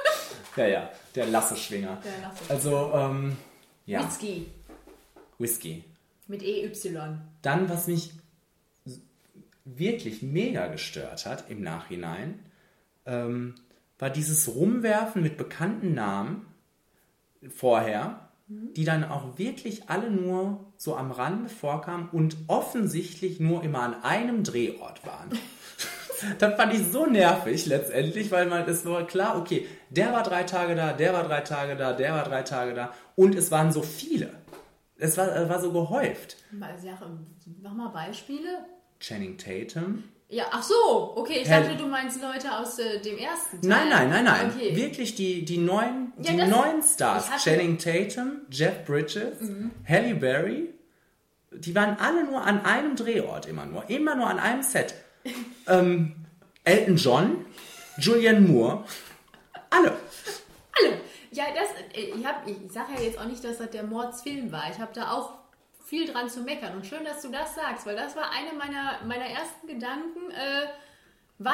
ja, 0.55 0.67
ja, 0.67 0.91
der 1.13 1.27
Lasseschwinger. 1.27 2.01
Der 2.03 2.27
Lasse. 2.27 2.43
Also, 2.49 2.91
ähm, 2.95 3.37
ja, 3.85 4.03
Whisky 4.03 4.47
Whisky. 5.37 5.83
mit 6.25 6.41
EY. 6.41 6.71
Dann, 7.43 7.69
was 7.69 7.85
mich 7.85 8.11
wirklich 9.65 10.23
mega 10.23 10.65
gestört 10.67 11.27
hat 11.27 11.51
im 11.51 11.61
Nachhinein, 11.61 12.39
ähm, 13.05 13.53
war 13.99 14.09
dieses 14.09 14.47
Rumwerfen 14.47 15.21
mit 15.21 15.37
bekannten 15.37 15.93
Namen 15.93 16.47
vorher, 17.49 18.29
die 18.47 18.83
dann 18.83 19.03
auch 19.03 19.37
wirklich 19.37 19.89
alle 19.89 20.09
nur 20.09 20.65
so 20.75 20.95
am 20.95 21.11
Rande 21.11 21.49
vorkamen 21.49 22.09
und 22.09 22.35
offensichtlich 22.47 23.39
nur 23.39 23.63
immer 23.63 23.81
an 23.81 24.03
einem 24.03 24.43
Drehort 24.43 25.05
waren. 25.05 25.29
Das 26.39 26.55
fand 26.55 26.73
ich 26.73 26.81
so 26.91 27.05
nervig 27.05 27.65
letztendlich, 27.65 28.31
weil 28.31 28.45
man 28.47 28.67
es 28.67 28.85
war 28.85 29.05
klar, 29.05 29.37
okay, 29.37 29.67
der 29.89 30.11
war 30.13 30.23
drei 30.23 30.43
Tage 30.43 30.75
da, 30.75 30.93
der 30.93 31.13
war 31.13 31.23
drei 31.23 31.41
Tage 31.41 31.75
da, 31.75 31.93
der 31.93 32.13
war 32.13 32.23
drei 32.23 32.43
Tage 32.43 32.73
da 32.73 32.93
und 33.15 33.35
es 33.35 33.51
waren 33.51 33.71
so 33.71 33.81
viele. 33.81 34.29
Es 34.97 35.17
war, 35.17 35.27
es 35.35 35.47
war 35.47 35.59
so 35.61 35.71
gehäuft. 35.71 36.37
Mach 36.51 37.73
mal 37.73 37.89
Beispiele. 37.89 38.65
Channing 38.99 39.37
Tatum, 39.37 40.03
Ja, 40.29 40.45
ach 40.51 40.63
so, 40.63 41.13
okay, 41.15 41.41
ich 41.43 41.47
dachte, 41.47 41.75
du 41.77 41.85
meinst 41.85 42.19
Leute 42.19 42.51
aus 42.57 42.79
äh, 42.79 42.99
dem 42.99 43.17
ersten 43.17 43.61
Teil. 43.61 43.69
Nein, 43.69 43.89
nein, 43.89 44.09
nein, 44.09 44.23
nein. 44.23 44.51
Okay. 44.55 44.75
Wirklich 44.75 45.13
die, 45.13 45.45
die 45.45 45.57
neuen, 45.59 46.13
Ja, 46.19 46.31
die 46.31 46.37
neuen 46.49 46.81
Stars. 46.81 47.29
Channing 47.43 47.77
Tatum, 47.77 48.41
Jeff 48.49 48.83
Bridges, 48.85 49.39
Mhm. 49.39 49.71
Halle 49.87 50.15
Berry. 50.15 50.73
Die 51.51 51.73
waren 51.75 51.97
alle 51.99 52.25
nur 52.25 52.41
an 52.41 52.65
einem 52.65 52.95
Drehort 52.95 53.45
immer 53.45 53.65
nur. 53.65 53.87
Immer 53.89 54.15
nur 54.15 54.27
an 54.27 54.39
einem 54.39 54.63
Set. 54.63 54.95
Ähm, 55.67 56.15
Elton 56.63 56.95
John, 56.97 57.45
Julianne 57.97 58.41
Moore. 58.41 58.83
Alle. 59.69 59.97
Alle. 60.79 61.01
Ja, 61.31 61.45
das, 61.55 61.97
äh, 61.97 62.01
ich, 62.17 62.25
hab- 62.25 62.47
ich 62.47 62.55
sage 62.71 62.93
ja 62.95 63.01
jetzt 63.01 63.19
auch 63.19 63.25
nicht, 63.25 63.43
dass 63.43 63.57
das 63.57 63.69
der 63.71 63.83
Mordsfilm 63.83 64.51
war. 64.51 64.69
Ich 64.71 64.79
habe 64.79 64.91
da 64.93 65.11
auch 65.11 65.33
viel 65.85 66.11
dran 66.11 66.29
zu 66.29 66.41
meckern. 66.41 66.75
Und 66.75 66.85
schön, 66.85 67.03
dass 67.05 67.21
du 67.21 67.29
das 67.29 67.55
sagst, 67.55 67.85
weil 67.85 67.95
das 67.95 68.15
war 68.15 68.29
einer 68.31 68.53
meiner, 68.53 68.99
meiner 69.05 69.25
ersten 69.25 69.67
Gedanken, 69.67 70.31
äh, 70.31 70.67
weil, 71.39 71.53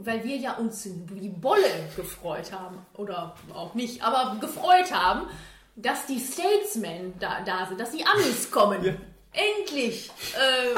weil 0.00 0.24
wir 0.24 0.36
ja 0.36 0.54
uns 0.56 0.88
wie 1.12 1.28
Bolle 1.28 1.68
gefreut 1.96 2.50
haben. 2.52 2.78
Oder 2.94 3.34
auch 3.54 3.74
nicht, 3.74 4.02
aber 4.02 4.36
gefreut 4.40 4.92
haben, 4.92 5.28
dass 5.76 6.06
die 6.06 6.18
Statesmen 6.18 7.14
da, 7.20 7.40
da 7.44 7.66
sind, 7.66 7.78
dass 7.80 7.90
die 7.92 8.04
Amis 8.04 8.50
kommen. 8.50 8.98
Endlich! 9.38 10.10
Äh, 10.34 10.74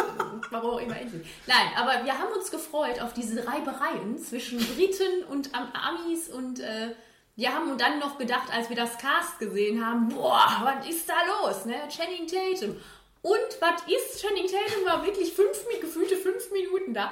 warum 0.50 0.70
auch 0.72 0.80
immer 0.80 0.98
endlich. 1.00 1.26
Nein, 1.46 1.70
aber 1.76 2.04
wir 2.04 2.18
haben 2.18 2.32
uns 2.36 2.50
gefreut 2.50 3.00
auf 3.00 3.14
diese 3.14 3.46
Reibereien 3.46 4.18
zwischen 4.18 4.58
Briten 4.58 5.24
und 5.30 5.54
Am- 5.54 5.72
Amis 5.72 6.28
und 6.28 6.60
äh, 6.60 6.94
wir 7.36 7.54
haben 7.54 7.78
dann 7.78 7.98
noch 8.00 8.18
gedacht, 8.18 8.52
als 8.52 8.68
wir 8.68 8.76
das 8.76 8.98
Cast 8.98 9.38
gesehen 9.38 9.84
haben, 9.84 10.10
boah, 10.10 10.60
was 10.62 10.86
ist 10.88 11.08
da 11.08 11.14
los, 11.42 11.64
ne? 11.64 11.74
Channing 11.88 12.26
Tatum. 12.26 12.76
Und 13.22 13.60
was 13.60 13.82
ist? 13.86 14.20
Channing 14.20 14.46
Tatum 14.46 14.84
war 14.84 15.04
wirklich 15.06 15.32
fünf, 15.32 15.58
gefühlte 15.80 16.16
fünf 16.16 16.50
Minuten 16.52 16.92
da. 16.92 17.10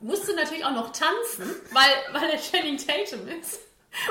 Musste 0.00 0.34
natürlich 0.34 0.64
auch 0.64 0.72
noch 0.72 0.92
tanzen, 0.92 1.54
weil, 1.72 1.90
weil 2.20 2.30
er 2.30 2.38
Channing 2.40 2.76
Tatum 2.76 3.28
ist. 3.40 3.60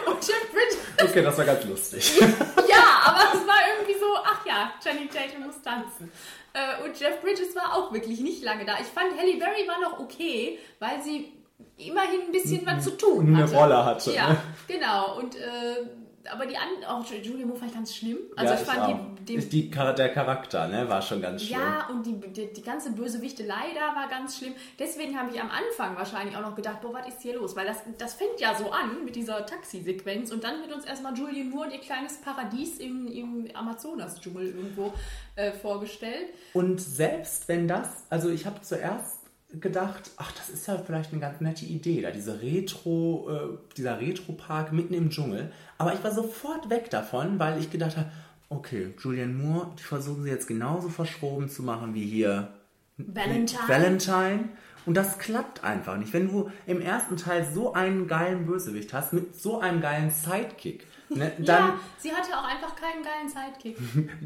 Und 0.06 0.26
Jeff 0.26 0.52
Bridges 0.52 0.78
Okay, 1.10 1.22
das 1.22 1.38
war 1.38 1.46
ganz 1.46 1.64
lustig. 1.66 2.18
ja, 2.20 3.02
aber 3.06 3.40
es 3.40 3.48
war 3.48 3.60
irgendwie 3.78 4.00
so, 4.00 4.16
ach 4.24 4.46
ja, 4.46 4.74
Channing 4.84 5.10
Tatum 5.10 5.46
muss 5.48 5.62
tanzen. 5.62 6.12
Äh, 6.58 6.84
und 6.86 7.00
Jeff 7.00 7.22
Bridges 7.22 7.56
war 7.56 7.76
auch 7.76 7.94
wirklich 7.94 8.20
nicht 8.20 8.44
lange 8.44 8.66
da. 8.66 8.74
Ich 8.82 8.88
fand 8.88 9.12
Halle 9.18 9.38
Berry 9.38 9.68
war 9.68 9.80
noch 9.82 10.00
okay, 10.00 10.58
weil 10.80 11.02
sie 11.04 11.32
immerhin 11.78 12.22
ein 12.28 12.32
bisschen 12.32 12.66
was 12.66 12.84
zu 12.84 12.98
tun 12.98 13.28
Eine 13.36 13.44
hatte. 13.44 13.56
Rolle 13.56 13.86
hatte, 13.86 14.12
Ja, 14.14 14.30
ne? 14.30 14.38
genau. 14.68 15.18
Und 15.20 15.36
äh, 15.36 15.86
aber 16.32 16.46
die 16.46 16.58
anderen, 16.58 16.86
auch 16.86 17.06
Julia 17.06 17.46
Moore 17.46 17.60
fand 17.60 17.72
ich 17.72 17.78
ganz 17.78 17.96
schlimm. 17.96 18.18
Also 18.36 18.54
ja, 18.54 18.60
ich 18.60 18.66
fand 18.66 18.80
auch. 18.82 19.00
die, 19.28 19.36
Ist 19.36 19.52
die, 19.52 19.70
der 19.70 20.10
Charakter, 20.10 20.68
ne, 20.68 20.88
war 20.90 21.02
schon 21.02 21.22
ganz 21.22 21.44
schlimm. 21.44 21.60
ja, 21.60 21.88
und 21.90 22.06
die, 22.06 22.20
die, 22.32 22.54
die 22.54 22.62
ganze 22.62 22.92
Bösewichelei 22.92 23.74
da 23.76 23.96
war 23.96 24.08
ganz 24.10 24.38
schlimm. 24.38 24.54
Deswegen 24.80 25.20
habe 25.20 25.32
ich 25.34 25.42
am 25.42 25.50
Anfang 25.50 25.96
wahrscheinlich 25.96 26.36
auch 26.36 26.42
noch 26.42 26.56
gedacht, 26.56 26.82
boah, 26.82 26.94
was 26.94 27.08
ist 27.08 27.22
hier 27.22 27.36
los? 27.36 27.56
Weil 27.56 27.66
das, 27.66 27.78
das 27.98 28.14
fängt 28.16 28.40
ja 28.40 28.56
so 28.56 28.72
an 28.72 29.04
mit 29.06 29.16
dieser 29.16 29.46
Taxisequenz 29.46 30.32
und 30.32 30.44
dann 30.44 30.62
wird 30.62 30.74
uns 30.74 30.86
erstmal 30.86 31.18
Julian 31.18 31.50
Moore 31.50 31.68
und 31.68 31.74
ihr 31.74 31.80
kleines 31.80 32.18
Paradies 32.18 32.80
im, 32.80 33.08
im 33.08 33.48
Amazonas-Dschungel 33.54 34.48
irgendwo 34.48 34.94
äh, 35.36 35.52
vorgestellt. 35.52 36.28
Und 36.54 36.82
selbst 36.82 37.48
wenn 37.48 37.68
das, 37.68 38.06
also 38.10 38.30
ich 38.30 38.46
habe 38.46 38.62
zuerst 38.62 39.17
gedacht, 39.54 40.12
ach, 40.18 40.32
das 40.34 40.50
ist 40.50 40.68
ja 40.68 40.78
vielleicht 40.78 41.12
eine 41.12 41.22
ganz 41.22 41.40
nette 41.40 41.66
Idee, 41.66 42.02
da 42.02 42.12
diese 42.12 42.42
Retro, 42.42 43.30
äh, 43.30 43.76
dieser 43.78 44.00
Retro-Park 44.00 44.74
mitten 44.74 44.94
im 44.94 45.10
Dschungel. 45.10 45.52
Aber 45.78 45.94
ich 45.94 46.04
war 46.04 46.12
sofort 46.12 46.70
weg 46.70 46.90
davon, 46.90 47.40
weil 47.40 47.60
ich 47.60 47.72
gedacht 47.72 47.98
habe, 47.98 48.12
okay, 48.50 48.94
Julian 49.00 49.38
Moore, 49.38 49.72
die 49.80 49.84
versuchen 49.84 50.24
sie 50.24 50.30
jetzt 50.30 50.48
genauso 50.48 50.90
verschroben 50.90 51.50
zu 51.50 51.64
machen 51.64 51.94
wie 51.94 52.06
hier 52.06 52.50
Valentine. 52.98 53.62
Valentine. 53.68 54.50
Und 54.86 54.96
das 54.96 55.20
klappt 55.20 55.64
einfach 55.64 55.98
nicht. 55.98 56.14
Wenn 56.14 56.30
du 56.30 56.50
im 56.66 56.80
ersten 56.80 57.18
Teil 57.18 57.46
so 57.46 57.74
einen 57.74 58.08
geilen 58.08 58.46
Bösewicht 58.46 58.94
hast, 58.94 59.12
mit 59.12 59.36
so 59.36 59.60
einem 59.60 59.82
geilen 59.82 60.12
Sidekick, 60.12 60.88
ne, 61.10 61.32
dann 61.40 61.46
ja, 61.46 61.80
sie 61.98 62.12
hatte 62.12 62.32
auch 62.38 62.46
einfach 62.46 62.76
keinen 62.76 63.04
geilen 63.04 63.28
Sidekick. 63.28 63.78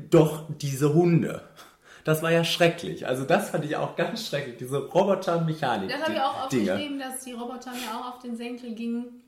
doch 0.10 0.46
diese 0.58 0.94
Hunde. 0.94 1.42
Das 2.04 2.24
war 2.24 2.32
ja 2.32 2.44
schrecklich. 2.44 3.08
Also 3.08 3.26
das 3.26 3.50
fand 3.52 3.66
ich 3.66 3.76
auch 3.76 3.96
ganz 3.96 4.28
schrecklich. 4.28 4.58
Diese 4.58 4.78
Roboter-Mechanik. 4.78 5.90
Das 5.90 6.02
habe 6.02 6.14
ich 6.14 6.22
auch 6.22 6.44
aufgeschrieben, 6.46 7.00
dass 7.00 7.24
die 7.24 7.34
Roboter 7.34 7.72
mir 7.72 7.96
auch 7.96 8.16
auf 8.16 8.20
den 8.20 8.36
Senkel 8.36 8.74
gingen. 8.74 9.24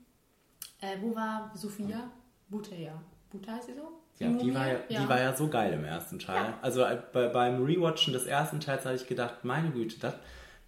Äh, 0.80 0.96
wo 1.00 1.14
war 1.14 1.50
Sophia? 1.54 2.10
Butea. 2.48 3.00
Buta 3.30 3.52
heißt 3.52 3.66
sie 3.66 3.74
so? 3.74 4.00
Ja, 4.18 4.28
die 4.28 4.34
Mumie? 4.34 4.54
war 4.54 4.68
ja, 4.68 4.78
die 4.88 5.08
war 5.08 5.20
ja 5.20 5.34
so 5.34 5.48
geil 5.48 5.72
im 5.72 5.84
ersten 5.84 6.18
Teil. 6.18 6.36
Ja. 6.36 6.58
Also 6.62 6.82
äh, 6.82 7.02
bei, 7.12 7.28
beim 7.28 7.64
Rewatchen 7.64 8.12
des 8.12 8.26
ersten 8.26 8.60
Teils 8.60 8.84
habe 8.84 8.94
ich 8.94 9.06
gedacht, 9.06 9.44
meine 9.44 9.70
Güte, 9.70 9.98
das, 9.98 10.14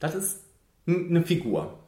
das 0.01 0.15
ist 0.15 0.45
eine 0.87 1.23
Figur. 1.23 1.79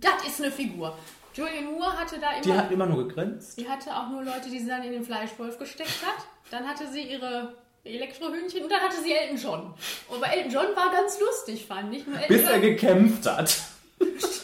Das 0.00 0.26
ist 0.26 0.40
eine 0.40 0.50
Figur. 0.50 0.96
Julian 1.34 1.64
Moore 1.72 1.98
hatte 1.98 2.18
da 2.20 2.32
immer. 2.32 2.42
Die 2.42 2.52
hat 2.52 2.70
immer 2.70 2.86
nur 2.86 3.06
gegrinst. 3.06 3.58
Die 3.58 3.68
hatte 3.68 3.90
auch 3.96 4.08
nur 4.10 4.24
Leute, 4.24 4.50
die 4.50 4.58
sie 4.58 4.66
dann 4.66 4.82
in 4.82 4.92
den 4.92 5.04
Fleischwolf 5.04 5.58
gesteckt 5.58 6.04
hat. 6.04 6.26
Dann 6.50 6.66
hatte 6.66 6.86
sie 6.90 7.02
ihre 7.02 7.54
Elektrohühnchen 7.84 8.62
und 8.62 8.70
dann 8.70 8.80
hatte 8.80 9.02
sie 9.02 9.12
Elton 9.12 9.36
John. 9.36 9.74
Bei 10.20 10.28
Elton 10.28 10.52
John 10.52 10.76
war 10.76 10.92
ganz 10.92 11.18
lustig, 11.18 11.66
fand 11.66 11.94
ich. 11.94 12.06
Nur 12.06 12.16
Elton 12.16 12.36
Bis 12.36 12.48
er 12.48 12.60
gekämpft 12.60 13.26
hat. 13.26 13.54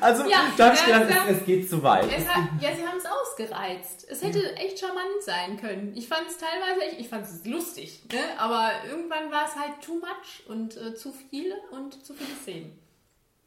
Also 0.00 0.28
Ja, 0.28 0.52
da 0.56 0.66
habe 0.66 0.76
ich 0.76 0.84
gedacht, 0.84 1.10
ja. 1.10 1.24
es, 1.28 1.38
es 1.38 1.46
geht 1.46 1.68
zu 1.68 1.82
weit. 1.82 2.04
hat, 2.04 2.48
ja, 2.60 2.74
sie 2.74 2.86
haben 2.86 2.98
es 2.98 3.04
ausgereizt. 3.06 4.06
Es 4.08 4.22
hätte 4.22 4.56
echt 4.56 4.78
charmant 4.78 5.22
sein 5.22 5.60
können. 5.60 5.92
Ich 5.94 6.08
fand 6.08 6.26
es 6.26 6.38
teilweise 6.38 6.82
echt, 6.82 7.00
ich 7.00 7.08
fand 7.08 7.24
es 7.26 7.44
lustig. 7.44 8.00
Ne? 8.10 8.18
Aber 8.38 8.70
irgendwann 8.88 9.30
war 9.30 9.46
es 9.46 9.54
halt 9.54 9.80
too 9.84 9.96
much 9.96 10.48
und 10.48 10.76
äh, 10.76 10.94
zu 10.94 11.12
viel 11.12 11.52
und 11.70 12.04
zu 12.04 12.14
viele 12.14 12.34
Szenen. 12.42 12.78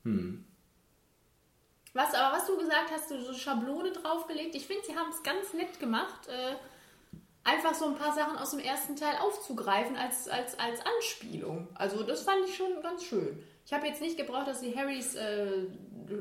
Hm. 0.03 0.45
Was, 1.93 2.13
aber 2.13 2.37
was 2.37 2.45
du 2.45 2.57
gesagt 2.57 2.91
hast, 2.91 3.09
du 3.09 3.19
so 3.19 3.33
Schablone 3.33 3.91
draufgelegt, 3.91 4.53
ich 4.55 4.67
finde, 4.67 4.83
sie 4.85 4.95
haben 4.95 5.09
es 5.09 5.23
ganz 5.23 5.53
nett 5.53 5.79
gemacht, 5.79 6.27
äh, 6.27 6.55
einfach 7.47 7.73
so 7.73 7.85
ein 7.85 7.95
paar 7.95 8.13
Sachen 8.13 8.37
aus 8.37 8.51
dem 8.51 8.59
ersten 8.59 8.95
Teil 8.95 9.15
aufzugreifen 9.21 9.95
als, 9.95 10.27
als, 10.27 10.59
als 10.59 10.81
Anspielung. 10.85 11.67
Also 11.75 12.03
das 12.03 12.21
fand 12.23 12.37
ich 12.47 12.55
schon 12.55 12.81
ganz 12.83 13.03
schön. 13.03 13.41
Ich 13.65 13.73
habe 13.73 13.87
jetzt 13.87 14.01
nicht 14.01 14.17
gebraucht, 14.17 14.47
dass 14.47 14.59
sie 14.59 14.75
Harrys 14.77 15.15
äh, 15.15 15.65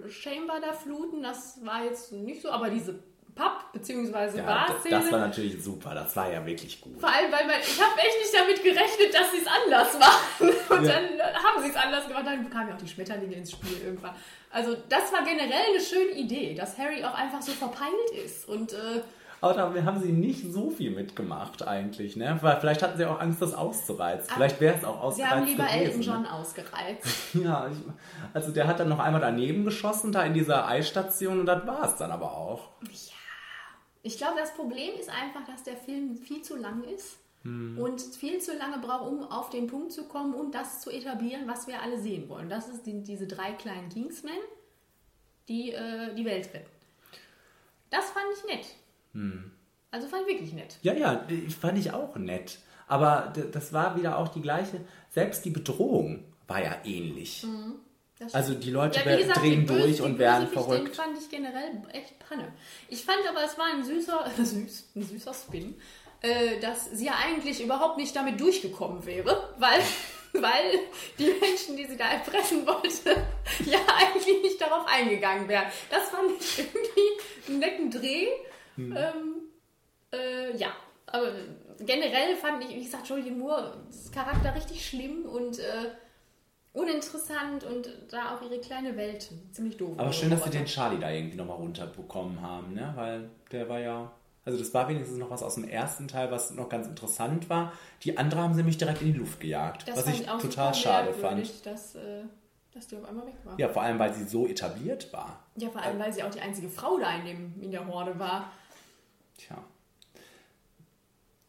Chamber 0.09 0.61
da 0.61 0.73
fluten, 0.73 1.23
das 1.23 1.59
war 1.65 1.85
jetzt 1.85 2.13
nicht 2.13 2.43
so, 2.43 2.51
aber 2.51 2.71
diese 2.71 2.95
Pub- 3.35 3.71
bzw. 3.73 4.13
Ja, 4.13 4.27
das, 4.29 4.45
Bar-Szene... 4.47 5.01
das 5.01 5.13
war 5.13 5.19
natürlich 5.21 5.63
super. 5.63 5.95
Das 5.95 6.17
war 6.17 6.33
ja 6.33 6.45
wirklich 6.47 6.81
gut. 6.81 6.99
Vor 6.99 7.09
allem, 7.13 7.31
weil 7.31 7.47
man, 7.47 7.57
ich 7.61 7.81
habe 7.81 7.99
echt 8.01 8.19
nicht 8.19 8.35
damit 8.35 8.63
gerechnet, 8.63 9.15
dass 9.15 9.31
sie 9.31 9.39
es 9.43 9.47
anders 9.47 9.99
machen. 9.99 10.49
Und 10.79 10.85
Ja. 10.87 10.93
dann 10.95 11.05
äh, 11.19 11.35
haben 11.35 11.63
sie 11.63 11.69
es 11.69 11.77
anders 11.77 12.09
gemacht. 12.09 12.25
Dann 12.27 12.49
kamen 12.49 12.69
ja 12.71 12.75
auch 12.75 12.79
die 12.81 12.89
Schmetterlinge 12.89 13.35
ins 13.35 13.53
Spiel 13.53 13.79
irgendwann. 13.85 14.15
Also 14.51 14.75
das 14.89 15.13
war 15.13 15.23
generell 15.23 15.67
eine 15.71 15.81
schöne 15.81 16.13
Idee, 16.13 16.55
dass 16.55 16.79
Harry 16.79 17.05
auch 17.05 17.15
einfach 17.15 17.43
so 17.43 17.53
verpeilt 17.53 18.11
ist. 18.25 18.49
Und 18.49 18.73
äh, 18.73 19.03
Aber 19.41 19.55
da 19.55 19.85
haben 19.85 20.01
sie 20.01 20.13
nicht 20.13 20.51
so 20.51 20.71
viel 20.71 20.91
mitgemacht 20.91 21.67
eigentlich, 21.67 22.17
ne? 22.17 22.39
Weil 22.41 22.59
vielleicht 22.59 22.83
hatten 22.83 22.97
sie 22.97 23.05
auch 23.05 23.21
Angst, 23.21 23.43
das 23.43 23.55
auszureizen. 23.55 24.33
Vielleicht 24.33 24.61
wäre 24.61 24.77
es 24.77 24.85
auch 24.85 25.01
ausgereizt 25.01 25.17
sie 25.17 25.37
haben 25.37 25.47
lieber 25.47 25.65
gewesen, 25.65 25.81
Elton 25.81 26.03
John 26.03 26.23
Ne? 26.23 26.33
ausgereizt. 26.33 27.07
Ja, 27.35 27.69
ich, 27.71 27.79
also 28.33 28.51
der 28.53 28.67
hat 28.67 28.81
dann 28.81 28.89
noch 28.89 28.99
einmal 28.99 29.21
daneben 29.21 29.65
geschossen, 29.65 30.11
da 30.11 30.23
in 30.23 30.33
dieser 30.33 30.67
Eisstation 30.67 31.41
und 31.41 31.47
das 31.47 31.67
war 31.67 31.85
es 31.85 31.97
dann 31.97 32.11
aber 32.11 32.33
auch. 32.33 32.71
Ich 34.03 34.17
glaube, 34.17 34.35
das 34.39 34.55
Problem 34.55 34.95
ist 34.99 35.11
einfach, 35.11 35.45
dass 35.45 35.65
der 35.65 35.77
Film 35.77 36.17
viel 36.17 36.43
zu 36.43 36.57
lang 36.57 36.85
ist. 36.85 37.19
Hm. 37.43 37.79
Und 37.79 38.01
viel 38.01 38.41
zu 38.41 38.57
lange 38.57 38.79
braucht, 38.79 39.07
um 39.07 39.23
auf 39.23 39.51
den 39.51 39.67
Punkt 39.67 39.93
zu 39.93 40.05
kommen 40.05 40.35
und 40.35 40.55
das 40.55 40.81
zu 40.81 40.91
etablieren, 40.91 41.47
was 41.47 41.67
wir 41.67 41.81
alle 41.81 41.99
sehen 41.99 42.29
wollen. 42.29 42.49
Das 42.49 42.69
ist 42.69 42.87
die, 42.87 43.03
diese 43.03 43.27
drei 43.27 43.53
kleinen 43.53 43.89
Kingsmen, 43.89 44.39
die 45.49 45.73
äh, 45.73 46.15
die 46.15 46.25
Welt 46.25 46.53
retten. 46.53 46.71
Das 47.91 48.11
fand 48.11 48.27
ich 48.37 48.45
nett. 48.53 48.67
Hm. 49.17 49.51
Also 49.91 50.09
fand 50.09 50.23
ich 50.27 50.35
wirklich 50.35 50.53
nett. 50.53 50.77
Ja, 50.83 50.93
ja, 50.93 51.27
fand 51.61 51.79
ich 51.79 51.93
auch 51.93 52.17
nett. 52.17 52.59
Aber 52.87 53.33
das 53.53 53.73
war 53.73 53.97
wieder 53.97 54.19
auch 54.19 54.29
die 54.29 54.43
gleiche, 54.43 54.81
selbst 55.11 55.45
die 55.45 55.51
Bedrohung 55.51 56.25
war 56.47 56.63
ja 56.63 56.77
ähnlich. 56.85 57.45
Das 58.19 58.35
Also 58.35 58.55
die 58.55 58.71
Leute 58.71 59.01
wie 59.05 59.17
gesagt, 59.23 59.41
drehen 59.41 59.67
Böse- 59.67 59.79
durch 59.83 59.97
die 59.97 60.03
und 60.03 60.19
werden 60.19 60.49
verrückt. 60.49 60.89
Den 60.89 60.95
fand 60.95 61.19
ich 61.19 61.29
generell 61.29 61.83
echt 61.93 62.19
Panne. 62.19 62.53
Ich 62.89 63.05
fand 63.05 63.19
aber, 63.29 63.45
es 63.45 63.59
war 63.59 63.67
ein 63.67 63.85
süßer, 63.85 64.31
süß, 64.37 64.91
ein 64.97 65.03
süßer 65.03 65.35
Spin, 65.35 65.75
äh, 66.23 66.61
dass 66.61 66.91
sie 66.93 67.07
ja 67.07 67.15
eigentlich 67.25 67.63
überhaupt 67.63 67.97
nicht 67.99 68.15
damit 68.15 68.41
durchgekommen 68.41 69.05
wäre, 69.05 69.55
weil, 69.59 69.81
weil 70.33 70.79
die 71.19 71.31
Menschen, 71.41 71.77
die 71.77 71.85
sie 71.87 71.97
da 71.97 72.05
erpressen 72.09 72.67
wollte, 72.67 73.11
ja 73.67 73.79
eigentlich 73.99 74.43
nicht 74.43 74.61
darauf 74.61 74.87
eingegangen 74.87 75.49
wären. 75.49 75.67
Das 75.91 76.09
fand 76.11 76.31
ich 76.41 76.59
irgendwie 76.59 77.49
einen 77.49 77.59
netten 77.59 77.91
Dreh. 77.91 78.29
Hm. 78.77 78.97
Ähm, 78.97 79.35
äh, 80.13 80.57
ja, 80.57 80.69
aber 81.07 81.33
generell 81.81 82.37
fand 82.37 82.65
ich, 82.65 82.71
wie 82.71 82.85
gesagt, 82.85 83.09
Julian 83.09 83.39
Moore, 83.39 83.77
das 83.87 84.11
Charakter 84.11 84.55
richtig 84.55 84.87
schlimm 84.87 85.25
und 85.25 85.59
äh, 85.59 85.91
uninteressant 86.73 87.65
und 87.65 87.89
da 88.11 88.35
auch 88.35 88.43
ihre 88.43 88.61
kleine 88.61 88.97
Welt 88.97 89.31
ziemlich 89.53 89.77
doof. 89.77 89.99
Aber 89.99 90.13
schön, 90.13 90.31
dass 90.31 90.45
sie 90.45 90.51
den 90.51 90.67
Charlie 90.67 91.01
da 91.01 91.11
irgendwie 91.11 91.37
nochmal 91.37 91.57
runterbekommen 91.57 92.41
haben, 92.43 92.75
ne? 92.75 92.93
Weil 92.95 93.31
der 93.51 93.69
war 93.69 93.81
ja. 93.81 94.13
Also 94.45 94.61
das 94.61 94.73
war 94.75 94.89
wenigstens 94.89 95.19
noch 95.19 95.31
was 95.31 95.43
aus 95.43 95.57
dem 95.57 95.65
ersten 95.65 96.07
Teil, 96.07 96.31
was 96.31 96.53
noch 96.53 96.69
ganz 96.69 96.87
interessant 96.87 97.51
war. 97.51 97.73
Die 98.03 98.17
andere 98.17 98.43
haben 98.43 98.55
sie 98.55 98.63
mich 98.63 98.79
direkt 98.79 99.03
in 99.03 99.13
die 99.13 99.19
Luft 99.19 99.41
gejagt, 99.41 99.89
Das 99.89 99.97
was 99.97 100.07
ich 100.07 100.25
total 100.25 100.73
schade 100.73 101.13
fand. 101.13 101.67
Dass, 101.67 101.97
äh, 101.97 102.23
dass 102.73 102.87
die 102.87 102.97
auf 102.97 103.09
einmal 103.09 103.27
weg 103.27 103.35
war. 103.43 103.59
Ja, 103.59 103.69
vor 103.69 103.83
allem, 103.83 103.99
weil 103.99 104.15
sie 104.15 104.23
so 104.23 104.47
etabliert 104.47 105.13
war. 105.13 105.43
Ja, 105.57 105.69
vor 105.69 105.83
allem, 105.83 105.99
weil 105.99 106.13
sie 106.13 106.23
auch 106.23 106.31
die 106.31 106.41
einzige 106.41 106.69
Frau 106.69 106.97
da 106.97 107.17
in, 107.17 107.25
dem, 107.25 107.61
in 107.61 107.73
der 107.73 107.89
Horde 107.89 108.21
war. 108.21 108.53
Tja. 109.39 109.63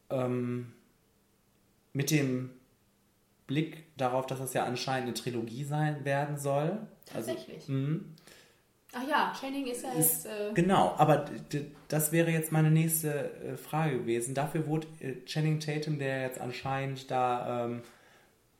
Ähm, 0.10 0.74
mit 1.94 2.12
dem 2.12 2.52
Blick 3.48 3.84
darauf, 3.98 4.26
dass 4.26 4.40
das 4.40 4.54
ja 4.54 4.66
anscheinend 4.66 5.08
eine 5.08 5.14
Trilogie 5.14 5.64
sein 5.64 6.06
werden 6.06 6.38
soll. 6.38 6.78
Tatsächlich. 7.06 7.62
Also, 7.62 7.72
mhm. 7.74 8.14
Ach 8.94 9.08
ja, 9.08 9.34
Channing 9.40 9.68
ist 9.68 9.84
ja 9.84 9.94
jetzt. 9.96 10.26
Äh, 10.26 10.52
Genau, 10.54 10.96
aber 10.98 11.26
das 11.90 12.12
wäre 12.12 12.32
jetzt 12.32 12.52
meine 12.52 12.72
nächste 12.72 13.32
äh, 13.42 13.58
Frage 13.58 14.00
gewesen. 14.00 14.34
Dafür 14.34 14.66
wurde 14.68 14.88
äh, 15.00 15.24
Channing 15.26 15.60
Tatum, 15.60 16.00
der 16.00 16.22
jetzt 16.22 16.40
anscheinend 16.40 17.12
da 17.12 17.66
ähm, 17.66 17.82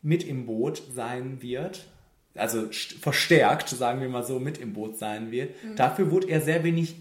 mit 0.02 0.24
im 0.24 0.46
Boot 0.46 0.82
sein 0.94 1.42
wird, 1.42 1.88
also 2.36 2.60
st- 2.68 3.00
verstärkt, 3.00 3.70
sagen 3.70 4.00
wir 4.00 4.10
mal 4.10 4.24
so, 4.24 4.40
mit 4.40 4.58
im 4.60 4.74
Boot 4.74 4.98
sein 4.98 5.32
wird, 5.32 5.56
dafür 5.76 6.12
wurde 6.12 6.28
er 6.28 6.40
sehr 6.42 6.64
wenig 6.64 6.96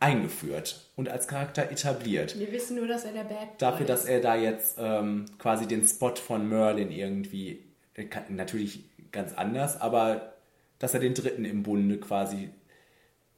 eingeführt 0.00 0.83
und 0.96 1.08
als 1.08 1.26
Charakter 1.26 1.70
etabliert. 1.70 2.38
wir 2.38 2.52
wissen 2.52 2.76
nur, 2.76 2.86
dass 2.86 3.04
er 3.04 3.12
der 3.12 3.24
Bad 3.24 3.48
Boy 3.48 3.58
Dafür, 3.58 3.86
dass 3.86 4.04
ist. 4.04 4.10
er 4.10 4.20
da 4.20 4.36
jetzt 4.36 4.76
ähm, 4.78 5.26
quasi 5.38 5.66
den 5.66 5.86
Spot 5.86 6.14
von 6.14 6.48
Merlin 6.48 6.90
irgendwie, 6.90 7.64
äh, 7.94 8.06
natürlich 8.28 8.84
ganz 9.10 9.32
anders, 9.34 9.80
aber 9.80 10.34
dass 10.78 10.94
er 10.94 11.00
den 11.00 11.14
dritten 11.14 11.44
im 11.44 11.62
Bunde 11.62 11.98
quasi 11.98 12.50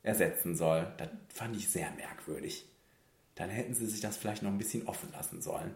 ersetzen 0.03 0.55
soll, 0.55 0.87
das 0.99 1.09
fand 1.29 1.57
ich 1.57 1.69
sehr 1.69 1.91
merkwürdig. 1.93 2.65
Dann 3.35 3.51
hätten 3.51 3.75
sie 3.75 3.87
sich 3.87 4.01
das 4.01 4.17
vielleicht 4.17 4.43
noch 4.43 4.51
ein 4.51 4.59
bisschen 4.59 4.87
offen 4.87 5.11
lassen 5.13 5.43
sollen. 5.43 5.75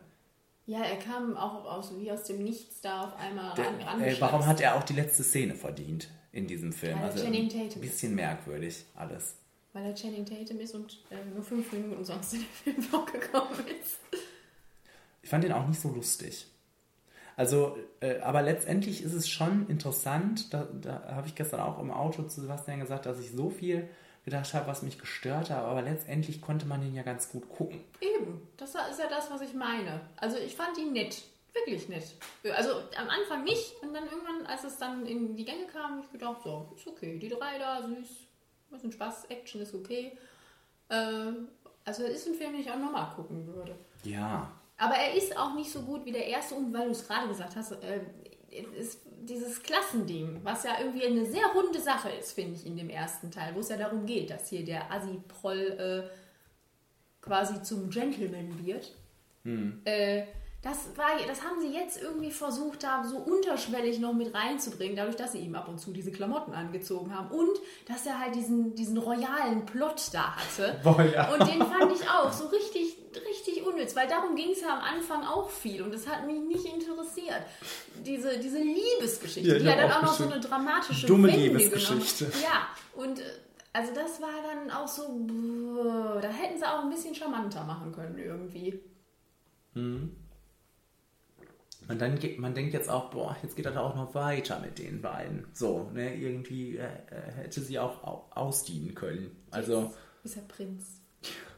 Ja, 0.67 0.83
er 0.83 0.97
kam 0.99 1.37
auch 1.37 1.65
aus, 1.65 1.93
wie 1.99 2.13
aus 2.13 2.25
dem 2.25 2.45
Nichts 2.45 2.81
da 2.81 3.05
auf 3.05 3.17
einmal 3.19 3.55
Der, 3.57 3.87
ran, 3.87 4.01
äh, 4.01 4.17
warum 4.21 4.47
hat 4.47 4.61
er 4.61 4.77
auch 4.77 4.85
die 4.85 4.93
letzte 4.93 5.25
Szene 5.25 5.55
verdient 5.55 6.09
in 6.33 6.47
diesem 6.47 6.73
Film? 6.73 6.97
Er 6.99 7.05
Also 7.05 7.27
ein 7.27 7.49
bisschen 7.81 8.15
merkwürdig 8.15 8.85
alles. 8.95 9.37
Weil 9.73 9.87
er 9.87 9.95
Channing 9.95 10.27
Tatum 10.27 10.59
ist 10.61 10.75
und 10.75 10.99
äh, 11.11 11.25
nur 11.33 11.43
fünf 11.43 11.73
Minuten 11.73 12.05
sonst 12.05 12.35
in 12.35 12.41
den 12.41 12.49
Film 12.49 12.83
vorgekommen 12.83 13.67
ist. 13.81 13.99
Ich 15.23 15.31
fand 15.31 15.45
den 15.45 15.53
auch 15.53 15.67
nicht 15.67 15.81
so 15.81 15.91
lustig. 15.91 16.47
Also, 17.37 17.79
äh, 18.01 18.19
aber 18.21 18.43
letztendlich 18.43 19.03
ist 19.03 19.15
es 19.15 19.29
schon 19.29 19.69
interessant, 19.69 20.53
da, 20.53 20.65
da 20.65 21.15
habe 21.15 21.29
ich 21.29 21.35
gestern 21.35 21.61
auch 21.61 21.79
im 21.79 21.91
Auto 21.91 22.25
zu 22.25 22.41
Sebastian 22.41 22.81
gesagt, 22.81 23.07
dass 23.07 23.21
ich 23.21 23.31
so 23.31 23.49
viel 23.49 23.89
gedacht 24.25 24.53
habe, 24.53 24.67
was 24.67 24.83
mich 24.83 24.99
gestört 24.99 25.51
hat, 25.51 25.65
aber 25.65 25.83
letztendlich 25.83 26.41
konnte 26.43 26.67
man 26.67 26.81
den 26.81 26.95
ja 26.95 27.03
ganz 27.03 27.31
gut 27.31 27.49
gucken. 27.49 27.81
Eben, 28.01 28.47
das 28.57 28.71
ist 28.71 28.99
ja 28.99 29.09
das, 29.09 29.31
was 29.31 29.41
ich 29.41 29.55
meine. 29.55 30.01
Also 30.17 30.37
ich 30.37 30.55
fand 30.55 30.77
ihn 30.79 30.93
nett. 30.93 31.23
Wirklich 31.55 31.89
nett. 31.89 32.15
Also 32.55 32.73
am 32.97 33.09
Anfang 33.09 33.45
nicht 33.45 33.75
und 33.83 33.93
dann 33.93 34.05
irgendwann, 34.05 34.47
als 34.47 34.65
es 34.65 34.77
dann 34.77 35.07
in 35.07 35.35
die 35.35 35.45
Gänge 35.45 35.67
kam, 35.67 35.93
habe 35.93 36.03
ich 36.05 36.13
gedacht, 36.13 36.43
so, 36.45 36.71
ist 36.77 36.87
okay. 36.87 37.19
Die 37.19 37.29
drei 37.29 37.59
da, 37.59 37.83
süß, 37.83 38.09
bisschen 38.71 38.93
Spaß, 38.93 39.27
Action 39.27 39.61
ist 39.61 39.75
okay. 39.75 40.13
Äh, 40.89 41.33
also 41.85 42.05
ist 42.05 42.27
ein 42.27 42.35
Film, 42.35 42.53
den 42.53 42.61
ich 42.61 42.71
auch 42.71 42.79
nochmal 42.79 43.13
gucken 43.15 43.47
würde. 43.47 43.75
Ja, 44.05 44.51
Aber 44.79 44.95
er 44.95 45.15
ist 45.15 45.37
auch 45.37 45.55
nicht 45.55 45.71
so 45.71 45.83
gut 45.83 46.05
wie 46.05 46.13
der 46.13 46.27
erste 46.27 46.55
und 46.55 46.73
weil 46.73 46.87
du 46.87 46.93
es 46.93 47.07
gerade 47.07 47.29
gesagt 47.29 47.57
hast, 47.57 47.73
äh, 47.73 48.01
ist 48.51 49.01
dieses 49.23 49.63
Klassending, 49.63 50.41
was 50.43 50.65
ja 50.65 50.81
irgendwie 50.81 51.07
eine 51.07 51.25
sehr 51.27 51.47
runde 51.55 51.81
Sache 51.81 52.11
ist, 52.11 52.33
finde 52.33 52.57
ich, 52.57 52.67
in 52.67 52.77
dem 52.77 52.91
ersten 52.91 53.31
Teil, 53.31 53.55
wo 53.55 53.61
es 53.61 53.69
ja 53.69 53.77
darum 53.77 54.07
geht, 54.07 54.31
dass 54.31 54.49
hier 54.49 54.65
der 54.65 54.91
Assi-Proll 54.91 56.09
äh, 56.11 57.25
quasi 57.25 57.63
zum 57.63 57.91
Gentleman 57.91 58.65
wird. 58.65 58.93
Äh, 59.85 60.25
das, 60.63 60.95
war, 60.97 61.07
das 61.27 61.43
haben 61.43 61.59
sie 61.61 61.73
jetzt 61.73 62.03
irgendwie 62.03 62.31
versucht, 62.31 62.83
da 62.83 63.03
so 63.03 63.17
unterschwellig 63.17 63.99
noch 63.99 64.13
mit 64.13 64.35
reinzubringen, 64.35 64.95
dadurch, 64.95 65.17
dass 65.17 65.33
sie 65.33 65.39
ihm 65.39 65.55
ab 65.55 65.69
und 65.69 65.79
zu 65.81 65.91
diese 65.91 66.13
Klamotten 66.13 66.53
angezogen 66.53 67.15
haben 67.15 67.31
und 67.31 67.59
dass 67.89 68.05
er 68.05 68.19
halt 68.19 68.35
diesen, 68.35 68.75
diesen 68.75 68.99
royalen 68.99 69.65
Plot 69.65 70.11
da 70.13 70.37
hatte. 70.37 70.79
Royal. 70.85 71.33
Und 71.33 71.49
den 71.49 71.61
fand 71.61 71.93
ich 71.93 72.07
auch 72.11 72.31
so 72.31 72.47
richtig, 72.49 72.99
richtig 73.27 73.67
unnütz, 73.67 73.97
weil 73.97 74.07
darum 74.07 74.37
ging 74.37 74.51
es 74.51 74.61
ja 74.61 74.75
am 74.77 74.83
Anfang 74.83 75.25
auch 75.25 75.49
viel 75.49 75.81
und 75.83 75.95
das 75.95 76.07
hat 76.07 76.27
mich 76.27 76.41
nicht 76.41 76.67
interessiert. 76.67 77.43
Diese, 78.05 78.39
diese 78.39 78.59
Liebesgeschichte, 78.59 79.53
Ja, 79.55 79.59
die 79.59 79.65
ja 79.65 79.77
dann 79.77 79.93
auch 79.93 80.03
noch 80.03 80.13
so 80.15 80.25
eine 80.25 80.41
dramatische 80.41 81.07
dumme 81.07 81.29
Wende 81.29 81.41
Liebesgeschichte. 81.47 82.27
genommen. 82.27 82.43
Ja, 82.43 82.69
und 83.03 83.19
äh, 83.21 83.23
also 83.73 83.95
das 83.95 84.21
war 84.21 84.29
dann 84.43 84.71
auch 84.71 84.89
so, 84.89 85.05
da 86.21 86.29
hätten 86.29 86.59
sie 86.59 86.65
auch 86.67 86.83
ein 86.83 86.91
bisschen 86.91 87.15
charmanter 87.15 87.65
machen 87.65 87.93
können 87.93 88.19
irgendwie. 88.19 88.81
Und 91.91 92.01
dann 92.01 92.19
geht, 92.21 92.39
man 92.39 92.55
denkt 92.55 92.73
jetzt 92.73 92.89
auch, 92.89 93.11
boah, 93.11 93.37
jetzt 93.43 93.57
geht 93.57 93.67
er 93.67 93.73
da 93.73 93.81
auch 93.81 93.97
noch 93.97 94.15
weiter 94.15 94.61
mit 94.61 94.79
den 94.79 95.03
beiden. 95.03 95.45
So, 95.53 95.91
ne, 95.93 96.15
irgendwie 96.15 96.77
äh, 96.77 96.85
äh, 96.85 97.33
hätte 97.33 97.61
sie 97.61 97.81
auch 97.81 98.05
au 98.05 98.31
ausdienen 98.31 98.95
können. 98.95 99.37
Also, 99.51 99.93
Ist 100.23 100.37
er 100.37 100.43
Prinz. 100.43 101.01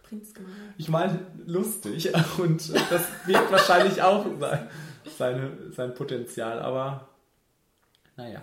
Prinz 0.02 0.32
gemacht. 0.32 0.52
ich 0.78 0.88
meine, 0.88 1.26
lustig 1.44 2.12
und 2.38 2.74
das 2.90 3.02
wird 3.26 3.52
wahrscheinlich 3.52 4.00
auch 4.00 4.24
sein, 4.40 4.68
seine, 5.18 5.72
sein 5.72 5.92
Potenzial, 5.92 6.60
aber 6.60 7.08
naja. 8.16 8.40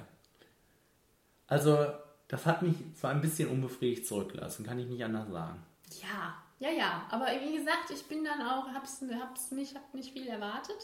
Also, 1.48 1.88
das 2.28 2.46
hat 2.46 2.62
mich 2.62 2.76
zwar 2.96 3.12
ein 3.12 3.22
bisschen 3.22 3.50
unbefriedigt 3.50 4.06
zurückgelassen, 4.06 4.64
kann 4.64 4.78
ich 4.78 4.88
nicht 4.88 5.04
anders 5.04 5.32
sagen. 5.32 5.64
Ja, 6.02 6.36
ja, 6.60 6.70
ja. 6.70 7.08
Aber 7.10 7.26
wie 7.26 7.58
gesagt, 7.58 7.90
ich 7.92 8.04
bin 8.06 8.24
dann 8.24 8.44
auch, 8.44 8.68
hab's, 8.74 9.04
hab's 9.20 9.52
nicht, 9.52 9.74
hab 9.74 9.92
nicht 9.96 10.14
viel 10.14 10.28
erwartet. 10.28 10.78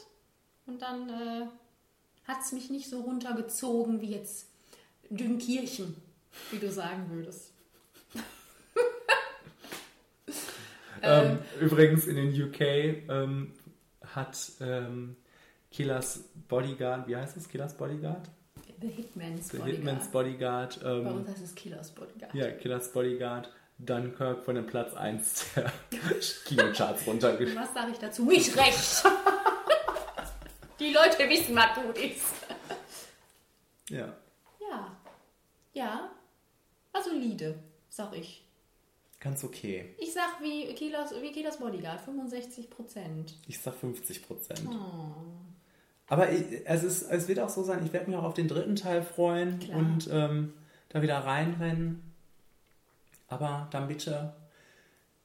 Und 0.67 0.81
dann 0.81 1.09
äh, 1.09 1.45
hat 2.27 2.37
es 2.43 2.51
mich 2.51 2.69
nicht 2.69 2.89
so 2.89 3.01
runtergezogen 3.01 4.01
wie 4.01 4.11
jetzt 4.11 4.47
Dünkirchen, 5.09 5.95
wie 6.51 6.57
du 6.59 6.71
sagen 6.71 7.09
würdest. 7.09 7.51
Ähm, 11.01 11.37
übrigens 11.61 12.07
in 12.07 12.15
den 12.15 12.29
UK 12.49 12.61
ähm, 12.61 13.53
hat 14.15 14.37
ähm, 14.59 15.15
Killers 15.71 16.23
Bodyguard, 16.47 17.07
wie 17.07 17.15
heißt 17.15 17.37
es? 17.37 17.47
Killers 17.47 17.75
Bodyguard? 17.77 18.27
The 18.81 18.87
Hitman's 18.87 19.49
The 19.49 19.57
Bodyguard. 19.57 19.75
Hitman's 19.77 20.07
Bodyguard. 20.11 20.79
Bei 20.81 20.89
Ähm, 20.89 21.07
uns 21.07 21.29
heißt 21.29 21.43
es 21.43 21.53
Killers 21.53 21.91
Bodyguard. 21.91 22.33
ja, 22.33 22.49
Killers 22.53 22.91
Bodyguard. 22.91 23.51
Dunkirk 23.77 24.45
von 24.45 24.55
dem 24.55 24.65
Platz 24.65 24.95
1 24.95 25.45
der 25.55 25.71
Kinocharts 26.45 27.05
runtergeschrieben. 27.05 27.61
Was 27.61 27.73
sage 27.73 27.91
ich 27.91 27.99
dazu? 27.99 28.25
Nicht 28.25 28.55
recht! 28.57 29.03
Die 30.79 30.91
Leute 30.91 31.29
wissen, 31.29 31.55
was 31.55 31.75
gut 31.75 31.97
ist. 31.97 32.23
Ja. 33.89 34.13
Ja. 34.59 34.97
Ja. 35.73 36.11
War 36.91 37.03
solide, 37.03 37.55
sag 37.89 38.15
ich. 38.15 38.43
Ganz 39.19 39.43
okay. 39.43 39.95
Ich 39.97 40.13
sag 40.13 40.41
wie 40.41 40.73
Killers, 40.75 41.13
wie 41.21 41.31
Killers 41.31 41.57
Bodyguard, 41.57 42.01
65 42.01 42.69
Prozent. 42.69 43.33
Ich 43.47 43.59
sag 43.59 43.73
50 43.75 44.27
Prozent. 44.27 44.61
Oh. 44.69 45.15
Aber 46.07 46.31
ich, 46.31 46.43
es, 46.65 46.83
ist, 46.83 47.03
es 47.03 47.27
wird 47.27 47.39
auch 47.39 47.49
so 47.49 47.63
sein, 47.63 47.83
ich 47.85 47.93
werde 47.93 48.09
mich 48.09 48.19
auch 48.19 48.23
auf 48.23 48.33
den 48.33 48.47
dritten 48.47 48.75
Teil 48.75 49.01
freuen 49.01 49.59
Klar. 49.59 49.79
und 49.79 50.09
ähm, 50.11 50.53
da 50.89 51.01
wieder 51.01 51.17
reinrennen. 51.17 52.03
Aber 53.27 53.67
dann 53.71 53.87
bitte 53.87 54.35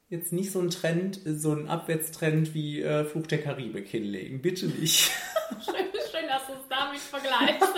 jetzt 0.09 0.33
nicht 0.33 0.51
so 0.51 0.61
ein 0.61 0.71
Trend, 0.71 1.21
so 1.25 1.53
ein 1.53 1.69
Abwärtstrend 1.69 2.55
wie 2.55 2.81
äh, 2.83 3.05
Fluch 3.05 3.27
der 3.27 3.43
Karibik 3.43 3.89
hinlegen. 3.89 4.41
Bitte 4.41 4.67
nicht. 4.67 5.11
Schön, 5.65 5.87
schön, 6.11 6.29
dass 6.29 6.47
du 6.47 6.53
es 6.55 6.69
damit 6.69 7.01
vergleichst. 7.01 7.69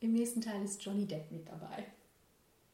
Im 0.00 0.12
nächsten 0.12 0.40
Teil 0.40 0.62
ist 0.64 0.82
Johnny 0.82 1.06
Depp 1.06 1.30
mit 1.30 1.48
dabei. 1.48 1.84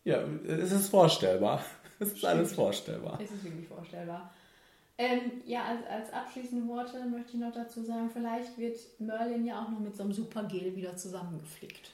ja, 0.05 0.23
es 0.47 0.73
ist 0.73 0.89
vorstellbar. 0.89 1.65
Es 1.99 2.13
ist 2.13 2.25
alles 2.25 2.53
vorstellbar. 2.53 3.19
Es 3.21 3.31
ist 3.31 3.45
wirklich 3.45 3.69
vorstellbar. 3.69 4.33
Ähm, 4.99 5.43
ja, 5.47 5.65
als, 5.65 5.87
als 5.87 6.13
abschließende 6.13 6.69
Worte 6.69 7.05
möchte 7.07 7.33
ich 7.35 7.41
noch 7.41 7.53
dazu 7.53 7.83
sagen, 7.83 8.11
vielleicht 8.13 8.59
wird 8.59 8.77
Merlin 8.99 9.47
ja 9.47 9.63
auch 9.63 9.71
noch 9.71 9.81
mit 9.81 9.97
so 9.97 10.03
einem 10.03 10.13
Supergel 10.13 10.77
wieder 10.77 10.97
zusammengeflickt. 10.97 11.93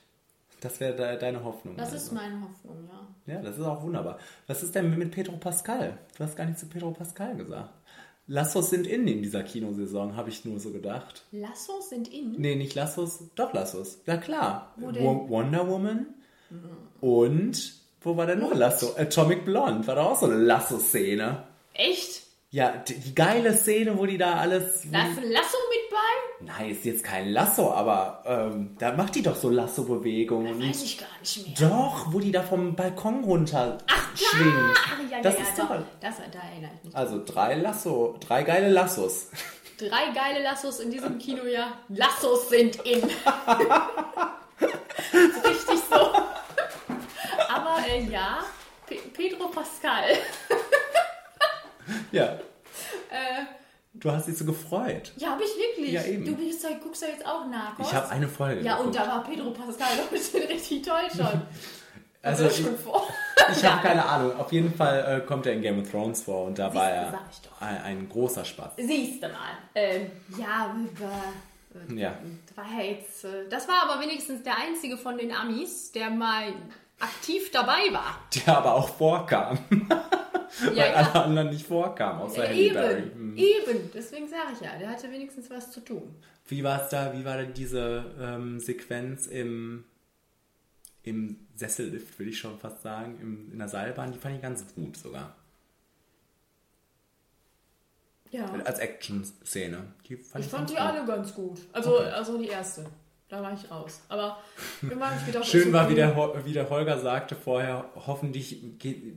Das 0.61 0.81
wäre 0.81 0.95
de 0.97 1.19
deine 1.19 1.45
Hoffnung. 1.45 1.77
Das 1.77 1.93
also. 1.93 2.05
ist 2.05 2.12
meine 2.12 2.40
Hoffnung, 2.40 2.89
ja. 2.89 3.35
Ja, 3.35 3.43
das 3.43 3.57
ist 3.59 3.65
auch 3.65 3.82
wunderbar. 3.82 4.19
Was 4.47 4.62
ist 4.62 4.74
denn 4.74 4.99
mit 4.99 5.12
Pedro 5.12 5.36
Pascal? 5.36 5.97
Du 6.16 6.24
hast 6.24 6.36
gar 6.36 6.47
nichts 6.47 6.61
zu 6.61 6.66
Pedro 6.66 6.90
Pascal 6.90 7.36
gesagt. 7.36 7.70
Lassos 8.29 8.71
sind 8.71 8.87
in 8.87 9.09
in 9.09 9.23
dieser 9.23 9.43
Kinosaison, 9.43 10.17
habe 10.17 10.29
ich 10.29 10.45
nur 10.45 10.61
so 10.61 10.71
gedacht. 10.71 11.25
Lassos 11.33 11.89
sind 11.89 12.13
in. 12.13 12.33
Nee, 12.39 12.55
nicht 12.55 12.75
Lassos, 12.75 13.25
doch 13.35 13.53
Lassos. 13.53 14.01
Ja 14.07 14.19
klar. 14.19 14.75
Wonder 14.77 15.67
Woman 15.67 16.07
und 17.01 17.79
wo 18.01 18.17
war 18.17 18.27
denn 18.27 18.39
noch 18.39 18.55
Lasso? 18.55 18.95
Atomic 18.97 19.45
Blonde 19.45 19.87
war 19.87 19.97
doch 19.97 20.11
auch 20.13 20.21
so 20.21 20.27
eine 20.27 20.37
Lasso-Szene. 20.37 21.45
Echt? 21.75 22.23
Ja, 22.51 22.77
die, 22.77 22.95
die 22.95 23.15
geile 23.15 23.55
Szene, 23.55 23.99
wo 23.99 24.07
die 24.07 24.19
da 24.19 24.37
alles... 24.37 24.87
Da 24.91 25.01
ein 25.01 25.31
Lasso 25.31 25.59
Nein, 26.49 26.70
ist 26.70 26.85
jetzt 26.87 27.05
kein 27.05 27.29
Lasso, 27.29 27.70
aber 27.73 28.23
ähm, 28.25 28.75
da 28.79 28.93
macht 28.93 29.15
die 29.15 29.23
doch 29.23 29.37
so 29.37 29.51
Lasso-Bewegungen. 29.51 30.59
Weiß 30.59 30.83
ich 30.83 30.97
gar 30.97 31.07
nicht 31.20 31.61
mehr. 31.61 31.69
Doch, 31.69 32.11
wo 32.11 32.20
die 32.20 32.33
da 32.33 32.43
vom 32.43 32.75
Balkon 32.75 33.23
runter 33.23 33.77
Ach, 33.87 34.16
schwingt. 34.16 34.55
Ja, 35.11 35.16
ja, 35.16 35.23
das 35.23 35.35
ja, 35.35 35.41
ist 35.43 35.59
ja, 35.59 35.65
doch. 35.65 35.85
Das, 36.01 36.15
da 36.33 36.39
erinnert 36.51 36.83
mich. 36.83 36.97
Also 36.97 37.23
drei 37.23 37.55
Lasso, 37.57 38.16
drei 38.27 38.45
geile 38.45 38.70
Lassos. 38.70 39.29
Drei 39.77 40.11
geile 40.15 40.43
Lassos 40.43 40.81
in 40.81 40.91
diesem 40.91 41.19
Kino, 41.19 41.45
ja. 41.45 41.75
Lassos 41.91 42.49
sind 42.49 42.77
in. 42.77 43.03
Richtig 44.62 45.81
so. 45.91 45.97
Aber 47.49 47.77
äh, 47.87 48.05
ja, 48.11 48.39
P 48.87 48.97
Pedro 49.12 49.49
Pascal. 49.49 50.16
ja. 52.11 52.39
Äh, 53.11 53.45
Du 53.94 54.12
hast 54.12 54.28
dich 54.28 54.36
so 54.39 54.44
gefreut. 54.44 55.12
ja, 55.16 55.31
hab 55.31 55.40
ich 55.40 55.48
wirklich. 55.56 55.93
Ja, 55.93 56.05
eben. 56.05 56.24
Du 56.24 56.36
bist, 56.36 56.65
guckst 56.82 57.02
ja 57.02 57.09
jetzt 57.09 57.27
auch 57.27 57.47
Narcos. 57.47 57.86
Ich 57.89 57.94
habe 57.94 58.09
eine 58.10 58.28
Folge 58.28 58.60
Ja, 58.62 58.77
und 58.77 58.93
geguckt. 58.93 59.06
da 59.06 59.09
war 59.12 59.24
Pedro 59.24 59.51
Pascal 59.51 59.97
doch 59.97 60.09
bestimmt 60.09 60.48
richtig 60.48 60.82
toll 60.82 61.09
schon. 61.15 61.43
Also 62.20 62.47
ich, 62.47 62.60
ich 63.52 63.65
habe 63.65 63.86
keine 63.86 64.05
Ahnung. 64.05 64.36
Auf 64.39 64.51
jeden 64.52 64.74
Fall 64.74 65.20
äh, 65.23 65.27
kommt 65.27 65.47
er 65.47 65.52
in 65.52 65.62
Game 65.62 65.81
of 65.81 65.89
Thrones 65.89 66.23
vor 66.23 66.47
und 66.47 66.59
da 66.59 66.74
war 66.74 66.85
Siehst 67.31 67.47
du, 67.47 67.65
er 67.65 67.69
ein, 67.69 67.82
ein 67.82 68.09
großer 68.09 68.44
Spaß. 68.44 68.73
Siehst 68.77 69.23
du 69.23 69.28
mal. 69.28 69.56
Ähm, 69.77 70.10
ja, 70.36 70.74
über. 70.77 71.94
Ja. 71.94 72.19
War 72.56 72.82
jetzt, 72.82 73.24
äh, 73.24 73.48
das 73.48 73.69
war 73.69 73.89
aber 73.89 74.02
wenigstens 74.02 74.43
der 74.43 74.59
einzige 74.59 74.98
von 74.98 75.16
den 75.16 75.32
Amis, 75.32 75.93
der 75.93 76.10
mal 76.10 76.52
aktiv 77.01 77.51
dabei 77.51 77.93
war. 77.93 78.19
Der 78.35 78.57
aber 78.59 78.75
auch 78.75 78.89
vorkam. 78.89 79.59
Ja, 80.75 80.77
weil 80.85 80.95
alle 80.95 81.09
ja. 81.15 81.23
anderen 81.25 81.51
nicht 81.51 81.66
vorkamen, 81.66 82.20
außer 82.23 82.43
Äh, 82.43 82.49
Halle 82.49 82.73
Berry. 82.73 83.03
eben, 83.03 83.12
Hm. 83.12 83.37
eben. 83.37 83.91
Deswegen 83.93 84.29
sage 84.29 84.55
ich 84.55 84.61
ja, 84.62 84.77
der 84.79 84.89
hatte 84.89 85.11
wenigstens 85.12 85.51
was 85.51 85.70
zu 85.70 85.81
tun. 85.81 86.16
Wie 86.49 86.65
war 86.65 86.83
es 86.83 86.89
da? 86.89 87.12
Wie 87.12 87.25
war 87.25 87.37
denn 87.37 87.53
diese 87.53 88.05
ähm, 88.19 88.59
Sequenz 88.59 89.27
im, 89.27 89.85
im 91.03 91.37
Sessellift, 91.55 92.19
würde 92.19 92.31
ich 92.31 92.39
schon 92.39 92.59
fast 92.59 92.81
sagen, 92.83 93.19
im, 93.20 93.53
in 93.53 93.59
der 93.59 93.69
Seilbahn? 93.69 94.11
Die 94.11 94.19
fand 94.19 94.37
ich 94.37 94.43
ganz 94.43 94.65
gut 94.75 94.97
sogar. 94.97 95.37
Ja. 98.31 98.47
Als 98.65 98.79
Action-Szene. 98.79 99.83
Die 100.09 100.16
fand 100.16 100.45
Ich 100.45 100.51
fand 100.51 100.70
die 100.70 100.75
gut. 100.75 100.83
alle 100.83 101.05
ganz 101.07 101.35
gut. 101.35 101.59
Also, 101.73 101.99
Okay. 101.99 102.11
also 102.11 102.39
die 102.39 102.49
erste. 102.49 102.87
Da 103.31 103.43
war 103.43 103.53
ich 103.53 103.71
raus. 103.71 104.01
Aber 104.09 104.39
wir 104.81 104.99
waren 104.99 105.27
wieder 105.27 105.43
Schön 105.45 105.71
war, 105.73 105.91
wie 105.91 105.95
der, 105.95 106.17
wie 106.47 106.53
der 106.55 106.71
Holger 106.71 106.99
sagte 106.99 107.37
vorher, 107.37 107.85
hoffentlich 108.07 108.63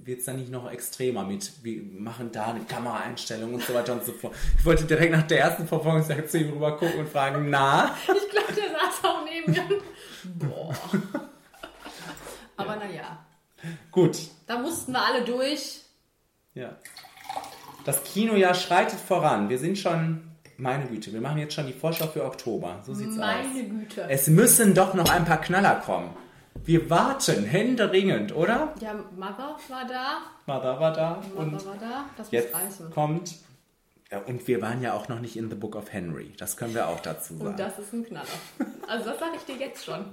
wird 0.04 0.20
es 0.20 0.26
dann 0.26 0.36
nicht 0.36 0.52
noch 0.52 0.70
extremer 0.70 1.24
mit, 1.24 1.64
wir 1.64 1.82
machen 1.84 2.30
da 2.34 2.48
eine 2.48 2.60
Kameraeinstellung 2.66 3.54
und 3.54 3.64
so 3.64 3.74
weiter 3.74 3.94
und 3.94 4.04
so 4.04 4.12
fort. 4.12 4.36
Ich 4.60 4.66
wollte 4.66 4.84
direkt 4.84 5.14
nach 5.14 5.24
der 5.28 5.40
ersten 5.40 5.66
Verfolgungsjagd 5.66 6.30
zu 6.30 6.40
ihm 6.40 6.50
rüber 6.52 6.78
gucken 6.78 7.00
und 7.00 7.10
fragen, 7.10 7.50
na? 7.50 7.96
Ich 8.08 8.30
glaube, 8.30 8.52
der 8.54 8.72
saß 8.72 9.04
auch 9.06 9.24
neben 9.24 9.52
mir. 9.52 9.82
Boah. 10.36 10.76
Aber 12.58 12.76
naja, 12.76 13.26
Gut, 13.92 14.18
da 14.48 14.58
mussten 14.60 14.92
wir 14.92 15.02
alle 15.06 15.24
durch. 15.24 15.82
ja. 16.54 16.76
Das 17.86 18.04
Kinojahr 18.04 18.54
schreitet 18.54 19.00
voran. 19.00 19.50
Wir 19.50 19.58
sind 19.58 19.76
schon, 19.78 20.31
meine 20.62 20.86
Güte, 20.86 21.12
wir 21.12 21.22
machen 21.22 21.40
jetzt 21.40 21.54
schon 21.56 21.66
die 21.68 21.74
Vorschau 21.74 22.08
für 22.08 22.24
Oktober. 22.24 22.80
So 22.86 22.94
sieht's 22.94 23.14
aus. 23.14 23.18
Meine 23.18 23.64
Güte. 23.64 24.06
Es 24.10 24.28
müssen 24.28 24.74
doch 24.74 24.94
noch 24.94 25.10
ein 25.12 25.26
paar 25.26 25.42
Knaller 25.42 25.76
kommen. 25.76 26.12
Wir 26.64 26.90
warten 26.90 27.44
händeringend, 27.46 28.36
oder? 28.36 28.74
Ja, 28.80 28.94
Mother 29.16 29.58
war 29.70 29.88
da. 29.88 30.18
Mother 30.46 30.80
war 30.80 30.94
da 30.94 31.22
Mother 31.34 31.40
und 31.40 31.66
war 31.66 31.76
da. 31.80 32.06
Das 32.18 32.28
muss 32.28 32.32
jetzt 32.32 32.54
reißen. 32.54 32.92
kommt. 32.92 33.36
Ja, 34.12 34.20
und 34.20 34.48
wir 34.48 34.62
waren 34.62 34.82
ja 34.82 34.94
auch 34.94 35.08
noch 35.08 35.20
nicht 35.22 35.36
in 35.38 35.50
The 35.50 35.56
Book 35.56 35.76
of 35.76 35.92
Henry. 35.92 36.34
Das 36.38 36.58
können 36.58 36.76
wir 36.76 36.88
auch 36.90 37.00
dazu 37.00 37.36
sagen. 37.38 37.50
Und 37.52 37.60
das 37.60 37.80
ist 37.80 37.94
ein 37.94 38.04
Knaller. 38.06 38.28
Also 38.88 39.10
das 39.10 39.20
sage 39.20 39.32
ich 39.38 39.44
dir 39.44 39.56
jetzt 39.66 39.84
schon. 39.86 40.06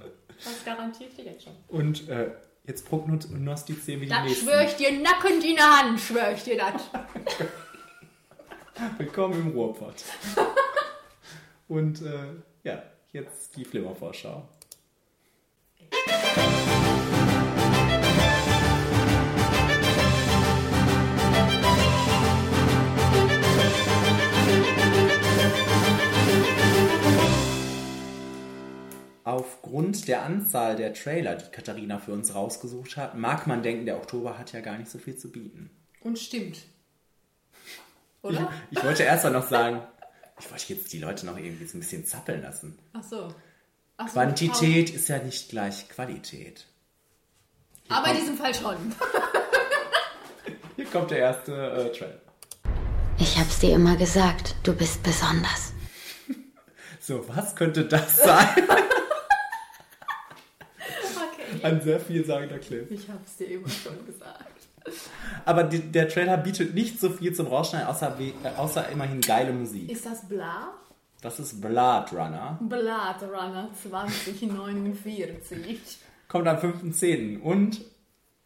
Das 0.43 0.63
garantiere 0.65 1.09
ich 1.09 1.15
dir 1.15 1.25
jetzt 1.25 1.43
schon. 1.43 1.53
Und 1.67 2.07
äh, 2.07 2.31
jetzt 2.65 2.87
prognostizieren 2.87 3.99
wir 4.01 4.07
die 4.07 4.13
Das 4.13 4.23
nächsten. 4.23 4.45
schwöre 4.47 4.63
ich 4.65 4.75
dir 4.75 4.91
nackend 4.99 5.43
in 5.43 5.55
der 5.57 5.79
Hand, 5.79 5.99
schwöre 5.99 6.33
ich 6.33 6.43
dir 6.43 6.57
das. 6.57 6.81
Willkommen 8.97 9.41
im 9.41 9.47
Ruhrpott. 9.49 10.05
Und 11.67 12.01
äh, 12.01 12.35
ja, 12.63 12.81
jetzt 13.11 13.57
die 13.57 13.65
Flimmervorschau. 13.65 14.47
Aufgrund 29.25 30.07
der 30.07 30.23
Anzahl 30.23 30.77
der 30.77 30.93
Trailer, 30.93 31.35
die 31.35 31.51
Katharina 31.51 31.99
für 31.99 32.13
uns 32.13 32.33
rausgesucht 32.33 32.95
hat, 32.95 33.17
mag 33.17 33.45
man 33.45 33.61
denken, 33.61 33.85
der 33.85 33.97
Oktober 33.97 34.37
hat 34.37 34.53
ja 34.53 34.61
gar 34.61 34.77
nicht 34.77 34.89
so 34.89 34.99
viel 34.99 35.17
zu 35.17 35.31
bieten. 35.31 35.69
Und 36.01 36.17
stimmt. 36.17 36.59
Oder? 38.21 38.51
Ich 38.71 38.83
wollte 38.83 39.03
erst 39.03 39.23
mal 39.23 39.29
noch 39.31 39.47
sagen, 39.47 39.81
ich 40.39 40.49
wollte 40.51 40.73
jetzt 40.73 40.91
die 40.93 40.99
Leute 40.99 41.25
noch 41.25 41.37
irgendwie 41.37 41.65
so 41.65 41.77
ein 41.77 41.81
bisschen 41.81 42.05
zappeln 42.05 42.41
lassen. 42.41 42.77
Ach 42.93 43.03
so. 43.03 43.33
Ach 43.97 44.07
so, 44.07 44.13
Quantität 44.13 44.89
ist 44.89 45.09
ja 45.09 45.19
nicht 45.19 45.49
gleich 45.49 45.89
Qualität. 45.89 46.65
Aber 47.89 48.11
in 48.11 48.17
diesem 48.17 48.37
Fall 48.37 48.53
schon. 48.53 48.77
Hier 50.75 50.85
kommt 50.85 51.11
der 51.11 51.17
erste 51.19 51.53
äh, 51.53 51.91
Trailer. 51.97 52.21
Ich 53.17 53.37
hab's 53.37 53.59
dir 53.59 53.73
immer 53.75 53.97
gesagt, 53.97 54.55
du 54.63 54.73
bist 54.73 55.03
besonders. 55.03 55.73
So, 57.01 57.27
was 57.27 57.55
könnte 57.55 57.85
das 57.85 58.17
sein? 58.17 58.47
Okay. 60.81 61.63
Ein 61.63 61.81
sehr 61.81 61.99
vielsagender 61.99 62.59
Clip. 62.59 62.89
Ich 62.91 63.09
hab's 63.09 63.37
dir 63.37 63.47
immer 63.47 63.67
schon 63.69 64.05
gesagt. 64.05 64.58
Aber 65.45 65.63
die, 65.63 65.79
der 65.79 66.09
Trailer 66.09 66.37
bietet 66.37 66.73
nicht 66.73 66.99
so 66.99 67.09
viel 67.09 67.33
zum 67.33 67.47
Rausschneiden, 67.47 67.87
außer, 67.87 68.17
äh, 68.19 68.49
außer 68.57 68.89
immerhin 68.89 69.21
geile 69.21 69.53
Musik. 69.53 69.89
Ist 69.89 70.05
das 70.05 70.27
Bla? 70.27 70.73
Das 71.21 71.39
ist 71.39 71.59
Blood 71.59 72.13
Runner. 72.13 72.57
Blood 72.61 73.23
Runner 73.23 73.69
2049. 73.81 75.97
Kommt 76.29 76.47
am 76.47 76.57
5.10. 76.57 77.41
Und, 77.41 77.79
Ist, 77.79 77.85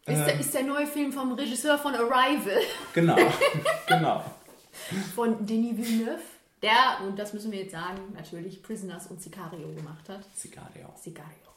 der, 0.06 0.34
ähm, 0.34 0.40
ist 0.40 0.54
der 0.54 0.62
neue 0.64 0.86
Film 0.86 1.12
vom 1.12 1.32
Regisseur 1.32 1.78
von 1.78 1.94
Arrival, 1.94 2.60
genau, 2.92 3.16
genau. 3.86 4.24
von 5.14 5.46
Denis 5.46 5.76
Villeneuve, 5.76 6.18
der, 6.62 7.06
und 7.06 7.18
das 7.18 7.32
müssen 7.32 7.52
wir 7.52 7.60
jetzt 7.60 7.72
sagen, 7.72 8.00
natürlich 8.14 8.62
Prisoners 8.62 9.06
und 9.06 9.22
Sicario 9.22 9.68
gemacht 9.74 10.08
hat. 10.08 10.24
Sicario. 10.34 10.92
Sicario. 11.00 11.53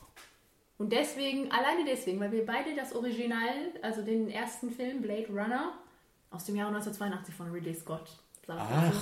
Und 0.78 0.92
deswegen, 0.92 1.52
alleine 1.52 1.86
deswegen, 1.86 2.20
weil 2.20 2.32
wir 2.32 2.46
beide 2.46 2.76
das 2.76 2.94
Original, 2.94 3.50
also 3.82 4.04
den 4.04 4.30
ersten 4.30 4.70
Film, 4.72 5.02
Blade 5.02 5.28
Runner, 5.30 5.74
aus 6.30 6.46
dem 6.46 6.56
Jahr 6.56 6.68
1982 6.68 7.34
von 7.34 7.52
Ridley 7.52 7.74
Scott, 7.74 8.10
dazu, 8.46 8.98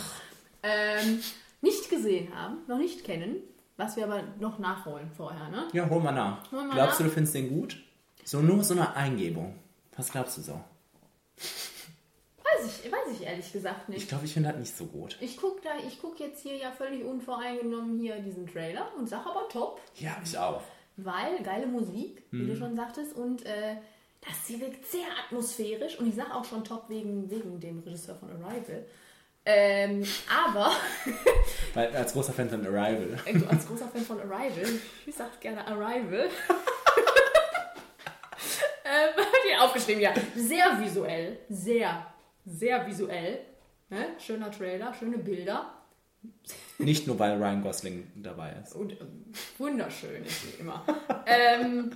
ähm, 0.64 1.22
nicht 1.62 1.90
gesehen 1.90 2.34
haben, 2.34 2.60
noch 2.68 2.78
nicht 2.78 3.04
kennen, 3.04 3.38
was 3.78 3.98
wir 3.98 4.06
aber 4.06 4.24
noch 4.40 4.58
nachholen 4.58 5.12
vorher, 5.18 5.50
ne? 5.50 5.68
Ja, 5.74 5.90
hol 5.90 6.02
mal 6.02 6.14
nach. 6.14 6.50
Hol 6.52 6.64
mal 6.64 6.76
glaubst 6.76 6.94
nach. 6.94 6.98
du, 7.00 7.04
du 7.06 7.10
findest 7.10 7.36
den 7.36 7.50
gut? 7.50 7.78
So 8.24 8.40
nur 8.42 8.64
so 8.64 8.74
eine 8.74 8.96
Eingebung. 8.96 9.56
Was 9.98 10.12
glaubst 10.12 10.38
du 10.38 10.42
so? 10.42 10.62
Weiß 12.44 12.82
ich, 12.84 12.92
weiß 12.92 13.12
ich 13.12 13.26
ehrlich 13.26 13.52
gesagt 13.52 13.90
nicht. 13.90 14.04
Ich 14.04 14.08
glaube, 14.08 14.26
ich 14.26 14.34
finde 14.34 14.50
das 14.50 14.60
nicht 14.60 14.76
so 14.78 14.86
gut. 14.86 15.18
Ich 15.20 15.38
gucke 15.38 15.62
da, 15.62 15.72
ich 15.86 16.02
gucke 16.02 16.24
jetzt 16.24 16.42
hier 16.42 16.56
ja 16.56 16.72
völlig 16.72 17.04
unvoreingenommen 17.04 18.00
hier 18.00 18.18
diesen 18.20 18.48
Trailer 18.48 18.92
und 18.98 19.10
sag 19.10 19.26
aber 19.26 19.48
top, 19.50 19.82
Ja, 19.96 20.16
ich 20.24 20.38
auch. 20.38 20.62
Weil 20.98 21.42
geile 21.44 21.68
Musik, 21.68 22.24
wie 22.32 22.44
Mhm. 22.44 22.48
du 22.48 22.56
schon 22.56 22.76
sagtest, 22.76 23.16
und 23.16 23.46
äh, 23.46 23.76
das 24.22 24.48
hier 24.48 24.60
wirkt 24.62 24.86
sehr 24.86 25.06
atmosphärisch 25.26 26.00
und 26.00 26.08
ich 26.10 26.16
sag 26.16 26.34
auch 26.34 26.46
schon 26.46 26.64
top 26.64 26.90
wegen, 26.90 27.30
wegen 27.30 27.60
dem 27.60 27.80
Regisseur 27.80 28.16
von 28.16 28.30
Arrival. 28.32 28.86
Ähm, 29.48 30.04
aber 30.28 30.72
Weil 31.76 31.96
als 31.96 32.14
großer 32.14 32.34
Fan 32.34 32.50
von 32.50 32.66
Arrival. 32.66 33.20
also 33.26 33.46
als 33.46 33.68
großer 33.68 33.88
Fan 33.90 34.02
von 34.02 34.20
Arrival, 34.20 34.68
ich 35.06 35.14
sag 35.14 35.40
gerne 35.40 35.68
Arrival. 35.68 36.30
ähm, 38.86 39.16
hab 39.18 39.46
ich 39.48 39.60
aufgeschrieben, 39.60 40.02
ja. 40.02 40.14
Sehr 40.36 40.80
visuell, 40.82 41.38
sehr, 41.50 42.08
sehr 42.46 42.88
visuell. 42.88 43.40
Ne? 43.90 44.08
Schöner 44.18 44.50
Trailer, 44.50 44.94
schöne 44.94 45.18
Bilder. 45.20 45.72
Nicht 46.78 47.08
nur, 47.08 47.18
weil 47.20 47.38
Ryan 47.42 47.62
Gosling 47.62 48.12
dabei 48.16 48.54
ist. 48.64 48.76
Und 48.76 48.92
ähm, 49.00 49.26
wunderschön 49.58 50.24
ist 50.26 50.46
wie 50.58 50.62
immer. 50.62 50.84
ähm, 51.26 51.92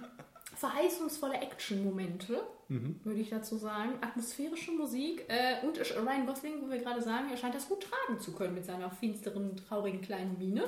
verheißungsvolle 0.56 1.36
Action-Momente, 1.42 2.42
Mhm. 2.72 3.00
würde 3.04 3.20
ich 3.20 3.30
dazu 3.32 3.58
sagen. 3.58 3.94
Atmosphärische 4.02 4.72
Musik 4.72 5.26
äh, 5.28 5.66
und 5.66 5.80
Ryan 5.80 6.28
Gosling, 6.28 6.62
wo 6.62 6.70
wir 6.70 6.78
gerade 6.78 7.02
sagen, 7.02 7.28
er 7.32 7.38
scheint 7.38 7.56
das 7.56 7.68
gut 7.68 7.82
tragen 7.84 8.20
zu 8.20 8.32
können 8.34 8.54
mit 8.54 8.64
seiner 8.66 8.92
finsteren, 8.92 9.56
traurigen 9.58 10.02
kleinen 10.02 10.38
Miene. 10.38 10.64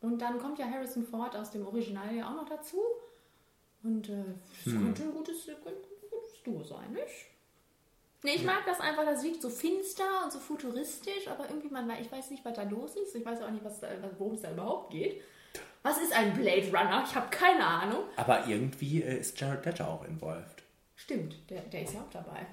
Und 0.00 0.20
dann 0.22 0.38
kommt 0.38 0.58
ja 0.60 0.66
Harrison 0.70 1.04
Ford 1.04 1.34
aus 1.34 1.50
dem 1.50 1.66
Original 1.66 2.14
ja 2.14 2.28
auch 2.28 2.36
noch 2.36 2.48
dazu. 2.48 2.76
Und 3.82 4.08
äh, 4.08 4.22
es 4.64 4.72
Hm. 4.72 4.84
könnte 4.84 5.02
ein 5.02 5.12
gutes, 5.12 5.46
könnte 5.46 5.68
ein 5.70 6.10
gutes 6.10 6.42
Duo 6.44 6.62
sein, 6.62 6.92
nicht? 6.92 7.26
Nee, 8.24 8.36
ich 8.36 8.44
mag 8.44 8.64
das 8.64 8.80
einfach, 8.80 9.04
das 9.04 9.22
wirkt 9.22 9.42
so 9.42 9.50
finster 9.50 10.24
und 10.24 10.32
so 10.32 10.38
futuristisch, 10.38 11.28
aber 11.28 11.46
irgendwie, 11.46 11.68
man, 11.68 11.90
ich 12.00 12.10
weiß 12.10 12.30
nicht, 12.30 12.42
was 12.42 12.54
da 12.54 12.62
los 12.62 12.96
ist. 12.96 13.14
Ich 13.14 13.24
weiß 13.24 13.42
auch 13.42 13.50
nicht, 13.50 13.62
was 13.62 13.80
da, 13.80 13.88
worum 14.16 14.32
es 14.32 14.40
da 14.40 14.50
überhaupt 14.50 14.92
geht. 14.92 15.20
Was 15.82 15.98
ist 16.00 16.10
ein 16.14 16.32
Blade 16.32 16.68
Runner? 16.68 17.04
Ich 17.06 17.14
habe 17.14 17.28
keine 17.28 17.62
Ahnung. 17.62 18.04
Aber 18.16 18.46
irgendwie 18.46 19.02
äh, 19.02 19.18
ist 19.18 19.38
Jared 19.38 19.66
Leto 19.66 19.84
auch 19.84 20.04
involviert. 20.06 20.62
Stimmt, 20.96 21.36
der, 21.50 21.60
der 21.60 21.82
ist 21.82 21.92
ja 21.92 22.00
auch 22.00 22.10
dabei. 22.10 22.46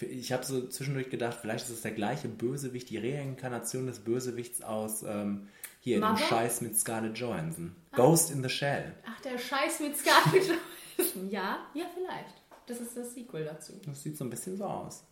Ich 0.00 0.32
habe 0.32 0.44
so 0.44 0.66
zwischendurch 0.66 1.08
gedacht, 1.08 1.38
vielleicht 1.40 1.66
ist 1.66 1.70
es 1.70 1.82
der 1.82 1.92
gleiche 1.92 2.26
Bösewicht, 2.26 2.90
die 2.90 2.98
Reinkarnation 2.98 3.86
des 3.86 4.00
Bösewichts 4.00 4.60
aus 4.60 5.04
ähm, 5.04 5.48
hier 5.78 6.00
Mother? 6.00 6.14
dem 6.14 6.18
Scheiß 6.18 6.60
mit 6.62 6.76
Scarlett 6.76 7.16
Johansson. 7.16 7.76
Ghost 7.92 8.32
in 8.32 8.42
the 8.42 8.48
Shell. 8.48 8.92
Ach, 9.06 9.20
der 9.20 9.38
Scheiß 9.38 9.78
mit 9.78 9.96
Scarlett 9.96 10.50
ja, 11.30 11.64
ja, 11.74 11.84
vielleicht. 11.94 12.47
Das 12.68 12.80
ist 12.80 12.96
das 12.96 13.14
Sequel 13.14 13.44
dazu. 13.44 13.72
Das 13.86 14.02
sieht 14.02 14.16
so 14.16 14.24
ein 14.24 14.30
bisschen 14.30 14.56
so 14.56 14.64
aus. 14.64 15.04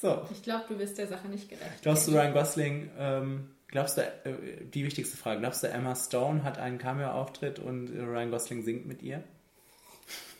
So. 0.00 0.22
Ich 0.30 0.42
glaube, 0.42 0.64
du 0.68 0.78
wirst 0.78 0.98
der 0.98 1.08
Sache 1.08 1.28
nicht 1.28 1.48
gerecht. 1.48 1.82
Glaubst 1.82 2.06
du, 2.06 2.12
Ryan 2.12 2.32
Gosling, 2.32 2.90
ähm, 2.98 3.50
glaubst 3.68 3.96
du, 3.96 4.02
äh, 4.02 4.64
die 4.64 4.84
wichtigste 4.84 5.16
Frage, 5.16 5.40
glaubst 5.40 5.62
du, 5.62 5.68
Emma 5.68 5.94
Stone 5.94 6.44
hat 6.44 6.58
einen 6.58 6.78
Cameo-Auftritt 6.78 7.58
und 7.58 7.88
Ryan 7.88 8.30
Gosling 8.30 8.62
singt 8.62 8.86
mit 8.86 9.02
ihr? 9.02 9.22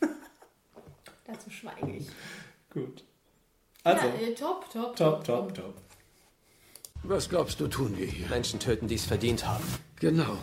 Dazu 1.27 1.51
schweige 1.51 1.97
ich. 1.97 2.09
Gut. 2.71 3.05
Also, 3.85 4.07
ja, 4.07 4.29
äh, 4.29 4.35
top, 4.35 4.71
top, 4.73 4.97
top, 4.97 5.25
top, 5.25 5.55
top. 5.55 5.75
Was 7.05 7.29
glaubst 7.29 7.61
du, 7.61 7.69
tun 7.69 7.97
wir 7.97 8.07
hier? 8.07 8.29
Menschen 8.29 8.59
töten, 8.59 8.89
die 8.89 8.97
es 8.97 9.07
verdient 9.07 9.47
haben. 9.47 9.65
Genau. 9.97 10.39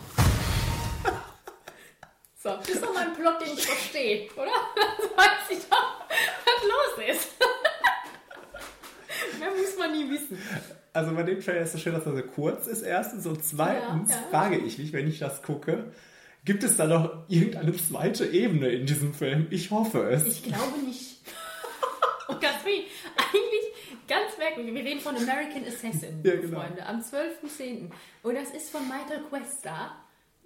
So, 2.45 2.51
das 2.57 2.69
ist 2.69 2.83
doch 2.83 2.93
mal 2.93 3.07
ein 3.07 3.13
Plot, 3.15 3.41
den 3.41 3.53
ich 3.57 3.65
verstehe, 3.65 4.29
oder? 4.35 4.51
Das 4.75 5.09
weiß 5.17 5.49
ich 5.57 5.65
doch, 5.67 6.01
was 6.45 6.63
los 6.63 7.07
ist. 7.15 7.29
Mehr 9.39 9.49
muss 9.49 9.75
man 9.79 9.91
nie 9.91 10.07
wissen. 10.11 10.37
Also 10.93 11.15
bei 11.15 11.23
dem 11.23 11.41
Trailer 11.41 11.61
ist 11.61 11.73
es 11.73 11.81
schön, 11.81 11.93
dass 11.93 12.05
er 12.05 12.15
so 12.15 12.21
kurz 12.21 12.67
ist 12.67 12.83
erstens 12.83 13.25
und 13.25 13.43
zweitens 13.43 14.11
Ja, 14.11 14.17
ja. 14.17 14.21
frage 14.29 14.57
ich 14.57 14.77
mich, 14.77 14.93
wenn 14.93 15.07
ich 15.07 15.17
das 15.17 15.41
gucke, 15.41 15.91
gibt 16.45 16.63
es 16.63 16.77
da 16.77 16.85
noch 16.85 17.23
irgendeine 17.29 17.75
zweite 17.75 18.27
Ebene 18.27 18.67
in 18.69 18.85
diesem 18.85 19.15
Film? 19.15 19.47
Ich 19.49 19.71
hoffe 19.71 20.07
es. 20.11 20.27
Ich 20.27 20.43
glaube 20.43 20.77
nicht. 20.85 21.21
Und 22.27 22.39
ganz 22.41 22.63
wie, 22.63 22.85
eigentlich 23.17 23.73
ganz 24.07 24.37
merkwürdig. 24.37 24.71
Wir 24.75 24.83
reden 24.83 24.99
von 24.99 25.15
American 25.17 25.63
Assassin, 25.65 26.21
Ja, 26.23 26.35
genau. 26.35 26.59
Freunde, 26.59 26.85
am 26.85 26.99
12.10. 27.01 27.89
Und 28.21 28.35
das 28.35 28.51
ist 28.51 28.69
von 28.69 28.87
Michael 28.87 29.23
Cuesta, 29.29 29.95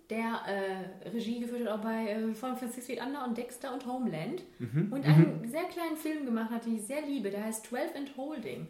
der 0.10 0.42
äh, 0.48 1.10
Regie 1.10 1.40
geführt 1.40 1.68
hat 1.68 1.80
auch 1.80 1.84
bei 1.84 2.08
äh, 2.12 2.34
von 2.34 2.56
Six 2.58 2.86
Feet 2.88 3.00
Under 3.02 3.24
und 3.26 3.38
Dexter 3.38 3.74
und 3.74 3.86
Homeland. 3.86 4.42
Mhm, 4.60 4.92
Und 4.92 5.06
einen 5.06 5.48
sehr 5.50 5.66
kleinen 5.66 5.98
Film 5.98 6.26
gemacht 6.26 6.50
hat, 6.52 6.66
den 6.66 6.78
ich 6.78 6.84
sehr 6.86 7.02
liebe. 7.02 7.30
Der 7.30 7.44
heißt 7.44 7.66
12 7.68 7.96
and 7.96 8.18
Holding. 8.18 8.68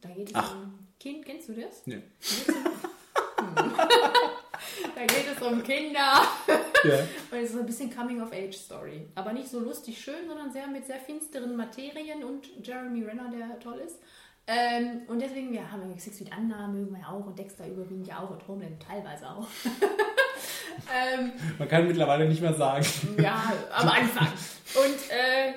Da 0.00 0.10
geht 0.10 0.28
es 0.28 0.34
Ach. 0.34 0.54
um 0.54 0.78
Kind, 1.00 1.24
kennst 1.24 1.48
du 1.48 1.54
das? 1.54 1.86
Nee. 1.86 2.02
Da 4.94 5.00
geht 5.02 5.26
es 5.36 5.42
um 5.46 5.62
Kinder. 5.62 6.22
Ja. 6.84 6.98
Und 7.30 7.38
es 7.38 7.44
ist 7.44 7.52
so 7.54 7.60
ein 7.60 7.66
bisschen 7.66 7.90
Coming-of-Age-Story. 7.94 9.08
Aber 9.14 9.32
nicht 9.32 9.48
so 9.48 9.58
lustig 9.58 9.98
schön, 9.98 10.26
sondern 10.28 10.52
sehr 10.52 10.66
mit 10.66 10.84
sehr 10.86 10.98
finsteren 11.00 11.56
Materien 11.56 12.22
und 12.22 12.46
Jeremy 12.62 13.02
Renner, 13.04 13.30
der 13.30 13.58
toll 13.58 13.78
ist. 13.78 14.00
Ähm, 14.46 15.00
und 15.08 15.18
deswegen, 15.22 15.50
wir 15.50 15.72
haben 15.72 15.90
ja 15.90 15.98
Six 15.98 16.18
Feet 16.18 16.36
Under, 16.36 16.68
mögen 16.68 16.92
wir 16.92 17.00
ja 17.00 17.08
auch 17.08 17.24
und 17.24 17.38
Dexter 17.38 17.66
überwiegend 17.66 18.06
ja 18.06 18.18
auch 18.18 18.28
und 18.32 18.46
Homeland 18.46 18.82
teilweise 18.82 19.26
auch. 19.30 19.46
ähm, 20.92 21.32
Man 21.58 21.68
kann 21.68 21.86
mittlerweile 21.86 22.26
nicht 22.28 22.40
mehr 22.40 22.54
sagen. 22.54 22.86
ja, 23.20 23.52
am 23.72 23.88
Anfang. 24.00 24.28
Und 24.74 25.10
äh, 25.10 25.52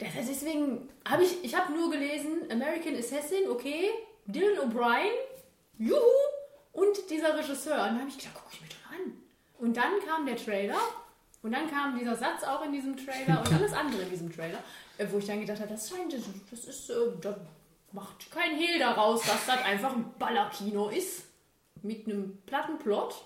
deswegen 0.00 0.88
habe 1.08 1.24
ich, 1.24 1.44
ich 1.44 1.54
habe 1.54 1.72
nur 1.72 1.90
gelesen, 1.90 2.50
American 2.50 2.96
Assassin, 2.96 3.48
okay, 3.50 3.90
Dylan 4.26 4.58
O'Brien, 4.58 5.12
juhu, 5.78 5.96
und 6.72 7.10
dieser 7.10 7.36
Regisseur. 7.36 7.74
Und 7.74 7.80
dann 7.80 7.98
habe 8.00 8.08
ich 8.08 8.18
gedacht, 8.18 8.34
guck 8.34 8.52
ich 8.52 8.60
mir 8.60 8.68
doch 8.68 8.92
an. 8.96 9.12
Und 9.58 9.76
dann 9.76 9.92
kam 10.06 10.26
der 10.26 10.36
Trailer 10.36 10.78
und 11.42 11.52
dann 11.52 11.70
kam 11.70 11.98
dieser 11.98 12.16
Satz 12.16 12.44
auch 12.44 12.64
in 12.64 12.72
diesem 12.72 12.96
Trailer 12.96 13.40
und 13.40 13.52
alles 13.52 13.72
andere 13.72 14.02
in 14.02 14.10
diesem 14.10 14.34
Trailer, 14.34 14.58
äh, 14.98 15.06
wo 15.10 15.18
ich 15.18 15.26
dann 15.26 15.40
gedacht 15.40 15.60
habe, 15.60 15.70
das 15.70 15.88
scheint, 15.88 16.12
das 16.12 16.22
das 16.50 16.64
ist, 16.64 16.90
äh, 16.90 16.94
da 17.20 17.36
macht 17.92 18.30
kein 18.30 18.56
Hehl 18.56 18.78
daraus, 18.78 19.22
dass 19.22 19.46
das 19.46 19.62
einfach 19.64 19.94
ein 19.94 20.14
Ballerkino 20.18 20.88
ist. 20.88 21.24
Mit 21.82 22.06
einem 22.06 22.38
platten 22.46 22.78
Plot. 22.78 23.24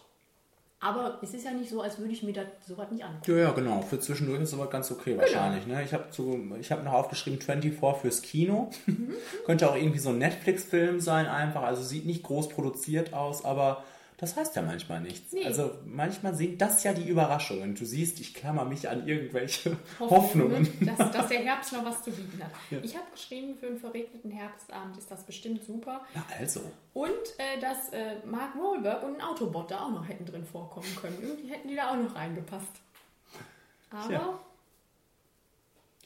Aber 0.78 1.18
es 1.22 1.32
ist 1.32 1.44
ja 1.44 1.52
nicht 1.52 1.70
so, 1.70 1.80
als 1.80 1.98
würde 1.98 2.12
ich 2.12 2.22
mir 2.22 2.34
das 2.34 2.46
sowas 2.66 2.90
nicht 2.90 3.02
angucken. 3.02 3.30
Ja, 3.30 3.44
ja, 3.44 3.50
genau. 3.52 3.80
Für 3.80 3.98
zwischendurch 3.98 4.42
ist 4.42 4.52
aber 4.52 4.68
ganz 4.68 4.90
okay 4.90 5.16
wahrscheinlich. 5.16 5.66
Ne? 5.66 5.82
Ich 5.82 5.94
habe 5.94 6.04
hab 6.10 6.84
noch 6.84 6.92
aufgeschrieben 6.92 7.40
24 7.40 8.00
fürs 8.00 8.20
Kino. 8.20 8.70
Könnte 9.46 9.70
auch 9.70 9.76
irgendwie 9.76 9.98
so 9.98 10.10
ein 10.10 10.18
Netflix-Film 10.18 11.00
sein 11.00 11.26
einfach. 11.26 11.62
Also 11.62 11.82
sieht 11.82 12.04
nicht 12.04 12.22
groß 12.22 12.50
produziert 12.50 13.14
aus, 13.14 13.44
aber 13.44 13.84
das 14.18 14.34
heißt 14.34 14.56
ja 14.56 14.62
manchmal 14.62 15.00
nichts. 15.00 15.32
Nee. 15.32 15.44
Also 15.44 15.72
manchmal 15.84 16.34
sind 16.34 16.60
das 16.60 16.82
ja 16.84 16.94
die 16.94 17.06
Überraschungen. 17.06 17.74
Du 17.74 17.84
siehst, 17.84 18.18
ich 18.18 18.32
klammer 18.32 18.64
mich 18.64 18.88
an 18.88 19.06
irgendwelche 19.06 19.76
Hoffnungen. 20.00 20.66
Dass, 20.80 21.10
dass 21.12 21.28
der 21.28 21.40
Herbst 21.40 21.72
noch 21.74 21.84
was 21.84 22.02
zu 22.02 22.10
bieten 22.10 22.42
hat. 22.42 22.50
Ich 22.82 22.96
habe 22.96 23.06
geschrieben, 23.12 23.56
für 23.58 23.66
einen 23.66 23.78
verregneten 23.78 24.30
Herbstabend 24.30 24.96
ist 24.96 25.10
das 25.10 25.24
bestimmt 25.24 25.64
super. 25.64 26.00
Ja, 26.14 26.24
also. 26.38 26.60
Und 26.94 27.10
äh, 27.10 27.60
dass 27.60 27.90
äh, 27.90 28.16
Mark 28.24 28.56
Wahlberg 28.56 29.02
und 29.02 29.16
ein 29.16 29.20
Autobot 29.20 29.70
da 29.70 29.80
auch 29.80 29.90
noch 29.90 30.08
hätten 30.08 30.24
drin 30.24 30.46
vorkommen 30.46 30.88
können. 31.00 31.18
Irgendwie 31.20 31.48
hätten 31.50 31.68
die 31.68 31.76
da 31.76 31.90
auch 31.90 31.96
noch 31.96 32.14
reingepasst. 32.14 32.80
Aber. 33.90 34.08
Tja. 34.08 34.40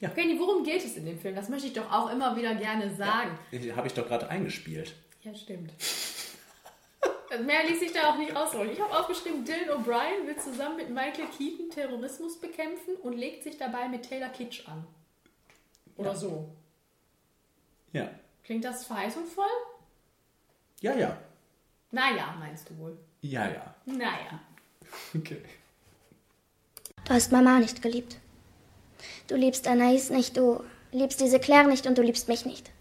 Ja. 0.01 0.09
Kenny, 0.09 0.39
worum 0.39 0.65
geht 0.65 0.83
es 0.83 0.97
in 0.97 1.05
dem 1.05 1.19
Film? 1.19 1.37
Das 1.37 1.49
möchte 1.51 1.69
ich 1.69 1.75
doch 1.75 1.93
auch 1.93 2.11
immer 2.11 2.35
wieder 2.35 2.55
gerne 2.55 2.95
sagen. 2.97 3.39
Habe 3.77 3.87
ich 3.87 3.93
doch 3.93 4.09
gerade 4.09 4.29
eingespielt. 4.31 4.95
Ja, 5.23 5.35
stimmt. 5.35 5.73
Mehr 7.39 7.65
ließ 7.65 7.79
sich 7.79 7.93
da 7.93 8.11
auch 8.11 8.19
nicht 8.19 8.35
rausholen. 8.35 8.73
Ich 8.73 8.81
habe 8.81 8.99
aufgeschrieben, 8.99 9.45
Dylan 9.45 9.71
O'Brien 9.71 10.27
will 10.27 10.37
zusammen 10.37 10.77
mit 10.77 10.91
Michael 10.91 11.29
Keaton 11.37 11.71
Terrorismus 11.71 12.41
bekämpfen 12.41 12.97
und 12.97 13.13
legt 13.13 13.45
sich 13.45 13.57
dabei 13.57 13.89
mit 13.89 14.09
Taylor 14.09 14.31
Kitsch 14.31 14.67
an. 14.69 14.85
Oder 15.97 16.17
so. 16.17 16.49
Ja. 17.93 18.11
Klingt 18.43 18.65
das 18.65 18.85
verheißungsvoll? 18.85 19.47
Ja, 20.81 20.95
ja. 20.95 21.17
Naja, 21.93 22.35
meinst 22.39 22.69
du 22.69 22.79
wohl. 22.79 22.99
Ja, 23.21 23.49
ja. 23.49 23.75
Naja. 23.85 24.41
Okay. 25.17 25.41
Du 27.05 27.15
hast 27.15 27.31
Mama 27.31 27.61
nicht 27.61 27.81
geliebt. 27.81 28.19
Du 29.29 29.37
liebst 29.37 29.69
Anais 29.69 30.11
nicht, 30.11 30.37
du 30.37 30.65
liebst 30.91 31.21
diese 31.21 31.39
Claire 31.39 31.69
nicht 31.69 31.87
und 31.87 31.97
du 31.97 32.03
liebst 32.03 32.27
mich 32.27 32.45
nicht. 32.45 32.73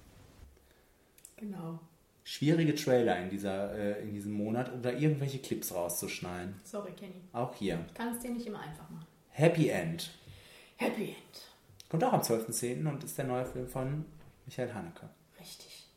Genau. 1.38 1.80
Schwierige 2.30 2.76
Trailer 2.76 3.18
in, 3.18 3.32
dieser, 3.32 3.74
äh, 3.74 4.04
in 4.04 4.14
diesem 4.14 4.34
Monat, 4.34 4.72
um 4.72 4.84
da 4.84 4.92
irgendwelche 4.92 5.40
Clips 5.40 5.74
rauszuschneiden. 5.74 6.54
Sorry, 6.64 6.92
Kenny. 6.92 7.24
Auch 7.34 7.56
hier. 7.56 7.84
Kannst 7.96 8.24
dir 8.24 8.30
nicht 8.30 8.46
immer 8.46 8.60
einfach 8.60 8.88
machen. 8.88 9.08
Happy 9.30 9.70
End. 9.70 10.12
Happy 10.76 11.06
End. 11.06 11.42
Kommt 11.90 12.04
auch 12.04 12.14
am 12.14 12.22
12.10. 12.22 12.88
und 12.88 13.04
ist 13.04 13.18
der 13.18 13.26
neue 13.26 13.46
Film 13.46 13.68
von 13.68 14.06
Michael 14.46 14.72
Haneke. 14.72 15.10
Richtig. 15.40 15.88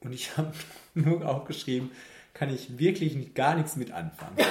Und 0.00 0.14
ich 0.14 0.34
habe 0.38 0.54
nur 0.94 1.28
aufgeschrieben, 1.28 1.90
kann 2.32 2.48
ich 2.48 2.78
wirklich 2.78 3.14
nicht, 3.14 3.34
gar 3.34 3.56
nichts 3.56 3.76
mit 3.76 3.92
anfangen. 3.92 4.38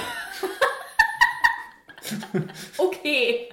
Okay. 2.76 3.48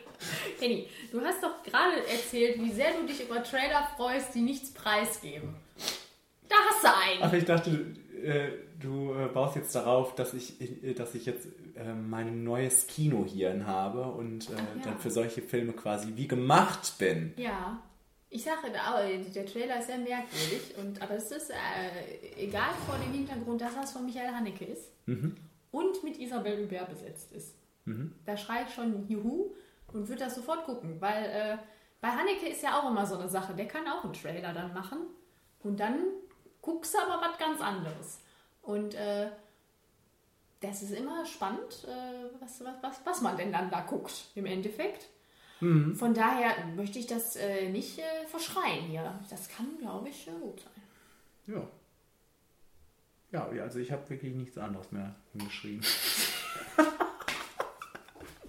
Kenny, 0.60 0.88
du 1.12 1.22
hast 1.22 1.44
doch 1.44 1.62
gerade 1.64 2.08
erzählt, 2.08 2.60
wie 2.60 2.72
sehr 2.72 2.94
du 2.94 3.06
dich 3.06 3.22
über 3.22 3.44
Trailer 3.44 3.88
freust, 3.96 4.34
die 4.34 4.42
nichts 4.42 4.72
preisgeben. 4.72 5.56
Da 6.50 6.56
hast 6.70 6.84
du 6.84 6.88
einen. 6.88 7.24
Ach, 7.24 7.34
ich 7.34 7.46
dachte, 7.46 7.70
äh, 8.24 8.50
du 8.80 9.14
äh, 9.14 9.28
baust 9.28 9.56
jetzt 9.56 9.74
darauf, 9.76 10.16
dass 10.16 10.34
ich, 10.34 10.60
äh, 10.84 10.94
dass 10.94 11.16
ich 11.16 11.26
jetzt 11.26 11.48
äh, 11.76 11.94
mein 11.94 12.44
neues 12.44 12.88
Kinohirn 12.88 13.68
habe 13.68 14.04
und 14.04 14.50
äh, 14.50 14.54
Ach 14.56 14.76
ja. 14.78 14.84
dann 14.86 15.00
für 15.00 15.12
solche 15.12 15.42
Filme 15.42 15.74
quasi 15.74 16.14
wie 16.16 16.28
gemacht 16.28 16.94
bin. 16.98 17.34
Ja. 17.38 17.82
Ich 18.30 18.44
sage, 18.44 18.58
der 19.34 19.46
Trailer 19.46 19.80
ist 19.80 19.88
sehr 19.88 19.98
merkwürdig, 20.00 20.76
und, 20.78 21.02
aber 21.02 21.16
es 21.16 21.32
ist 21.32 21.50
äh, 21.50 21.56
egal 22.44 22.72
vor 22.86 22.98
dem 22.98 23.14
Hintergrund, 23.14 23.62
dass 23.62 23.74
das 23.74 23.94
von 23.94 24.06
Michael 24.06 24.34
Haneke 24.34 24.66
ist 24.66 24.92
Mhm. 25.06 25.38
und 25.72 26.04
mit 26.04 26.18
Isabelle 26.20 26.62
Hubert 26.66 26.90
besetzt 26.90 27.32
ist. 27.32 27.56
Mhm. 27.86 28.12
Da 28.26 28.36
schrei 28.36 28.64
ich 28.68 28.74
schon 28.76 29.08
Juhu 29.08 29.54
und 29.94 30.10
würde 30.10 30.26
das 30.26 30.36
sofort 30.36 30.66
gucken, 30.66 31.00
weil 31.00 31.58
bei 32.02 32.10
Haneke 32.10 32.50
ist 32.50 32.62
ja 32.62 32.78
auch 32.78 32.92
immer 32.92 33.06
so 33.06 33.18
eine 33.18 33.30
Sache, 33.30 33.54
der 33.54 33.66
kann 33.70 33.88
auch 33.88 34.04
einen 34.04 34.12
Trailer 34.12 34.52
dann 34.54 34.74
machen 34.74 35.00
und 35.60 35.80
dann 35.80 36.00
guckst 36.68 36.94
du 36.94 37.00
aber 37.00 37.22
was 37.26 37.38
ganz 37.38 37.62
anderes. 37.62 38.20
Und 38.62 38.94
äh, 38.94 39.30
das 40.60 40.84
ist 40.84 40.92
immer 40.92 41.26
spannend, 41.26 41.88
äh, 41.88 42.30
was, 42.42 42.60
was, 42.60 42.76
was, 42.82 43.00
was 43.06 43.22
man 43.22 43.38
denn 43.38 43.54
dann 43.54 43.72
da 43.72 43.82
guckt 43.82 44.26
im 44.36 44.46
Endeffekt. 44.46 45.08
Mhm. 45.62 45.96
Von 45.96 46.14
daher 46.14 46.66
möchte 46.76 47.00
ich 47.00 47.08
das 47.08 47.38
äh, 47.38 47.70
nicht 47.70 48.00
äh, 48.00 48.28
verschreien 48.28 48.84
hier. 48.88 49.18
Das 49.30 49.48
kann, 49.48 49.78
glaube 49.80 50.10
ich, 50.10 50.26
gut 50.26 50.60
sein. 50.60 51.56
Ja. 51.56 51.66
Ja, 53.32 53.48
also 53.64 53.80
ich 53.80 53.92
habe 53.92 54.10
wirklich 54.10 54.36
nichts 54.36 54.58
anderes 54.58 54.92
mehr 54.92 55.16
hingeschrieben. 55.32 55.86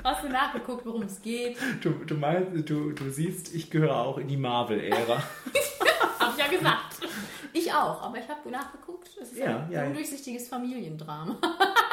Hast 0.05 0.25
du 0.25 0.29
nachgeguckt, 0.29 0.85
worum 0.87 1.03
es 1.03 1.23
geht? 1.23 1.57
Du, 1.83 1.91
du 1.91 2.17
meinst, 2.17 2.69
du, 2.69 2.93
du 2.93 3.11
siehst, 3.11 3.55
ich 3.55 3.71
gehöre 3.71 3.97
auch 3.97 4.19
in 4.19 4.27
die 4.27 4.37
Marvel-Ära. 4.37 5.23
Hab 6.19 6.33
ich 6.33 6.39
ja 6.39 6.49
gesagt. 6.49 7.08
Ich 7.53 7.73
auch, 7.73 8.03
aber 8.03 8.19
ich 8.19 8.29
habe 8.29 8.51
nachgeguckt. 8.51 9.09
Es 9.21 9.33
ist 9.33 9.39
Ja, 9.39 9.61
ein 9.61 9.71
ja, 9.73 9.83
ja. 9.83 9.87
undurchsichtiges 9.89 10.49
Familiendrama. 10.49 11.37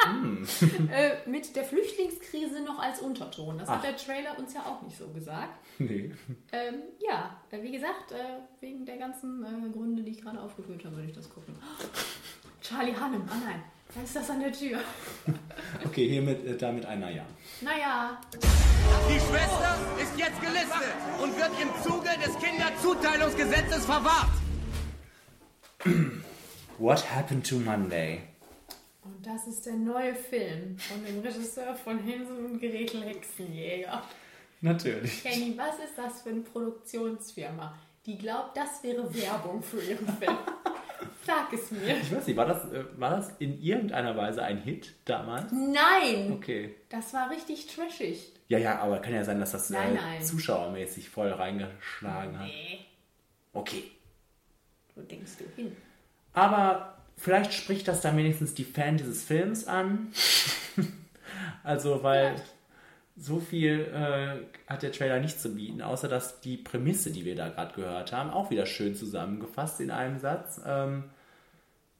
Hm. 0.06 0.46
äh, 0.92 1.28
mit 1.28 1.54
der 1.56 1.64
Flüchtlingskrise 1.64 2.60
noch 2.62 2.78
als 2.78 3.00
Unterton. 3.00 3.58
Das 3.58 3.68
Ach. 3.68 3.76
hat 3.76 3.84
der 3.84 3.96
Trailer 3.96 4.38
uns 4.38 4.54
ja 4.54 4.60
auch 4.60 4.82
nicht 4.82 4.96
so 4.96 5.08
gesagt. 5.08 5.58
nee. 5.78 6.12
Ähm, 6.52 6.74
ja, 7.00 7.36
äh, 7.50 7.62
wie 7.62 7.72
gesagt, 7.72 8.12
äh, 8.12 8.16
wegen 8.60 8.86
der 8.86 8.98
ganzen 8.98 9.42
äh, 9.44 9.70
Gründe, 9.72 10.02
die 10.02 10.12
ich 10.12 10.22
gerade 10.22 10.40
aufgeführt 10.40 10.84
habe, 10.84 10.96
würde 10.96 11.08
ich 11.08 11.14
das 11.16 11.28
gucken. 11.28 11.54
Charlie 12.60 12.94
Hunnam, 12.94 13.28
ah 13.30 13.36
nein. 13.44 13.62
Da 13.94 14.02
ist 14.02 14.16
das 14.16 14.28
an 14.30 14.40
der 14.40 14.52
Tür. 14.52 14.78
Okay, 15.84 16.08
hiermit 16.08 16.44
äh, 16.46 16.56
damit 16.56 16.86
ein 16.86 17.00
Naja. 17.00 17.24
Naja, 17.60 18.20
Die 19.08 19.14
Schwester 19.20 19.76
ist 20.00 20.18
jetzt 20.18 20.40
gelistet 20.40 20.94
und 21.22 21.36
wird 21.36 21.50
im 21.60 21.68
Zuge 21.82 22.08
des 22.24 22.36
Kinderzuteilungsgesetzes 22.38 23.84
verwahrt. 23.84 24.30
What 26.78 27.04
happened 27.14 27.48
to 27.48 27.56
Monday? 27.56 28.20
und 29.04 29.24
das 29.24 29.46
ist 29.46 29.64
der 29.66 29.74
neue 29.74 30.14
Film 30.14 30.76
von 30.78 31.04
dem 31.04 31.20
Regisseur 31.20 31.74
von 31.76 31.98
Hänsel 32.00 32.44
und 32.44 32.58
Gretel 32.58 33.02
Hexenjäger. 33.04 34.02
Natürlich. 34.60 35.22
Kenny, 35.22 35.54
was 35.56 35.78
ist 35.78 35.96
das 35.96 36.22
für 36.22 36.30
eine 36.30 36.40
Produktionsfirma, 36.40 37.78
die 38.04 38.18
glaubt, 38.18 38.56
das 38.56 38.82
wäre 38.82 39.02
Werbung 39.14 39.62
für 39.62 39.80
ihren 39.80 40.08
Film? 40.08 40.36
Sag 41.24 41.52
es 41.52 41.70
mir. 41.70 41.96
Ich 42.00 42.14
weiß 42.14 42.26
nicht, 42.26 42.36
war 42.36 42.46
das, 42.46 42.64
äh, 42.72 42.84
war 42.96 43.10
das 43.10 43.32
in 43.38 43.60
irgendeiner 43.60 44.16
Weise 44.16 44.42
ein 44.42 44.58
Hit 44.58 44.94
damals? 45.04 45.52
Nein! 45.52 46.32
Okay. 46.32 46.74
Das 46.88 47.12
war 47.14 47.30
richtig 47.30 47.66
trashig. 47.66 48.32
Ja, 48.48 48.58
ja, 48.58 48.78
aber 48.80 48.98
kann 49.00 49.14
ja 49.14 49.24
sein, 49.24 49.40
dass 49.40 49.52
das 49.52 49.70
Nein, 49.70 49.92
äh, 49.92 50.00
nein. 50.00 50.22
zuschauermäßig 50.24 51.10
voll 51.10 51.30
reingeschlagen 51.30 52.38
hat. 52.38 52.46
Nee, 52.46 52.80
Okay. 53.52 53.84
Wo 54.96 55.02
denkst 55.02 55.32
du 55.38 55.44
hin? 55.62 55.76
Aber 56.32 56.96
vielleicht 57.16 57.52
spricht 57.52 57.86
das 57.88 58.00
dann 58.00 58.16
wenigstens 58.16 58.54
die 58.54 58.64
Fan 58.64 58.96
dieses 58.96 59.22
Films 59.22 59.66
an. 59.66 60.08
also, 61.62 62.02
weil 62.02 62.34
so 63.16 63.40
viel 63.40 63.80
äh, 63.94 64.70
hat 64.70 64.82
der 64.82 64.92
Trailer 64.92 65.20
nicht 65.20 65.40
zu 65.40 65.54
bieten, 65.54 65.80
außer 65.80 66.08
dass 66.08 66.40
die 66.40 66.56
Prämisse, 66.58 67.10
die 67.12 67.24
wir 67.24 67.34
da 67.34 67.48
gerade 67.48 67.74
gehört 67.74 68.12
haben, 68.12 68.30
auch 68.30 68.50
wieder 68.50 68.66
schön 68.66 68.94
zusammengefasst 68.94 69.80
in 69.80 69.90
einem 69.90 70.18
Satz. 70.18 70.60
Ähm, 70.66 71.04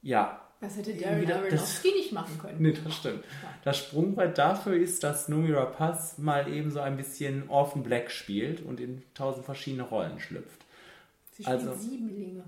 ja. 0.03 0.43
Das 0.61 0.77
hätte 0.77 0.95
Darren 0.95 1.31
Aronofsky 1.31 1.89
nicht 1.93 2.13
machen 2.13 2.39
können. 2.39 2.57
Nee, 2.61 2.75
das 2.83 2.95
stimmt. 2.97 3.25
Das 3.65 3.77
Sprungbrett 3.79 4.39
dafür 4.39 4.75
ist, 4.75 5.05
dass 5.05 5.29
Noomi 5.29 5.53
Rapace 5.53 6.17
mal 6.19 6.51
eben 6.53 6.71
so 6.71 6.81
ein 6.81 6.97
bisschen 6.97 7.49
Orphan 7.51 7.83
Black 7.83 8.11
spielt 8.11 8.63
und 8.63 8.81
in 8.81 9.03
tausend 9.15 9.45
verschiedene 9.45 9.83
Rollen 9.83 10.19
schlüpft. 10.19 10.65
Sie 11.33 11.43
spielt 11.43 11.61
Also- 11.61 11.75
Siebenlinge. 11.75 12.45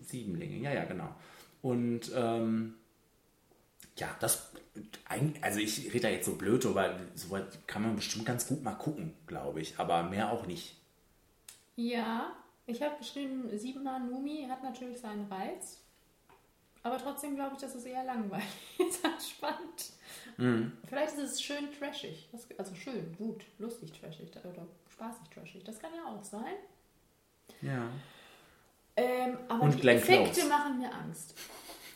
Siebenlinge, 0.00 0.58
ja, 0.58 0.72
ja, 0.72 0.84
genau. 0.84 1.14
Und 1.60 2.10
ähm, 2.14 2.74
ja, 3.96 4.08
das, 4.20 4.52
also 5.40 5.60
ich 5.60 5.92
rede 5.92 6.00
da 6.00 6.08
jetzt 6.08 6.26
so 6.26 6.36
blöd, 6.36 6.64
aber 6.66 6.98
sowas 7.14 7.44
kann 7.66 7.82
man 7.82 7.96
bestimmt 7.96 8.24
ganz 8.24 8.46
gut 8.46 8.62
mal 8.62 8.74
gucken, 8.74 9.14
glaube 9.26 9.60
ich, 9.60 9.78
aber 9.78 10.02
mehr 10.02 10.32
auch 10.32 10.46
nicht. 10.46 10.76
Ja, 11.76 12.32
ich 12.66 12.82
habe 12.82 12.96
geschrieben, 12.98 13.48
Siebener 13.58 13.98
Numi 13.98 14.46
hat 14.48 14.62
natürlich 14.62 15.00
seinen 15.00 15.30
Reiz. 15.30 15.78
Aber 16.84 16.98
trotzdem 16.98 17.36
glaube 17.36 17.54
ich, 17.54 17.60
dass 17.60 17.74
es 17.74 17.84
eher 17.84 18.04
langweilig 18.04 18.44
ist 18.78 19.04
als 19.04 19.30
spannend. 19.30 19.92
Mhm. 20.36 20.72
Vielleicht 20.88 21.14
ist 21.16 21.32
es 21.34 21.42
schön 21.42 21.68
trashig. 21.78 22.28
Also 22.58 22.74
schön, 22.74 23.14
gut, 23.16 23.44
lustig 23.58 23.92
trashig 23.92 24.30
oder 24.44 24.66
spaßig 24.90 25.28
trashig. 25.28 25.64
Das 25.64 25.78
kann 25.78 25.92
ja 25.94 26.06
auch 26.06 26.24
sein. 26.24 26.54
Ja. 27.60 27.88
Ähm, 28.96 29.38
aber 29.48 29.62
Und 29.62 29.74
die 29.74 29.80
Glenn 29.80 29.96
Effekte 29.98 30.32
Close. 30.40 30.48
machen 30.48 30.78
mir 30.78 30.92
Angst. 30.92 31.34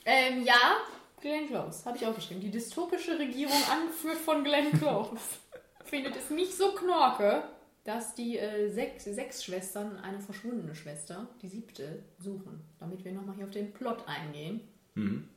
Ähm, 0.05 0.45
ja, 0.45 0.79
Glenn 1.21 1.47
Close, 1.47 1.85
habe 1.85 1.97
ich 1.97 2.07
auch 2.07 2.15
geschrieben. 2.15 2.41
Die 2.41 2.51
dystopische 2.51 3.19
Regierung, 3.19 3.57
angeführt 3.71 4.19
von 4.19 4.45
Glenn 4.45 4.73
Close, 4.73 5.11
findet 5.85 6.17
es 6.17 6.31
nicht 6.31 6.57
so 6.57 6.73
knorke, 6.73 7.43
dass 7.85 8.15
die 8.15 8.39
äh, 8.39 8.69
sechs, 8.71 9.05
sechs 9.05 9.45
Schwestern 9.45 9.99
eine 9.99 10.21
verschwundene 10.21 10.75
Schwester, 10.75 11.29
die 11.43 11.49
siebte, 11.49 12.03
suchen. 12.19 12.61
Damit 12.81 13.05
wir 13.05 13.13
nochmal 13.13 13.37
hier 13.37 13.45
auf 13.45 13.51
den 13.51 13.73
Plot 13.73 14.05
eingehen. 14.09 14.61
Mhm. 14.95 15.29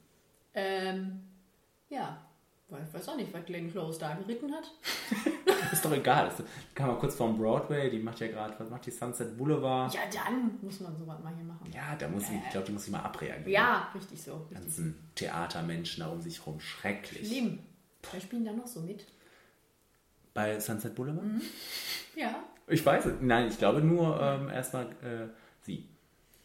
Ähm, 0.53 1.21
ja, 1.89 2.21
weil 2.69 2.83
ich 2.87 2.93
weiß 2.93 3.09
auch 3.09 3.15
nicht, 3.15 3.33
was 3.33 3.45
Glenn 3.45 3.71
Close 3.71 3.99
da 3.99 4.13
geritten 4.15 4.51
hat. 4.53 4.71
Ist 5.71 5.83
doch 5.83 5.91
egal. 5.91 6.25
Das 6.29 6.43
kam 6.75 6.87
mal 6.87 6.97
kurz 6.99 7.15
vom 7.15 7.37
Broadway, 7.37 7.89
die 7.89 7.99
macht 7.99 8.19
ja 8.19 8.27
gerade, 8.27 8.53
was 8.57 8.69
macht 8.69 8.85
die 8.85 8.91
Sunset 8.91 9.37
Boulevard? 9.37 9.93
Ja, 9.93 10.01
dann 10.13 10.57
muss 10.61 10.79
man 10.79 10.95
sowas 10.97 11.19
mal 11.23 11.33
hier 11.35 11.45
machen. 11.45 11.71
Ja, 11.73 11.95
da 11.95 12.07
muss 12.07 12.23
ich, 12.29 12.35
ich 12.35 12.49
glaube, 12.51 12.67
die 12.67 12.71
muss 12.73 12.85
ich 12.85 12.91
mal 12.91 12.99
abreagieren. 13.01 13.49
Ja, 13.49 13.89
richtig 13.95 14.21
so. 14.21 14.45
Die 14.49 14.53
ganzen 14.55 15.09
Theatermenschen 15.15 16.03
da 16.03 16.09
um 16.09 16.21
sich 16.21 16.45
rum. 16.45 16.59
Schrecklich. 16.59 17.27
Schlimm. 17.27 17.59
Wer 18.11 18.21
spielen 18.21 18.45
da 18.45 18.53
noch 18.53 18.67
so 18.67 18.81
mit? 18.81 19.05
Bei 20.33 20.59
Sunset 20.59 20.95
Boulevard? 20.95 21.25
Ja. 22.15 22.43
Ich 22.67 22.85
weiß 22.85 23.05
es. 23.07 23.13
Nein, 23.21 23.47
ich 23.49 23.57
glaube 23.57 23.81
nur 23.81 24.21
ähm, 24.21 24.49
erstmal 24.49 24.85
äh, 25.03 25.27
sie. 25.61 25.89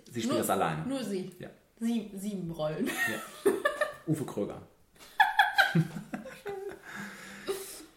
Sie 0.07 0.21
spielt 0.21 0.29
Nur- 0.33 0.39
das 0.39 0.51
alleine. 0.51 0.87
Nur 0.87 1.03
sie. 1.03 1.31
Ja. 1.39 1.49
Sie, 1.81 2.11
sieben 2.15 2.51
Rollen. 2.51 2.87
Ja. 2.87 3.53
Uwe 4.07 4.25
Kröger. 4.25 4.63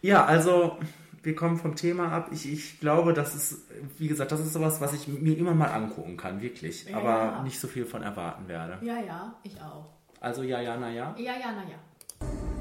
ja, 0.08 0.24
also 0.24 0.78
wir 1.22 1.34
kommen 1.36 1.58
vom 1.58 1.76
Thema 1.76 2.10
ab. 2.10 2.30
Ich, 2.32 2.50
ich 2.50 2.80
glaube, 2.80 3.12
das 3.12 3.34
ist, 3.34 3.58
wie 3.98 4.08
gesagt, 4.08 4.32
das 4.32 4.40
ist 4.40 4.54
sowas, 4.54 4.80
was 4.80 4.94
ich 4.94 5.06
mir 5.06 5.36
immer 5.36 5.52
mal 5.54 5.66
angucken 5.66 6.16
kann, 6.16 6.40
wirklich. 6.40 6.88
Ja. 6.88 6.96
Aber 6.96 7.42
nicht 7.42 7.60
so 7.60 7.68
viel 7.68 7.84
von 7.84 8.02
erwarten 8.02 8.48
werde. 8.48 8.78
Ja, 8.80 8.98
ja, 9.00 9.34
ich 9.42 9.60
auch. 9.60 9.86
Also 10.20 10.42
ja, 10.42 10.60
ja, 10.60 10.76
na 10.78 10.90
ja. 10.90 11.14
Ja, 11.18 11.32
ja, 11.32 11.52
na 11.54 11.62
ja. 11.70 11.78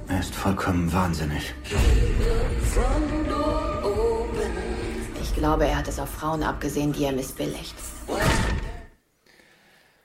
Er 0.10 0.20
ist 0.20 0.36
vollkommen 0.36 0.92
wahnsinnig. 0.92 1.54
Ich 5.22 5.34
glaube, 5.36 5.66
er 5.66 5.78
hat 5.78 5.88
es 5.88 6.00
auf 6.00 6.10
Frauen 6.10 6.44
abgesehen, 6.44 6.92
die 6.92 7.06
er 7.06 7.14
missbilligt. 7.14 7.76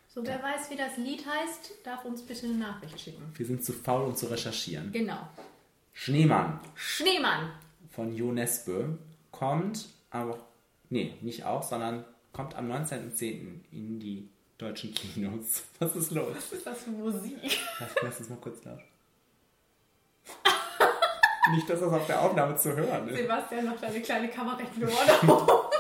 So, 0.09 0.25
wer 0.25 0.43
weiß, 0.43 0.71
wie 0.71 0.77
das 0.77 0.97
Lied 0.97 1.25
heißt, 1.27 1.73
darf 1.85 2.05
uns 2.05 2.23
bitte 2.23 2.47
eine 2.47 2.55
Nachricht 2.57 3.01
schicken. 3.01 3.33
Wir 3.35 3.47
sind 3.47 3.65
zu 3.65 3.73
faul, 3.73 4.03
um 4.03 4.15
zu 4.15 4.27
recherchieren. 4.27 4.93
Genau. 4.93 5.29
Schneemann 5.93 6.61
Schneemann. 6.75 7.51
von 7.91 8.13
Jo 8.15 8.33
Nesbø 8.33 8.95
kommt, 9.31 9.89
aber 10.11 10.39
nee, 10.91 11.15
nicht 11.21 11.45
auch, 11.45 11.63
sondern 11.63 12.05
kommt 12.33 12.55
am 12.55 12.71
19.10. 12.71 13.61
in 13.73 14.01
die 14.01 14.29
deutschen 14.59 14.95
Kinos. 14.95 15.65
Was 15.79 15.97
ist 15.97 16.11
los? 16.13 16.35
Was 16.35 16.53
ist 16.53 16.67
das 16.67 16.83
für 16.85 16.91
Musik? 16.91 17.37
Lass, 17.79 17.91
lass 18.03 18.21
uns 18.21 18.29
mal 18.31 18.37
kurz 18.37 18.65
lauschen. 18.65 18.87
Nicht, 21.53 21.69
dass 21.69 21.81
das 21.81 21.93
auf 21.93 22.07
der 22.07 22.23
Aufnahme 22.23 22.57
zu 22.57 22.75
hören 22.75 23.09
ist. 23.09 23.17
Sebastian 23.19 23.65
noch 23.67 23.81
deine 23.81 24.01
kleine 24.01 24.29
Kabarettnummer. 24.29 24.93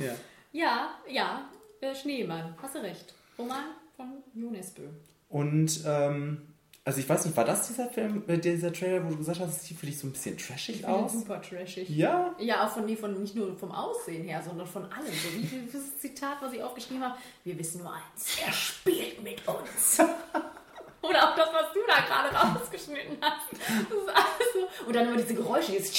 Ja. 0.00 0.12
ja, 0.52 0.90
ja, 1.10 1.50
äh, 1.80 1.92
Schneemann. 1.92 2.54
Hast 2.62 2.76
du 2.76 2.78
recht. 2.78 3.12
Roman 3.36 3.64
von 3.96 4.22
Jonesbö. 4.32 4.82
Und, 5.28 5.82
ähm, 5.84 6.47
also 6.88 7.00
ich 7.00 7.08
weiß 7.08 7.26
nicht, 7.26 7.36
war 7.36 7.44
das 7.44 7.66
dieser 7.66 7.86
Film, 7.90 8.24
äh, 8.28 8.38
dieser 8.38 8.72
Trailer, 8.72 9.04
wo 9.04 9.10
du 9.10 9.18
gesagt 9.18 9.40
hast, 9.40 9.58
es 9.58 9.64
sieht 9.64 9.78
für 9.78 9.84
dich 9.84 9.98
so 9.98 10.06
ein 10.06 10.12
bisschen 10.12 10.38
trashig 10.38 10.86
aus? 10.86 11.12
Super 11.12 11.42
trashig. 11.42 11.86
Ja? 11.90 12.34
Ja, 12.38 12.66
auch 12.66 12.70
von, 12.70 12.86
nee, 12.86 12.96
von 12.96 13.20
nicht 13.20 13.34
nur 13.34 13.54
vom 13.58 13.72
Aussehen 13.72 14.24
her, 14.24 14.42
sondern 14.42 14.66
von 14.66 14.84
allem. 14.84 15.04
So 15.04 15.34
wie 15.36 15.42
dieses 15.42 15.98
Zitat, 15.98 16.38
was 16.40 16.54
ich 16.54 16.62
aufgeschrieben 16.62 17.04
habe. 17.04 17.18
Wir 17.44 17.58
wissen 17.58 17.82
nur 17.82 17.92
eins. 17.92 18.38
Er 18.42 18.50
spielt 18.54 19.22
mit 19.22 19.46
uns. 19.46 19.98
Oder 21.02 21.30
auch 21.30 21.36
das, 21.36 21.50
was 21.52 21.74
du 21.74 21.80
da 21.86 22.00
gerade 22.06 22.58
rausgeschnitten 22.58 23.18
hast. 23.20 23.52
Das 23.52 23.98
ist 23.98 24.08
alles 24.08 24.52
so. 24.54 24.86
Und 24.86 24.96
dann 24.96 25.08
immer 25.08 25.18
diese 25.18 25.34
Geräusche. 25.34 25.72
Dieses 25.72 25.92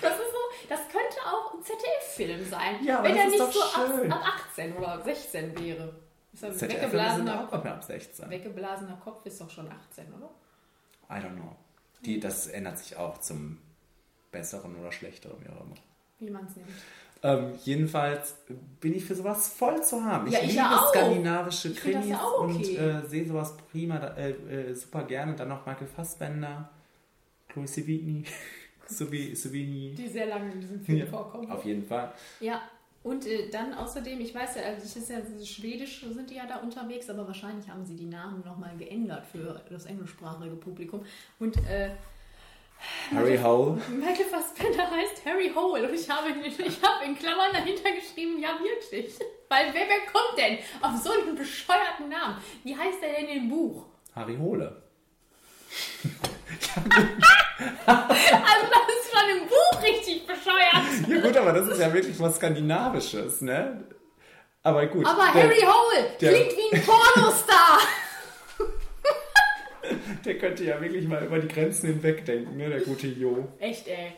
das 0.00 0.12
ist 0.12 0.32
so, 0.32 0.66
das 0.70 0.80
könnte 0.88 1.18
auch 1.26 1.52
ein 1.52 1.62
ZDF-Film 1.62 2.48
sein. 2.48 2.82
Ja, 2.82 3.02
wenn 3.02 3.14
er 3.14 3.26
nicht 3.26 3.52
so 3.52 3.62
ab, 3.62 3.90
ab 4.08 4.40
18 4.48 4.76
oder 4.78 5.02
16 5.04 5.60
wäre. 5.60 6.07
Ein 6.42 6.52
ZDF-Filme 6.52 6.82
weggeblasener 6.82 7.16
sind 7.16 7.30
auch 7.30 7.50
Kopf. 7.50 7.64
ab 7.66 7.66
ab 7.76 7.84
16. 7.84 8.30
Weggeblasener 8.30 8.96
Kopf 9.02 9.26
ist 9.26 9.40
doch 9.40 9.50
schon 9.50 9.66
18, 9.70 10.04
oder? 10.14 10.30
I 11.10 11.22
don't 11.24 11.34
know. 11.36 11.56
Die, 12.04 12.20
das 12.20 12.46
ändert 12.48 12.78
sich 12.78 12.96
auch 12.96 13.18
zum 13.18 13.58
Besseren 14.30 14.76
oder 14.76 14.92
Schlechteren, 14.92 15.36
wie 15.42 15.48
auch 15.48 15.60
immer. 15.64 15.74
Wie 16.20 16.30
man 16.30 16.46
es 16.46 16.56
nimmt. 16.56 16.68
Ähm, 17.20 17.52
jedenfalls 17.64 18.36
bin 18.80 18.94
ich 18.94 19.04
für 19.04 19.14
sowas 19.16 19.48
voll 19.48 19.82
zu 19.82 20.04
haben. 20.04 20.28
Ich, 20.28 20.34
Ja, 20.34 20.40
ich 20.40 20.52
liebe 20.52 20.64
auch. 20.64 20.90
skandinavische 20.90 21.68
Ich 21.68 21.74
das 21.74 21.82
Krimis 21.82 22.06
ja 22.08 22.20
auch 22.20 22.40
und 22.42 22.56
okay. 22.56 22.76
äh, 22.76 23.06
sehe 23.08 23.26
sowas 23.26 23.56
prima, 23.72 23.96
äh, 24.16 24.30
äh, 24.30 24.74
super 24.74 25.02
gerne. 25.04 25.34
Dann 25.34 25.48
noch 25.48 25.66
Michael 25.66 25.88
Fassbender, 25.88 26.70
Chloe 27.48 27.66
Sevigny, 27.66 28.22
Sevigny. 28.86 29.94
Die 29.96 30.06
sehr 30.08 30.26
lange 30.26 30.52
in 30.52 30.60
diesem 30.60 30.80
Film 30.84 30.98
Ja, 30.98 31.06
vorkommen. 31.06 31.50
Auf 31.50 31.64
jeden 31.64 31.84
Fall. 31.84 32.12
Ja, 32.38 32.62
und 33.02 33.26
äh, 33.26 33.48
dann 33.50 33.74
außerdem, 33.74 34.20
ich 34.20 34.34
weiß 34.34 34.56
ja, 34.56 34.62
also 34.62 34.82
das 34.82 34.96
ist 34.96 35.08
ja 35.10 35.18
Schwedisch 35.44 36.00
sind 36.00 36.28
die 36.30 36.34
ja 36.34 36.46
da 36.46 36.56
unterwegs, 36.56 37.08
aber 37.08 37.26
wahrscheinlich 37.26 37.68
haben 37.68 37.84
sie 37.86 37.96
die 37.96 38.06
Namen 38.06 38.42
nochmal 38.44 38.76
geändert 38.76 39.24
für 39.30 39.60
das 39.70 39.86
englischsprachige 39.86 40.56
Publikum. 40.56 41.04
Und 41.38 41.56
äh, 41.68 41.90
Harry 43.12 43.36
Hole. 43.38 43.80
Michael 43.90 44.26
Fassbender 44.26 44.88
heißt 44.90 45.24
Harry 45.24 45.50
Hole 45.54 45.88
und 45.88 45.94
ich 45.94 46.08
habe, 46.08 46.28
in- 46.28 46.44
ich 46.44 46.82
habe 46.82 47.04
in 47.06 47.16
Klammern 47.18 47.50
dahinter 47.52 47.90
geschrieben, 47.92 48.38
ja 48.40 48.50
wirklich. 48.62 49.14
Weil 49.48 49.72
wer, 49.72 49.82
wer 49.88 50.12
kommt 50.12 50.38
denn 50.38 50.58
auf 50.80 50.96
so 51.02 51.10
einen 51.10 51.34
bescheuerten 51.34 52.08
Namen? 52.08 52.36
Wie 52.62 52.76
heißt 52.76 53.02
der 53.02 53.14
denn 53.14 53.28
im 53.28 53.48
Buch? 53.48 53.84
Harry 54.14 54.36
Hole. 54.36 54.82
Also 57.86 58.66
schon 59.28 59.38
im 59.42 59.48
Buch 59.48 59.82
richtig 59.82 60.26
bescheuert. 60.26 61.08
Ja 61.08 61.20
gut, 61.20 61.36
aber 61.36 61.52
das 61.52 61.68
ist 61.68 61.80
ja 61.80 61.92
wirklich 61.92 62.18
was 62.20 62.36
Skandinavisches, 62.36 63.40
ne? 63.42 63.84
Aber 64.62 64.86
gut. 64.86 65.06
Aber 65.06 65.24
der- 65.34 65.44
Harry 65.44 65.60
Hole 65.60 66.10
der- 66.20 66.32
klingt 66.32 66.52
wie 66.56 66.76
ein 66.76 66.82
Pornostar. 66.82 67.78
Der 70.24 70.36
könnte 70.36 70.64
ja 70.64 70.78
wirklich 70.80 71.06
mal 71.08 71.24
über 71.24 71.38
die 71.38 71.48
Grenzen 71.48 71.86
hinweg 71.86 72.24
denken, 72.26 72.56
ne, 72.58 72.68
der 72.68 72.80
gute 72.80 73.06
Jo. 73.06 73.48
Echt, 73.58 73.88
ey. 73.88 74.12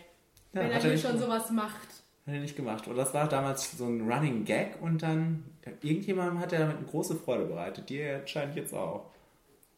Ja, 0.53 0.63
Wenn 0.63 0.71
er 0.73 0.73
er 0.73 0.81
hier 0.81 0.99
schon 0.99 1.19
sowas 1.19 1.51
macht. 1.51 1.89
Hat 2.27 2.35
er 2.35 2.41
nicht 2.41 2.57
gemacht. 2.57 2.89
Und 2.89 2.97
das 2.97 3.15
war 3.15 3.29
damals 3.29 3.71
so 3.79 3.85
ein 3.85 4.11
Running 4.11 4.45
Gag 4.45 4.81
und 4.81 5.03
dann 5.03 5.45
irgendjemandem 5.83 6.41
hat 6.41 6.53
er 6.53 6.61
damit 6.61 6.79
eine 6.79 6.87
große 6.87 7.15
Freude 7.17 7.45
bereitet. 7.45 7.89
Dir 7.89 8.17
anscheinend 8.21 8.57
jetzt 8.57 8.75
auch. 8.75 9.11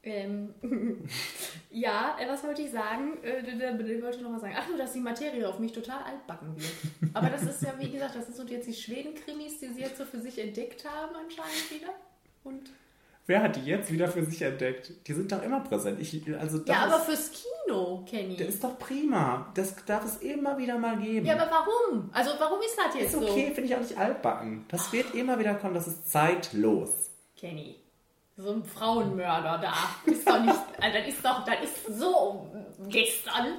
Ähm, 0.04 0.54
ja, 1.70 2.16
äh, 2.20 2.28
was 2.28 2.42
wollte 2.42 2.62
ich 2.62 2.70
sagen? 2.72 3.22
Äh, 3.22 3.40
Ich 3.40 4.02
wollte 4.02 4.22
noch 4.22 4.32
was 4.32 4.40
sagen. 4.40 4.54
Ach 4.58 4.66
so, 4.68 4.76
dass 4.76 4.92
die 4.92 5.00
Materie 5.00 5.48
auf 5.48 5.58
mich 5.60 5.72
total 5.72 6.02
altbacken 6.02 6.56
wird. 6.56 6.72
Aber 7.14 7.28
das 7.28 7.42
ist 7.42 7.62
ja, 7.62 7.74
wie 7.78 7.90
gesagt, 7.90 8.16
das 8.16 8.26
sind 8.26 8.36
so 8.36 8.42
jetzt 8.44 8.66
die 8.66 8.74
Schweden-Krimis, 8.74 9.60
die 9.60 9.68
sie 9.68 9.80
jetzt 9.80 9.98
so 9.98 10.04
für 10.04 10.20
sich 10.20 10.38
entdeckt 10.38 10.84
haben 10.84 11.14
anscheinend 11.14 11.70
wieder. 11.70 11.92
Und 12.42 12.70
Wer 13.26 13.42
hat 13.42 13.54
die 13.54 13.64
jetzt 13.64 13.92
wieder 13.92 14.08
für 14.08 14.24
sich 14.24 14.42
entdeckt? 14.42 14.92
Die 15.06 15.12
sind 15.12 15.30
doch 15.30 15.42
immer 15.44 15.60
präsent. 15.60 16.00
Ich, 16.00 16.20
also 16.36 16.58
das 16.58 16.66
ja, 16.76 16.82
aber 16.86 16.96
ist, 16.96 17.04
fürs 17.04 17.30
Kino, 17.30 18.04
Kenny. 18.04 18.36
das 18.36 18.48
ist 18.48 18.64
doch 18.64 18.76
prima. 18.80 19.52
Das 19.54 19.76
darf 19.84 20.04
es 20.04 20.16
immer 20.16 20.58
wieder 20.58 20.76
mal 20.76 20.98
geben. 20.98 21.24
Ja, 21.24 21.34
aber 21.36 21.48
warum? 21.48 22.10
Also 22.12 22.32
warum 22.40 22.60
ist 22.60 22.76
das 22.76 22.94
jetzt 22.96 23.14
ist 23.14 23.22
okay, 23.22 23.48
so? 23.50 23.54
finde 23.54 23.62
ich 23.62 23.76
auch 23.76 23.80
nicht 23.80 23.96
altbacken. 23.96 24.64
Das 24.68 24.92
wird 24.92 25.14
immer 25.14 25.38
wieder 25.38 25.54
kommen, 25.54 25.74
das 25.74 25.86
ist 25.86 26.10
zeitlos. 26.10 26.90
Kenny, 27.36 27.76
so 28.36 28.50
ein 28.52 28.64
Frauenmörder 28.64 29.59
da. 29.62 29.74
Ist 30.10 30.26
doch 30.28 30.40
nicht, 30.40 30.54
also 30.80 30.98
das 30.98 31.09
ist 31.09 31.24
doch, 31.24 31.44
das 31.44 31.56
ist 31.64 31.98
so 31.98 32.50
gestern. 32.88 33.59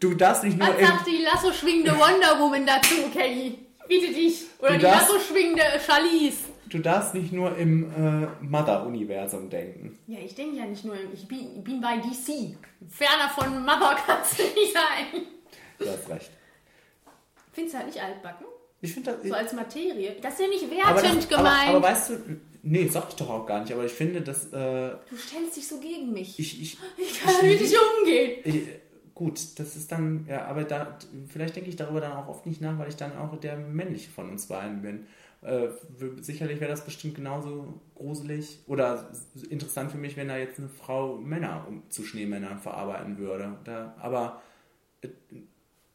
Du 0.00 0.14
darfst 0.14 0.44
nicht 0.44 0.58
nur 0.58 0.68
Was 0.68 0.78
im, 0.78 0.86
sagt 0.86 1.06
die 1.08 1.22
Lasso 1.24 1.52
schwingende 1.52 1.92
Wonder 1.92 2.38
Woman 2.40 2.64
dazu, 2.66 2.94
Kenny? 3.12 3.58
Bitte 3.88 4.12
dich. 4.12 4.44
Oder 4.60 4.74
die 4.74 4.78
darfst- 4.78 5.08
Lasso 5.10 5.18
schwingende 5.20 5.62
Charlize. 5.84 6.44
du 6.70 6.78
darfst 6.78 7.14
nicht 7.14 7.32
nur 7.32 7.56
im 7.56 7.90
äh, 7.90 8.28
Mother-Universum 8.44 9.50
denken. 9.50 9.98
Ja, 10.06 10.20
ich 10.20 10.34
denke 10.36 10.56
ja 10.58 10.64
nicht 10.66 10.84
nur, 10.84 10.94
ich 11.12 11.26
bin, 11.26 11.56
ich 11.58 11.64
bin 11.64 11.80
bei 11.80 11.96
DC. 11.96 12.56
Ferner 12.88 13.28
von 13.34 13.60
Mother 13.64 13.96
kannst 14.06 14.38
du 14.38 14.42
nicht 14.44 14.72
sein. 14.72 15.22
Du 15.78 15.86
hast 15.90 16.08
recht. 16.08 16.30
Findest 17.52 17.74
du 17.74 17.78
halt 17.78 17.86
nicht 17.88 18.00
altbacken? 18.02 18.46
Ich 18.80 18.94
finde 18.94 19.12
das. 19.12 19.28
So 19.28 19.34
als 19.34 19.52
Materie. 19.52 20.16
Das 20.22 20.34
ist 20.34 20.40
ja 20.40 20.46
nicht 20.48 20.64
aber, 20.84 21.02
wertend 21.02 21.18
das, 21.24 21.28
gemeint. 21.28 21.68
aber, 21.68 21.76
aber 21.78 21.82
weißt 21.88 22.10
du, 22.10 22.14
nee, 22.62 22.88
sag 22.88 23.08
ich 23.10 23.16
doch 23.16 23.28
auch 23.30 23.46
gar 23.46 23.60
nicht, 23.60 23.72
aber 23.72 23.84
ich 23.84 23.92
finde, 23.92 24.20
dass 24.22 24.46
äh, 24.46 24.50
du 25.08 25.16
stellst 25.16 25.56
dich 25.56 25.66
so 25.68 25.78
gegen 25.80 26.12
mich. 26.12 26.38
ich, 26.38 26.60
ich, 26.62 26.78
Ich 26.96 27.20
kann 27.20 27.34
damit 27.40 27.60
nicht 27.60 27.74
umgehen. 27.98 28.40
ich, 28.44 28.62
gut, 29.14 29.40
das 29.58 29.76
ist 29.76 29.90
dann, 29.92 30.26
ja, 30.28 30.46
aber 30.46 30.64
da, 30.64 30.98
vielleicht 31.28 31.56
denke 31.56 31.68
ich 31.70 31.76
darüber 31.76 32.00
dann 32.00 32.12
auch 32.12 32.28
oft 32.28 32.46
nicht 32.46 32.60
nach, 32.60 32.78
weil 32.78 32.88
ich 32.88 32.96
dann 32.96 33.16
auch 33.16 33.38
der 33.38 33.56
männliche 33.56 34.10
von 34.10 34.30
uns 34.30 34.46
beiden 34.46 34.82
bin. 34.82 35.06
Äh, 35.42 35.68
sicherlich 36.20 36.60
wäre 36.60 36.70
das 36.70 36.84
bestimmt 36.84 37.16
genauso 37.16 37.80
gruselig 37.96 38.60
oder 38.68 39.10
interessant 39.50 39.90
für 39.90 39.98
mich, 39.98 40.16
wenn 40.16 40.28
da 40.28 40.36
jetzt 40.36 40.58
eine 40.60 40.68
Frau 40.68 41.16
Männer 41.16 41.66
um, 41.68 41.82
zu 41.90 42.04
Schneemännern 42.04 42.60
verarbeiten 42.60 43.18
würde. 43.18 43.58
Da, 43.64 43.96
aber 43.98 44.40
äh, 45.00 45.08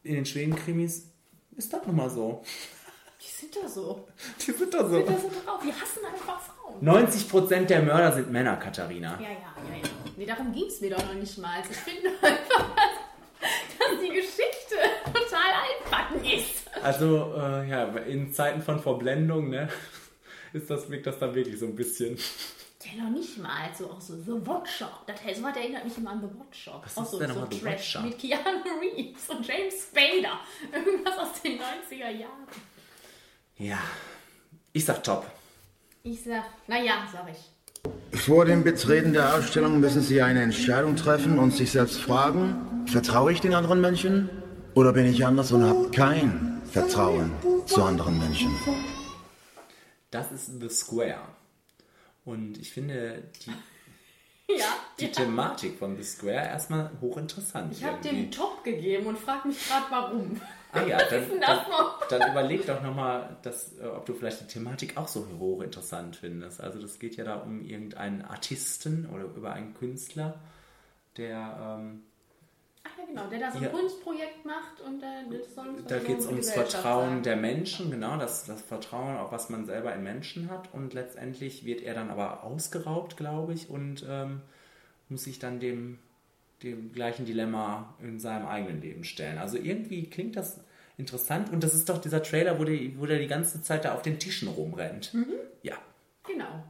in 0.03 0.15
den 0.15 0.25
Schweden-Krimis 0.25 1.11
ist 1.55 1.71
das 1.73 1.85
nun 1.87 1.95
mal 1.95 2.09
so. 2.09 2.43
Die 3.21 3.27
sind 3.31 3.55
da 3.55 3.67
so. 3.69 4.07
Die 4.45 4.51
sind 4.51 4.73
da 4.73 4.83
Die 4.83 4.89
so. 4.89 4.95
sind 4.97 5.07
da 5.09 5.17
so 5.17 5.29
drauf. 5.29 5.61
Die 5.63 5.71
hassen 5.71 6.05
einfach 6.13 6.41
Frauen. 6.41 6.56
90% 6.81 7.65
der 7.65 7.81
Mörder 7.81 8.11
sind 8.13 8.31
Männer, 8.31 8.55
Katharina. 8.57 9.17
Ja, 9.19 9.29
ja, 9.29 9.29
ja, 9.29 9.77
ja. 9.81 9.89
Nee, 10.15 10.25
darum 10.25 10.51
ging 10.51 10.65
es 10.65 10.81
mir 10.81 10.91
doch 10.91 11.05
noch 11.05 11.13
nicht 11.13 11.37
mal. 11.37 11.61
Ich 11.69 11.77
finde 11.77 12.09
einfach, 12.21 12.75
dass, 13.79 13.99
die 14.01 14.09
Geschichte 14.09 14.75
total 15.05 15.51
altbacken 15.63 16.23
ist. 16.23 16.67
Also, 16.83 17.33
äh, 17.35 17.69
ja, 17.69 17.85
in 17.97 18.31
Zeiten 18.33 18.61
von 18.61 18.79
Verblendung, 18.79 19.49
ne, 19.49 19.69
ist 20.53 20.69
das, 20.69 20.89
wirkt 20.89 21.07
das 21.07 21.19
dann 21.19 21.33
wirklich 21.33 21.59
so 21.59 21.65
ein 21.65 21.75
bisschen. 21.75 22.17
Ja, 22.83 23.03
noch 23.03 23.09
nicht 23.11 23.37
mal. 23.37 23.69
So 23.77 23.91
auch 23.91 23.99
so 23.99 24.15
The 24.15 24.45
Watcher. 24.45 24.89
Das 25.05 25.21
heißt, 25.23 25.37
sowas 25.39 25.55
erinnert 25.57 25.83
mich 25.83 25.97
immer 25.97 26.11
an 26.11 26.21
The 26.21 26.39
Watcher. 26.39 26.81
Was 26.83 26.97
auch 26.97 27.03
ist 27.03 27.11
so, 27.11 27.19
denn 27.19 27.33
so 27.33 27.47
The 27.49 27.59
Trash 27.59 27.95
Watcher? 27.95 28.01
Mit 28.01 28.19
Keanu 28.19 28.79
Reeves 28.79 29.29
und 29.29 29.45
James 29.45 29.87
Spader. 29.89 30.39
Irgendwas 30.71 31.17
aus 31.17 31.41
den 31.41 31.59
90er 31.59 32.09
Jahren. 32.11 32.47
Ja, 33.57 33.79
ich 34.71 34.85
sag 34.85 35.03
top. 35.03 35.25
Ich 36.09 36.23
sag, 36.23 36.45
naja, 36.67 37.05
sag 37.11 37.27
ich. 37.29 38.21
Vor 38.21 38.45
dem 38.45 38.63
Betreten 38.63 39.11
der 39.11 39.35
Ausstellung 39.35 39.81
müssen 39.81 40.01
Sie 40.01 40.21
eine 40.21 40.41
Entscheidung 40.41 40.95
treffen 40.95 41.37
und 41.37 41.51
sich 41.51 41.71
selbst 41.71 41.99
fragen, 41.99 42.85
vertraue 42.85 43.33
ich 43.33 43.41
den 43.41 43.53
anderen 43.53 43.81
Menschen 43.81 44.29
oder 44.73 44.93
bin 44.93 45.05
ich 45.05 45.25
anders 45.25 45.51
und 45.51 45.65
habe 45.65 45.91
kein 45.91 46.61
Vertrauen 46.71 47.33
zu 47.65 47.83
anderen 47.83 48.17
Menschen? 48.19 48.49
Das 50.09 50.31
ist 50.31 50.61
The 50.61 50.69
Square. 50.69 51.27
Und 52.23 52.57
ich 52.57 52.71
finde 52.71 53.25
die, 53.45 53.51
Ja, 54.49 54.65
die 54.97 55.07
ja. 55.07 55.11
Thematik 55.11 55.77
von 55.77 55.97
The 55.97 56.03
Square 56.03 56.47
erstmal 56.47 56.89
hochinteressant. 57.01 57.73
Ich 57.73 57.83
habe 57.83 58.01
den 58.01 58.31
Top 58.31 58.63
gegeben 58.63 59.07
und 59.07 59.19
frag 59.19 59.43
mich 59.43 59.57
gerade, 59.67 59.85
warum. 59.89 60.39
Ah 60.73 60.83
ja, 60.83 60.97
dann, 61.09 61.39
dann, 61.39 61.59
dann 62.09 62.31
überleg 62.31 62.65
doch 62.65 62.81
nochmal, 62.81 63.37
ob 63.95 64.05
du 64.05 64.13
vielleicht 64.13 64.41
die 64.41 64.47
Thematik 64.47 64.97
auch 64.97 65.07
so 65.07 65.25
hochinteressant 65.39 66.15
findest. 66.17 66.61
Also 66.61 66.81
das 66.81 66.99
geht 66.99 67.15
ja 67.15 67.23
da 67.23 67.35
um 67.37 67.63
irgendeinen 67.63 68.21
Artisten 68.23 69.07
oder 69.13 69.23
über 69.23 69.53
einen 69.53 69.73
Künstler, 69.73 70.39
der 71.15 71.77
ähm, 71.79 72.03
Ach 72.83 72.97
ja, 72.99 73.05
genau, 73.05 73.27
der 73.29 73.39
da 73.39 73.51
so 73.51 73.57
ein 73.57 73.63
Ja. 73.63 73.69
Kunstprojekt 73.69 74.45
macht 74.45 74.81
und 74.85 75.01
äh, 75.03 75.05
das 75.29 75.55
soll 75.55 75.67
Da 75.87 75.99
so 75.99 76.05
geht 76.05 76.19
es 76.19 76.25
ums 76.27 76.51
Vertrauen 76.51 77.09
sein. 77.15 77.23
der 77.23 77.35
Menschen, 77.37 77.91
genau, 77.91 78.17
das, 78.17 78.45
das 78.45 78.61
Vertrauen, 78.61 79.17
auch 79.17 79.31
was 79.31 79.49
man 79.49 79.65
selber 79.65 79.93
in 79.93 80.03
Menschen 80.03 80.49
hat. 80.51 80.73
Und 80.73 80.93
letztendlich 80.93 81.65
wird 81.65 81.81
er 81.81 81.93
dann 81.95 82.09
aber 82.09 82.43
ausgeraubt, 82.43 83.17
glaube 83.17 83.53
ich, 83.53 83.69
und 83.69 84.05
ähm, 84.07 84.41
muss 85.09 85.23
sich 85.23 85.39
dann 85.39 85.59
dem, 85.59 85.99
dem 86.63 86.91
gleichen 86.91 87.25
Dilemma 87.25 87.95
in 88.01 88.19
seinem 88.19 88.47
eigenen 88.47 88.81
Leben 88.81 89.03
stellen. 89.03 89.37
Also 89.37 89.57
irgendwie 89.57 90.09
klingt 90.09 90.35
das 90.35 90.59
interessant. 90.97 91.51
Und 91.51 91.63
das 91.63 91.73
ist 91.73 91.87
doch 91.89 91.99
dieser 91.99 92.23
Trailer, 92.23 92.59
wo, 92.59 92.63
die, 92.63 92.99
wo 92.99 93.05
der 93.05 93.19
die 93.19 93.27
ganze 93.27 93.61
Zeit 93.61 93.85
da 93.85 93.93
auf 93.93 94.01
den 94.01 94.19
Tischen 94.19 94.47
rumrennt. 94.47 95.13
Mhm. 95.13 95.35
Ja. 95.61 95.75
Genau. 96.25 96.63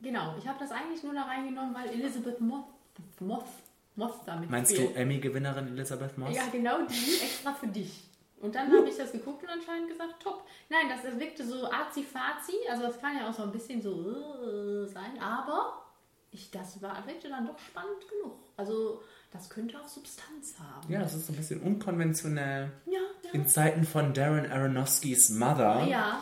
Genau. 0.00 0.34
Ich 0.38 0.46
habe 0.46 0.58
das 0.58 0.72
eigentlich 0.72 1.02
nur 1.02 1.14
da 1.14 1.22
reingenommen, 1.22 1.74
weil 1.74 1.88
Elizabeth 1.90 2.40
Moss, 2.40 2.64
Moss, 3.20 3.44
Moss 3.94 4.14
damit 4.26 4.50
Meinst 4.50 4.72
spielt. 4.72 4.94
du 4.94 4.98
Emmy-Gewinnerin 4.98 5.68
Elisabeth 5.68 6.18
Moss? 6.18 6.34
Ja, 6.34 6.48
genau 6.50 6.78
die, 6.86 7.22
extra 7.22 7.52
für 7.52 7.68
dich. 7.68 8.04
Und 8.40 8.54
dann 8.54 8.72
habe 8.72 8.88
ich 8.88 8.96
das 8.96 9.12
geguckt 9.12 9.42
und 9.42 9.50
anscheinend 9.50 9.88
gesagt, 9.88 10.22
top. 10.22 10.46
Nein, 10.70 10.88
das, 10.88 11.02
das 11.02 11.20
wirkte 11.20 11.44
so 11.44 11.70
azi-fazi, 11.70 12.54
also 12.70 12.84
das 12.84 12.98
kann 12.98 13.14
ja 13.14 13.28
auch 13.28 13.34
so 13.34 13.42
ein 13.42 13.52
bisschen 13.52 13.82
so 13.82 13.90
äh, 13.90 14.86
sein, 14.86 15.18
aber 15.20 15.84
ich, 16.30 16.50
das 16.50 16.80
war, 16.80 17.06
wirkte 17.06 17.28
dann 17.28 17.46
doch 17.46 17.58
spannend 17.58 18.08
genug. 18.08 18.38
Also 18.56 19.02
das 19.32 19.48
könnte 19.48 19.78
auch 19.80 19.88
Substanz 19.88 20.54
haben. 20.58 20.92
Ja, 20.92 21.00
das 21.00 21.14
ist 21.14 21.26
so 21.26 21.32
ein 21.32 21.36
bisschen 21.36 21.60
unkonventionell. 21.60 22.70
Ja, 22.86 22.92
ja. 23.24 23.30
In 23.32 23.46
Zeiten 23.46 23.84
von 23.84 24.12
Darren 24.12 24.50
Aronofskys 24.50 25.30
Mother 25.30 25.86
Ja, 25.88 26.20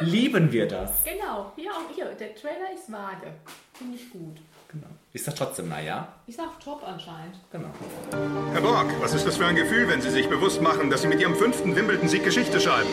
lieben 0.00 0.52
wir 0.52 0.68
das. 0.68 1.02
genau. 1.04 1.52
Hier, 1.56 1.70
auch 1.72 1.94
hier, 1.94 2.06
der 2.06 2.34
Trailer 2.34 2.72
ist 2.74 2.90
vage. 2.92 3.32
Finde 3.74 3.96
ich 3.96 4.10
gut. 4.10 4.36
Genau. 4.68 4.86
Ich 5.12 5.22
sag 5.22 5.36
trotzdem, 5.36 5.68
naja. 5.68 6.08
Ich 6.26 6.34
sag 6.36 6.58
top 6.60 6.82
anscheinend. 6.86 7.36
Genau. 7.52 7.68
Herr 8.52 8.60
Borg, 8.60 8.86
was 9.00 9.14
ist 9.14 9.24
das 9.26 9.36
für 9.36 9.46
ein 9.46 9.54
Gefühl, 9.56 9.88
wenn 9.88 10.02
Sie 10.02 10.10
sich 10.10 10.28
bewusst 10.28 10.60
machen, 10.60 10.90
dass 10.90 11.02
Sie 11.02 11.08
mit 11.08 11.20
Ihrem 11.20 11.36
fünften 11.36 11.76
Wimbledon-Sieg 11.76 12.24
Geschichte 12.24 12.60
schreiben? 12.60 12.88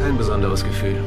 Kein 0.00 0.16
besonderes 0.16 0.64
Gefühl. 0.64 1.02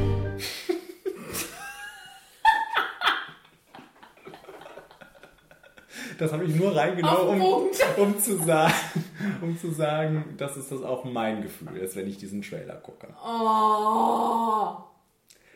Das 6.21 6.31
habe 6.33 6.45
ich 6.45 6.55
nur 6.55 6.75
reingenommen, 6.75 7.41
um, 7.41 7.67
um, 7.97 8.19
zu 8.19 8.37
sagen, 8.37 8.75
um 9.41 9.57
zu 9.57 9.71
sagen, 9.71 10.35
dass 10.37 10.55
es 10.55 10.69
das 10.69 10.83
auch 10.83 11.03
mein 11.03 11.41
Gefühl 11.41 11.75
ist, 11.77 11.95
wenn 11.95 12.07
ich 12.07 12.19
diesen 12.19 12.43
Trailer 12.43 12.75
gucke. 12.75 13.07
Oh. 13.25 14.75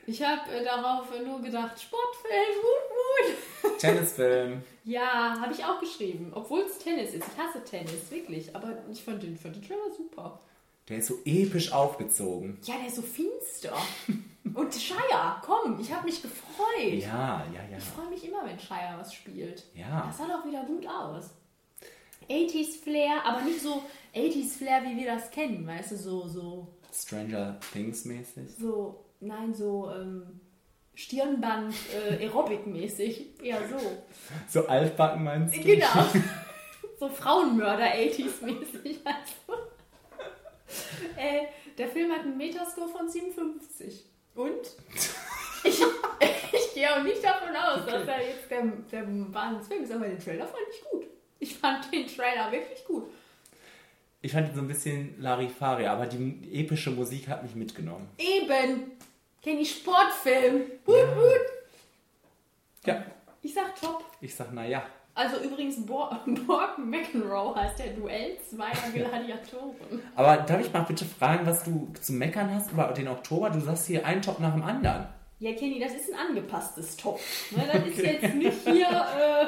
Ich 0.08 0.24
habe 0.24 0.52
äh, 0.52 0.64
darauf 0.64 1.06
nur 1.24 1.40
gedacht, 1.44 1.80
Sportfeld, 1.80 2.56
Wut, 2.64 3.70
Wut. 3.70 3.78
Tennisfilm. 3.80 4.64
Ja, 4.86 5.40
habe 5.40 5.54
ich 5.54 5.64
auch 5.64 5.80
geschrieben. 5.80 6.32
Obwohl 6.34 6.62
es 6.62 6.80
Tennis 6.80 7.14
ist. 7.14 7.28
Ich 7.28 7.38
hasse 7.38 7.64
Tennis, 7.64 8.10
wirklich. 8.10 8.56
Aber 8.56 8.76
ich 8.92 9.04
fand 9.04 9.22
den, 9.22 9.38
fand 9.38 9.58
den 9.58 9.62
Trailer 9.62 9.92
super. 9.96 10.40
Der 10.88 11.00
ist 11.00 11.08
so 11.08 11.20
episch 11.26 11.72
aufgezogen. 11.72 12.60
Ja, 12.64 12.76
der 12.78 12.88
ist 12.88 12.98
so 12.98 13.02
finster. 13.02 13.76
Und 14.54 14.74
Shire, 14.74 15.42
komm, 15.44 15.80
ich 15.80 15.92
habe 15.92 16.06
mich 16.06 16.22
gefreut. 16.22 16.94
Ja, 16.94 17.44
ja, 17.54 17.62
ja. 17.72 17.78
Ich 17.78 17.84
freue 17.84 18.10
mich 18.10 18.28
immer, 18.28 18.46
wenn 18.46 18.60
Shire 18.60 18.96
was 18.98 19.14
spielt. 19.14 19.64
Ja. 19.74 20.06
Das 20.08 20.18
sah 20.18 20.28
doch 20.28 20.46
wieder 20.46 20.64
gut 20.64 20.86
aus. 20.88 21.32
80s 22.30 22.82
Flair, 22.84 23.26
aber 23.26 23.42
nicht 23.42 23.62
so 23.62 23.84
80s 24.16 24.58
Flair, 24.58 24.84
wie 24.84 24.98
wir 24.98 25.16
das 25.16 25.30
kennen, 25.32 25.66
weißt 25.66 25.92
du, 25.92 25.98
so, 25.98 26.28
so, 26.28 26.68
Stranger 26.94 27.60
Things 27.74 28.06
mäßig. 28.06 28.50
so, 28.58 29.06
nein, 29.20 29.54
so 29.54 29.92
ähm, 29.92 30.40
Stirnband 30.96 31.76
äh, 31.94 32.26
Aerobic-mäßig, 32.26 33.44
eher 33.44 33.60
so. 33.68 33.78
So 34.48 34.68
altbacken 34.68 35.24
meinst 35.24 35.56
du? 35.56 35.62
Genau. 35.62 36.06
so 37.00 37.10
Frauenmörder 37.10 37.86
80s-mäßig. 37.86 39.00
Also. 39.04 39.65
äh, 41.18 41.46
der 41.78 41.88
Film 41.90 42.12
hat 42.12 42.22
einen 42.22 42.38
Metascore 42.38 42.90
von 42.90 43.10
57. 43.10 44.06
Und 44.36 44.52
ich, 45.64 45.82
ich 46.52 46.74
gehe 46.74 46.94
auch 46.94 47.04
nicht 47.04 47.24
davon 47.24 47.56
aus, 47.56 47.86
dass 47.86 48.08
er 48.08 48.28
jetzt 48.28 48.50
der, 48.50 48.64
der 48.92 49.06
Wahnsinnsfilm 49.34 49.84
ist, 49.84 49.92
aber 49.92 50.08
den 50.08 50.20
Trailer 50.20 50.46
fand 50.48 50.64
ich 50.74 50.84
gut. 50.90 51.06
Ich 51.40 51.56
fand 51.58 51.92
den 51.94 52.08
Trailer 52.08 52.52
wirklich 52.52 52.84
gut. 52.86 53.10
Ich 54.22 54.32
fand 54.32 54.50
ihn 54.50 54.56
so 54.56 54.62
ein 54.62 54.68
bisschen 54.68 55.22
Larifari, 55.22 55.86
aber 55.86 56.08
die 56.08 56.50
epische 56.60 56.90
Musik 56.92 57.28
hat 57.28 57.44
mich 57.44 57.54
mitgenommen. 57.56 58.08
Eben. 58.18 58.92
Kenny 59.42 59.64
Sportfilm. 59.64 60.64
Hut, 60.88 60.96
hut. 61.16 61.42
Ja, 62.86 63.06
Ich 63.44 63.54
sag 63.54 63.80
top. 63.80 64.04
ich 64.22 64.34
sag, 64.34 64.52
naja. 64.52 64.84
Also 65.16 65.38
übrigens, 65.38 65.84
Bor 65.86 66.20
Borg 66.46 66.78
McEnroe 66.78 67.56
heißt 67.56 67.80
der 67.80 67.94
Duell 67.94 68.38
zweier 68.50 68.92
Gladiatoren. 68.94 70.02
Aber 70.14 70.38
darf 70.38 70.60
ich 70.60 70.74
mal 70.74 70.82
bitte 70.82 71.06
fragen, 71.06 71.48
was 71.48 71.64
du 71.64 71.88
zu 72.02 72.12
meckern 72.12 72.54
hast 72.54 72.72
über 72.72 72.88
den 72.88 73.08
Oktober? 73.08 73.50
Du 73.50 73.62
sagst 73.62 73.88
hier 73.88 74.06
einen 74.06 74.22
Top 74.22 74.42
nach 74.42 74.54
dem 74.54 74.64
anderen. 74.64 75.08
Ja, 75.40 75.54
Kenny, 75.54 75.80
das 75.80 75.94
ist 75.94 76.14
ein 76.14 76.20
angepasstes 76.30 76.98
Top. 76.98 77.20
Ne? 77.52 77.64
Das 77.72 77.88
ist 77.88 77.98
jetzt 77.98 78.36
nicht 78.36 78.58
hier 78.66 78.88
äh, 78.88 79.46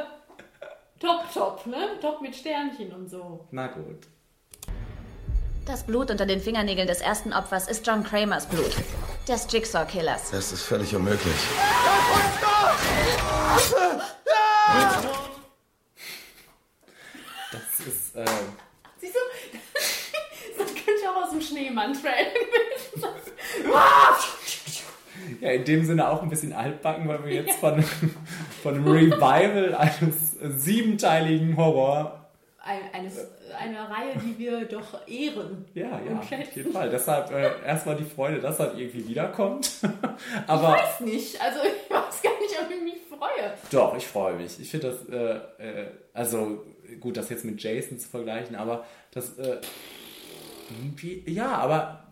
Top, 0.99 1.31
Top, 1.33 1.65
ne? 1.67 1.99
Top 2.01 2.21
mit 2.21 2.33
Sternchen 2.35 2.93
und 2.93 3.09
so. 3.09 3.45
Na 3.51 3.67
gut. 3.67 4.07
Das 5.65 5.83
Blut 5.83 6.09
unter 6.09 6.25
den 6.25 6.39
Fingernägeln 6.39 6.87
des 6.87 7.01
ersten 7.01 7.33
Opfers 7.33 7.67
ist 7.67 7.85
John 7.85 8.03
Kramers 8.05 8.45
Blut, 8.45 8.73
des 9.27 9.47
Jigsaw-Killers. 9.51 10.31
Das 10.31 10.53
ist 10.53 10.63
völlig 10.63 10.95
unmöglich. 10.95 11.35
Das 14.73 15.03
ist, 15.03 15.16
äh, 18.17 18.25
Siehst 18.99 19.15
du, 19.15 19.19
das 20.63 20.73
könnte 20.73 21.09
auch 21.11 21.23
aus 21.23 21.29
dem 21.31 21.39
gewesen 21.39 22.01
sein. 22.01 23.11
ja, 25.41 25.51
in 25.51 25.65
dem 25.65 25.85
Sinne 25.85 26.09
auch 26.09 26.21
ein 26.23 26.29
bisschen 26.29 26.53
altbacken, 26.53 27.07
weil 27.07 27.23
wir 27.25 27.33
jetzt 27.33 27.59
von, 27.59 27.81
von 28.63 28.75
einem 28.75 28.87
Revival 28.87 29.75
eines 29.75 30.31
siebenteiligen 30.63 31.55
Horror 31.57 32.27
Ein, 32.59 32.79
eines, 32.93 33.17
eine 33.57 33.77
Reihe, 33.89 34.13
die 34.23 34.37
wir 34.37 34.65
doch 34.65 35.07
ehren. 35.07 35.65
Ja, 35.73 35.85
ja, 35.87 35.95
und 36.11 36.19
auf 36.19 36.27
schätzen. 36.27 36.51
jeden 36.55 36.73
Fall. 36.73 36.89
Deshalb 36.89 37.31
äh, 37.31 37.65
erstmal 37.65 37.95
die 37.95 38.03
Freude, 38.05 38.39
dass 38.39 38.57
das 38.57 38.73
irgendwie 38.75 39.07
wiederkommt. 39.07 39.71
Aber 40.47 40.75
Ich 40.75 40.83
weiß 40.83 40.99
nicht. 41.01 41.41
Also 41.41 41.59
ich 41.63 41.89
weiß 41.89 42.21
gar 42.21 42.39
nicht, 42.39 42.55
ob 42.61 42.69
ich 42.71 42.81
mich 42.81 43.01
freue. 43.09 43.53
doch, 43.71 43.95
ich 43.97 44.07
freue 44.07 44.33
mich. 44.35 44.59
Ich 44.59 44.69
finde 44.71 44.91
das, 44.91 45.09
äh, 45.09 45.83
äh, 45.83 45.87
also 46.13 46.63
gut, 46.99 47.17
das 47.17 47.29
jetzt 47.29 47.45
mit 47.45 47.61
Jason 47.61 47.99
zu 47.99 48.09
vergleichen, 48.09 48.55
aber 48.55 48.85
das, 49.11 49.37
äh, 49.37 49.57
irgendwie, 50.79 51.23
ja, 51.27 51.57
aber 51.57 52.03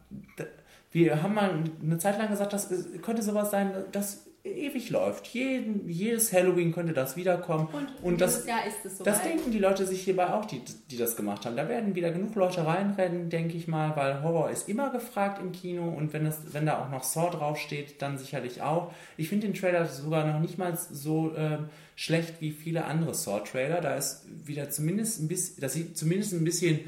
wir 0.91 1.21
haben 1.21 1.33
mal 1.33 1.63
eine 1.81 1.97
Zeit 1.97 2.17
lang 2.17 2.29
gesagt, 2.29 2.53
das 2.53 2.69
könnte 3.01 3.21
sowas 3.21 3.51
sein, 3.51 3.73
das 3.91 4.25
ewig 4.45 4.89
läuft. 4.89 5.27
Jeden, 5.27 5.89
jedes 5.89 6.31
Halloween 6.31 6.71
könnte 6.71 6.93
das 6.93 7.17
wiederkommen. 7.17 7.67
Und, 8.01 8.21
das, 8.21 8.35
dieses 8.35 8.47
Jahr 8.47 8.65
ist 8.67 8.85
es 8.85 8.97
das 8.99 9.17
soweit. 9.17 9.25
denken 9.25 9.51
die 9.51 9.59
Leute 9.59 9.85
sich 9.85 10.03
hierbei 10.03 10.27
auch, 10.29 10.45
die, 10.45 10.61
die 10.89 10.97
das 10.97 11.15
gemacht 11.15 11.45
haben. 11.45 11.55
Da 11.55 11.67
werden 11.67 11.95
wieder 11.95 12.11
genug 12.11 12.35
Leute 12.35 12.65
reinrennen, 12.65 13.29
denke 13.29 13.57
ich 13.57 13.67
mal, 13.67 13.95
weil 13.95 14.21
Horror 14.21 14.49
ist 14.51 14.69
immer 14.69 14.91
gefragt 14.91 15.41
im 15.41 15.51
Kino 15.51 15.89
und 15.89 16.13
wenn, 16.13 16.25
das, 16.25 16.39
wenn 16.51 16.65
da 16.65 16.83
auch 16.83 16.89
noch 16.89 17.03
Saw 17.03 17.31
draufsteht, 17.31 18.01
dann 18.01 18.17
sicherlich 18.17 18.61
auch. 18.61 18.93
Ich 19.17 19.29
finde 19.29 19.47
den 19.47 19.55
Trailer 19.55 19.85
sogar 19.85 20.25
noch 20.25 20.39
nicht 20.39 20.57
mal 20.57 20.77
so 20.77 21.33
ähm, 21.35 21.69
schlecht 21.95 22.41
wie 22.41 22.51
viele 22.51 22.85
andere 22.85 23.13
Saw-Trailer. 23.13 23.81
Da 23.81 23.95
ist 23.95 24.25
wieder 24.45 24.69
zumindest 24.69 25.21
ein 25.21 25.27
bisschen, 25.27 25.61
das 25.61 25.73
sieht 25.73 25.97
zumindest 25.97 26.33
ein 26.33 26.43
bisschen 26.43 26.81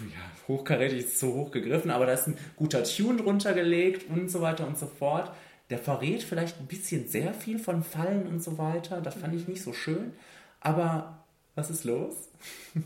ja, 0.00 0.48
hochkarätig 0.48 0.98
ist 0.98 1.18
zu 1.18 1.32
hoch 1.32 1.50
gegriffen, 1.50 1.90
aber 1.90 2.06
da 2.06 2.12
ist 2.12 2.26
ein 2.26 2.36
guter 2.56 2.84
Tune 2.84 3.22
drunter 3.22 3.54
gelegt 3.54 4.10
und 4.10 4.30
so 4.30 4.42
weiter 4.42 4.66
und 4.66 4.76
so 4.76 4.86
fort. 4.86 5.32
Der 5.70 5.78
verrät 5.78 6.22
vielleicht 6.22 6.60
ein 6.60 6.66
bisschen 6.66 7.08
sehr 7.08 7.34
viel 7.34 7.58
von 7.58 7.82
Fallen 7.82 8.26
und 8.26 8.42
so 8.42 8.56
weiter. 8.58 9.00
Das 9.00 9.14
fand 9.14 9.34
ich 9.34 9.48
nicht 9.48 9.62
so 9.62 9.72
schön. 9.72 10.12
Aber 10.60 11.24
was 11.54 11.70
ist 11.70 11.84
los? 11.84 12.28
Was 12.74 12.82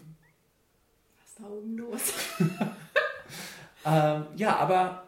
ist 1.27 1.41
da 1.41 1.47
oben 1.47 1.77
los? 1.77 2.15
Ähm, 3.85 4.27
ja, 4.37 4.57
aber 4.57 5.05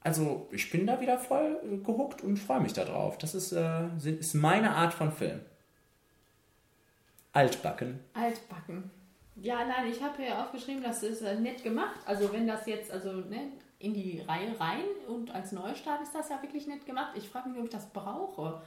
also 0.00 0.48
ich 0.52 0.70
bin 0.70 0.86
da 0.86 1.00
wieder 1.00 1.18
voll 1.18 1.58
äh, 1.64 1.76
gehuckt 1.78 2.22
und 2.22 2.38
freue 2.38 2.60
mich 2.60 2.72
darauf. 2.72 3.18
Das 3.18 3.34
ist, 3.34 3.52
äh, 3.52 3.88
ist 4.04 4.34
meine 4.34 4.74
Art 4.76 4.94
von 4.94 5.10
Film. 5.10 5.40
Altbacken. 7.32 8.00
Altbacken. 8.12 8.90
Ja, 9.36 9.64
nein, 9.64 9.90
ich 9.90 10.00
habe 10.00 10.22
hier 10.22 10.38
aufgeschrieben, 10.38 10.82
das 10.82 11.02
ist 11.02 11.22
äh, 11.22 11.34
nett 11.40 11.64
gemacht. 11.64 11.98
Also 12.04 12.32
wenn 12.32 12.46
das 12.46 12.66
jetzt 12.66 12.92
also 12.92 13.12
ne, 13.12 13.48
in 13.84 13.94
die 13.94 14.20
Reihe 14.20 14.58
rein 14.58 14.84
und 15.08 15.30
als 15.34 15.52
Neustart 15.52 16.02
ist 16.02 16.14
das 16.14 16.30
ja 16.30 16.40
wirklich 16.42 16.66
nett 16.66 16.86
gemacht. 16.86 17.12
Ich 17.16 17.28
frage 17.28 17.48
mich, 17.48 17.58
ob 17.58 17.64
ich 17.64 17.70
das 17.70 17.86
brauche. 17.90 18.62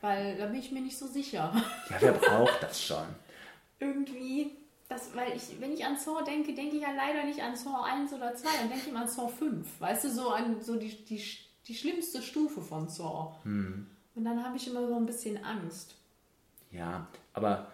Weil 0.00 0.36
da 0.36 0.46
bin 0.46 0.56
ich 0.56 0.72
mir 0.72 0.80
nicht 0.80 0.98
so 0.98 1.06
sicher. 1.06 1.52
Ja, 1.90 1.96
wer 2.00 2.12
braucht 2.12 2.62
das 2.62 2.82
schon? 2.82 3.04
Irgendwie, 3.78 4.56
das, 4.88 5.14
weil 5.14 5.36
ich, 5.36 5.60
wenn 5.60 5.72
ich 5.72 5.84
an 5.84 5.96
Saw 5.96 6.24
denke, 6.24 6.54
denke 6.54 6.76
ich 6.76 6.82
ja 6.82 6.92
leider 6.92 7.24
nicht 7.24 7.42
an 7.42 7.54
Saw 7.54 7.82
1 7.84 8.12
oder 8.12 8.34
2, 8.34 8.48
dann 8.60 8.68
denke 8.68 8.84
ich 8.84 8.88
immer 8.88 9.02
an 9.02 9.08
Saw 9.08 9.28
5. 9.28 9.80
Weißt 9.80 10.04
du, 10.04 10.10
so 10.10 10.30
an 10.30 10.62
so 10.62 10.76
die, 10.76 11.04
die, 11.04 11.22
die 11.66 11.74
schlimmste 11.74 12.22
Stufe 12.22 12.62
von 12.62 12.88
Saw. 12.88 13.34
Hm. 13.42 13.86
Und 14.14 14.24
dann 14.24 14.44
habe 14.44 14.56
ich 14.56 14.66
immer 14.68 14.86
so 14.86 14.96
ein 14.96 15.06
bisschen 15.06 15.42
Angst. 15.44 15.94
Ja, 16.70 17.06
aber 17.32 17.68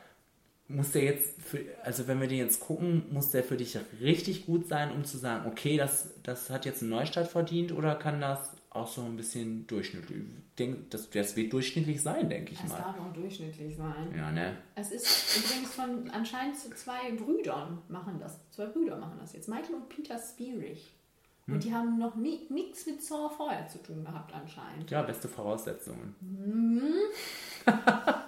muss 0.69 0.93
der 0.93 1.05
jetzt, 1.05 1.41
für, 1.41 1.61
also 1.85 2.09
wenn 2.09 2.21
wir 2.21 2.29
den 2.29 2.39
jetzt 2.39 2.61
gucken, 2.61 3.05
muss 3.11 3.31
der 3.31 3.45
für 3.45 3.57
dich 3.57 3.79
richtig 4.01 4.47
gut 4.47 4.67
sein, 4.67 4.91
um 4.93 5.05
zu 5.05 5.17
sagen, 5.19 5.47
okay, 5.47 5.77
das, 5.77 6.15
das 6.23 6.51
hat 6.51 6.65
jetzt 6.65 6.83
einen 6.83 6.91
Neustart 6.91 7.29
verdient 7.29 7.73
oder 7.73 7.95
kann 7.95 8.21
das 8.21 8.51
auch 8.71 8.89
so 8.89 9.03
ein 9.03 9.17
bisschen 9.17 9.67
durchschnittlich, 9.67 10.19
ich 10.19 10.55
denk, 10.59 10.91
das, 10.91 11.09
das 11.11 11.35
wird 11.37 11.53
durchschnittlich 11.53 12.03
sein, 12.03 12.29
denke 12.29 12.53
ich 12.53 12.63
Es 12.63 12.69
mal. 12.69 12.79
darf 12.79 12.99
auch 13.01 13.13
durchschnittlich 13.13 13.77
sein. 13.77 14.15
Ja, 14.15 14.31
ne? 14.31 14.57
Es 14.75 14.91
ist 14.91 15.37
übrigens 15.39 15.75
von 15.75 16.11
anscheinend 16.11 16.57
zu 16.59 16.71
zwei 16.75 17.13
Brüdern 17.13 17.79
machen 17.89 18.19
das. 18.21 18.39
Zwei 18.51 18.67
Brüder 18.67 18.97
machen 18.97 19.19
das 19.19 19.33
jetzt. 19.33 19.49
Michael 19.49 19.77
und 19.77 19.89
Peter 19.89 20.19
Spierig. 20.19 20.95
Hm. 21.47 21.55
Und 21.55 21.65
die 21.65 21.73
haben 21.73 21.99
noch 21.99 22.17
nichts 22.17 22.87
mit 22.87 23.03
Saw 23.03 23.31
vorher 23.35 23.67
zu 23.69 23.83
tun 23.83 24.05
gehabt 24.05 24.35
anscheinend. 24.35 24.91
Ja, 24.91 25.03
beste 25.03 25.29
Voraussetzungen. 25.29 26.15
Mhm. 26.21 26.93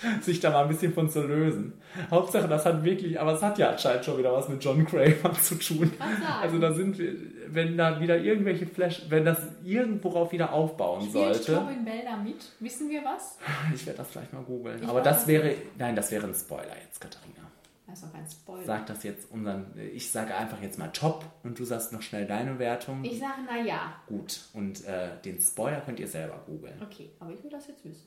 Sich 0.20 0.40
da 0.40 0.50
mal 0.50 0.62
ein 0.62 0.68
bisschen 0.68 0.92
von 0.92 1.10
zu 1.10 1.26
lösen. 1.26 1.74
Hauptsache, 2.10 2.48
das 2.48 2.64
hat 2.64 2.84
wirklich, 2.84 3.18
aber 3.18 3.34
es 3.34 3.42
hat 3.42 3.58
ja 3.58 3.70
anscheinend 3.70 4.04
schon 4.04 4.18
wieder 4.18 4.32
was 4.32 4.48
mit 4.48 4.62
John 4.62 4.84
Kramer 4.86 5.32
zu 5.40 5.56
tun. 5.56 5.92
Also 6.40 6.58
da 6.58 6.72
sind 6.72 6.98
wir, 6.98 7.14
wenn 7.48 7.76
da 7.76 8.00
wieder 8.00 8.18
irgendwelche 8.18 8.66
Flash, 8.66 9.02
wenn 9.08 9.24
das 9.24 9.40
irgendworauf 9.64 10.32
wieder 10.32 10.52
aufbauen 10.52 11.00
Spielt 11.08 11.12
sollte. 11.44 11.56
Robin 11.56 11.84
Bell 11.84 12.02
da 12.04 12.16
mit? 12.16 12.52
Wissen 12.60 12.88
wir 12.88 13.02
was? 13.04 13.38
Ich 13.74 13.86
werde 13.86 13.98
das 13.98 14.12
gleich 14.12 14.32
mal 14.32 14.42
googeln. 14.42 14.84
Aber 14.88 15.00
das 15.00 15.26
wäre, 15.26 15.54
nein, 15.76 15.96
das 15.96 16.10
wäre 16.10 16.26
ein 16.26 16.34
Spoiler 16.34 16.76
jetzt, 16.84 17.00
Katharina. 17.00 17.38
Das 17.88 18.00
ist 18.00 18.04
doch 18.04 18.12
kein 18.12 18.28
Spoiler. 18.30 18.64
Sag 18.64 18.86
das 18.86 19.02
jetzt 19.02 19.30
unseren, 19.30 19.66
ich 19.94 20.10
sage 20.10 20.34
einfach 20.34 20.60
jetzt 20.60 20.78
mal 20.78 20.88
top 20.88 21.24
und 21.42 21.58
du 21.58 21.64
sagst 21.64 21.90
noch 21.92 22.02
schnell 22.02 22.26
deine 22.26 22.58
Wertung. 22.58 23.02
Ich 23.02 23.18
sage, 23.18 23.40
na 23.46 23.64
ja. 23.64 23.94
Gut, 24.06 24.40
und 24.52 24.84
äh, 24.84 25.08
den 25.24 25.40
Spoiler 25.40 25.80
könnt 25.80 25.98
ihr 25.98 26.06
selber 26.06 26.42
googeln. 26.46 26.74
Okay, 26.82 27.10
aber 27.18 27.32
ich 27.32 27.42
will 27.42 27.50
das 27.50 27.66
jetzt 27.66 27.82
wissen. 27.84 28.06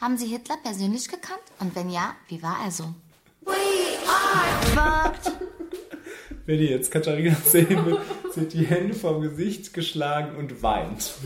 Haben 0.00 0.18
Sie 0.18 0.26
Hitler 0.26 0.58
persönlich 0.62 1.08
gekannt? 1.08 1.42
Und 1.58 1.74
wenn 1.74 1.88
ja, 1.90 2.14
wie 2.28 2.42
war 2.42 2.58
er 2.64 2.70
so? 2.70 2.84
Wenn 6.46 6.60
ihr 6.60 6.70
jetzt 6.70 6.92
Katharina 6.92 7.34
sehen 7.44 7.84
will, 7.86 7.98
sind 8.30 8.52
die 8.52 8.64
Hände 8.66 8.94
vom 8.94 9.20
Gesicht 9.20 9.74
geschlagen 9.74 10.36
und 10.36 10.62
weint. 10.62 11.14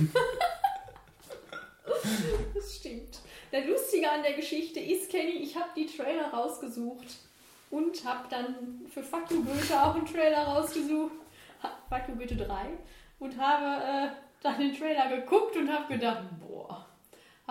Das 2.55 2.77
stimmt. 2.77 3.19
Der 3.53 3.67
Lustige 3.67 4.11
an 4.11 4.23
der 4.23 4.33
Geschichte 4.33 4.81
ist, 4.81 5.11
Kenny, 5.11 5.43
ich 5.43 5.55
habe 5.55 5.69
die 5.77 5.85
Trailer 5.85 6.29
rausgesucht 6.33 7.07
und 7.71 8.05
habe 8.05 8.27
dann 8.31 8.87
für 8.89 9.03
Fuck 9.03 9.31
You 9.31 9.45
Goethe 9.45 9.83
auch 9.83 9.95
einen 9.95 10.07
Trailer 10.07 10.45
rausgesucht. 10.45 11.13
Fuck 11.91 12.09
You 12.09 12.15
Goethe 12.17 12.37
3. 12.37 12.47
Und 13.19 13.37
habe 13.39 13.85
äh, 13.85 14.09
dann 14.43 14.59
den 14.59 14.75
Trailer 14.75 15.15
geguckt 15.17 15.57
und 15.57 15.71
habe 15.71 15.93
gedacht, 15.93 16.23
boah. 16.41 16.87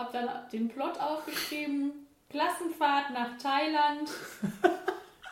Habe 0.00 0.12
dann 0.14 0.28
den 0.50 0.68
Plot 0.70 0.98
aufgeschrieben, 0.98 1.92
Klassenfahrt 2.30 3.10
nach 3.12 3.36
Thailand. 3.36 4.08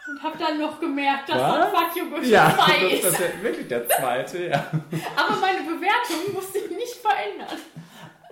Und 0.09 0.23
habe 0.23 0.36
dann 0.39 0.59
noch 0.61 0.78
gemerkt, 0.78 1.31
dass 1.31 1.39
das 1.39 1.70
Fuck 1.70 1.97
You 1.97 2.23
Ja, 2.31 2.55
2 2.66 2.82
das, 2.82 2.93
ist. 2.93 3.05
das 3.05 3.12
ist 3.15 3.20
ja 3.20 3.43
wirklich 3.43 3.69
der 3.69 3.89
zweite, 3.89 4.47
ja. 4.47 4.66
Aber 5.16 5.36
meine 5.40 5.61
Bewertung 5.61 6.35
musste 6.35 6.59
ich 6.59 6.70
nicht 6.70 6.95
verändern. 6.97 7.59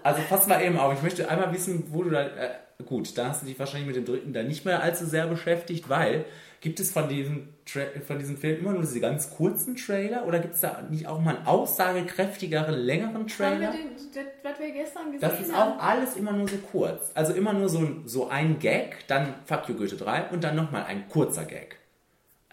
Also 0.02 0.20
pass 0.28 0.46
mal 0.46 0.62
eben 0.62 0.78
auf, 0.78 0.92
ich 0.92 1.02
möchte 1.02 1.26
einmal 1.26 1.52
wissen, 1.54 1.84
wo 1.88 2.02
du 2.02 2.10
da. 2.10 2.20
Äh, 2.26 2.50
gut, 2.84 3.16
da 3.16 3.28
hast 3.28 3.40
du 3.42 3.46
dich 3.46 3.58
wahrscheinlich 3.58 3.86
mit 3.86 3.96
dem 3.96 4.04
dritten 4.04 4.34
dann 4.34 4.46
nicht 4.46 4.66
mehr 4.66 4.82
allzu 4.82 5.06
sehr 5.06 5.26
beschäftigt, 5.26 5.88
weil 5.88 6.26
gibt 6.60 6.80
es 6.80 6.90
von 6.92 7.08
diesem, 7.08 7.48
Tra 7.64 7.80
von 8.06 8.18
diesem 8.18 8.36
Film 8.36 8.60
immer 8.60 8.72
nur 8.72 8.82
diese 8.82 9.00
ganz 9.00 9.30
kurzen 9.30 9.76
Trailer 9.76 10.26
oder 10.26 10.38
gibt 10.38 10.54
es 10.54 10.60
da 10.60 10.82
nicht 10.90 11.06
auch 11.06 11.20
mal 11.20 11.36
einen 11.36 11.46
aussagekräftigeren, 11.46 12.74
längeren 12.74 13.26
Trailer? 13.26 13.72
den, 13.72 13.90
das, 14.14 14.24
was 14.42 14.58
wir 14.58 14.70
gestern 14.72 15.12
gesehen 15.12 15.20
Das 15.28 15.40
ist 15.40 15.52
haben? 15.54 15.78
auch 15.78 15.82
alles 15.82 16.16
immer 16.16 16.32
nur 16.32 16.48
so 16.48 16.56
kurz. 16.58 17.10
Also 17.14 17.32
immer 17.32 17.52
nur 17.52 17.68
so, 17.68 17.78
ein- 17.78 18.02
so 18.06 18.28
ein 18.28 18.58
Gag, 18.58 19.06
dann 19.08 19.34
Fuck 19.44 19.68
You 19.68 19.74
Goethe 19.76 19.96
3 19.96 20.30
und 20.30 20.44
dann 20.44 20.56
nochmal 20.56 20.84
ein 20.84 21.08
kurzer 21.08 21.44
Gag. 21.44 21.78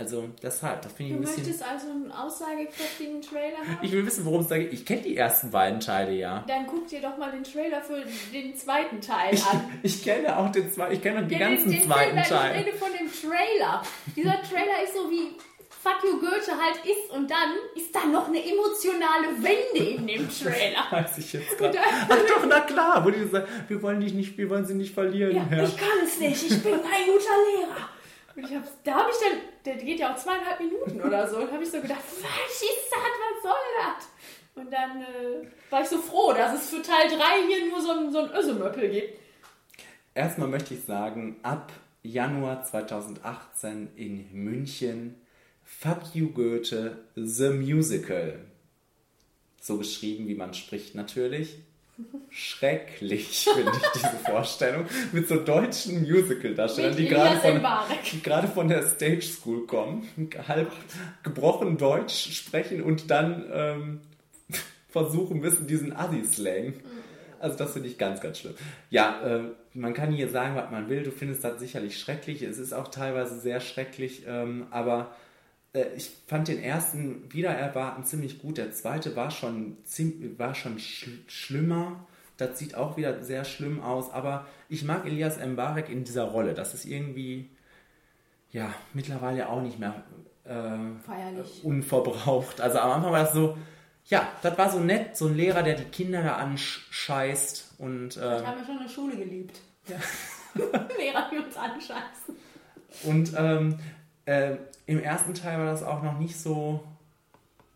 Also 0.04 0.30
deshalb, 0.42 0.82
das 0.82 0.92
finde 0.92 1.12
ich 1.14 1.18
Du 1.18 1.24
ein 1.24 1.26
bisschen. 1.26 1.44
möchtest 1.46 1.64
also 1.72 1.90
einen 1.90 2.12
aussagekräftigen 2.12 3.22
Trailer 3.22 3.58
haben? 3.60 3.78
Ich 3.82 3.92
will 3.92 4.06
wissen, 4.06 4.26
worum 4.26 4.42
es 4.42 4.48
da 4.48 4.58
geht. 4.58 4.74
Ich 4.74 4.86
kenne 4.86 5.02
die 5.02 5.16
ersten 5.16 5.50
beiden 5.50 5.80
Teile 5.80 6.12
ja. 6.14 6.44
Dann 6.48 6.68
guck 6.68 6.88
dir 6.88 7.02
doch 7.02 7.18
mal 7.18 7.32
den 7.32 7.44
Trailer 7.44 7.82
für 7.82 8.04
den 8.34 8.56
zweiten 8.56 9.00
Teil 9.02 9.34
Ich, 9.34 9.46
an. 9.46 9.62
ich 9.84 10.04
kenne 10.04 10.38
auch 10.38 10.52
den 10.52 10.72
zweiten, 10.72 10.94
ich 10.94 11.02
kenne 11.02 11.24
auch 11.24 11.28
die 11.28 11.36
Ja, 11.36 11.40
ganzen 11.50 11.72
den, 11.72 11.80
den 11.80 11.88
zweiten 11.90 12.22
Teil. 12.24 12.60
Ich 12.60 12.66
rede 12.68 12.78
von 12.78 12.90
dem 13.00 13.10
Trailer. 13.12 13.82
Dieser 14.16 14.42
Trailer 14.42 14.84
ist 14.84 14.94
so 14.94 15.10
wie 15.10 15.30
Fuck 15.82 16.02
You 16.06 16.18
Goethe 16.20 16.52
halt 16.52 16.78
ist 16.86 17.12
und 17.14 17.30
dann 17.30 17.50
ist 17.76 17.94
da 17.94 18.06
noch 18.06 18.28
eine 18.30 18.40
emotionale 18.42 19.28
Wende 19.42 19.90
in 19.92 20.08
dem 20.08 20.30
Trailer. 20.44 20.86
Weiß 20.92 21.18
ich 21.18 21.34
jetzt 21.34 21.58
gerade. 21.58 21.78
Ach 22.10 22.18
doch, 22.28 22.46
na 22.48 22.62
klar, 22.62 23.04
wo 23.06 23.10
die 23.10 23.26
sagen, 23.28 23.48
wir 23.68 23.82
wollen 23.82 24.00
dich 24.00 24.14
nicht, 24.14 24.38
wir 24.38 24.50
wollen 24.50 24.66
sie 24.66 24.76
nicht 24.76 24.94
verlieren. 24.94 25.36
Ja, 25.36 25.46
Herr. 25.50 25.64
ich 25.66 25.76
kann 25.78 25.88
es 26.06 26.20
nicht, 26.20 26.42
ich 26.44 26.64
bin 26.64 26.74
kein 26.74 27.06
guter 27.06 27.36
Lehrer. 27.58 27.90
Und 28.36 28.44
ich 28.46 28.56
hab's, 28.56 28.72
da 28.84 28.96
habe 28.96 29.10
ich 29.12 29.18
dann, 29.18 29.40
der 29.66 29.84
geht 29.84 30.00
ja 30.00 30.14
auch 30.14 30.18
zweieinhalb 30.18 30.60
Minuten 30.60 31.02
oder 31.02 31.28
so, 31.30 31.38
und 31.38 31.52
habe 31.52 31.64
ich 31.64 31.70
so 31.70 31.80
gedacht, 31.80 32.02
was 32.04 32.62
ist 32.62 32.90
das, 32.90 33.00
was 33.00 33.44
soll 33.44 33.54
das? 33.80 34.10
Und 34.56 34.72
dann 34.72 35.02
äh, 35.02 35.48
war 35.70 35.82
ich 35.82 35.88
so 35.88 35.98
froh, 35.98 36.34
dass 36.34 36.54
es 36.56 36.70
für 36.70 36.82
Teil 36.82 37.10
3 37.10 37.48
hier 37.48 37.70
nur 37.70 37.82
so 37.82 37.92
ein, 37.92 38.12
so 38.12 38.20
ein 38.20 38.32
Ösemöppel 38.32 38.90
gibt. 38.90 39.20
Erstmal 40.16 40.48
möchte 40.48 40.76
ich 40.76 40.84
sagen, 40.84 41.38
ab 41.42 41.72
Januar 42.04 42.64
2018 42.64 43.90
in 43.96 44.32
München 44.32 45.16
You 46.14 46.30
Goethe 46.30 46.98
The 47.16 47.50
Musical. 47.50 48.40
So 49.60 49.78
geschrieben, 49.78 50.28
wie 50.28 50.36
man 50.36 50.54
spricht 50.54 50.94
natürlich. 50.94 51.58
Schrecklich 52.30 53.48
finde 53.54 53.72
ich 53.72 53.88
diese 53.96 54.18
Vorstellung 54.26 54.86
mit 55.12 55.28
so 55.28 55.38
deutschen 55.38 56.02
Musical-Darstellern, 56.02 56.96
die 56.96 57.08
gerade 57.08 57.40
von, 57.40 57.58
Mbarek. 57.58 58.04
die 58.12 58.22
gerade 58.22 58.48
von 58.48 58.68
der 58.68 58.84
Stage 58.88 59.22
School 59.22 59.68
kommen, 59.68 60.08
halb 60.48 60.72
gebrochen 61.24 61.78
Deutsch 61.78 62.32
sprechen 62.34 62.82
und 62.82 63.12
dann 63.12 63.46
ähm, 63.52 64.02
versuchen 64.90 65.40
müssen, 65.40 65.68
diesen 65.68 65.96
Assi-Slang. 65.96 66.74
Also 67.40 67.58
das 67.58 67.74
finde 67.74 67.90
ich 67.90 67.98
ganz, 67.98 68.22
ganz 68.22 68.40
schlimm. 68.40 68.54
Ja, 68.90 69.22
äh, 69.22 69.42
man 69.74 69.94
kann 69.94 70.12
hier 70.12 70.30
sagen, 70.30 70.56
was 70.56 70.72
man 70.72 70.88
will. 70.88 71.04
Du 71.04 71.12
findest 71.12 71.44
das 71.44 71.60
sicherlich 71.60 72.00
schrecklich. 72.00 72.42
Es 72.42 72.58
ist 72.58 72.74
auch 72.74 72.88
teilweise 72.88 73.38
sehr 73.40 73.60
schrecklich, 73.60 74.24
ähm, 74.26 74.68
aber 74.72 75.14
ich 75.96 76.12
fand 76.28 76.48
den 76.48 76.62
ersten 76.62 77.32
wieder 77.34 77.50
erwarten 77.50 78.04
ziemlich 78.04 78.40
gut. 78.40 78.58
Der 78.58 78.72
zweite 78.72 79.16
war 79.16 79.32
schon, 79.32 79.78
war 80.38 80.54
schon 80.54 80.80
schl 80.80 81.20
schlimmer. 81.28 82.06
Das 82.38 82.60
sieht 82.60 82.76
auch 82.76 82.98
wieder 82.98 83.24
sehr 83.24 83.44
schlimm 83.46 83.82
aus. 83.82 84.12
Aber 84.12 84.46
ich 84.70 84.84
mag 84.84 85.06
Elias 85.06 85.38
Mbarek 85.44 85.90
in 85.90 86.04
dieser 86.04 86.24
Rolle. 86.26 86.54
Das 86.54 86.74
ist 86.74 86.86
irgendwie, 86.86 87.50
ja, 88.52 88.74
mittlerweile 88.94 89.50
auch 89.50 89.62
nicht 89.62 89.80
mehr 89.80 90.04
äh, 90.46 91.00
Feierlich. 91.06 91.64
unverbraucht. 91.64 92.62
Also 92.62 92.80
am 92.80 92.92
Anfang 92.92 93.12
war 93.12 93.24
das 93.24 93.34
so, 93.34 93.58
ja, 94.06 94.28
das 94.42 94.58
war 94.58 94.70
so 94.70 94.80
nett, 94.80 95.16
so 95.18 95.28
ein 95.28 95.36
Lehrer, 95.36 95.64
der 95.64 95.76
die 95.76 95.86
Kinder 95.86 96.22
da 96.22 96.36
anscheißt 96.36 97.76
und, 97.80 98.18
Ich 98.18 98.22
äh, 98.22 98.46
habe 98.46 98.60
ja 98.60 98.66
schon 98.66 98.78
eine 98.80 98.90
Schule 98.90 99.16
geliebt. 99.16 99.60
Lehrer, 100.54 101.30
die 101.32 101.38
uns 101.38 101.56
anscheißen. 101.58 102.36
und 103.04 103.34
ähm, 103.38 103.80
äh, 104.26 104.56
im 104.86 105.00
ersten 105.00 105.34
Teil 105.34 105.58
war 105.58 105.66
das 105.66 105.84
auch 105.84 106.04
noch 106.04 106.20
nicht 106.20 106.38
so 106.38 106.84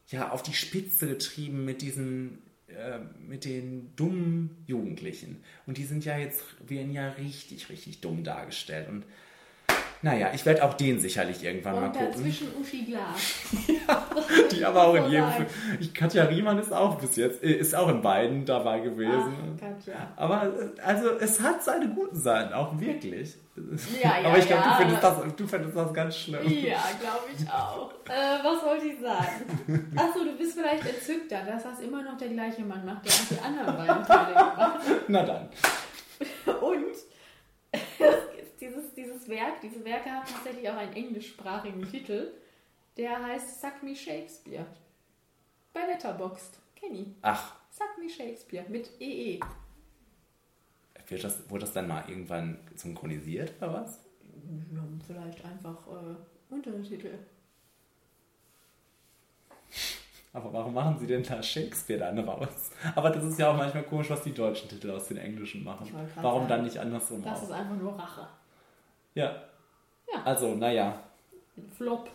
ja, 0.09 0.31
auf 0.31 0.43
die 0.43 0.53
Spitze 0.53 1.07
getrieben 1.07 1.65
mit 1.65 1.81
diesen 1.81 2.39
äh, 2.67 2.99
mit 3.25 3.45
den 3.45 3.95
dummen 3.95 4.63
Jugendlichen. 4.67 5.41
Und 5.65 5.77
die 5.77 5.85
sind 5.85 6.03
ja 6.03 6.17
jetzt, 6.17 6.43
werden 6.67 6.91
ja 6.91 7.09
richtig, 7.11 7.69
richtig 7.69 8.01
dumm 8.01 8.23
dargestellt. 8.23 8.89
Und 8.89 9.05
naja, 10.02 10.30
ich 10.34 10.45
werde 10.45 10.64
auch 10.64 10.76
den 10.76 10.99
sicherlich 10.99 11.44
irgendwann 11.44 11.76
mal 11.76 11.86
Und 11.88 11.94
gucken. 11.94 12.07
dazwischen 12.11 12.48
Uschi 12.61 12.86
Glas. 12.86 13.49
Die 14.52 14.64
aber 14.64 14.88
auch 14.88 14.95
in 14.95 15.10
jedem. 15.10 15.32
Film. 15.32 15.48
Ich, 15.80 15.94
Katja 15.94 16.26
Riemann 16.26 16.60
ist 16.60 16.72
auch 16.72 16.99
bis 16.99 17.15
jetzt, 17.15 17.44
äh, 17.44 17.52
ist 17.53 17.76
auch 17.76 17.90
in 17.90 18.02
beiden 18.02 18.45
dabei 18.45 18.80
gewesen. 18.80 19.36
Ach, 19.56 19.60
Katja. 19.60 19.95
Aber 20.15 20.44
äh, 20.44 20.82
also 20.82 21.10
es 21.19 21.40
hat 21.40 21.64
seine 21.64 21.90
guten 21.90 22.15
Seiten, 22.15 22.53
auch 22.53 22.80
wirklich. 22.80 23.36
Ja, 24.02 24.19
ja, 24.22 24.30
aber 24.30 24.38
ich 24.38 24.45
glaube, 24.45 24.64
ja, 24.64 24.69
du, 24.69 24.78
findest 24.78 25.03
das, 25.03 25.36
du 25.36 25.48
findest 25.48 25.76
das 25.76 25.94
ganz 25.94 26.15
schlimm. 26.15 26.44
Ja, 26.48 26.78
glaube 26.99 27.24
ich 27.36 27.49
auch. 27.49 27.91
Äh, 28.06 28.44
was 28.44 28.64
wollte 28.64 28.86
ich 28.86 28.99
sagen? 29.02 29.91
Achso, 29.95 30.24
du 30.24 30.38
bist 30.38 30.60
vielleicht 30.60 30.86
entzückter, 30.86 31.41
dass 31.44 31.64
das 31.64 31.80
immer 31.80 32.03
noch 32.03 32.18
der 32.18 32.30
gleiche 32.30 32.61
Mann 32.61 32.86
macht, 32.86 33.06
der 33.06 33.11
auch 33.14 33.28
die 33.32 33.40
anderen 33.40 33.78
beiden 33.78 34.03
Teile 34.06 34.34
gemacht 34.34 34.57
hat. 34.57 34.82
Na 35.07 35.24
dann. 35.24 35.49
Und 36.61 36.86
dieses, 38.68 38.94
dieses 38.94 39.27
Werk, 39.30 39.61
diese 39.61 39.84
Werke 39.85 40.10
haben 40.10 40.26
tatsächlich 40.27 40.69
auch 40.69 40.76
einen 40.77 40.94
englischsprachigen 40.94 41.89
Titel. 41.89 42.34
Der 42.98 43.23
heißt 43.23 43.61
Suck 43.61 43.84
Me 43.84 43.95
Shakespeare. 43.95 44.65
Bei 45.73 45.85
Letterboxd. 45.85 46.60
Kenny. 46.76 47.14
Ach, 47.22 47.56
Suck 47.72 47.98
Me 47.99 48.10
Shakespeare 48.10 48.65
mit 48.69 48.89
E 48.99 49.35
EE. 49.35 49.39
wird 51.07 51.23
das, 51.23 51.49
wurde 51.49 51.61
das 51.61 51.73
dann 51.73 51.88
mal 51.88 52.03
irgendwann 52.07 52.60
synchronisiert 52.76 53.53
oder 53.60 53.73
was? 53.73 53.99
Wir 54.69 54.80
haben 54.81 54.99
vielleicht 55.06 55.44
einfach 55.45 55.77
äh, 55.88 56.53
Untertitel. 56.53 57.18
Aber 60.34 60.53
warum 60.53 60.73
machen 60.73 60.99
sie 60.99 61.07
denn 61.07 61.23
da 61.23 61.41
Shakespeare 61.41 61.99
dann 61.99 62.19
raus? 62.19 62.69
Aber 62.95 63.10
das 63.10 63.23
ist 63.23 63.39
ja 63.39 63.52
auch 63.52 63.57
manchmal 63.57 63.84
komisch, 63.84 64.10
was 64.10 64.22
die 64.22 64.34
deutschen 64.34 64.69
Titel 64.69 64.91
aus 64.91 65.07
den 65.07 65.18
englischen 65.18 65.64
machen. 65.64 65.89
Warum 66.15 66.41
sagen, 66.41 66.48
dann 66.49 66.64
nicht 66.65 66.77
andersrum 66.77 67.23
Das 67.23 67.39
auch? 67.39 67.44
ist 67.44 67.52
einfach 67.52 67.76
nur 67.76 67.98
Rache. 67.98 68.27
Ja. 69.18 69.35
Ja. 70.14 70.22
Also, 70.26 70.53
naja. 70.53 70.94
Flop. 71.76 72.07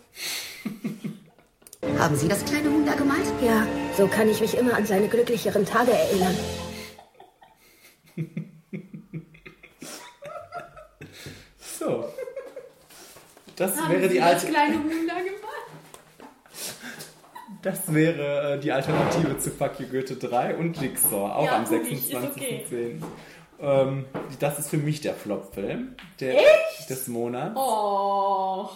Haben 1.98 2.14
Sie 2.14 2.28
das 2.28 2.44
kleine 2.44 2.70
Huhn 2.70 2.86
da 2.86 2.94
gemalt? 2.94 3.26
Ja, 3.44 3.66
so 3.96 4.06
kann 4.06 4.28
ich 4.28 4.40
mich 4.40 4.56
immer 4.56 4.74
an 4.74 4.86
seine 4.86 5.08
glücklicheren 5.08 5.66
Tage 5.66 5.90
erinnern. 5.92 6.36
So. 11.78 12.04
Das 13.56 13.76
Haben 13.80 13.92
wäre 13.92 14.02
Sie 14.08 14.14
die 14.14 14.18
das 14.20 14.28
alte. 14.34 14.46
kleine 14.46 14.74
Huhn 14.76 15.08
da 15.08 15.14
gemacht? 15.14 15.38
Das 17.62 17.92
wäre 17.94 18.54
äh, 18.54 18.60
die 18.60 18.72
Alternative 18.72 19.38
zu 19.38 19.50
Fuck 19.50 19.80
You 19.80 19.86
Goethe 19.88 20.16
3 20.16 20.56
und 20.56 20.80
Jigsaw, 20.80 21.32
auch 21.32 21.44
Ja, 21.46 21.56
am 21.58 21.64
guck 21.64 21.84
ich, 21.90 22.10
ist 22.10 22.12
26.10. 22.14 22.30
okay. 22.30 22.96
Ähm, 23.62 24.06
das 24.40 24.58
ist 24.58 24.70
für 24.70 24.76
mich 24.76 25.00
der 25.00 25.14
Flop-Film 25.14 25.94
der, 26.20 26.34
Echt? 26.38 26.90
des 26.90 27.06
Monats. 27.08 27.54
Oh, 27.56 28.68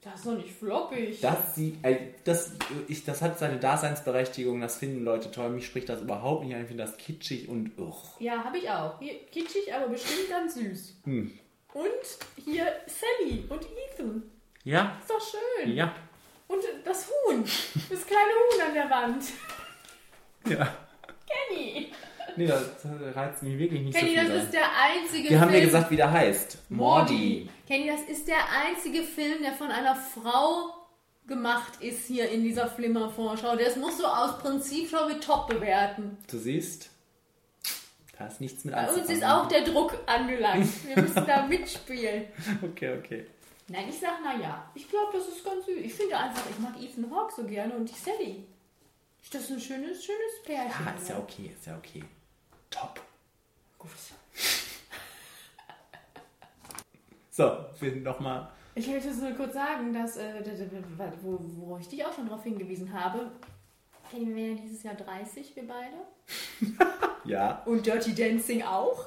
das 0.00 0.14
ist 0.20 0.26
doch 0.26 0.36
nicht 0.36 0.52
floppig. 0.54 1.20
Das, 1.20 1.54
sie, 1.56 1.76
äh, 1.82 1.96
das, 2.24 2.52
ich, 2.86 3.04
das 3.04 3.20
hat 3.20 3.38
seine 3.38 3.58
Daseinsberechtigung, 3.58 4.60
das 4.60 4.76
finden 4.76 5.04
Leute 5.04 5.30
toll. 5.32 5.50
Mich 5.50 5.66
spricht 5.66 5.88
das 5.88 6.00
überhaupt 6.02 6.44
nicht 6.44 6.54
an. 6.54 6.62
Ich 6.62 6.68
finde 6.68 6.84
das 6.84 6.96
kitschig 6.96 7.48
und 7.48 7.76
uch. 7.78 8.20
Ja, 8.20 8.44
habe 8.44 8.58
ich 8.58 8.70
auch. 8.70 8.98
Hier, 9.00 9.14
kitschig, 9.32 9.74
aber 9.74 9.88
bestimmt 9.88 10.30
ganz 10.30 10.54
süß. 10.54 10.96
Hm. 11.04 11.32
Und 11.74 12.42
hier 12.44 12.66
Sally 12.86 13.44
und 13.48 13.60
Ethan. 13.92 14.22
Ja, 14.64 14.96
Ist 15.00 15.10
doch 15.10 15.20
schön. 15.20 15.74
ja, 15.74 15.92
Und 16.46 16.60
das 16.84 17.06
Huhn. 17.08 17.42
Das 17.44 18.06
kleine 18.06 18.30
Huhn 18.30 18.60
an 18.68 18.74
der 18.74 18.90
Wand. 18.90 19.24
ja. 20.48 20.74
Kenny. 21.26 21.87
Nee, 22.38 22.46
das 22.46 23.16
reizt 23.16 23.42
mich 23.42 23.58
wirklich 23.58 23.82
nicht 23.82 23.96
Kenny, 23.98 24.14
so 24.14 24.20
viel. 24.20 24.28
das 24.34 24.44
ist 24.44 24.52
der 24.52 24.68
einzige 24.80 25.28
Wir 25.30 25.40
haben 25.40 25.48
ja 25.48 25.54
Film. 25.54 25.64
gesagt, 25.66 25.90
wie 25.90 25.96
der 25.96 26.10
heißt. 26.12 26.58
Mordi. 26.70 27.48
Kenny, 27.66 27.86
das 27.88 28.02
ist 28.02 28.26
der 28.28 28.38
einzige 28.66 29.02
Film, 29.02 29.42
der 29.42 29.52
von 29.52 29.70
einer 29.70 29.94
Frau 29.96 30.74
gemacht 31.26 31.82
ist 31.82 32.06
hier 32.06 32.30
in 32.30 32.42
dieser 32.42 32.68
Flimmer-Vorschau. 32.68 33.56
Das 33.56 33.76
musst 33.76 34.00
du 34.00 34.06
aus 34.06 34.38
Prinzip 34.38 34.88
schon 34.88 35.08
mit 35.08 35.22
top 35.22 35.48
bewerten. 35.48 36.16
Du 36.30 36.38
siehst, 36.38 36.88
da 38.18 38.26
ist 38.26 38.40
nichts 38.40 38.64
mit 38.64 38.74
Bei 38.74 38.90
uns 38.90 39.10
ist 39.10 39.22
auch 39.24 39.46
der 39.48 39.62
Druck 39.62 39.94
angelangt. 40.06 40.66
Wir 40.86 41.02
müssen 41.02 41.26
da 41.26 41.44
mitspielen. 41.48 42.24
Okay, 42.62 42.96
okay. 42.98 43.26
Nein, 43.70 43.84
ich 43.90 43.98
sag 44.00 44.14
na 44.24 44.40
ja. 44.40 44.70
Ich 44.74 44.88
glaube, 44.88 45.12
das 45.12 45.28
ist 45.28 45.44
ganz 45.44 45.66
süß. 45.66 45.76
Ich 45.78 45.92
finde 45.92 46.16
einfach, 46.16 46.42
ich 46.50 46.58
mag 46.58 46.72
Ethan 46.82 47.14
Hawke 47.14 47.34
so 47.36 47.44
gerne 47.44 47.74
und 47.74 47.86
die 47.90 47.94
Sally. 47.94 48.44
Das 49.30 49.42
ist 49.42 49.50
ein 49.50 49.60
schönes, 49.60 50.02
schönes 50.02 50.42
Pärchen. 50.46 50.86
Ja, 50.86 50.92
ist 50.92 51.08
ja 51.10 51.18
okay, 51.18 51.50
ist 51.54 51.66
ja 51.66 51.76
okay. 51.76 52.02
Top. 52.70 53.00
Gut. 53.78 53.90
So, 57.30 57.66
wir 57.78 57.94
nochmal. 57.94 58.48
Ich 58.74 58.88
möchte 58.88 59.14
nur 59.14 59.30
kurz 59.30 59.54
sagen, 59.54 59.92
dass, 59.92 60.16
äh, 60.16 60.42
wo, 61.22 61.38
wo 61.40 61.78
ich 61.78 61.86
dich 61.86 62.04
auch 62.04 62.12
schon 62.12 62.26
darauf 62.26 62.42
hingewiesen 62.42 62.92
habe, 62.92 63.30
wir 64.10 64.34
werden 64.34 64.56
ja 64.56 64.62
dieses 64.62 64.82
Jahr 64.82 64.94
30, 64.94 65.54
wir 65.54 65.68
beide. 65.68 65.96
Ja, 67.24 67.62
Und 67.66 67.84
Dirty 67.84 68.14
Dancing 68.14 68.62
auch, 68.62 69.04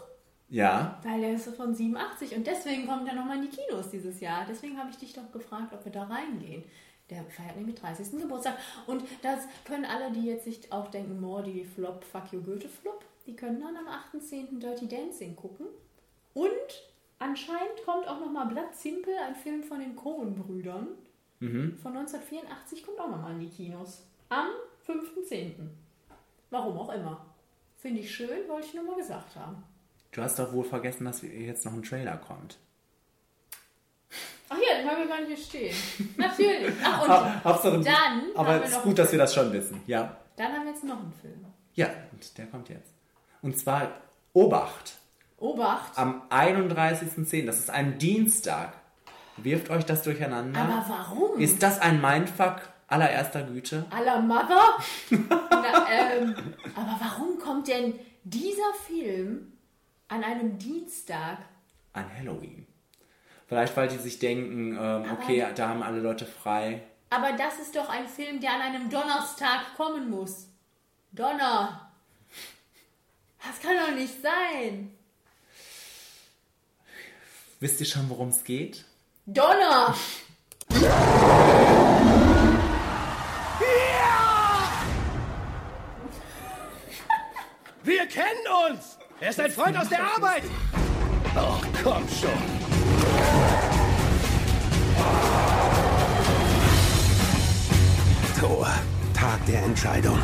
ja. 0.47 0.99
weil 1.03 1.23
er 1.23 1.33
ist 1.33 1.55
von 1.55 1.73
87 1.73 2.35
und 2.35 2.45
deswegen 2.45 2.85
kommt 2.85 3.07
er 3.07 3.15
nochmal 3.15 3.37
in 3.37 3.49
die 3.49 3.57
Kinos 3.57 3.89
dieses 3.89 4.19
Jahr. 4.19 4.45
Deswegen 4.47 4.77
habe 4.77 4.91
ich 4.91 4.97
dich 4.97 5.13
doch 5.13 5.31
gefragt, 5.31 5.73
ob 5.73 5.83
wir 5.83 5.91
da 5.91 6.03
reingehen. 6.03 6.63
Der 7.09 7.23
feiert 7.23 7.57
nämlich 7.57 7.75
30. 7.75 8.21
Geburtstag. 8.21 8.57
Und 8.85 9.03
das 9.23 9.47
können 9.65 9.85
alle, 9.85 10.11
die 10.11 10.25
jetzt 10.25 10.45
sich 10.45 10.71
auch 10.71 10.91
denken, 10.91 11.19
Mordi 11.19 11.65
Flop, 11.65 12.03
Fuck 12.03 12.31
You 12.31 12.41
Goethe 12.41 12.69
Flop, 12.69 13.03
die 13.25 13.35
können 13.35 13.61
dann 13.61 13.75
am 13.77 13.87
8.10. 13.87 14.59
Dirty 14.59 14.87
Dancing 14.87 15.35
gucken. 15.35 15.67
Und 16.33 16.49
anscheinend 17.19 17.83
kommt 17.85 18.07
auch 18.07 18.19
nochmal 18.19 18.47
Blood 18.47 18.73
Simple, 18.73 19.13
ein 19.27 19.35
Film 19.35 19.63
von 19.63 19.79
den 19.79 19.95
Coen-Brüdern. 19.95 20.87
Mhm. 21.39 21.75
von 21.79 21.97
1984 21.97 22.85
kommt 22.85 22.99
auch 22.99 23.09
nochmal 23.09 23.31
in 23.31 23.39
die 23.39 23.49
Kinos. 23.49 24.03
Am 24.29 24.47
5.10. 24.87 25.53
Warum 26.51 26.77
auch 26.77 26.93
immer. 26.93 27.25
Finde 27.77 28.01
ich 28.01 28.13
schön, 28.13 28.47
wollte 28.47 28.67
ich 28.67 28.73
nur 28.75 28.83
mal 28.83 28.95
gesagt 28.95 29.35
haben. 29.35 29.63
Du 30.11 30.21
hast 30.21 30.37
doch 30.37 30.53
wohl 30.53 30.63
vergessen, 30.63 31.05
dass 31.05 31.23
jetzt 31.23 31.65
noch 31.65 31.73
ein 31.73 31.81
Trailer 31.81 32.17
kommt. 32.17 32.57
Ach 34.49 34.57
ja, 34.57 34.77
den 34.79 34.89
haben 34.89 34.99
wir 34.99 35.07
gar 35.07 35.21
nicht 35.21 35.27
hier 35.49 35.71
stehen. 35.71 35.75
Natürlich. 36.17 36.75
Ach, 36.83 37.01
und 37.03 37.43
Hauptsache, 37.43 37.79
dann 37.79 38.21
aber 38.35 38.63
es 38.63 38.71
ist 38.71 38.83
gut, 38.83 38.99
dass 38.99 39.11
wir 39.11 39.19
das 39.19 39.33
schon 39.33 39.51
wissen. 39.53 39.81
Ja, 39.87 40.17
Dann 40.35 40.51
haben 40.53 40.65
wir 40.65 40.71
jetzt 40.73 40.83
noch 40.83 40.99
einen 40.99 41.13
Film. 41.13 41.45
ja, 41.73 41.89
und 42.11 42.37
der 42.37 42.45
kommt 42.47 42.67
jetzt. 42.69 42.90
Und 43.41 43.57
zwar 43.57 43.89
Obacht. 44.33 44.93
Obacht. 45.37 45.97
Am 45.97 46.21
31.10., 46.29 47.45
das 47.45 47.59
ist 47.59 47.69
ein 47.69 47.97
Dienstag. 47.97 48.73
Wirft 49.37 49.69
euch 49.69 49.85
das 49.85 50.03
durcheinander? 50.03 50.59
Aber 50.59 50.85
warum? 50.87 51.39
Ist 51.39 51.63
das 51.63 51.79
ein 51.79 51.99
Mindfuck 51.99 52.61
allererster 52.87 53.43
Güte? 53.43 53.85
A 53.89 54.01
la 54.01 54.19
Mother? 54.19 54.61
Na, 55.09 55.87
ähm, 55.89 56.35
aber 56.75 56.97
warum 56.99 57.39
kommt 57.39 57.67
denn 57.67 57.95
dieser 58.23 58.73
Film 58.85 59.53
an 60.07 60.23
einem 60.23 60.57
Dienstag? 60.59 61.39
An 61.93 62.05
Halloween. 62.19 62.67
Vielleicht, 63.47 63.75
weil 63.75 63.87
die 63.87 63.97
sich 63.97 64.19
denken, 64.19 64.77
ähm, 64.79 65.05
okay, 65.11 65.45
da 65.55 65.69
haben 65.69 65.83
alle 65.83 65.99
Leute 65.99 66.25
frei. 66.25 66.83
Aber 67.09 67.33
das 67.33 67.59
ist 67.59 67.75
doch 67.75 67.89
ein 67.89 68.07
Film, 68.07 68.39
der 68.39 68.53
an 68.53 68.61
einem 68.61 68.89
Donnerstag 68.89 69.75
kommen 69.75 70.09
muss. 70.09 70.47
Donner. 71.11 71.90
Das 73.43 73.59
kann 73.61 73.77
doch 73.77 73.95
nicht 73.95 74.21
sein. 74.21 74.95
Wisst 77.59 77.79
ihr 77.79 77.85
schon, 77.85 78.09
worum 78.09 78.29
es 78.29 78.43
geht? 78.43 78.85
Donner. 79.25 79.95
Wir 87.83 88.05
kennen 88.05 88.45
uns! 88.69 88.97
Er 89.19 89.31
ist 89.31 89.39
ein 89.39 89.51
Freund 89.51 89.75
aus 89.75 89.89
der 89.89 90.03
Arbeit! 90.03 90.43
Ach, 91.35 91.61
komm 91.83 92.07
schon! 92.09 92.29
Tor, 98.39 98.67
Tag 99.13 99.45
der 99.47 99.63
Entscheidung. 99.63 100.19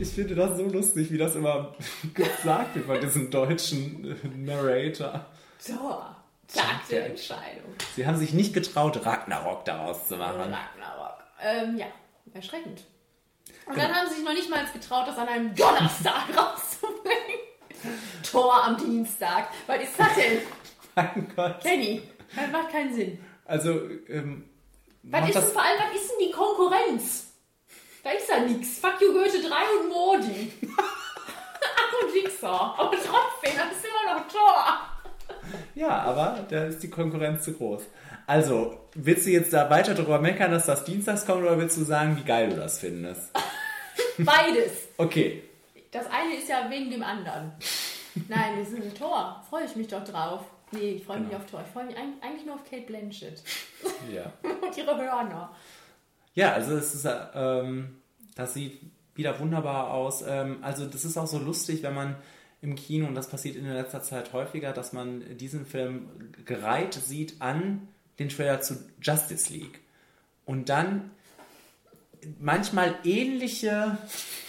Ich 0.00 0.08
finde 0.08 0.34
das 0.34 0.56
so 0.56 0.64
lustig, 0.64 1.12
wie 1.12 1.18
das 1.18 1.34
immer 1.34 1.74
gesagt 2.14 2.74
wird 2.74 2.88
bei 2.88 2.96
diesem 2.96 3.30
deutschen 3.30 4.04
äh, 4.10 4.28
Narrator. 4.34 5.26
Tor. 5.64 6.16
Tag 6.48 6.88
der 6.90 7.06
Entscheidung. 7.06 7.74
Sie 7.94 8.06
haben 8.06 8.16
sich 8.16 8.32
nicht 8.32 8.54
getraut, 8.54 9.04
Ragnarok 9.04 9.64
daraus 9.66 10.08
zu 10.08 10.16
machen. 10.16 10.40
Ragnarok. 10.40 11.18
Ähm, 11.42 11.76
ja, 11.76 11.86
erschreckend. 12.32 12.84
Und 13.66 13.74
Genau. 13.74 13.86
dann 13.88 13.94
haben 13.94 14.08
sie 14.08 14.14
sich 14.16 14.24
noch 14.24 14.32
nicht 14.32 14.48
mal 14.48 14.64
getraut, 14.72 15.06
das 15.06 15.18
an 15.18 15.28
einem 15.28 15.54
Donnerstag 15.54 16.24
rauszubringen. 16.34 17.38
Tor 18.28 18.64
am 18.64 18.78
Dienstag. 18.78 19.48
Was 19.66 19.82
ist 19.82 19.92
das 19.98 20.14
denn? 20.14 20.38
Mein 20.96 21.32
Gott. 21.36 21.60
Kenny, 21.60 22.02
das 22.34 22.50
macht 22.50 22.70
keinen 22.72 22.94
Sinn. 22.94 23.18
Also, 23.44 23.82
ähm, 24.08 24.48
Was 25.02 25.26
ist 25.28 25.36
das, 25.36 25.52
vor 25.52 25.62
allem, 25.62 25.78
was 25.78 26.00
ist 26.00 26.10
denn 26.10 26.26
die 26.26 26.32
Konkurrenz? 26.32 27.29
Da 28.02 28.10
ist 28.10 28.28
ja 28.28 28.40
nix. 28.40 28.78
Fuck 28.78 29.00
you 29.00 29.12
Goethe 29.12 29.40
3 29.42 29.48
und 29.80 29.88
Modi. 29.88 30.52
Ach 30.76 32.02
und 32.04 32.14
Jigsaw. 32.14 32.74
Aber 32.78 32.90
trotzdem, 32.92 33.58
das 33.58 33.76
ist 33.76 33.84
immer 33.84 34.14
noch 34.14 34.28
Tor. 34.28 34.80
ja, 35.74 35.88
aber 36.02 36.44
da 36.48 36.64
ist 36.64 36.82
die 36.82 36.90
Konkurrenz 36.90 37.44
zu 37.44 37.52
groß. 37.54 37.82
Also, 38.26 38.78
willst 38.94 39.26
du 39.26 39.30
jetzt 39.30 39.52
da 39.52 39.68
weiter 39.68 39.94
drüber 39.94 40.18
meckern, 40.20 40.50
dass 40.52 40.66
das 40.66 40.84
dienstags 40.84 41.26
kommt, 41.26 41.42
oder 41.42 41.58
willst 41.58 41.76
du 41.76 41.84
sagen, 41.84 42.16
wie 42.16 42.24
geil 42.24 42.48
du 42.50 42.56
das 42.56 42.78
findest? 42.78 43.30
Beides. 44.18 44.72
Okay, 44.96 45.42
Das 45.90 46.06
eine 46.06 46.36
ist 46.36 46.48
ja 46.48 46.70
wegen 46.70 46.90
dem 46.90 47.02
anderen. 47.02 47.52
Nein, 48.28 48.58
das 48.60 48.68
ist 48.68 48.76
ein 48.82 48.94
Tor. 48.94 49.44
Freue 49.50 49.64
ich 49.64 49.76
mich 49.76 49.88
doch 49.88 50.04
drauf. 50.04 50.42
Nee, 50.72 50.92
ich 50.92 51.04
freue 51.04 51.18
mich 51.20 51.30
Genau. 51.30 51.42
auf 51.42 51.50
Tor. 51.50 51.62
Ich 51.66 51.72
freue 51.72 51.84
mich 51.86 51.96
eig- 51.96 52.22
eigentlich 52.22 52.46
nur 52.46 52.54
auf 52.54 52.64
Kate 52.68 52.82
Blanchett. 52.82 53.42
ja. 54.12 54.32
und 54.42 54.76
ihre 54.76 54.96
Hörner. 54.96 55.50
Ja, 56.34 56.52
also 56.52 56.76
es 56.76 56.94
ist, 56.94 57.04
äh, 57.04 57.16
ähm, 57.34 57.96
das 58.34 58.54
sieht 58.54 58.80
wieder 59.14 59.38
wunderbar 59.38 59.92
aus. 59.92 60.24
Ähm, 60.26 60.58
also 60.62 60.86
das 60.86 61.04
ist 61.04 61.16
auch 61.16 61.26
so 61.26 61.38
lustig, 61.38 61.82
wenn 61.82 61.94
man 61.94 62.16
im 62.62 62.74
Kino, 62.74 63.06
und 63.06 63.14
das 63.14 63.28
passiert 63.28 63.56
in 63.56 63.66
letzter 63.66 64.02
Zeit 64.02 64.32
häufiger, 64.32 64.72
dass 64.72 64.92
man 64.92 65.36
diesen 65.38 65.64
Film 65.66 66.08
gereiht 66.44 66.94
sieht 66.94 67.40
an 67.40 67.88
den 68.18 68.28
Trailer 68.28 68.60
zu 68.60 68.76
Justice 69.00 69.52
League. 69.52 69.80
Und 70.44 70.68
dann 70.68 71.10
manchmal 72.38 72.96
ähnliche 73.04 73.96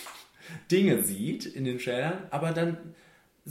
Dinge 0.71 1.03
sieht 1.03 1.45
in 1.45 1.63
den 1.63 1.79
Trailern, 1.79 2.19
aber 2.31 2.51
dann 2.51 2.77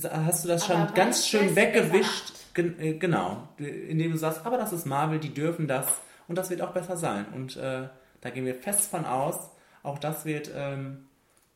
hast 0.04 0.44
du 0.44 0.48
das 0.48 0.66
schon 0.66 0.76
Aber 0.76 0.92
ganz 0.92 1.26
schön 1.26 1.56
weggewischt. 1.56 2.32
Gen 2.52 2.78
äh, 2.80 2.94
genau, 2.94 3.48
indem 3.58 4.12
du 4.12 4.18
sagst, 4.18 4.44
aber 4.44 4.58
das 4.58 4.72
ist 4.72 4.84
Marvel, 4.84 5.20
die 5.20 5.32
dürfen 5.32 5.68
das 5.68 5.86
und 6.28 6.36
das 6.36 6.50
wird 6.50 6.62
auch 6.62 6.72
besser 6.72 6.96
sein. 6.96 7.26
Und 7.32 7.56
äh, 7.56 7.88
da 8.20 8.30
gehen 8.30 8.46
wir 8.46 8.54
fest 8.54 8.90
von 8.90 9.04
aus, 9.04 9.50
auch 9.82 9.98
das 9.98 10.24
wird 10.24 10.50
ähm, 10.54 11.08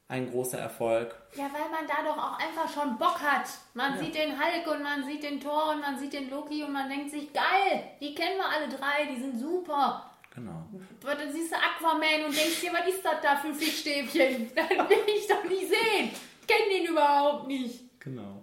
ein 0.08 0.30
großer 0.30 0.58
Erfolg. 0.58 1.14
Ja, 1.34 1.44
weil 1.52 1.70
man 1.70 1.86
da 1.86 2.02
doch 2.04 2.16
auch 2.16 2.38
einfach 2.38 2.72
schon 2.72 2.98
Bock 2.98 3.20
hat. 3.20 3.46
Man 3.74 3.94
Ja. 3.94 3.98
sieht 4.00 4.14
den 4.14 4.32
Hulk 4.38 4.66
und 4.74 4.82
man 4.82 5.04
sieht 5.04 5.22
den 5.22 5.40
Thor 5.40 5.70
und 5.72 5.80
man 5.80 5.98
sieht 5.98 6.12
den 6.12 6.30
Loki 6.30 6.62
und 6.62 6.72
man 6.72 6.88
denkt 6.88 7.10
sich, 7.10 7.32
geil, 7.32 7.84
die 8.00 8.14
kennen 8.14 8.36
wir 8.36 8.48
alle 8.48 8.68
drei, 8.68 9.06
die 9.14 9.20
sind 9.20 9.38
super. 9.38 10.10
Genau. 10.34 10.66
Aber 11.02 11.14
dann 11.14 11.32
siehst 11.32 11.52
du 11.52 11.56
Aquaman 11.56 12.24
und 12.26 12.36
denkst 12.36 12.60
dir, 12.60 12.72
was 12.72 12.88
ist 12.92 13.04
das 13.04 13.20
da 13.22 13.36
für 13.36 13.48
ein 13.48 13.54
Fischstäbchen? 13.54 14.50
Das 14.56 14.68
will 14.88 14.98
ich 15.06 15.26
doch 15.28 15.44
nicht 15.44 15.68
sehen. 15.68 16.10
Ich 16.40 16.46
kenne 16.46 16.74
den 16.76 16.86
überhaupt 16.86 17.46
nicht. 17.46 18.00
Genau. 18.00 18.42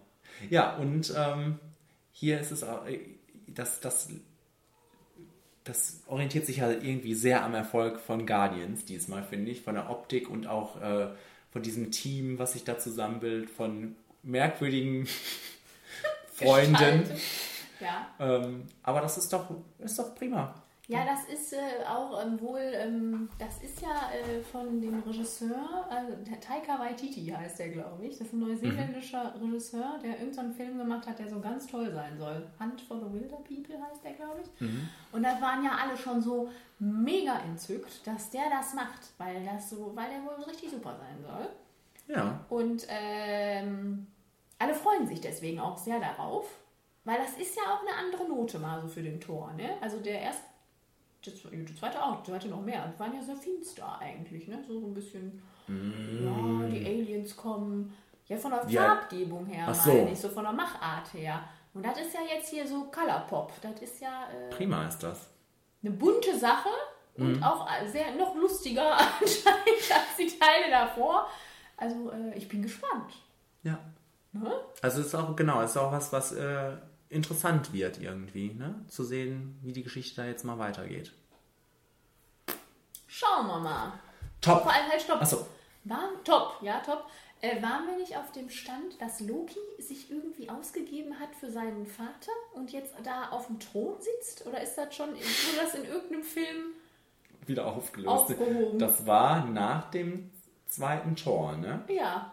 Ja, 0.50 0.76
und 0.78 1.14
ähm, 1.16 1.60
hier 2.12 2.40
ist 2.40 2.52
es 2.52 2.64
auch, 2.64 2.86
äh, 2.88 3.00
das, 3.48 3.80
das, 3.82 4.10
das 5.64 6.02
orientiert 6.08 6.46
sich 6.46 6.62
halt 6.62 6.84
irgendwie 6.84 7.14
sehr 7.14 7.44
am 7.44 7.54
Erfolg 7.54 8.00
von 8.00 8.26
Guardians 8.26 8.86
diesmal, 8.86 9.24
finde 9.24 9.52
ich, 9.52 9.62
von 9.62 9.76
der 9.76 9.90
Optik 9.90 10.30
und 10.30 10.48
auch 10.48 10.82
äh, 10.82 11.08
von 11.52 11.62
diesem 11.62 11.92
Team, 11.92 12.40
was 12.40 12.54
sich 12.54 12.64
da 12.64 12.80
zusammenbildet, 12.80 13.50
von 13.50 13.96
merkwürdigen 14.24 15.08
Freunden. 16.34 17.04
Ja. 17.80 18.08
Ähm, 18.20 18.64
aber 18.84 19.02
das 19.02 19.18
ist 19.18 19.34
doch, 19.34 19.50
ist 19.80 20.00
doch 20.00 20.16
prima. 20.16 20.61
Ja, 20.92 21.06
das 21.06 21.24
ist 21.26 21.54
äh, 21.54 21.86
auch 21.88 22.22
ähm, 22.22 22.40
wohl, 22.42 22.60
ähm, 22.60 23.30
das 23.40 23.64
ist 23.64 23.82
ja 23.82 24.12
äh, 24.12 24.42
von 24.42 24.82
dem 24.82 25.00
Regisseur, 25.00 25.88
also 25.90 26.14
Taika 26.42 26.78
Waititi 26.80 27.28
heißt 27.28 27.60
der, 27.60 27.70
glaube 27.70 28.06
ich. 28.06 28.18
Das 28.18 28.28
ist 28.28 28.34
ein 28.34 28.40
neuseeländischer 28.40 29.34
Regisseur, 29.42 30.00
der 30.04 30.20
irgendeinen 30.20 30.54
Film 30.54 30.78
gemacht 30.78 31.08
hat, 31.08 31.20
der 31.20 31.30
so 31.30 31.40
ganz 31.40 31.68
toll 31.68 31.92
sein 31.94 32.18
soll. 32.18 32.46
Hunt 32.60 32.82
for 32.82 32.98
the 32.98 33.06
Wilder 33.14 33.38
People 33.38 33.82
heißt 33.82 34.04
der, 34.04 34.14
glaube 34.14 34.42
ich. 34.44 34.68
Und 35.14 35.24
da 35.24 35.40
waren 35.40 35.64
ja 35.64 35.72
alle 35.82 35.96
schon 35.98 36.22
so 36.22 36.50
mega 36.80 37.40
entzückt, 37.40 38.06
dass 38.06 38.30
der 38.30 38.50
das 38.50 38.74
macht, 38.74 39.12
weil 39.18 39.46
das 39.46 39.70
so, 39.70 39.92
weil 39.96 40.10
der 40.10 40.24
wohl 40.24 40.44
richtig 40.44 40.72
super 40.72 40.98
sein 40.98 41.24
soll. 41.24 42.16
Ja. 42.16 42.44
Und 42.50 42.86
ähm, 42.90 44.08
alle 44.60 44.74
freuen 44.74 45.08
sich 45.08 45.22
deswegen 45.22 45.60
auch 45.60 45.78
sehr 45.78 46.00
darauf, 46.00 46.48
weil 47.04 47.18
das 47.18 47.38
ist 47.38 47.56
ja 47.56 47.64
auch 47.74 47.82
eine 47.82 47.96
andere 47.98 48.28
Note 48.28 48.60
mal 48.60 48.82
so 48.82 48.88
für 48.88 49.02
den 49.02 49.20
Tor. 49.20 49.54
Ne? 49.54 49.78
Also 49.82 50.00
der 50.00 50.22
erste, 50.22 50.44
der 51.26 51.34
zwe- 51.34 51.66
die 51.66 51.76
zweite 51.76 52.04
auch, 52.04 52.22
die 52.24 52.32
zweite 52.32 52.48
noch 52.48 52.62
mehr. 52.62 52.88
Die 52.94 53.00
waren 53.00 53.14
ja 53.16 53.22
sehr 53.22 53.36
finster 53.36 54.00
eigentlich, 54.00 54.48
ne? 54.48 54.64
So 54.68 54.80
ein 54.80 54.94
bisschen, 54.94 55.42
ja, 55.68 56.68
die 56.68 56.86
Aliens 56.86 57.36
kommen. 57.36 57.94
Ja, 58.28 58.38
von 58.38 58.52
der 58.52 58.66
Ja. 58.70 58.86
Farbgebung 58.86 59.46
her, 59.46 59.66
Ach 59.68 59.76
so. 59.76 59.92
meine 59.94 60.12
ich, 60.12 60.20
so 60.20 60.30
von 60.30 60.44
der 60.44 60.54
Machart 60.54 61.14
her. 61.14 61.44
Und 61.74 61.86
das 61.86 62.00
ist 62.00 62.14
ja 62.14 62.22
jetzt 62.34 62.50
hier 62.50 62.66
so 62.68 62.86
Colourpop. 62.86 63.52
Das 63.62 63.82
ist 63.82 64.00
ja 64.02 64.28
äh, 64.30 64.50
Prima 64.56 64.88
ist 64.88 65.00
das. 65.00 65.28
eine 65.84 65.92
bunte 65.92 66.38
Sache 66.38 66.70
und 67.18 67.38
Mhm. 67.38 67.44
auch 67.44 67.68
sehr 67.88 68.16
noch 68.16 68.34
lustiger 68.36 68.92
anscheinend 68.98 69.92
als 69.92 70.16
die 70.18 70.28
Teile 70.40 70.70
davor. 70.70 71.28
Also 71.78 72.12
äh, 72.12 72.36
ich 72.38 72.48
bin 72.48 72.62
gespannt. 72.62 73.12
Ja. 73.64 73.78
Ne? 74.34 74.50
Also 74.82 75.02
es 75.02 75.08
ist 75.08 75.16
auch, 75.16 75.36
genau, 75.36 75.62
es 75.62 75.72
ist 75.72 75.78
auch 75.78 75.92
was, 75.92 76.12
was 76.14 76.32
äh, 76.32 76.72
interessant 77.12 77.74
wird 77.74 78.02
irgendwie, 78.02 78.54
ne? 78.54 78.84
Zu 78.88 79.04
sehen, 79.04 79.60
wie 79.62 79.74
die 79.74 79.84
Geschichte 79.84 80.22
da 80.22 80.28
jetzt 80.28 80.44
mal 80.44 80.58
weitergeht. 80.58 81.12
Schauen 83.08 83.48
wir 83.48 83.60
mal. 83.60 83.94
Top. 84.40 84.64
Vor 84.64 84.74
allem 84.74 84.90
halt 84.90 85.02
stopp. 85.02 85.20
Ach 85.22 85.28
so. 85.28 85.46
War, 85.84 86.10
top, 86.24 86.58
ja, 86.62 86.80
top. 86.80 87.06
Äh, 87.42 87.62
waren 87.62 87.88
wir 87.88 87.98
nicht 87.98 88.16
auf 88.18 88.32
dem 88.32 88.50
Stand, 88.50 89.00
dass 89.00 89.20
Loki 89.20 89.60
sich 89.80 90.12
irgendwie 90.12 90.50
ausgegeben 90.50 91.20
hat 91.20 91.36
für 91.36 91.50
seinen 91.50 91.88
Vater 91.88 92.32
und 92.54 92.72
jetzt 92.72 92.94
da 93.04 93.30
auf 93.30 93.48
dem 93.48 93.60
Thron 93.60 93.96
sitzt? 94.00 94.46
Oder 94.46 94.62
ist 94.62 94.76
das 94.76 94.96
schon, 94.96 95.10
wurde 95.10 95.58
das 95.64 95.74
in 95.74 95.86
irgendeinem 95.86 96.24
Film? 96.24 96.74
Wieder 97.48 97.66
aufgelöst. 97.66 98.10
Aufgehoben. 98.10 98.78
Das 98.80 99.06
war 99.08 99.46
nach 99.46 99.90
dem 99.90 100.30
zweiten 100.68 101.16
Tor, 101.16 101.58
ne? 101.58 101.84
Ja, 101.88 102.32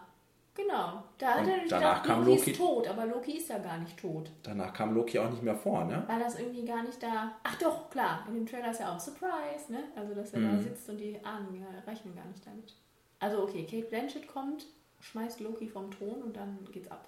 Genau. 0.61 1.03
Da 1.17 1.35
hat 1.35 1.47
er 1.47 1.57
danach 1.67 2.03
gedacht, 2.03 2.03
kam 2.05 2.25
Loki, 2.25 2.37
Loki. 2.39 2.51
ist 2.51 2.57
tot, 2.57 2.87
aber 2.87 3.05
Loki 3.05 3.31
ist 3.37 3.49
ja 3.49 3.57
gar 3.59 3.77
nicht 3.77 3.97
tot. 3.97 4.31
Danach 4.43 4.73
kam 4.73 4.93
Loki 4.93 5.17
auch 5.19 5.29
nicht 5.29 5.41
mehr 5.43 5.55
vor, 5.55 5.85
ne? 5.85 6.03
War 6.07 6.19
das 6.19 6.39
irgendwie 6.39 6.65
gar 6.65 6.83
nicht 6.83 7.01
da. 7.01 7.31
Ach 7.43 7.55
doch, 7.57 7.89
klar, 7.89 8.25
in 8.27 8.35
dem 8.35 8.45
Trailer 8.45 8.71
ist 8.71 8.79
ja 8.79 8.93
auch 8.95 8.99
Surprise, 8.99 9.71
ne? 9.71 9.83
Also, 9.95 10.13
dass 10.13 10.33
er 10.33 10.41
da 10.41 10.47
Mhm. 10.47 10.61
sitzt 10.63 10.89
und 10.89 10.97
die 10.97 11.17
ahnen, 11.23 11.55
ja, 11.59 11.67
rechnen 11.91 12.15
gar 12.15 12.25
nicht 12.25 12.45
damit. 12.45 12.75
Also, 13.19 13.43
okay, 13.43 13.65
Kate 13.65 13.87
Blanchett 13.87 14.27
kommt, 14.27 14.65
schmeißt 15.01 15.39
Loki 15.39 15.67
vom 15.67 15.89
Thron 15.91 16.21
und 16.23 16.35
dann 16.35 16.59
geht's 16.71 16.89
ab. 16.91 17.07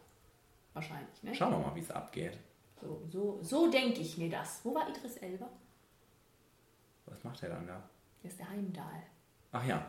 Wahrscheinlich, 0.73 1.21
ne? 1.23 1.35
Schauen 1.35 1.51
wir 1.51 1.59
mal, 1.59 1.75
wie 1.75 1.81
es 1.81 1.91
abgeht. 1.91 2.37
So, 2.81 3.01
so, 3.11 3.39
so 3.41 3.69
denke 3.69 3.99
ich 4.01 4.17
mir 4.17 4.29
das. 4.29 4.61
Wo 4.63 4.73
war 4.73 4.87
Idris 4.89 5.17
Elba? 5.17 5.47
Was 7.05 7.23
macht 7.23 7.43
er 7.43 7.49
dann 7.49 7.67
da? 7.67 7.81
Der 8.23 8.29
ist 8.31 8.39
der 8.39 8.49
Heimdall. 8.49 9.03
Ach 9.51 9.65
ja. 9.65 9.85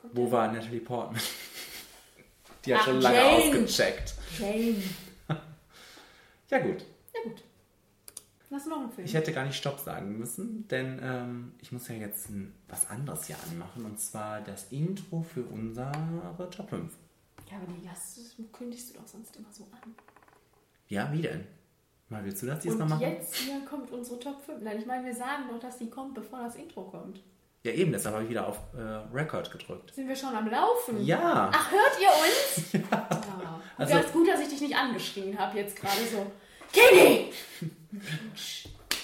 Kommt 0.00 0.16
Wo 0.16 0.30
war 0.30 0.50
Natalie 0.52 0.80
Portman? 0.80 1.20
Die 2.64 2.74
hat 2.74 2.80
Ach, 2.82 2.86
schon 2.86 3.00
lange 3.00 3.16
Jane. 3.16 3.28
ausgecheckt. 3.30 4.14
Jane. 4.38 4.82
Ja 6.50 6.58
gut. 6.58 6.84
Ja, 7.14 7.30
gut. 7.30 7.44
Hast 8.50 8.66
du 8.66 8.70
noch 8.70 8.80
einen 8.80 8.90
Film? 8.90 9.06
Ich 9.06 9.14
hätte 9.14 9.32
gar 9.32 9.44
nicht 9.44 9.56
Stopp 9.56 9.78
sagen 9.78 10.18
müssen, 10.18 10.66
denn 10.66 10.98
ähm, 11.00 11.54
ich 11.60 11.70
muss 11.70 11.86
ja 11.86 11.94
jetzt 11.94 12.28
ein, 12.28 12.52
was 12.66 12.90
anderes 12.90 13.26
hier 13.28 13.36
anmachen 13.48 13.84
und 13.84 14.00
zwar 14.00 14.40
das 14.40 14.64
Intro 14.72 15.22
für 15.22 15.44
unsere 15.44 15.92
Top 16.50 16.68
5. 16.70 16.92
ja, 17.48 17.56
aber 17.58 17.66
die 17.72 17.86
das 17.86 18.34
kündigst 18.52 18.90
du 18.90 18.98
doch 18.98 19.06
sonst 19.06 19.36
immer 19.36 19.52
so 19.52 19.62
an. 19.70 19.94
Ja, 20.88 21.12
wie 21.12 21.22
denn? 21.22 21.46
Mal 22.08 22.24
willst 22.24 22.42
du 22.42 22.46
das 22.46 22.58
diesmal 22.58 22.82
Und 22.82 22.88
machen? 22.88 23.02
jetzt 23.02 23.36
hier 23.36 23.64
kommt 23.64 23.92
unsere 23.92 24.18
Top 24.18 24.42
5. 24.44 24.60
Nein, 24.62 24.78
ich 24.80 24.86
meine, 24.86 25.04
wir 25.06 25.14
sagen 25.14 25.44
doch, 25.48 25.60
dass 25.60 25.78
die 25.78 25.88
kommt, 25.88 26.14
bevor 26.14 26.40
das 26.40 26.56
Intro 26.56 26.82
kommt. 26.82 27.20
Ja, 27.62 27.72
eben, 27.72 27.92
deshalb 27.92 28.14
habe 28.14 28.24
ich 28.24 28.30
wieder 28.30 28.46
auf 28.48 28.56
äh, 28.74 28.80
Record 29.14 29.50
gedrückt. 29.52 29.94
Sind 29.94 30.08
wir 30.08 30.16
schon 30.16 30.34
am 30.34 30.48
Laufen? 30.50 31.04
Ja. 31.04 31.50
Ach, 31.52 31.70
hört 31.70 31.92
ihr 32.00 32.08
uns? 32.08 32.72
Ja. 32.90 33.60
Also- 33.76 33.94
Ganz 33.94 34.12
gut, 34.12 34.28
dass 34.28 34.40
ich 34.40 34.48
dich 34.48 34.60
nicht 34.60 34.76
angeschrien 34.76 35.38
habe 35.38 35.58
jetzt 35.58 35.76
gerade 35.76 36.00
so. 36.10 36.30
Kenny! 36.72 37.32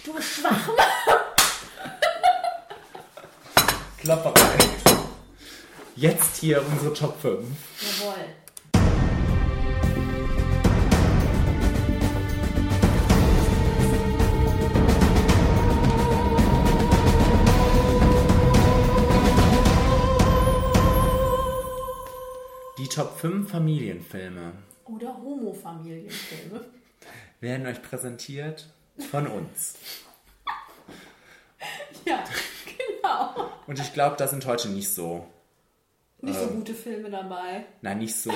Du 0.04 0.20
Schwachmann! 0.20 0.76
Klopperei. 3.98 4.58
Jetzt 5.96 6.36
hier 6.36 6.62
unsere 6.66 6.92
Top 6.92 7.20
5. 7.20 7.46
Jawohl. 8.00 8.14
Die 22.86 22.94
Top 22.94 23.18
5 23.18 23.50
Familienfilme 23.50 24.52
Oder 24.84 25.16
Homo-Familienfilme. 25.20 26.64
werden 27.40 27.66
euch 27.66 27.82
präsentiert 27.82 28.68
von 29.10 29.26
uns. 29.26 29.74
Ja, 32.04 32.22
genau. 32.64 33.50
Und 33.66 33.80
ich 33.80 33.92
glaube, 33.92 34.14
da 34.16 34.28
sind 34.28 34.46
heute 34.46 34.68
nicht 34.68 34.88
so. 34.88 35.26
Nicht 36.20 36.38
so 36.38 36.46
ähm, 36.46 36.54
gute 36.58 36.74
Filme 36.74 37.10
dabei. 37.10 37.64
Nein, 37.82 37.98
nicht 37.98 38.14
so. 38.14 38.30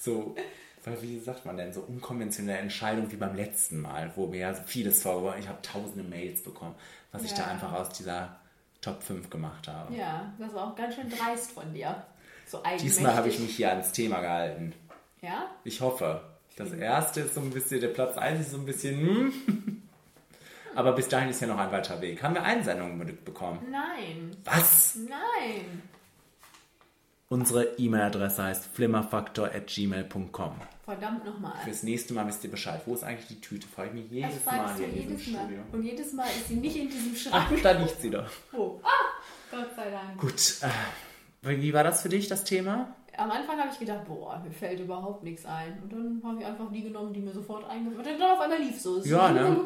so, 0.00 0.34
weil 0.82 1.00
wie 1.02 1.20
sagt 1.20 1.46
man 1.46 1.56
denn, 1.56 1.72
so 1.72 1.82
unkonventionelle 1.82 2.58
Entscheidungen 2.58 3.12
wie 3.12 3.16
beim 3.16 3.36
letzten 3.36 3.80
Mal, 3.80 4.10
wo 4.16 4.32
wir 4.32 4.40
ja 4.40 4.54
so 4.54 4.62
vieles 4.66 5.04
vor, 5.04 5.36
ich 5.38 5.46
habe 5.46 5.62
tausende 5.62 6.02
Mails 6.02 6.42
bekommen, 6.42 6.74
was 7.12 7.22
ich 7.22 7.32
da 7.32 7.42
Ja. 7.42 7.46
einfach 7.46 7.72
aus 7.74 7.90
dieser 7.90 8.40
Top 8.80 9.04
5 9.04 9.30
gemacht 9.30 9.68
habe. 9.68 9.94
Ja, 9.94 10.32
das 10.40 10.52
war 10.52 10.72
auch 10.72 10.74
ganz 10.74 10.96
schön 10.96 11.08
dreist 11.10 11.52
von 11.52 11.72
dir. 11.72 12.04
So. 12.50 12.60
Diesmal 12.80 13.14
habe 13.14 13.28
ich 13.28 13.38
mich 13.38 13.54
hier 13.56 13.70
ans 13.70 13.92
Thema 13.92 14.20
gehalten. 14.20 14.74
Ja? 15.22 15.46
Ich 15.62 15.80
hoffe. 15.80 16.20
Das 16.56 16.72
erste 16.72 17.20
ist 17.20 17.34
so 17.34 17.40
ein 17.40 17.50
bisschen, 17.50 17.80
der 17.80 17.88
Platz 17.88 18.18
1 18.18 18.40
ist 18.40 18.50
so 18.50 18.56
ein 18.58 18.66
bisschen, 18.66 19.00
hm. 19.00 19.32
Aber 20.74 20.92
bis 20.92 21.08
dahin 21.08 21.30
ist 21.30 21.40
ja 21.40 21.46
noch 21.46 21.58
ein 21.58 21.70
weiter 21.70 22.00
Weg. 22.00 22.22
Haben 22.22 22.34
wir 22.34 22.42
Einsendungen 22.42 23.18
bekommen? 23.24 23.60
Nein. 23.70 24.36
Was? 24.44 24.96
Nein. 24.96 25.82
Unsere 27.28 27.64
E-Mail-Adresse 27.78 28.42
heißt 28.42 28.64
flimmerfaktor.gmail.com. 28.74 30.54
Verdammt 30.84 31.24
nochmal. 31.24 31.56
Fürs 31.62 31.84
nächste 31.84 32.12
Mal 32.14 32.26
wisst 32.26 32.42
ihr 32.42 32.50
Bescheid. 32.50 32.80
Wo 32.86 32.94
ist 32.94 33.04
eigentlich 33.04 33.28
die 33.28 33.40
Tüte? 33.40 33.68
Frage 33.68 33.90
ich 33.90 33.94
mich 33.94 34.10
jedes 34.10 34.44
Das 34.44 34.52
Mal 34.52 34.74
hier 34.76 34.86
in 34.88 35.16
diesem 35.16 35.32
Mal. 35.34 35.40
Studio. 35.44 35.62
Und 35.70 35.82
jedes 35.84 36.12
Mal 36.12 36.26
ist 36.26 36.48
sie 36.48 36.56
nicht 36.56 36.74
in 36.76 36.88
diesem 36.90 37.14
Ach, 37.32 37.46
Schrank. 37.48 37.62
da 37.62 37.70
liegt 37.70 38.00
sie 38.00 38.10
doch. 38.10 38.28
Oh. 38.52 38.80
Ah, 38.82 38.88
Gott 39.52 39.68
sei 39.76 39.90
Dank. 39.90 40.18
Gut. 40.18 40.56
Äh, 40.62 40.68
wie 41.42 41.72
war 41.72 41.84
das 41.84 42.02
für 42.02 42.08
dich, 42.08 42.28
das 42.28 42.44
Thema? 42.44 42.94
Am 43.16 43.30
Anfang 43.30 43.58
habe 43.58 43.68
ich 43.70 43.78
gedacht, 43.78 44.06
boah, 44.06 44.40
mir 44.42 44.50
fällt 44.50 44.80
überhaupt 44.80 45.24
nichts 45.24 45.44
ein. 45.44 45.82
Und 45.82 45.92
dann 45.92 46.22
habe 46.24 46.40
ich 46.40 46.46
einfach 46.46 46.70
die 46.72 46.82
genommen, 46.82 47.12
die 47.12 47.20
mir 47.20 47.32
sofort 47.32 47.68
eingefallen 47.68 48.04
sind. 48.04 48.14
Und 48.14 48.20
dann 48.20 48.30
auf 48.30 48.40
einmal 48.40 48.58
lief 48.58 48.80
so. 48.80 49.00
Ja, 49.02 49.30
ne? 49.30 49.56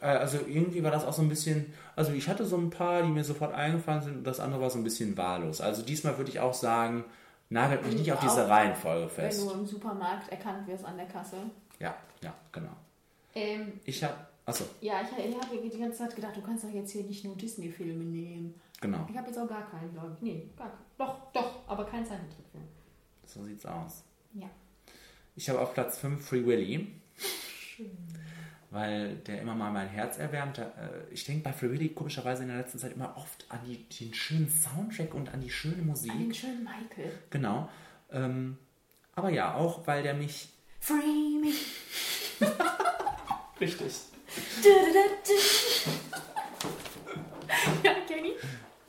Äh, 0.00 0.06
also 0.06 0.38
irgendwie 0.46 0.84
war 0.84 0.90
das 0.90 1.04
auch 1.04 1.12
so 1.12 1.22
ein 1.22 1.28
bisschen. 1.28 1.72
Also 1.96 2.12
ich 2.12 2.28
hatte 2.28 2.44
so 2.44 2.56
ein 2.56 2.70
paar, 2.70 3.02
die 3.02 3.08
mir 3.08 3.24
sofort 3.24 3.54
eingefallen 3.54 4.02
sind 4.02 4.16
und 4.18 4.24
das 4.24 4.40
andere 4.40 4.60
war 4.60 4.70
so 4.70 4.78
ein 4.78 4.84
bisschen 4.84 5.16
wahllos. 5.16 5.60
Also 5.60 5.82
diesmal 5.82 6.16
würde 6.18 6.30
ich 6.30 6.38
auch 6.38 6.54
sagen, 6.54 7.04
nagelt 7.48 7.84
mich 7.84 7.96
nicht 7.96 8.12
auf 8.12 8.20
diese 8.20 8.44
Auch 8.44 8.50
Reihenfolge 8.50 9.02
Wenn 9.16 9.30
fest. 9.30 9.42
du 9.42 9.50
im 9.50 9.66
Supermarkt 9.66 10.28
erkannt 10.30 10.66
wirst 10.68 10.84
an 10.84 10.96
der 10.96 11.06
Kasse. 11.06 11.38
Ja, 11.80 11.94
ja, 12.22 12.34
genau. 12.52 12.70
Ähm, 13.34 13.80
Ich 13.84 14.04
habe. 14.04 14.14
Achso, 14.44 14.64
ja, 14.80 14.94
ich, 15.02 15.24
ich 15.24 15.34
habe 15.36 15.56
die 15.56 15.78
ganze 15.78 15.98
Zeit 15.98 16.16
gedacht, 16.16 16.36
du 16.36 16.42
kannst 16.42 16.64
doch 16.64 16.70
jetzt 16.70 16.90
hier 16.90 17.04
nicht 17.04 17.24
nur 17.24 17.36
Disney-Filme 17.36 18.02
nehmen. 18.04 18.60
Genau. 18.82 19.06
Ich 19.10 19.16
habe 19.16 19.28
jetzt 19.28 19.38
auch 19.38 19.48
gar 19.48 19.70
keinen, 19.70 19.90
glaube 19.94 20.12
ich. 20.16 20.20
Nee, 20.22 20.50
gar 20.56 20.68
keinen. 20.68 20.84
Doch, 20.98 21.32
doch, 21.32 21.66
aber 21.66 21.86
kein 21.86 22.04
Zeichentrickfilm. 22.04 22.64
So 23.24 23.42
sieht's 23.44 23.64
aus. 23.64 24.04
Ja. 24.34 24.50
Ich 25.34 25.48
habe 25.48 25.58
auf 25.60 25.72
Platz 25.72 25.98
5 25.98 26.22
Free 26.22 26.44
Willy. 26.44 26.88
Weil 28.70 29.16
der 29.16 29.40
immer 29.42 29.54
mal 29.54 29.70
mein 29.70 29.88
Herz 29.88 30.18
erwärmt. 30.18 30.58
Äh, 30.58 30.66
Ich 31.10 31.24
denke 31.24 31.42
bei 31.44 31.52
Free 31.52 31.70
Willy 31.70 31.90
komischerweise 31.90 32.42
in 32.42 32.48
der 32.48 32.58
letzten 32.58 32.78
Zeit 32.78 32.92
immer 32.92 33.16
oft 33.16 33.44
an 33.50 33.60
die, 33.66 33.84
den 33.88 34.14
schönen 34.14 34.48
Soundtrack 34.50 35.14
und 35.14 35.32
an 35.32 35.40
die 35.40 35.50
schöne 35.50 35.82
Musik. 35.82 36.10
An 36.12 36.18
den 36.20 36.34
schönen 36.34 36.64
Michael. 36.64 37.12
Genau. 37.30 37.68
Ähm, 38.10 38.56
aber 39.14 39.28
ja, 39.30 39.54
auch 39.54 39.86
weil 39.86 40.02
der 40.02 40.14
mich. 40.14 40.48
Free 40.80 41.38
me. 41.40 41.52
Richtig. 43.60 43.92
Du, 44.62 44.68
du, 44.68 44.92
du, 44.92 44.98
du. 45.26 45.34
ja, 47.84 47.94
Kenny? 48.08 48.32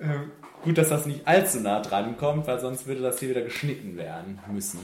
Ähm, 0.04 0.32
gut, 0.64 0.78
dass 0.78 0.90
das 0.90 1.06
nicht 1.06 1.28
allzu 1.28 1.60
nah 1.62 1.80
dran 1.82 2.18
kommt, 2.18 2.48
weil 2.48 2.60
sonst 2.60 2.86
würde 2.86 3.02
das 3.02 3.20
hier 3.20 3.30
wieder 3.30 3.42
geschnitten 3.42 3.96
werden 3.98 4.40
müssen. 4.52 4.80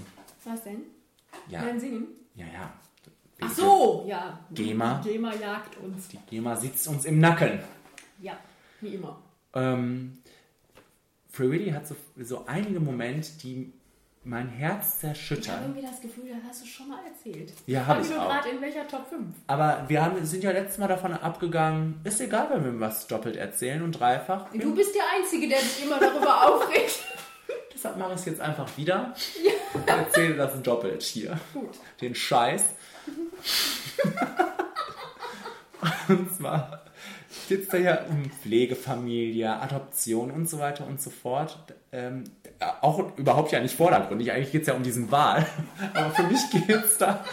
Was 0.46 0.64
denn? 0.64 0.82
Ja. 1.48 1.64
Werden 1.64 1.80
singen? 1.80 2.08
Ja, 2.36 2.46
ja. 2.46 2.74
Ach 3.42 3.52
so, 3.52 4.06
ja. 4.08 4.40
GEMA. 4.52 5.02
GEMA 5.04 5.34
jagt 5.36 5.78
uns. 5.78 6.08
Die 6.10 6.18
GEMA 6.30 6.56
sitzt 6.56 6.88
uns 6.88 7.06
im 7.06 7.20
Nacken. 7.20 7.60
Ja, 8.22 8.38
wie 8.82 8.96
immer. 8.96 9.22
Ähm, 9.54 10.18
Free 11.30 11.50
Willy 11.50 11.72
hat 11.72 11.88
so, 11.88 11.96
so 12.18 12.46
einige 12.46 12.80
Momente, 12.80 13.30
die 13.42 13.72
mein 14.24 14.50
Herz 14.50 14.98
Ich 14.98 15.04
habe 15.04 15.14
zerschüttern. 15.16 15.62
irgendwie 15.64 15.82
das 15.82 16.02
Gefühl, 16.02 16.26
das 16.30 16.38
hast 16.50 16.62
du 16.64 16.68
schon 16.68 16.90
mal 16.90 17.00
erzählt. 17.06 17.54
Ja, 17.66 17.86
hab 17.88 17.98
Frag 17.98 18.06
ich 18.06 18.12
nur 18.12 18.20
gerade 18.26 18.50
in 18.50 18.62
welcher 18.62 18.88
Top 18.88 19.08
5. 19.10 19.24
Aber 19.48 19.86
wir 19.88 20.04
haben, 20.04 20.24
sind 20.26 20.44
ja 20.44 20.52
letztes 20.52 20.78
Mal 20.78 20.88
davon 20.88 21.14
abgegangen, 21.14 22.00
ist 22.04 22.22
egal, 22.22 22.48
wenn 22.52 22.64
wir 22.64 22.80
was 22.80 23.08
doppelt 23.08 23.38
erzählen 23.38 23.82
und 23.82 23.94
dreifach. 23.94 24.50
Du 24.54 24.76
bist 24.76 24.94
der 24.94 25.04
Einzige, 25.18 25.48
der 25.48 25.60
sich 25.60 25.86
immer 25.86 26.00
darüber 26.00 26.48
aufregt. 26.48 27.00
Deshalb 27.74 27.98
mache 27.98 28.14
ich 28.14 28.20
es 28.20 28.26
jetzt 28.26 28.42
einfach 28.42 28.68
wieder. 28.78 29.14
Ich 29.16 29.88
erzähle 29.88 30.36
das 30.36 30.62
doppelt 30.62 31.02
hier. 31.02 31.40
Gut. 31.54 31.80
Den 32.02 32.14
Scheiß. 32.14 32.64
und 36.10 36.36
zwar 36.36 36.84
geht 37.48 37.64
es 37.64 37.68
da 37.70 37.78
ja 37.78 38.04
um 38.10 38.30
Pflegefamilie, 38.30 39.50
Adoption 39.50 40.30
und 40.30 40.48
so 40.50 40.60
weiter 40.60 40.86
und 40.86 41.02
so 41.02 41.10
fort. 41.10 41.58
Ähm, 41.92 42.26
auch 42.82 43.18
überhaupt 43.18 43.52
ja 43.52 43.60
nicht 43.60 43.76
vordergründig. 43.76 44.32
Eigentlich 44.32 44.52
geht 44.52 44.62
es 44.62 44.68
ja 44.68 44.74
um 44.74 44.84
diesen 44.84 45.12
Wahl. 45.12 45.46
Aber 45.94 46.12
für 46.12 46.24
mich 46.24 46.40
geht 46.52 46.70
es 46.70 46.98
da 46.98 47.24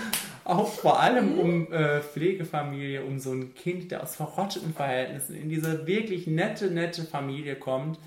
auch 0.44 0.72
vor 0.72 1.00
allem 1.00 1.38
um 1.38 1.72
äh, 1.72 2.00
Pflegefamilie, 2.00 3.02
um 3.04 3.18
so 3.18 3.32
ein 3.32 3.54
Kind, 3.54 3.90
der 3.90 4.02
aus 4.02 4.14
verrotteten 4.16 4.72
Verhältnissen 4.74 5.34
in 5.34 5.48
diese 5.48 5.86
wirklich 5.86 6.26
nette, 6.28 6.70
nette 6.70 7.02
Familie 7.04 7.56
kommt. 7.56 7.98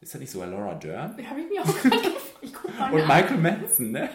Ist 0.00 0.14
das 0.14 0.20
nicht 0.20 0.30
sogar 0.30 0.48
Laura 0.48 0.74
Dern? 0.74 1.16
Habe 1.28 1.40
ich 1.40 1.48
mir 1.50 1.62
auch 1.62 1.82
gerade. 1.82 2.12
Ich 2.42 2.54
guck 2.54 2.78
mal 2.78 2.92
Und 2.92 3.00
nach. 3.00 3.08
Michael 3.16 3.36
Madsen, 3.38 3.90
ne? 3.90 4.08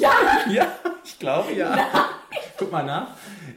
Ja! 0.00 0.10
Ja, 0.50 0.72
ich 1.04 1.18
glaube 1.18 1.52
ja. 1.52 1.70
Nein. 1.76 1.86
Guck 2.58 2.72
mal 2.72 2.82
nach. 2.84 3.08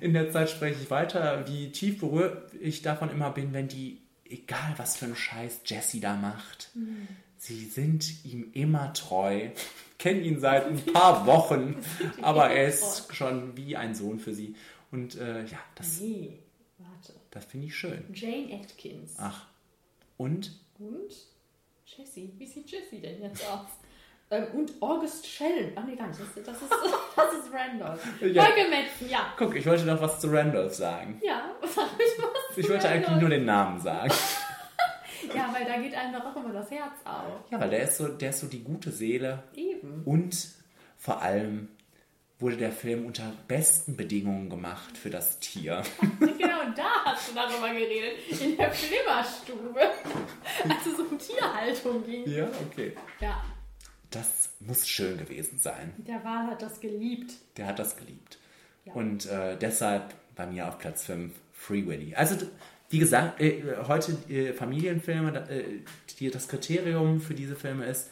In 0.01 0.13
der 0.13 0.31
Zeit 0.31 0.49
spreche 0.49 0.81
ich 0.81 0.89
weiter, 0.91 1.43
wie 1.47 1.71
tief 1.71 1.99
berührt 1.99 2.53
ich 2.59 2.81
davon 2.83 3.09
immer 3.09 3.31
bin, 3.31 3.53
wenn 3.53 3.67
die, 3.67 3.99
egal 4.29 4.73
was 4.77 4.97
für 4.97 5.05
einen 5.05 5.15
Scheiß 5.15 5.61
Jessie 5.65 5.99
da 5.99 6.15
macht, 6.15 6.69
Mhm. 6.75 7.07
Sie 7.41 7.65
sind 7.65 8.23
ihm 8.23 8.51
immer 8.53 8.93
treu. 8.93 9.49
Kennen 9.97 10.23
ihn 10.23 10.39
seit 10.39 10.67
ein 10.67 10.79
paar 10.93 11.25
Wochen, 11.25 11.75
aber 12.21 12.49
er 12.51 12.67
ist 12.67 13.13
schon 13.15 13.57
wie 13.57 13.75
ein 13.75 13.95
Sohn 13.95 14.19
für 14.19 14.33
sie. 14.33 14.55
Und 14.91 15.15
äh, 15.15 15.43
ja, 15.45 15.57
das, 15.75 15.99
Nee, 16.01 16.39
warte. 16.77 17.13
das 17.31 17.45
finde 17.45 17.67
ich 17.67 17.75
schön. 17.75 18.03
Jane 18.13 18.61
Atkins. 18.61 19.15
Ach, 19.17 19.45
und 20.17 20.51
Und 20.79 21.11
Jessie, 21.85 22.31
wie 22.37 22.45
sieht 22.45 22.69
Jessie 22.69 22.99
denn 23.01 23.21
jetzt 23.21 23.45
aus? 23.49 23.65
Ähm, 24.33 24.45
und 24.53 24.71
August 24.81 25.27
Shell. 25.27 25.73
Ach 25.75 25.83
nee, 25.83 25.93
gar 25.97 26.07
nicht. 26.07 26.17
Das, 26.17 26.27
das, 26.45 26.61
ist, 26.61 26.71
das 27.17 27.33
ist 27.33 27.53
Randolph. 27.53 28.01
Ja. 28.21 28.43
Madsen, 28.43 29.09
ja. 29.09 29.33
Guck, 29.37 29.57
ich 29.57 29.65
wollte 29.65 29.83
noch 29.83 29.99
was 29.99 30.21
zu 30.21 30.31
Randolph 30.31 30.73
sagen. 30.73 31.19
Ja, 31.21 31.53
sag 31.63 31.89
ich 31.99 32.23
was. 32.23 32.57
Ich 32.57 32.69
wollte 32.69 32.87
eigentlich 32.87 33.19
nur 33.19 33.29
den 33.29 33.43
Namen 33.43 33.77
sagen. 33.81 34.09
Ja, 35.35 35.53
weil 35.53 35.65
da 35.65 35.77
geht 35.79 35.93
einem 35.95 36.13
doch 36.13 36.25
auch 36.25 36.35
immer 36.35 36.53
das 36.53 36.69
Herz 36.71 36.93
auf. 37.05 37.49
Ja, 37.51 37.59
weil 37.59 37.69
der 37.69 37.83
ist 37.83 37.97
so, 37.97 38.07
der 38.07 38.29
ist 38.31 38.39
so 38.39 38.47
die 38.47 38.63
gute 38.63 38.91
Seele. 38.91 39.43
Eben. 39.55 40.03
Und 40.05 40.49
vor 40.97 41.21
allem 41.21 41.69
wurde 42.39 42.57
der 42.57 42.71
Film 42.71 43.05
unter 43.05 43.31
besten 43.47 43.95
Bedingungen 43.95 44.49
gemacht 44.49 44.97
für 44.97 45.09
das 45.09 45.39
Tier. 45.39 45.83
Genau, 46.19 46.73
da 46.75 47.05
hast 47.05 47.29
du 47.31 47.35
darüber 47.35 47.69
geredet. 47.69 48.17
In 48.41 48.57
der 48.57 48.71
Flimmerstube. 48.71 49.79
Als 50.69 50.85
es 50.85 50.99
um 50.99 51.17
Tierhaltung 51.19 52.03
ging. 52.05 52.27
Ja, 52.29 52.47
okay. 52.69 52.95
Ja, 53.19 53.43
Das 54.09 54.49
muss 54.59 54.87
schön 54.87 55.17
gewesen 55.17 55.57
sein. 55.59 55.93
der 55.97 56.23
Wal 56.23 56.47
hat 56.47 56.61
das 56.61 56.79
geliebt. 56.79 57.33
Der 57.57 57.67
hat 57.67 57.77
das 57.79 57.95
geliebt. 57.97 58.37
Ja. 58.85 58.93
Und 58.93 59.25
äh, 59.27 59.55
deshalb 59.57 60.13
bei 60.35 60.45
mir 60.47 60.67
auf 60.67 60.79
Platz 60.79 61.03
5 61.05 61.33
Free 61.53 61.85
Willy. 61.85 62.15
Also, 62.15 62.47
wie 62.91 62.99
gesagt, 62.99 63.39
äh, 63.41 63.63
heute 63.87 64.17
äh, 64.29 64.53
Familienfilme, 64.53 65.49
äh, 65.49 65.63
die, 66.19 66.29
das 66.29 66.47
Kriterium 66.47 67.21
für 67.21 67.33
diese 67.33 67.55
Filme 67.55 67.85
ist, 67.85 68.09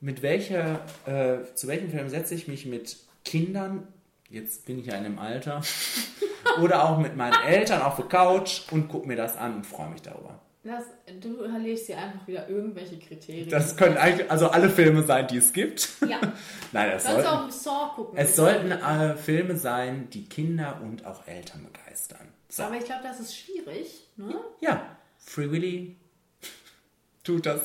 mit 0.00 0.22
welcher, 0.22 0.80
äh, 1.06 1.54
zu 1.54 1.66
welchem 1.66 1.90
Film 1.90 2.08
setze 2.08 2.34
ich 2.34 2.46
mich 2.46 2.66
mit 2.66 2.96
Kindern, 3.24 3.88
jetzt 4.28 4.66
bin 4.66 4.78
ich 4.78 4.86
ja 4.86 4.94
in 4.94 5.04
einem 5.04 5.18
Alter, 5.18 5.62
oder 6.62 6.84
auch 6.84 6.98
mit 6.98 7.16
meinen 7.16 7.36
Eltern 7.46 7.82
auf 7.82 7.96
der 7.96 8.04
Couch 8.06 8.62
und 8.70 8.88
gucke 8.88 9.08
mir 9.08 9.16
das 9.16 9.36
an 9.36 9.56
und 9.56 9.66
freue 9.66 9.90
mich 9.90 10.02
darüber. 10.02 10.40
Das, 10.62 10.84
du 11.20 11.44
legst 11.58 11.88
dir 11.88 11.98
einfach 11.98 12.26
wieder 12.26 12.48
irgendwelche 12.48 12.98
Kriterien. 12.98 13.50
Das 13.50 13.76
können 13.76 13.98
eigentlich 13.98 14.30
also 14.30 14.48
alle 14.48 14.70
Filme 14.70 15.02
sein, 15.02 15.26
die 15.26 15.36
es 15.36 15.52
gibt. 15.52 15.90
Ja. 16.08 16.18
Nein, 16.72 16.92
es 16.96 17.04
auch 17.04 17.20
sollten, 17.20 17.44
im 17.44 17.50
Saw 17.50 17.94
gucken. 17.94 18.18
es 18.18 18.36
sollten 18.36 18.70
äh, 18.70 19.16
Filme 19.16 19.56
sein, 19.56 20.08
die 20.10 20.24
Kinder 20.24 20.80
und 20.82 21.04
auch 21.04 21.26
Eltern 21.26 21.66
begeistern. 21.70 22.33
So. 22.54 22.62
Aber 22.62 22.76
ich 22.76 22.84
glaube, 22.84 23.02
das 23.02 23.18
ist 23.18 23.36
schwierig. 23.36 24.06
Ne? 24.16 24.32
Ja, 24.60 24.96
Free 25.18 25.50
Willy 25.50 25.96
tut 27.24 27.46
das 27.46 27.62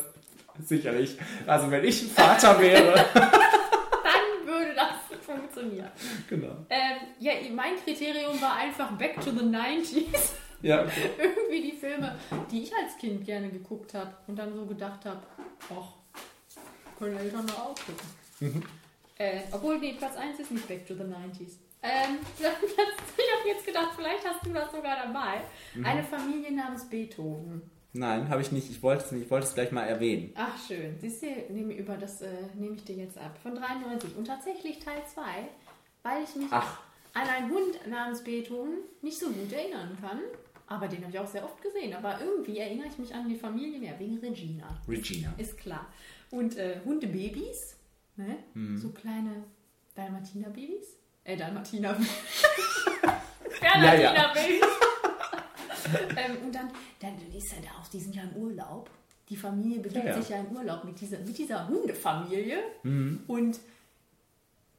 sicherlich. 0.59 1.15
Also 1.45 1.69
wenn 1.69 1.83
ich 1.83 2.01
ein 2.01 2.09
Vater 2.09 2.59
wäre. 2.59 2.95
Dann 3.13 4.47
würde 4.47 4.73
das 4.73 5.19
funktionieren. 5.23 5.91
genau. 6.27 6.65
Ähm, 6.71 6.97
ja, 7.19 7.33
mein 7.53 7.75
Kriterium 7.83 8.41
war 8.41 8.55
einfach 8.55 8.91
Back 8.97 9.21
to 9.21 9.29
the 9.29 9.45
90s. 9.45 10.31
Ja, 10.63 10.81
okay. 10.81 11.11
Irgendwie 11.19 11.69
die 11.69 11.77
Filme, 11.77 12.17
die 12.51 12.63
ich 12.63 12.71
als 12.75 12.97
Kind 12.97 13.23
gerne 13.23 13.49
geguckt 13.49 13.93
habe 13.93 14.11
und 14.25 14.37
dann 14.37 14.55
so 14.55 14.65
gedacht 14.65 15.05
habe, 15.05 15.21
ach, 15.69 16.97
können 16.97 17.15
Eltern 17.15 17.45
da 17.45 17.53
auch 17.53 17.75
gucken. 17.75 18.07
Mhm. 18.39 18.63
Äh, 19.19 19.41
obwohl, 19.51 19.77
nee, 19.77 19.93
Platz 19.93 20.17
1 20.17 20.39
ist 20.39 20.49
nicht 20.49 20.67
Back 20.67 20.87
to 20.87 20.95
the 20.95 21.03
90s. 21.03 21.57
Ähm, 21.81 22.17
ich 22.37 22.45
habe 22.45 23.47
jetzt 23.47 23.65
gedacht, 23.65 23.91
vielleicht 23.95 24.27
hast 24.27 24.45
du 24.45 24.51
das 24.51 24.71
sogar 24.71 24.97
dabei. 25.05 25.41
Mhm. 25.75 25.85
Eine 25.85 26.03
Familie 26.03 26.51
namens 26.51 26.89
Beethoven. 26.89 27.61
Nein, 27.93 28.29
habe 28.29 28.41
ich 28.41 28.51
nicht. 28.51 28.69
Ich 28.69 28.83
wollte 28.83 29.05
es 29.05 29.11
nicht. 29.11 29.23
Ich 29.25 29.31
wollte 29.31 29.47
es 29.47 29.53
gleich 29.55 29.71
mal 29.71 29.85
erwähnen. 29.85 30.31
Ach 30.35 30.55
schön, 30.67 30.99
siehst 30.99 31.23
du, 31.23 31.27
nehme 31.49 31.73
über 31.73 31.97
das 31.97 32.21
äh, 32.21 32.27
nehme 32.55 32.75
ich 32.75 32.83
dir 32.83 32.95
jetzt 32.95 33.17
ab. 33.17 33.37
Von 33.41 33.55
93 33.55 34.15
und 34.15 34.25
tatsächlich 34.25 34.79
Teil 34.79 35.01
2, 35.05 35.21
weil 36.03 36.23
ich 36.23 36.35
mich 36.35 36.47
Ach. 36.51 36.81
an 37.13 37.27
einen 37.27 37.49
Hund 37.51 37.87
namens 37.87 38.23
Beethoven 38.23 38.79
nicht 39.01 39.17
so 39.17 39.29
gut 39.29 39.51
erinnern 39.51 39.97
kann. 39.99 40.19
Aber 40.67 40.87
den 40.87 41.01
habe 41.01 41.11
ich 41.11 41.19
auch 41.19 41.27
sehr 41.27 41.43
oft 41.43 41.59
gesehen. 41.63 41.95
Aber 41.95 42.19
irgendwie 42.21 42.59
erinnere 42.59 42.87
ich 42.87 42.97
mich 42.99 43.13
an 43.15 43.27
die 43.27 43.35
Familie 43.35 43.79
mehr, 43.79 43.97
wegen 43.97 44.19
Regina. 44.19 44.67
Regina. 44.87 45.33
Ist 45.39 45.57
klar. 45.57 45.87
Und 46.29 46.57
äh, 46.57 46.79
Hundebabys, 46.85 47.75
ne? 48.17 48.37
Mhm. 48.53 48.77
so 48.77 48.89
kleine 48.89 49.45
Dalmatiner-Babys. 49.95 50.98
Äh, 51.29 51.37
Dalmatiner. 51.37 51.95
Ja, 53.61 53.93
ja. 53.93 54.13
Dalmatiner-Babys. 54.13 54.63
ähm, 56.17 56.37
und 56.45 56.55
dann, 56.55 56.71
dann 56.99 57.31
ist 57.35 57.53
er 57.53 57.61
da 57.61 57.79
aus, 57.79 57.89
die 57.89 57.99
sind 57.99 58.15
ja 58.15 58.23
im 58.23 58.35
Urlaub. 58.35 58.89
Die 59.27 59.35
Familie 59.35 59.79
begibt 59.79 60.05
Ja, 60.05 60.11
ja. 60.11 60.21
sich 60.21 60.29
ja 60.29 60.37
im 60.39 60.55
Urlaub 60.55 60.85
mit 60.85 60.99
dieser, 60.99 61.19
mit 61.19 61.37
dieser 61.37 61.67
Hundefamilie. 61.67 62.57
Mhm. 62.83 63.23
Und 63.27 63.59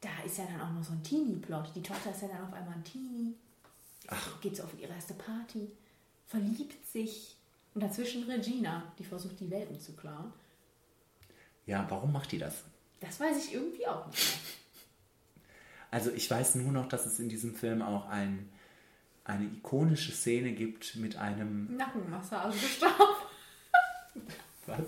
da 0.01 0.09
ist 0.25 0.39
ja 0.39 0.45
dann 0.47 0.61
auch 0.63 0.73
noch 0.73 0.83
so 0.83 0.93
ein 0.93 1.03
Teenie-Plot. 1.03 1.73
Die 1.75 1.83
Tochter 1.83 2.11
ist 2.11 2.23
ja 2.23 2.29
dann 2.29 2.43
auf 2.49 2.53
einmal 2.55 2.75
ein 2.75 2.85
Teenie. 2.85 3.35
Ach. 4.09 4.41
Geht 4.41 4.57
so 4.57 4.65
auf 4.65 4.75
ihre 4.81 4.93
erste 4.93 5.15
Party. 5.15 5.71
Verliebt 6.27 6.91
sich. 6.91 7.37
Und 7.75 7.83
dazwischen 7.83 8.25
Regina, 8.25 8.93
die 8.99 9.05
versucht, 9.05 9.39
die 9.39 9.51
Welpen 9.51 9.79
zu 9.79 9.93
klauen. 9.93 10.33
Ja, 11.67 11.87
warum 11.89 12.13
macht 12.13 12.33
die 12.33 12.39
das? 12.39 12.65
Das 12.99 13.21
weiß 13.21 13.45
ich 13.45 13.55
irgendwie 13.55 13.87
auch 13.87 14.07
nicht 14.07 14.19
mehr. 14.19 14.60
Also 15.91 16.11
ich 16.11 16.31
weiß 16.31 16.55
nur 16.57 16.73
noch, 16.73 16.89
dass 16.89 17.07
es 17.07 17.19
in 17.19 17.29
diesem 17.29 17.55
Film 17.55 17.83
auch 17.83 18.09
ein, 18.09 18.49
eine 19.25 19.45
ikonische 19.45 20.13
Szene 20.13 20.53
gibt 20.53 20.97
mit 20.97 21.17
einem. 21.17 21.77
Nackenmassagestab. 21.77 23.17
Was? 24.67 24.79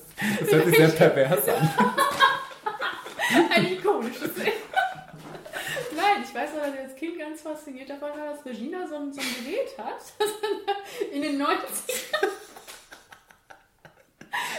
Das 0.40 0.50
hört 0.52 0.66
sich 0.66 0.76
sehr 0.76 0.88
pervers 0.88 1.48
an. 1.48 1.70
Eine 3.50 3.72
ikonische 3.72 4.28
Szene. 4.28 4.52
Nein, 5.96 6.24
ich 6.24 6.34
weiß 6.34 6.50
aber, 6.54 6.66
dass 6.66 6.74
ich 6.74 6.80
als 6.80 6.94
Kind 6.96 7.18
ganz 7.18 7.40
fasziniert 7.40 7.88
davon 7.90 8.10
war, 8.10 8.34
dass 8.34 8.44
Regina 8.44 8.86
so 8.86 8.96
ein, 8.96 9.12
so 9.12 9.20
ein 9.20 9.26
Gerät 9.44 9.78
hat. 9.78 10.02
In 11.12 11.22
den 11.22 11.40
90ern. 11.40 12.28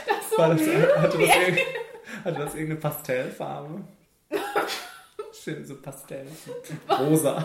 Das 0.07 0.29
so 0.29 0.37
War 0.37 0.55
das, 0.55 0.61
hatte, 0.61 1.17
das 1.17 1.29
hatte 2.25 2.39
das 2.39 2.55
irgendeine 2.55 2.79
Pastellfarbe? 2.79 3.81
Schön 5.43 5.65
so 5.65 5.75
Pastell. 5.75 6.25
Rosa. 6.89 7.43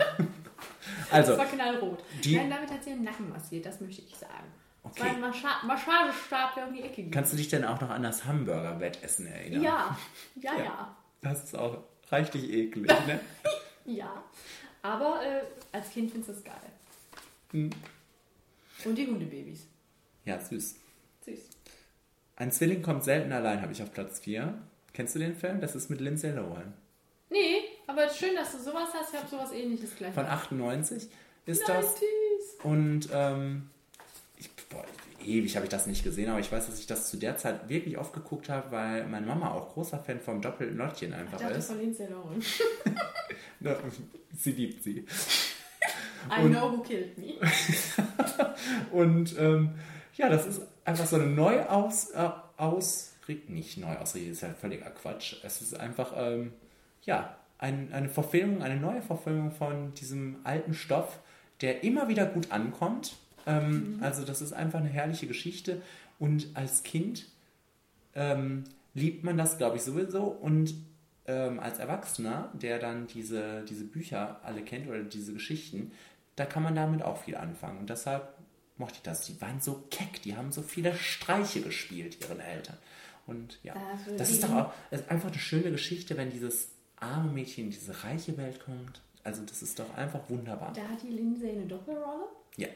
Also, 1.11 1.31
Das 1.31 1.39
war 1.39 1.45
knallrot. 1.47 2.03
die- 2.23 2.35
Nein, 2.37 2.49
damit 2.49 2.71
hat 2.71 2.83
sie 2.83 2.91
den 2.91 3.03
Nacken 3.03 3.29
massiert, 3.29 3.65
das 3.65 3.81
möchte 3.81 4.01
ich 4.01 4.15
sagen. 4.15 4.45
Okay. 4.83 5.01
war 5.01 5.09
ein 5.09 5.19
Mascha 5.19 5.63
Massagestab, 5.65 6.55
der 6.55 6.67
um 6.67 6.73
die 6.73 6.81
Ecke 6.81 6.95
ging. 7.03 7.11
kannst 7.11 7.33
du 7.33 7.37
dich 7.37 7.49
denn 7.49 7.65
auch 7.65 7.81
noch 7.81 7.89
an 7.89 8.01
das 8.01 8.23
Hamburger-Wettessen 8.25 9.27
erinnern? 9.27 9.61
Ja, 9.63 9.97
ja, 10.35 10.57
ja. 10.57 10.97
Das 11.21 11.43
ist 11.43 11.55
auch 11.57 11.79
reichlich 12.09 12.49
eklig, 12.49 12.87
ne? 13.07 13.19
Ja. 13.85 14.23
Aber 14.81 15.21
äh, 15.21 15.41
als 15.75 15.89
Kind 15.91 16.11
findest 16.11 16.29
du 16.29 16.33
es 16.33 16.43
geil. 16.45 16.55
Hm. 17.51 17.69
Und 18.85 18.95
die 18.95 19.05
Hundebabys. 19.07 19.67
Ja, 20.23 20.39
süß. 20.39 20.75
Süß. 21.25 21.39
Ein 22.37 22.51
Zwilling 22.53 22.81
kommt 22.81 23.03
selten 23.03 23.33
allein, 23.33 23.61
habe 23.61 23.73
ich 23.73 23.83
auf 23.83 23.91
Platz 23.93 24.19
4. 24.21 24.53
Kennst 24.93 25.15
du 25.15 25.19
den 25.19 25.35
Film? 25.35 25.59
Das 25.59 25.75
ist 25.75 25.89
mit 25.89 25.99
Lindsay 25.99 26.31
Lohan. 26.31 26.73
Nee, 27.29 27.63
aber 27.89 28.09
schön, 28.09 28.35
dass 28.35 28.51
du 28.51 28.59
sowas 28.59 28.89
hast. 28.93 29.13
Ich 29.13 29.19
habe 29.19 29.29
sowas 29.29 29.51
ähnliches 29.51 29.95
gleich. 29.95 30.13
Von 30.13 30.25
98 30.25 31.09
ist 31.45 31.63
90s. 31.63 31.67
das. 31.67 31.95
Und 32.63 33.09
ähm, 33.11 33.69
ich, 34.37 34.49
boah, 34.69 34.83
ewig 35.25 35.55
habe 35.55 35.65
ich 35.65 35.69
das 35.71 35.87
nicht 35.87 36.03
gesehen, 36.03 36.29
aber 36.29 36.39
ich 36.39 36.51
weiß, 36.51 36.67
dass 36.67 36.79
ich 36.79 36.87
das 36.87 37.09
zu 37.09 37.17
der 37.17 37.37
Zeit 37.37 37.67
wirklich 37.69 37.97
oft 37.97 38.13
geguckt 38.13 38.49
habe, 38.49 38.71
weil 38.71 39.05
meine 39.07 39.25
Mama 39.25 39.51
auch 39.51 39.73
großer 39.73 39.99
Fan 39.99 40.19
vom 40.19 40.41
doppelten 40.41 40.77
Lottchen 40.77 41.09
Ich 41.09 41.15
einfach 41.15 41.39
dachte 41.39 41.53
ist. 41.55 41.67
von 41.67 41.79
Lindsay 41.79 42.07
Lohan. 42.07 42.41
Sie 44.37 44.51
liebt 44.51 44.83
sie. 44.83 45.05
I 46.29 46.43
Und- 46.43 46.51
know 46.53 46.71
who 46.71 46.81
killed 46.81 47.17
me. 47.17 47.33
Und 48.91 49.37
ähm, 49.37 49.71
ja, 50.15 50.29
das 50.29 50.45
ist 50.45 50.61
einfach 50.85 51.05
so 51.05 51.15
eine 51.17 51.27
Neuaus... 51.27 52.11
Äh, 52.11 52.29
aus, 52.57 53.13
nicht 53.47 53.77
Neuausrichtung, 53.77 54.31
ist 54.33 54.41
ja 54.41 54.53
völliger 54.53 54.89
Quatsch. 54.89 55.35
Es 55.43 55.61
ist 55.61 55.79
einfach, 55.79 56.11
ähm, 56.17 56.51
ja, 57.03 57.37
ein, 57.59 57.93
eine 57.93 58.09
Verfilmung, 58.09 58.63
eine 58.63 58.79
neue 58.79 59.01
Verfilmung 59.01 59.51
von 59.51 59.93
diesem 59.93 60.37
alten 60.43 60.73
Stoff, 60.73 61.19
der 61.61 61.83
immer 61.83 62.07
wieder 62.07 62.25
gut 62.25 62.51
ankommt. 62.51 63.15
Ähm, 63.45 63.97
Mhm. 63.97 64.03
Also 64.03 64.25
das 64.25 64.41
ist 64.41 64.53
einfach 64.53 64.79
eine 64.79 64.89
herrliche 64.89 65.27
Geschichte. 65.27 65.81
Und 66.17 66.47
als 66.53 66.83
Kind 66.83 67.27
ähm, 68.15 68.63
liebt 68.93 69.23
man 69.23 69.37
das, 69.37 69.57
glaube 69.57 69.77
ich, 69.77 69.83
sowieso. 69.83 70.23
Und 70.23 70.73
ähm, 71.25 71.59
als 71.59 71.79
Erwachsener, 71.79 72.49
der 72.53 72.79
dann 72.79 73.07
diese, 73.07 73.63
diese 73.69 73.83
Bücher 73.85 74.39
alle 74.43 74.61
kennt 74.61 74.87
oder 74.87 75.03
diese 75.03 75.33
Geschichten, 75.33 75.91
da 76.35 76.45
kann 76.45 76.63
man 76.63 76.75
damit 76.75 77.03
auch 77.03 77.17
viel 77.23 77.35
anfangen. 77.35 77.79
Und 77.79 77.89
deshalb 77.89 78.33
mochte 78.77 78.95
ich 78.95 79.01
das. 79.03 79.21
Die 79.25 79.39
waren 79.41 79.59
so 79.59 79.83
keck, 79.91 80.21
die 80.23 80.35
haben 80.35 80.51
so 80.51 80.61
viele 80.61 80.95
Streiche 80.95 81.61
gespielt, 81.61 82.17
ihren 82.21 82.39
Eltern. 82.39 82.77
Und 83.27 83.59
ja, 83.63 83.73
Also 83.73 84.17
das 84.17 84.31
ist 84.31 84.43
doch 84.43 84.51
auch 84.51 84.73
das 84.89 85.01
ist 85.01 85.11
einfach 85.11 85.29
eine 85.29 85.37
schöne 85.39 85.71
Geschichte, 85.71 86.17
wenn 86.17 86.31
dieses 86.31 86.71
arme 86.99 87.31
Mädchen 87.31 87.65
in 87.65 87.71
diese 87.71 88.03
reiche 88.03 88.35
Welt 88.37 88.63
kommt. 88.63 89.01
Also 89.23 89.43
das 89.43 89.61
ist 89.61 89.77
doch 89.79 89.93
einfach 89.95 90.21
wunderbar. 90.29 90.71
Da 90.73 90.81
hat 90.83 91.01
die 91.03 91.09
Lindsay 91.09 91.51
eine 91.51 91.65
Doppelrolle. 91.65 92.25
Ja, 92.57 92.67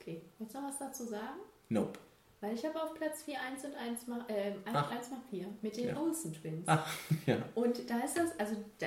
Okay, 0.00 0.22
willst 0.38 0.54
du 0.54 0.60
noch 0.60 0.68
was 0.68 0.78
dazu 0.78 1.04
sagen? 1.04 1.40
nope. 1.68 1.98
Weil 2.42 2.54
ich 2.54 2.64
habe 2.64 2.82
auf 2.82 2.94
Platz 2.94 3.22
4 3.24 3.38
1 3.38 3.64
und 3.66 3.74
1 3.74 4.06
mal, 4.06 4.24
äh, 4.28 4.52
1, 4.52 4.54
Ach. 4.72 4.90
1 4.90 5.10
mal 5.10 5.20
4 5.28 5.46
mit 5.60 5.76
den 5.76 5.88
Ja. 5.88 5.96
Olsen 6.00 6.32
Twins. 6.32 6.64
Ach, 6.66 6.86
ja. 7.26 7.36
Und 7.54 7.90
da 7.90 7.98
ist 8.00 8.16
das, 8.16 8.30
also 8.38 8.56
da, 8.78 8.86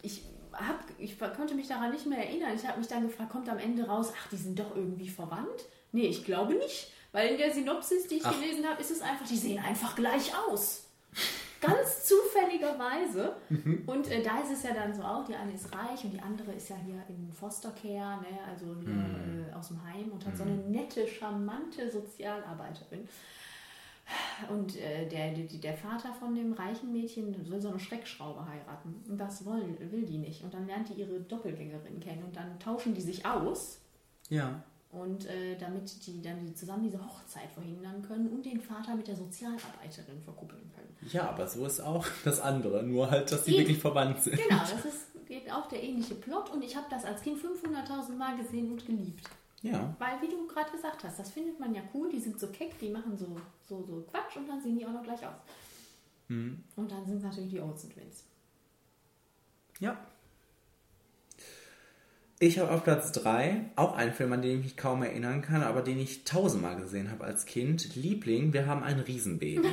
ich, 0.00 0.22
hab, 0.54 0.82
ich 0.98 1.18
konnte 1.18 1.54
mich 1.54 1.68
daran 1.68 1.92
nicht 1.92 2.06
mehr 2.06 2.26
erinnern. 2.26 2.52
Ich 2.56 2.66
habe 2.66 2.78
mich 2.78 2.88
dann 2.88 3.06
gefragt, 3.06 3.28
kommt 3.30 3.50
am 3.50 3.58
Ende 3.58 3.86
raus, 3.86 4.14
ach, 4.18 4.28
die 4.30 4.36
sind 4.36 4.58
doch 4.58 4.74
irgendwie 4.74 5.10
verwandt? 5.10 5.66
Nee, 5.92 6.06
ich 6.06 6.24
glaube 6.24 6.54
nicht. 6.54 6.90
Weil 7.12 7.32
in 7.32 7.36
der 7.38 7.52
Synopsis, 7.52 8.08
die 8.08 8.14
ich 8.16 8.24
Ach. 8.24 8.32
gelesen 8.34 8.66
habe, 8.66 8.80
ist 8.80 8.90
es 8.90 9.02
einfach, 9.02 9.26
die 9.26 9.36
sehen 9.36 9.58
einfach 9.62 9.94
gleich 9.94 10.32
aus. 10.48 10.84
Ganz 11.60 12.04
zufälligerweise. 12.04 13.36
Und 13.86 14.10
äh, 14.10 14.22
da 14.22 14.40
ist 14.40 14.52
es 14.52 14.62
ja 14.62 14.74
dann 14.74 14.94
so 14.94 15.02
auch, 15.02 15.24
die 15.24 15.34
eine 15.34 15.52
ist 15.52 15.74
reich 15.74 16.04
und 16.04 16.12
die 16.12 16.20
andere 16.20 16.52
ist 16.52 16.68
ja 16.68 16.76
hier 16.76 17.02
in 17.08 17.32
Foster 17.32 17.70
Care, 17.70 18.20
ne, 18.20 18.38
also 18.48 18.66
hier, 18.80 18.94
Mhm. 18.94 19.46
äh, 19.50 19.54
aus 19.54 19.68
dem 19.68 19.82
Heim 19.84 20.10
und 20.12 20.24
hat 20.26 20.36
so 20.36 20.42
eine 20.42 20.56
nette, 20.56 21.06
charmante 21.06 21.90
Sozialarbeiterin. 21.90 23.08
Und 24.48 24.76
äh, 24.76 25.08
der, 25.08 25.32
der, 25.32 25.76
Vater 25.76 26.12
von 26.12 26.34
dem 26.34 26.52
reichen 26.52 26.92
Mädchen 26.92 27.34
will 27.50 27.60
so 27.60 27.70
eine 27.70 27.80
Schreckschraube 27.80 28.46
heiraten. 28.46 29.02
Und 29.08 29.18
das 29.18 29.44
will, 29.44 29.76
will 29.90 30.04
die 30.06 30.18
nicht. 30.18 30.44
Und 30.44 30.54
dann 30.54 30.66
lernt 30.66 30.88
die 30.90 30.94
ihre 31.00 31.18
Doppelgängerin 31.20 31.98
kennen 31.98 32.22
und 32.22 32.36
dann 32.36 32.56
tauschen 32.60 32.94
die 32.94 33.00
sich 33.00 33.26
aus. 33.26 33.80
Ja. 34.28 34.62
Und 34.92 35.26
äh, 35.26 35.58
damit 35.58 36.06
die 36.06 36.22
dann 36.22 36.40
die 36.40 36.54
zusammen 36.54 36.84
diese 36.84 37.04
Hochzeit 37.04 37.50
verhindern 37.52 38.02
können 38.06 38.28
und 38.28 38.46
den 38.46 38.60
Vater 38.60 38.94
mit 38.94 39.08
der 39.08 39.16
Sozialarbeiterin 39.16 40.22
verkuppeln 40.22 40.70
können. 40.74 41.12
Ja, 41.12 41.28
aber 41.28 41.46
so 41.46 41.66
ist 41.66 41.80
auch 41.80 42.06
das 42.24 42.40
andere. 42.40 42.82
Nur 42.82 43.10
halt, 43.10 43.30
dass 43.30 43.44
die 43.44 43.50
Eben. 43.50 43.60
wirklich 43.60 43.78
verwandt 43.78 44.22
sind. 44.22 44.36
Genau, 44.36 44.60
das 44.60 44.84
ist 44.84 45.06
geht 45.26 45.50
auch 45.50 45.68
der 45.68 45.82
ähnliche 45.82 46.14
Plot 46.14 46.50
und 46.50 46.62
ich 46.62 46.76
habe 46.76 46.86
das 46.88 47.04
als 47.04 47.22
Kind 47.22 47.38
500.000 47.38 48.16
Mal 48.16 48.36
gesehen 48.36 48.72
und 48.72 48.86
geliebt. 48.86 49.28
Ja. 49.62 49.94
Weil, 49.98 50.20
wie 50.22 50.28
du 50.28 50.46
gerade 50.46 50.70
gesagt 50.70 51.02
hast, 51.04 51.18
das 51.18 51.30
findet 51.30 51.58
man 51.58 51.74
ja 51.74 51.82
cool, 51.92 52.10
die 52.10 52.20
sind 52.20 52.38
so 52.38 52.48
keck, 52.48 52.78
die 52.78 52.90
machen 52.90 53.16
so, 53.16 53.36
so, 53.68 53.82
so 53.82 54.04
Quatsch 54.10 54.36
und 54.36 54.48
dann 54.48 54.62
sehen 54.62 54.78
die 54.78 54.86
auch 54.86 54.92
noch 54.92 55.02
gleich 55.02 55.26
aus. 55.26 55.34
Hm. 56.28 56.62
Und 56.76 56.90
dann 56.90 57.04
sind 57.06 57.18
es 57.18 57.22
natürlich 57.22 57.50
die 57.50 57.60
Olsen 57.60 57.90
Twins. 57.90 58.24
Ja. 59.80 59.98
Ich 62.38 62.58
habe 62.58 62.70
auf 62.70 62.84
Platz 62.84 63.12
3 63.12 63.70
auch 63.76 63.96
einen 63.96 64.12
Film, 64.12 64.34
an 64.34 64.42
den 64.42 64.58
ich 64.58 64.64
mich 64.64 64.76
kaum 64.76 65.02
erinnern 65.02 65.40
kann, 65.40 65.62
aber 65.62 65.80
den 65.80 65.98
ich 65.98 66.24
tausendmal 66.24 66.76
gesehen 66.76 67.10
habe 67.10 67.24
als 67.24 67.46
Kind. 67.46 67.96
Liebling, 67.96 68.52
wir 68.52 68.66
haben 68.66 68.82
ein 68.82 69.00
Riesenbaby. 69.00 69.66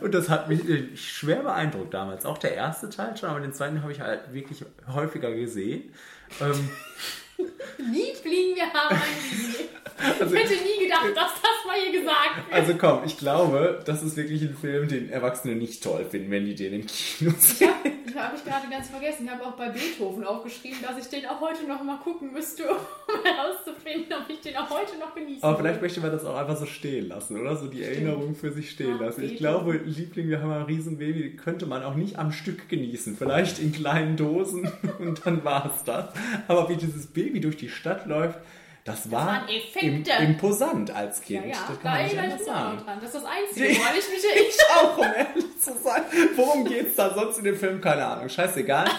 Und 0.00 0.14
das 0.14 0.30
hat 0.30 0.48
mich 0.48 0.66
äh, 0.66 0.96
schwer 0.96 1.42
beeindruckt 1.42 1.92
damals. 1.92 2.24
Auch 2.24 2.38
der 2.38 2.54
erste 2.54 2.88
Teil 2.88 3.18
schon, 3.18 3.28
aber 3.28 3.40
den 3.40 3.52
zweiten 3.52 3.82
habe 3.82 3.92
ich 3.92 4.00
halt 4.00 4.32
wirklich 4.32 4.64
häufiger 4.88 5.34
gesehen. 5.34 5.92
Ähm, 6.40 6.70
Liebling, 7.76 8.56
wir 8.56 8.72
haben 8.72 8.96
ein 8.96 9.02
Liebling. 9.30 9.45
Also- 10.20 10.34
ich 10.34 10.42
hätte 10.42 10.54
nie 10.54 10.84
gedacht, 10.84 11.06
dass 11.14 11.32
das 11.42 11.66
mal 11.66 11.76
hier 11.80 12.00
gesagt 12.00 12.36
wird. 12.48 12.52
also 12.52 12.74
komm, 12.78 13.00
ich 13.04 13.16
glaube, 13.18 13.82
das 13.84 14.02
ist 14.02 14.16
wirklich 14.16 14.42
ein 14.42 14.54
Film, 14.56 14.88
den 14.88 15.10
Erwachsene 15.10 15.54
nicht 15.56 15.82
toll 15.82 16.04
finden, 16.08 16.30
wenn 16.30 16.44
die 16.44 16.54
den 16.54 16.72
im 16.74 16.86
Kino 16.86 17.32
sehen. 17.38 17.70
Ich 18.08 18.14
habe 18.22 18.34
ich 18.36 18.44
gerade 18.44 18.66
ganz 18.70 18.88
vergessen. 18.88 19.24
Ich 19.26 19.30
habe 19.30 19.44
auch 19.44 19.56
bei 19.56 19.68
Beethoven 19.68 20.24
aufgeschrieben, 20.24 20.78
dass 20.80 20.96
ich 20.98 21.10
den 21.10 21.26
auch 21.26 21.40
heute 21.40 21.66
noch 21.66 21.82
mal 21.82 21.98
gucken 21.98 22.32
müsste, 22.32 22.62
um 22.68 22.76
herauszufinden, 23.24 24.12
ob 24.12 24.30
ich 24.30 24.40
den 24.40 24.56
auch 24.56 24.70
heute 24.70 24.98
noch 24.98 25.14
genießen 25.14 25.42
Aber 25.42 25.58
vielleicht 25.58 25.82
möchte 25.82 26.00
man 26.00 26.10
das 26.12 26.24
auch 26.24 26.36
einfach 26.36 26.56
so 26.56 26.66
stehen 26.66 27.08
lassen, 27.08 27.38
oder? 27.38 27.56
So 27.56 27.66
die 27.66 27.82
Erinnerung 27.82 28.34
für 28.34 28.52
sich 28.52 28.70
stehen 28.70 28.96
Ja, 28.98 29.06
lassen. 29.06 29.22
Ich 29.22 29.36
glaube, 29.36 29.72
Liebling, 29.84 30.28
wir 30.28 30.40
haben 30.40 30.50
ein 30.50 30.62
Riesenbaby, 30.62 31.36
könnte 31.36 31.66
man 31.66 31.82
auch 31.82 31.94
nicht 31.94 32.18
am 32.18 32.32
Stück 32.32 32.68
genießen. 32.68 33.16
Vielleicht 33.16 33.58
in 33.58 33.72
kleinen 33.72 34.16
Dosen 34.16 34.70
und 34.98 35.26
dann 35.26 35.44
war 35.44 35.70
es 35.76 35.84
das. 35.84 36.06
Aber 36.48 36.68
wie 36.68 36.76
dieses 36.76 37.06
Baby 37.08 37.40
durch 37.40 37.56
die 37.56 37.68
Stadt 37.68 38.06
läuft, 38.06 38.38
das, 38.86 39.10
war 39.10 39.26
waren 39.26 39.48
Effekte. 39.48 40.10
im, 40.18 40.30
imposant 40.30 40.90
als 40.90 41.20
Kind. 41.20 41.44
Ja, 41.44 41.50
ja, 41.50 41.56
das 41.68 41.78
da 41.82 41.82
kann 41.82 42.16
man 42.16 42.28
nicht 42.28 42.44
sagen. 42.44 42.78
dran. 42.78 42.98
Das 43.00 43.14
ist 43.14 43.14
das 43.16 43.24
Einzige, 43.24 43.78
woran 43.78 43.94
ich 43.98 44.08
mich 44.08 44.24
erinnere. 44.30 44.48
Ich 44.48 44.58
auch, 44.74 44.98
um 44.98 45.04
ehrlich 45.04 45.60
zu 45.60 45.72
sein. 45.78 46.02
Worum 46.36 46.64
geht's 46.64 46.94
da 46.96 47.14
sonst 47.14 47.38
in 47.38 47.44
dem 47.44 47.56
Film? 47.56 47.80
Keine 47.80 48.06
Ahnung, 48.06 48.28
scheißegal. 48.28 48.88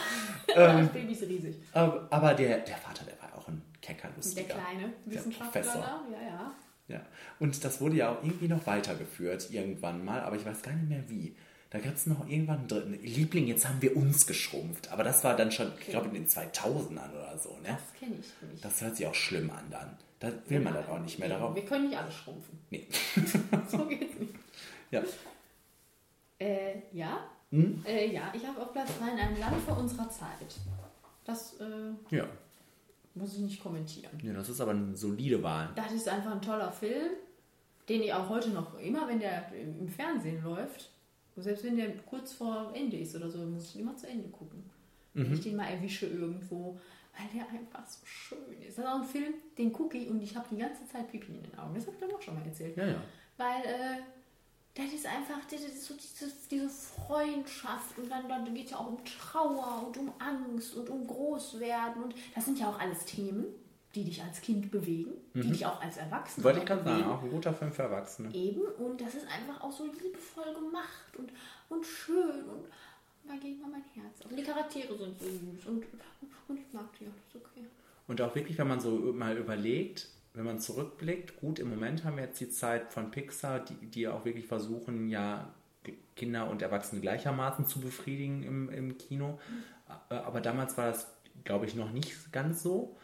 Das 0.55 0.79
ähm, 0.79 0.87
Baby 0.87 1.11
ist 1.11 1.23
riesig. 1.23 1.55
aber 1.73 2.33
der, 2.33 2.59
der 2.59 2.77
Vater, 2.77 3.03
der 3.03 3.21
war 3.21 3.37
auch 3.37 3.49
ein 3.49 3.61
kecker, 3.81 4.07
Der 4.15 4.43
kleine 4.45 4.93
Der 5.05 5.13
Wissenschaftler 5.13 5.61
Professor. 5.61 5.81
da, 5.81 6.01
ja, 6.09 6.25
ja. 6.25 6.51
Ja, 6.87 7.01
und 7.39 7.65
das 7.65 7.81
wurde 7.81 7.97
ja 7.97 8.11
auch 8.11 8.23
irgendwie 8.23 8.47
noch 8.47 8.65
weitergeführt 8.65 9.49
irgendwann 9.51 10.05
mal, 10.05 10.21
aber 10.21 10.37
ich 10.37 10.45
weiß 10.45 10.61
gar 10.61 10.71
nicht 10.71 10.87
mehr 10.87 11.03
wie. 11.09 11.35
Da 11.69 11.79
gab 11.79 11.95
es 11.95 12.05
noch 12.05 12.27
irgendwann 12.29 12.67
drin. 12.67 12.97
Liebling, 13.03 13.47
jetzt 13.47 13.67
haben 13.67 13.81
wir 13.81 13.95
uns 13.97 14.25
geschrumpft. 14.25 14.89
Aber 14.91 15.03
das 15.03 15.23
war 15.25 15.35
dann 15.35 15.51
schon, 15.51 15.71
ich 15.79 15.87
glaube, 15.87 16.07
in 16.07 16.13
den 16.13 16.27
2000ern 16.27 17.11
oder 17.11 17.37
so, 17.37 17.57
ne? 17.57 17.77
Das 17.77 17.99
kenne 17.99 18.15
ich 18.19 18.49
nicht. 18.51 18.63
Das 18.63 18.81
hört 18.81 18.95
sich 18.95 19.05
auch 19.05 19.13
schlimm 19.15 19.49
an 19.49 19.65
dann. 19.69 19.97
Da 20.19 20.31
will 20.47 20.61
man 20.61 20.73
dann 20.73 20.87
auch 20.87 20.99
nicht 20.99 21.19
mehr 21.19 21.29
darauf. 21.29 21.53
Wir 21.55 21.65
können 21.65 21.89
nicht 21.89 21.97
alle 21.97 22.11
schrumpfen. 22.11 22.57
Nee. 22.69 22.87
So 23.69 23.85
geht's 23.85 24.17
nicht. 24.19 24.33
Ja. 24.91 25.03
Äh, 26.39 26.79
ja. 26.93 27.19
Hm? 27.51 27.83
Äh, 27.85 28.13
ja, 28.13 28.31
ich 28.35 28.45
habe 28.45 28.61
auf 28.61 28.71
Platz 28.73 28.89
3 28.99 29.11
in 29.13 29.19
einem 29.19 29.39
Land 29.39 29.61
vor 29.65 29.77
unserer 29.77 30.09
Zeit. 30.09 30.55
Das 31.25 31.55
äh, 31.59 32.15
Ja. 32.15 32.25
muss 33.15 33.33
ich 33.33 33.39
nicht 33.39 33.61
kommentieren. 33.61 34.11
ja, 34.23 34.33
das 34.33 34.49
ist 34.49 34.61
aber 34.61 34.71
eine 34.71 34.95
solide 34.95 35.41
Wahl. 35.43 35.69
Das 35.75 35.91
ist 35.91 36.07
einfach 36.07 36.31
ein 36.31 36.41
toller 36.41 36.71
Film, 36.71 37.11
den 37.89 38.01
ich 38.03 38.13
auch 38.13 38.29
heute 38.29 38.49
noch, 38.49 38.77
immer 38.79 39.07
wenn 39.07 39.19
der 39.19 39.51
im 39.53 39.87
Fernsehen 39.89 40.41
läuft, 40.43 40.89
selbst 41.41 41.63
wenn 41.63 41.77
der 41.77 41.95
kurz 41.97 42.33
vor 42.33 42.71
Ende 42.73 42.97
ist 42.97 43.15
oder 43.15 43.29
so, 43.29 43.39
muss 43.39 43.73
ich 43.75 43.79
immer 43.81 43.95
zu 43.95 44.07
Ende 44.07 44.29
gucken. 44.29 44.63
Wenn 45.13 45.27
Mhm. 45.27 45.33
ich 45.33 45.41
den 45.41 45.55
mal 45.55 45.67
erwische 45.67 46.05
irgendwo, 46.07 46.79
weil 47.17 47.27
der 47.33 47.47
einfach 47.49 47.85
so 47.87 48.05
schön 48.05 48.61
ist. 48.61 48.77
Das 48.77 48.85
ist 48.85 48.91
auch 48.91 48.99
ein 49.01 49.03
Film, 49.07 49.33
den 49.57 49.73
gucke 49.73 49.97
ich 49.97 50.07
und 50.09 50.21
ich 50.21 50.35
habe 50.35 50.47
die 50.51 50.57
ganze 50.57 50.85
Zeit 50.87 51.09
Pipi 51.11 51.31
in 51.33 51.43
den 51.43 51.57
Augen. 51.57 51.73
Das 51.75 51.85
habe 51.87 51.95
ich 51.95 51.99
dann 52.01 52.11
auch 52.15 52.21
schon 52.21 52.35
mal 52.35 52.45
erzählt. 52.45 52.77
Ja, 52.77 52.85
ja. 52.87 53.01
Weil 53.37 53.61
äh, 53.65 53.97
das 54.75 54.93
ist 54.93 55.07
einfach 55.07 55.43
das 55.49 55.61
ist 55.61 55.85
so 55.85 55.95
diese, 55.95 56.31
diese 56.51 56.69
Freundschaft 56.69 57.97
und 57.97 58.09
dann, 58.11 58.27
dann 58.29 58.53
geht 58.53 58.65
es 58.65 58.71
ja 58.71 58.77
auch 58.77 58.87
um 58.87 58.97
Trauer 59.03 59.85
und 59.87 59.97
um 59.97 60.11
Angst 60.19 60.75
und 60.75 60.89
um 60.89 61.07
Großwerden 61.07 62.03
und 62.03 62.15
das 62.35 62.45
sind 62.45 62.59
ja 62.59 62.69
auch 62.69 62.79
alles 62.79 63.05
Themen, 63.05 63.45
die 63.97 64.03
dich 64.05 64.21
als 64.23 64.39
Kind 64.41 64.69
bewegen, 64.71 65.11
die 65.33 65.39
Mhm. 65.39 65.51
dich 65.51 65.65
auch 65.65 65.81
als 65.81 65.97
Erwachsener 65.97 66.43
Wollte 66.45 66.59
ich 66.59 66.65
gerade 66.65 66.83
sagen, 66.83 66.95
bewegen. 66.97 67.11
auch 67.11 67.23
ein 67.23 67.29
guter 67.31 67.53
Film 67.53 67.71
für 67.71 67.81
Erwachsene. 67.83 68.33
Eben, 68.33 68.61
und 68.61 69.01
das 69.01 69.15
ist 69.15 69.25
einfach 69.27 69.61
auch 69.61 69.71
so 69.71 69.85
liebevoll 69.85 70.53
gemacht 70.53 71.15
und, 71.17 71.31
und 71.69 71.85
schön 71.85 72.43
und 72.49 72.65
da 73.27 73.33
geht 73.33 73.59
mir 73.59 73.67
mein 73.67 73.83
Herz 73.93 74.21
auf. 74.23 74.31
Und 74.31 74.37
die 74.37 74.43
Charaktere 74.43 74.97
sind 74.97 75.19
so 75.19 75.25
süß 75.25 75.65
und, 75.67 75.83
und 76.47 76.57
ich 76.57 76.73
mag 76.73 76.85
die 76.99 77.05
auch, 77.07 77.11
das 77.33 77.41
ist 77.41 77.45
okay. 77.47 77.65
Und 78.07 78.21
auch 78.21 78.33
wirklich, 78.35 78.57
wenn 78.57 78.67
man 78.69 78.79
so 78.79 78.91
mal 79.13 79.35
überlegt, 79.37 80.07
wenn 80.33 80.45
man 80.45 80.59
zurückblickt, 80.59 81.37
gut, 81.41 81.59
im 81.59 81.69
Moment 81.69 82.03
haben 82.05 82.15
wir 82.15 82.23
jetzt 82.25 82.39
die 82.39 82.49
Zeit 82.49 82.93
von 82.93 83.11
Pixar, 83.11 83.59
die, 83.59 83.73
die 83.87 84.07
auch 84.07 84.23
wirklich 84.23 84.45
versuchen, 84.45 85.09
ja, 85.09 85.51
Kinder 86.15 86.49
und 86.49 86.61
Erwachsene 86.61 87.01
gleichermaßen 87.01 87.65
zu 87.65 87.79
befriedigen 87.81 88.43
im, 88.43 88.69
im 88.69 88.97
Kino. 88.97 89.39
Äh, 90.09 90.13
Aber 90.15 90.41
damals 90.41 90.77
war 90.77 90.87
das, 90.87 91.07
glaube 91.43 91.65
ich, 91.65 91.75
noch 91.75 91.91
nicht 91.91 92.31
ganz 92.31 92.61
so. 92.63 92.95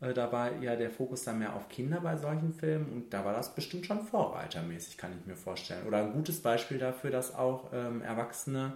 Äh, 0.00 0.12
Da 0.14 0.30
war 0.32 0.52
ja 0.62 0.76
der 0.76 0.90
Fokus 0.90 1.24
dann 1.24 1.38
mehr 1.38 1.54
auf 1.54 1.68
Kinder 1.68 2.00
bei 2.00 2.16
solchen 2.16 2.52
Filmen 2.52 2.92
und 2.92 3.12
da 3.12 3.24
war 3.24 3.32
das 3.32 3.54
bestimmt 3.54 3.86
schon 3.86 4.04
vorreitermäßig, 4.06 4.96
kann 4.98 5.12
ich 5.18 5.26
mir 5.26 5.36
vorstellen. 5.36 5.86
Oder 5.86 5.98
ein 5.98 6.12
gutes 6.12 6.40
Beispiel 6.40 6.78
dafür, 6.78 7.10
dass 7.10 7.34
auch 7.34 7.70
ähm, 7.72 8.02
Erwachsene 8.02 8.74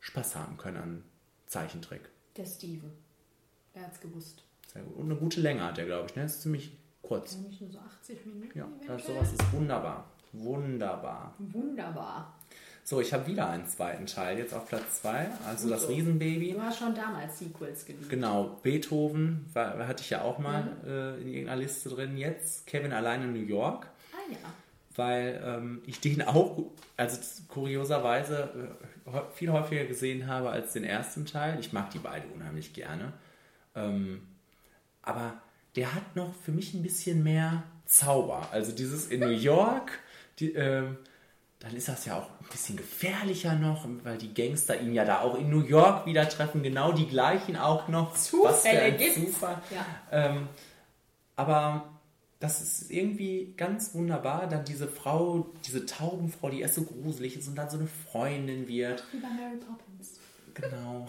Spaß 0.00 0.36
haben 0.36 0.56
können 0.56 0.76
an 0.76 1.04
Zeichentrick. 1.46 2.02
Der 2.36 2.46
Steven, 2.46 2.92
der 3.74 3.82
hat's 3.82 4.00
gewusst. 4.00 4.42
Sehr 4.72 4.82
gut. 4.82 4.96
Und 4.96 5.04
eine 5.06 5.16
gute 5.16 5.40
Länge 5.40 5.62
hat 5.64 5.78
er, 5.78 5.86
glaube 5.86 6.06
ich. 6.08 6.16
Ne? 6.16 6.22
Das 6.22 6.36
ist 6.36 6.42
ziemlich 6.42 6.76
kurz. 7.02 7.36
Nämlich 7.36 7.60
nur 7.60 7.70
so 7.70 7.78
80 7.78 8.26
Minuten. 8.26 8.58
Ja, 8.58 8.66
das, 8.80 8.86
eventuell. 8.86 9.14
sowas 9.16 9.32
ist 9.32 9.52
wunderbar. 9.52 10.04
Wunderbar. 10.32 11.34
Wunderbar. 11.38 12.34
So, 12.86 13.00
ich 13.00 13.14
habe 13.14 13.26
wieder 13.26 13.48
einen 13.48 13.66
zweiten 13.66 14.04
Teil, 14.04 14.36
jetzt 14.38 14.52
auf 14.52 14.68
Platz 14.68 15.00
2. 15.00 15.28
Also 15.46 15.70
das 15.70 15.82
So. 15.82 15.88
Riesenbaby. 15.88 16.52
Du 16.52 16.60
hast 16.62 16.78
schon 16.78 16.94
damals 16.94 17.38
Sequels 17.38 17.86
geliebt. 17.86 18.10
Genau, 18.10 18.58
Beethoven 18.62 19.46
war, 19.54 19.88
hatte 19.88 20.02
ich 20.02 20.10
ja 20.10 20.20
auch 20.20 20.38
mal 20.38 20.64
Mhm. 20.64 20.88
äh, 20.90 21.16
in 21.22 21.28
irgendeiner 21.28 21.62
Liste 21.62 21.88
drin. 21.88 22.18
Jetzt 22.18 22.66
Kevin 22.66 22.92
allein 22.92 23.22
in 23.22 23.32
New 23.32 23.46
York, 23.46 23.86
Ah 24.12 24.30
ja. 24.30 24.36
weil 24.96 25.40
ähm, 25.42 25.82
ich 25.86 26.00
den 26.00 26.20
auch, 26.22 26.58
also 26.98 27.18
kurioserweise, 27.48 28.50
äh, 29.10 29.20
viel 29.34 29.50
häufiger 29.50 29.84
gesehen 29.86 30.26
habe 30.26 30.50
als 30.50 30.74
den 30.74 30.84
ersten 30.84 31.24
Teil. 31.24 31.58
Ich 31.60 31.72
mag 31.72 31.90
die 31.90 31.98
beide 31.98 32.26
unheimlich 32.28 32.74
gerne. 32.74 33.14
Ähm, 33.74 34.20
aber 35.00 35.40
der 35.76 35.94
hat 35.94 36.16
noch 36.16 36.34
für 36.34 36.52
mich 36.52 36.74
ein 36.74 36.82
bisschen 36.82 37.22
mehr 37.22 37.62
Zauber. 37.86 38.46
Also 38.52 38.72
dieses 38.72 39.06
in 39.08 39.20
New 39.20 39.28
York, 39.28 39.98
die, 40.38 40.52
ähm, 40.52 40.98
dann 41.64 41.74
ist 41.74 41.88
das 41.88 42.04
ja 42.04 42.18
auch 42.18 42.28
ein 42.28 42.46
bisschen 42.50 42.76
gefährlicher 42.76 43.54
noch, 43.54 43.86
weil 44.02 44.18
die 44.18 44.34
Gangster 44.34 44.78
ihn 44.78 44.92
ja 44.92 45.04
da 45.06 45.20
auch 45.20 45.34
in 45.34 45.48
New 45.48 45.62
York 45.62 46.04
wieder 46.04 46.28
treffen, 46.28 46.62
genau 46.62 46.92
die 46.92 47.06
gleichen 47.08 47.56
auch 47.56 47.88
noch. 47.88 48.12
Was 48.12 48.28
für 48.28 48.36
Zufälle 48.36 48.82
ein 48.82 48.96
gibt's. 48.98 49.14
Zufall. 49.14 49.62
Ja. 49.70 49.86
Ähm, 50.12 50.48
aber 51.36 51.88
das 52.38 52.60
ist 52.60 52.90
irgendwie 52.90 53.54
ganz 53.56 53.94
wunderbar. 53.94 54.46
Dann 54.46 54.66
diese 54.66 54.86
Frau, 54.88 55.54
diese 55.64 55.86
Taubenfrau, 55.86 56.50
die 56.50 56.60
erst 56.60 56.74
so 56.74 56.82
gruselig 56.82 57.38
ist 57.38 57.48
und 57.48 57.54
dann 57.56 57.70
so 57.70 57.78
eine 57.78 57.86
Freundin 57.86 58.68
wird. 58.68 59.02
Wie 59.12 59.18
bei 59.18 59.28
Mary 59.28 59.56
Poppins. 59.56 60.20
Genau. 60.52 61.06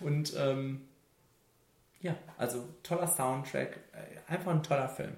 Und 0.00 0.34
ähm, 0.36 0.88
ja, 2.00 2.16
also 2.36 2.64
toller 2.82 3.06
Soundtrack. 3.06 3.78
äh, 3.92 4.32
Einfach 4.32 4.50
ein 4.52 4.62
toller 4.64 4.88
Film. 4.88 5.16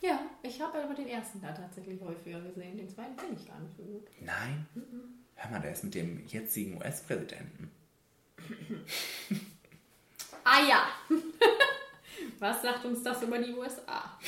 Ja, 0.00 0.20
ich 0.42 0.60
habe 0.60 0.82
aber 0.82 0.94
den 0.94 1.08
ersten 1.08 1.40
da 1.40 1.52
tatsächlich 1.52 2.00
häufiger 2.00 2.40
gesehen. 2.40 2.76
Den 2.78 2.88
zweiten 2.88 3.16
kenne 3.16 3.36
ich 3.38 3.46
gar 3.46 3.60
nicht 3.60 3.76
so 3.76 3.82
gut. 3.82 4.06
Nein? 4.20 4.66
Mhm. 4.74 5.14
Hör 5.34 5.50
mal, 5.50 5.60
der 5.60 5.72
ist 5.72 5.84
mit 5.84 5.94
dem 5.94 6.26
jetzigen 6.26 6.76
US-Präsidenten. 6.78 7.70
Ah 10.44 10.66
ja. 10.66 10.86
Was 12.38 12.62
sagt 12.62 12.84
uns 12.84 13.02
das 13.02 13.22
über 13.22 13.38
die 13.38 13.52
USA? 13.52 14.18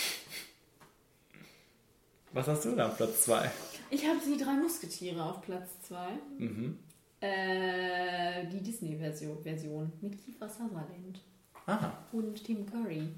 Was 2.32 2.48
hast 2.48 2.64
du 2.64 2.74
da 2.74 2.88
auf 2.88 2.96
Platz 2.96 3.24
2? 3.24 3.50
Ich 3.90 4.06
habe 4.06 4.18
die 4.24 4.42
drei 4.42 4.54
Musketiere 4.54 5.22
auf 5.22 5.42
Platz 5.42 5.80
2. 5.88 6.12
Mhm. 6.38 6.78
Äh, 7.20 8.46
die 8.46 8.62
Disney-Version 8.62 9.42
Version 9.42 9.92
mit 10.00 10.18
Kiefer 10.18 10.48
Sutherland 10.48 11.20
Aha. 11.66 12.04
und 12.12 12.42
Tim 12.42 12.66
Curry 12.66 13.14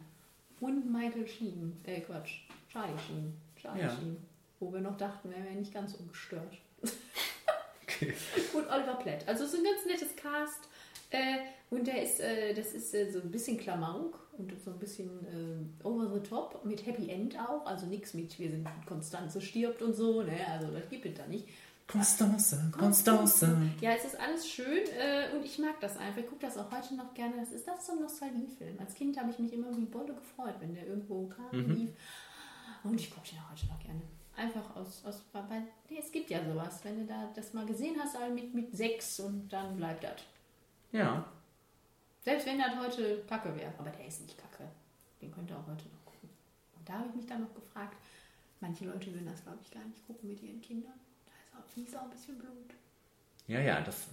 und 0.60 0.90
Michael 0.92 1.26
Sheen. 1.26 1.80
Äh, 1.84 2.00
Quatsch. 2.00 2.40
Charlie 2.68 2.98
Sheen. 3.06 3.34
Charlie 3.56 3.82
Ja. 3.82 3.90
Sheen. 3.90 4.16
Wo 4.60 4.72
wir 4.72 4.80
noch 4.80 4.96
dachten, 4.96 5.32
er 5.32 5.44
wäre 5.44 5.54
nicht 5.54 5.72
ganz 5.74 5.94
ungestört. 5.94 6.56
und 8.54 8.68
Oliver 8.70 8.94
Platt. 9.02 9.26
Also 9.26 9.44
es 9.44 9.52
ist 9.52 9.58
ein 9.58 9.64
ganz 9.64 9.86
nettes 9.86 10.16
Cast. 10.16 10.68
Äh, 11.10 11.38
und 11.70 11.86
der 11.86 12.02
ist, 12.02 12.20
äh, 12.20 12.54
das 12.54 12.72
ist 12.72 12.94
äh, 12.94 13.10
so 13.10 13.20
ein 13.20 13.30
bisschen 13.30 13.58
Klamauk 13.58 14.18
und 14.36 14.52
so 14.60 14.70
ein 14.70 14.78
bisschen 14.78 15.08
äh, 15.26 15.86
over 15.86 16.12
the 16.12 16.20
top 16.28 16.64
mit 16.64 16.84
Happy 16.86 17.08
End 17.10 17.38
auch. 17.38 17.66
Also 17.66 17.86
nichts 17.86 18.14
mit, 18.14 18.38
wir 18.38 18.50
sind 18.50 18.66
Konstanze 18.86 19.40
stirbt 19.40 19.82
und 19.82 19.94
so. 19.94 20.22
Ne? 20.22 20.36
Also 20.50 20.72
das 20.72 20.88
gibt 20.88 21.06
es 21.06 21.14
da 21.14 21.26
nicht. 21.26 21.46
Constance, 21.86 22.56
Constance. 22.72 23.46
Ja, 23.80 23.92
es 23.92 24.04
ist 24.06 24.18
alles 24.18 24.48
schön 24.48 24.84
äh, 24.98 25.28
und 25.36 25.44
ich 25.44 25.58
mag 25.58 25.78
das 25.80 25.96
einfach. 25.96 26.20
Ich 26.20 26.26
gucke 26.26 26.40
das 26.46 26.56
auch 26.56 26.70
heute 26.70 26.94
noch 26.96 27.12
gerne. 27.14 27.36
Das 27.38 27.52
ist 27.52 27.68
das 27.68 27.86
so 27.86 27.92
ein 27.92 28.00
Nostalgiefilm. 28.00 28.78
Als 28.80 28.94
Kind 28.94 29.18
habe 29.18 29.30
ich 29.30 29.38
mich 29.38 29.52
immer 29.52 29.76
wie 29.76 29.84
Bolle 29.84 30.14
gefreut, 30.14 30.54
wenn 30.60 30.74
der 30.74 30.86
irgendwo 30.86 31.26
kam, 31.28 31.50
Mhm. 31.52 31.74
lief. 31.74 31.90
Und 32.82 33.00
ich 33.00 33.10
gucke 33.14 33.28
den 33.28 33.38
auch 33.38 33.50
heute 33.50 33.66
noch 33.66 33.78
gerne. 33.80 34.00
Einfach 34.36 34.74
aus, 34.76 35.02
aus 35.04 35.22
weil 35.32 35.62
nee, 35.88 35.98
es 36.00 36.10
gibt 36.10 36.30
ja 36.30 36.44
sowas. 36.44 36.80
Wenn 36.82 37.00
du 37.00 37.06
da 37.06 37.30
das 37.34 37.52
mal 37.52 37.66
gesehen 37.66 37.96
hast, 38.02 38.16
also 38.16 38.34
mit, 38.34 38.52
mit 38.54 38.74
sechs 38.76 39.20
und 39.20 39.48
dann 39.52 39.76
bleibt 39.76 40.02
das. 40.04 40.22
Ja. 40.90 41.24
Selbst 42.22 42.46
wenn 42.46 42.58
das 42.58 42.76
heute 42.76 43.22
Kacke 43.28 43.54
wäre. 43.54 43.72
Aber 43.78 43.90
der 43.90 44.06
ist 44.06 44.22
nicht 44.22 44.36
Kacke. 44.38 44.64
Den 45.20 45.30
könnt 45.30 45.50
ihr 45.50 45.56
auch 45.56 45.66
heute 45.66 45.84
noch 45.88 46.04
gucken. 46.04 46.30
Und 46.76 46.88
da 46.88 46.94
habe 46.94 47.08
ich 47.10 47.14
mich 47.14 47.26
dann 47.26 47.42
noch 47.42 47.54
gefragt, 47.54 47.96
manche 48.60 48.86
Leute 48.86 49.12
würden 49.12 49.26
das, 49.30 49.42
glaube 49.42 49.58
ich, 49.62 49.70
gar 49.70 49.84
nicht 49.84 50.04
gucken 50.06 50.28
mit 50.30 50.42
ihren 50.42 50.60
Kindern. 50.60 50.94
Da 51.54 51.82
ist 51.82 51.96
auch, 51.96 52.02
ein 52.02 52.10
bisschen 52.10 52.38
Blut. 52.38 52.74
Ja, 53.46 53.60
ja, 53.60 53.80
das 53.80 54.06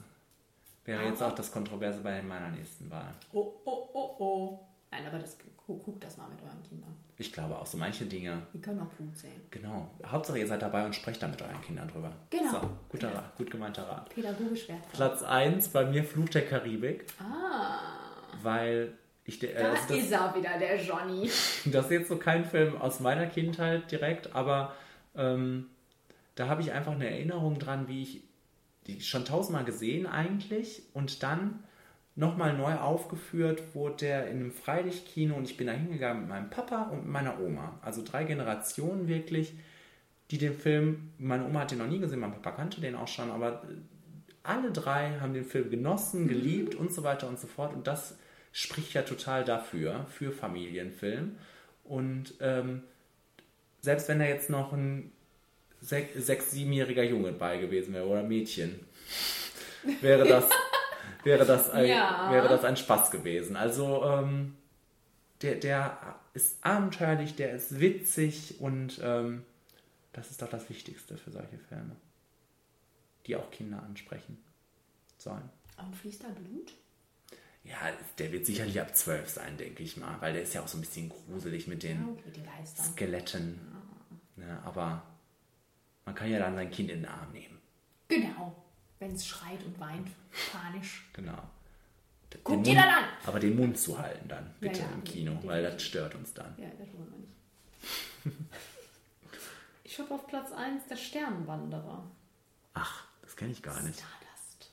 wäre 0.85 1.03
jetzt 1.05 1.21
auch 1.21 1.33
das 1.35 1.51
Kontroverse 1.51 2.01
bei 2.01 2.21
meiner 2.21 2.49
nächsten 2.49 2.89
Wahl. 2.89 3.13
Oh, 3.33 3.53
oh, 3.65 3.89
oh, 3.93 4.15
oh. 4.19 4.59
Nein, 4.91 5.05
aber 5.07 5.19
das, 5.19 5.37
gu- 5.65 5.77
guckt 5.77 6.03
das 6.03 6.17
mal 6.17 6.27
mit 6.29 6.41
euren 6.41 6.61
Kindern. 6.67 6.93
Ich 7.17 7.31
glaube 7.31 7.57
auch 7.57 7.65
so 7.65 7.77
manche 7.77 8.05
Dinge. 8.05 8.41
Die 8.53 8.59
können 8.59 8.79
auch 8.81 8.87
Blut 8.87 9.15
sehen. 9.15 9.39
Genau. 9.51 9.89
Hauptsache 10.05 10.39
ihr 10.39 10.47
seid 10.47 10.61
dabei 10.61 10.85
und 10.85 10.93
sprecht 10.95 11.21
da 11.21 11.27
mit 11.27 11.41
euren 11.41 11.61
Kindern 11.61 11.87
drüber. 11.87 12.11
Genau. 12.31 12.51
So, 12.51 12.69
guter 12.89 13.13
Rat, 13.13 13.35
gut 13.37 13.51
gemeinter 13.51 13.83
Rat. 13.87 14.09
Pädagogisch 14.09 14.67
wertvoll. 14.67 14.91
Platz 14.93 15.23
1 15.23 15.69
bei 15.69 15.85
mir 15.85 16.03
Flut 16.03 16.33
der 16.33 16.45
Karibik, 16.47 17.05
Ah, 17.19 17.79
weil 18.41 18.97
ich 19.23 19.41
äh, 19.43 19.53
da 19.53 19.71
also 19.71 19.93
ist 19.93 20.11
er 20.11 20.35
wieder, 20.35 20.57
der 20.57 20.81
Johnny. 20.83 21.29
Das 21.65 21.85
ist 21.85 21.91
jetzt 21.91 22.07
so 22.09 22.17
kein 22.17 22.43
Film 22.43 22.81
aus 22.81 22.99
meiner 22.99 23.27
Kindheit 23.27 23.89
direkt, 23.91 24.35
aber 24.35 24.73
ähm, 25.15 25.69
da 26.35 26.47
habe 26.47 26.61
ich 26.61 26.71
einfach 26.71 26.93
eine 26.93 27.09
Erinnerung 27.09 27.59
dran, 27.59 27.87
wie 27.87 28.03
ich 28.03 28.23
die 28.87 29.01
schon 29.01 29.25
tausendmal 29.25 29.65
gesehen 29.65 30.07
eigentlich 30.07 30.83
und 30.93 31.23
dann 31.23 31.63
nochmal 32.15 32.57
neu 32.57 32.75
aufgeführt 32.75 33.75
wurde 33.75 33.97
der 33.97 34.27
in 34.27 34.37
einem 34.37 34.51
Freilichtkino 34.51 35.35
und 35.35 35.45
ich 35.45 35.57
bin 35.57 35.67
da 35.67 35.73
hingegangen 35.73 36.23
mit 36.23 36.29
meinem 36.29 36.49
Papa 36.49 36.83
und 36.83 37.07
meiner 37.07 37.39
Oma. 37.39 37.79
Also 37.81 38.03
drei 38.03 38.23
Generationen 38.23 39.07
wirklich, 39.07 39.53
die 40.29 40.37
den 40.37 40.53
Film, 40.53 41.11
meine 41.17 41.45
Oma 41.45 41.61
hat 41.61 41.71
den 41.71 41.77
noch 41.77 41.87
nie 41.87 41.99
gesehen, 41.99 42.19
mein 42.19 42.33
Papa 42.33 42.51
kannte 42.51 42.81
den 42.81 42.95
auch 42.95 43.07
schon, 43.07 43.31
aber 43.31 43.63
alle 44.43 44.71
drei 44.71 45.19
haben 45.19 45.33
den 45.33 45.45
Film 45.45 45.69
genossen, 45.69 46.27
geliebt 46.27 46.75
und 46.75 46.91
so 46.91 47.03
weiter 47.03 47.27
und 47.27 47.39
so 47.39 47.47
fort. 47.47 47.73
Und 47.73 47.87
das 47.87 48.17
spricht 48.51 48.93
ja 48.93 49.03
total 49.03 49.43
dafür, 49.43 50.05
für 50.09 50.31
Familienfilm. 50.31 51.37
Und 51.83 52.33
ähm, 52.39 52.83
selbst 53.81 54.07
wenn 54.09 54.19
da 54.19 54.25
jetzt 54.25 54.49
noch 54.49 54.73
ein 54.73 55.11
sechs-, 55.81 56.51
siebenjähriger 56.51 57.03
Junge 57.03 57.31
bei 57.33 57.57
gewesen 57.57 57.93
wäre 57.93 58.05
oder 58.07 58.23
Mädchen, 58.23 58.79
wäre 60.01 60.27
das, 60.27 60.45
wäre 61.23 61.45
das, 61.45 61.69
ein, 61.71 61.87
Ja. 61.89 62.29
wäre 62.31 62.47
das 62.47 62.63
ein 62.63 62.77
Spaß 62.77 63.11
gewesen. 63.11 63.55
Also 63.55 64.03
ähm, 64.05 64.55
der, 65.41 65.55
der 65.55 66.15
ist 66.33 66.57
abenteuerlich, 66.63 67.35
der 67.35 67.51
ist 67.53 67.79
witzig 67.79 68.59
und 68.59 68.99
ähm, 69.03 69.43
das 70.13 70.29
ist 70.31 70.41
doch 70.41 70.49
das 70.49 70.69
Wichtigste 70.69 71.17
für 71.17 71.31
solche 71.31 71.57
Filme, 71.69 71.95
die 73.25 73.35
auch 73.35 73.49
Kinder 73.51 73.81
ansprechen 73.83 74.37
sollen. 75.17 75.49
Und 75.77 75.95
fließt 75.95 76.23
da 76.23 76.27
Blut? 76.27 76.73
Ja, 77.63 77.77
der 78.17 78.31
wird 78.31 78.45
sicherlich 78.45 78.79
ab 78.81 78.95
12 78.95 79.29
sein, 79.29 79.55
denke 79.57 79.83
ich 79.83 79.95
mal, 79.97 80.17
weil 80.19 80.33
der 80.33 80.41
ist 80.43 80.53
ja 80.53 80.61
auch 80.61 80.67
so 80.67 80.77
ein 80.77 80.81
bisschen 80.81 81.09
gruselig 81.09 81.67
mit 81.67 81.83
den 81.83 81.97
Ja, 82.01 82.07
okay, 82.11 82.21
mit 82.25 82.35
den 82.37 82.43
Geistern. 82.45 82.85
Skeletten. 82.85 83.59
Ne, 84.35 84.59
aber 84.65 85.03
man 86.11 86.15
kann 86.17 86.29
ja 86.29 86.39
dann 86.39 86.55
sein 86.55 86.69
Kind 86.69 86.89
in 86.91 87.03
den 87.03 87.09
Arm 87.09 87.31
nehmen. 87.31 87.57
Genau. 88.09 88.53
Wenn 88.99 89.13
es 89.13 89.25
schreit 89.25 89.63
und 89.65 89.79
weint, 89.79 90.09
panisch. 90.51 91.07
Genau. 91.13 91.37
Guck 92.43 92.55
Den 92.55 92.63
dir 92.63 92.73
Mund- 92.73 92.85
dann 92.85 92.89
an! 92.95 93.09
Aber 93.25 93.39
den 93.39 93.55
Mund 93.55 93.77
zu 93.77 93.97
halten 93.97 94.27
dann, 94.27 94.53
bitte 94.59 94.79
Ja, 94.81 94.85
ja, 94.87 94.91
im 94.93 95.03
Kino, 95.05 95.31
definitiv. 95.31 95.49
weil 95.49 95.63
das 95.63 95.81
stört 95.83 96.15
uns 96.15 96.33
dann. 96.33 96.53
Ja, 96.57 96.67
das 96.77 96.87
wollen 96.93 97.11
wir 97.11 97.19
nicht. 97.19 98.37
ich 99.85 99.99
habe 99.99 100.13
auf 100.13 100.27
Platz 100.27 100.51
1 100.51 100.85
der 100.87 100.97
Sternenwanderer. 100.97 102.03
Ach, 102.73 103.05
das 103.21 103.35
kenne 103.37 103.51
ich 103.51 103.61
gar 103.63 103.81
nicht. 103.81 103.99
Stardust. 103.99 104.71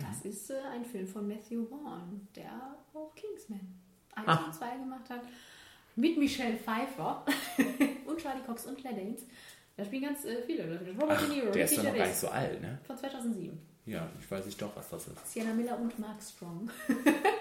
Das 0.00 0.22
ist 0.24 0.50
äh, 0.50 0.60
ein 0.72 0.84
Film 0.84 1.06
von 1.06 1.26
Matthew 1.28 1.66
Vaughn, 1.66 2.26
der 2.34 2.76
auch 2.94 3.14
Kingsman 3.14 3.60
1 4.16 4.26
Ah. 4.28 4.44
und 4.46 4.54
2 4.54 4.76
gemacht 4.78 5.08
hat. 5.08 5.22
Mit 5.96 6.18
Michelle 6.18 6.58
Pfeiffer 6.58 7.24
und 8.06 8.18
Charlie 8.20 8.42
Cox 8.44 8.66
und 8.66 8.76
Claire 8.78 8.96
Danes. 8.96 9.22
Da 9.76 9.84
spielen 9.84 10.02
ganz 10.04 10.24
äh, 10.24 10.42
viele. 10.42 10.66
Da 10.66 10.78
spielt 10.78 11.00
Robert 11.00 11.18
Ach, 11.20 11.26
De 11.28 11.36
Niro, 11.36 11.50
der 11.52 11.64
ist 11.64 11.76
doch 11.78 11.82
noch 11.84 11.94
gar 11.94 12.06
nicht 12.06 12.16
so 12.18 12.28
alt, 12.28 12.60
ne? 12.60 12.78
Von 12.86 12.96
2007. 12.96 13.58
Ja, 13.86 14.10
ich 14.18 14.30
weiß 14.30 14.46
nicht 14.46 14.60
doch, 14.60 14.74
was 14.74 14.88
das 14.88 15.06
ist. 15.08 15.32
Sienna 15.32 15.52
Miller 15.54 15.78
und 15.78 15.98
Mark 15.98 16.22
Strong. 16.22 16.70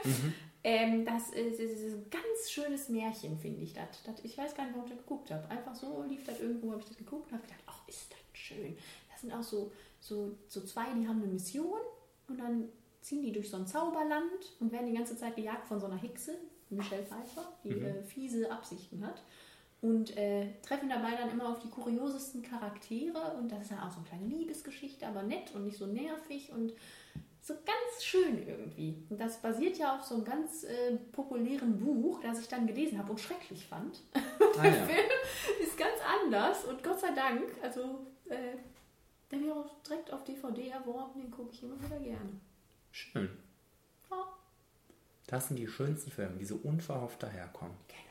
Mhm. 0.04 0.34
Ähm, 0.68 1.06
das 1.06 1.30
ist, 1.30 1.60
ist, 1.60 1.80
ist 1.80 1.94
ein 1.94 2.10
ganz 2.10 2.50
schönes 2.50 2.90
Märchen, 2.90 3.38
finde 3.38 3.62
ich. 3.62 3.74
Das, 3.74 4.02
das, 4.04 4.16
ich 4.26 4.36
weiß 4.36 4.56
gar 4.56 4.64
nicht, 4.66 4.74
warum 4.76 4.88
ich 4.90 4.96
das 4.96 5.04
geguckt 5.04 5.30
habe. 5.30 5.48
Einfach 5.52 5.76
so 5.76 6.04
lief 6.10 6.24
das 6.26 6.40
irgendwo, 6.40 6.72
habe 6.72 6.82
ich 6.82 6.88
das 6.88 6.98
geguckt 6.98 7.28
und 7.28 7.34
habe 7.34 7.44
gedacht, 7.44 7.62
ach, 7.68 7.88
ist 7.88 8.10
das 8.12 8.18
schön. 8.34 8.76
Das 9.12 9.22
sind 9.22 9.32
auch 9.32 9.44
so, 9.44 9.72
so, 10.00 10.36
so 10.48 10.62
zwei, 10.62 10.86
die 11.00 11.08
haben 11.08 11.22
eine 11.22 11.32
Mission 11.32 11.80
und 12.28 12.40
dann 12.40 12.70
ziehen 13.02 13.22
die 13.22 13.32
durch 13.32 13.48
so 13.52 13.58
ein 13.58 13.68
Zauberland 13.68 14.56
und 14.60 14.72
werden 14.72 14.88
die 14.88 14.98
ganze 14.98 15.16
Zeit 15.16 15.36
gejagt 15.36 15.68
von 15.68 15.80
so 15.80 15.86
einer 15.86 15.98
Hexe, 15.98 16.36
Michelle 16.72 17.04
Pfeiffer, 17.04 17.54
die 17.64 17.70
Mhm. 17.70 17.86
äh, 17.86 18.02
fiese 18.02 18.50
Absichten 18.52 19.06
hat. 19.06 19.22
Und 19.82 20.18
äh, 20.18 20.48
treffen 20.62 20.90
dabei 20.90 21.12
dann 21.16 21.30
immer 21.30 21.50
auf 21.50 21.60
die 21.60 21.70
kuriosesten 21.70 22.42
Charaktere. 22.42 23.36
Und 23.38 23.52
das 23.52 23.64
ist 23.64 23.72
dann 23.72 23.80
auch 23.80 23.92
so 23.92 23.98
eine 24.00 24.08
kleine 24.08 24.26
Liebesgeschichte, 24.28 25.06
aber 25.06 25.24
nett 25.24 25.54
und 25.54 25.66
nicht 25.66 25.78
so 25.78 25.86
nervig 25.86 26.52
und 26.52 26.74
so 27.42 27.54
ganz 27.54 28.04
schön 28.04 28.48
irgendwie. 28.48 28.96
Und 29.10 29.20
das 29.20 29.40
basiert 29.40 29.78
ja 29.78 29.96
auf 29.96 30.04
so 30.04 30.16
einem 30.16 30.26
ganz 30.26 30.64
äh, 30.64 30.96
populären 31.12 31.78
Buch, 31.80 32.20
das 32.22 32.40
ich 32.40 32.48
dann 32.48 32.66
gelesen 32.66 32.98
habe 32.98 33.12
und 33.12 33.20
schrecklich 33.20 33.66
fand. 33.68 34.02
Ah, 34.58 34.62
Der 34.62 34.72
ja. 34.78 34.86
Film 34.86 35.06
ist 35.62 35.78
ganz 35.78 36.00
anders 36.24 36.64
und 36.64 36.82
Gott 36.82 36.98
sei 36.98 37.12
Dank, 37.14 37.44
also 37.62 38.06
äh, 38.30 38.56
der 39.30 39.40
mir 39.40 39.54
auch 39.54 39.70
direkt 39.84 40.14
auf 40.14 40.24
DVD 40.24 40.70
erworben, 40.70 41.20
den 41.20 41.30
gucke 41.30 41.52
ich 41.52 41.62
immer 41.62 41.76
wieder 41.84 42.00
gerne. 42.00 42.40
Schön. 42.92 43.30
Ja. 44.10 44.24
Das 45.28 45.50
sind 45.50 45.58
die 45.58 45.68
schönsten 45.68 46.12
Filme, 46.12 46.38
die 46.38 46.46
so 46.46 46.56
unverhofft 46.64 47.22
daherkommen. 47.22 47.76
Genau. 47.90 48.05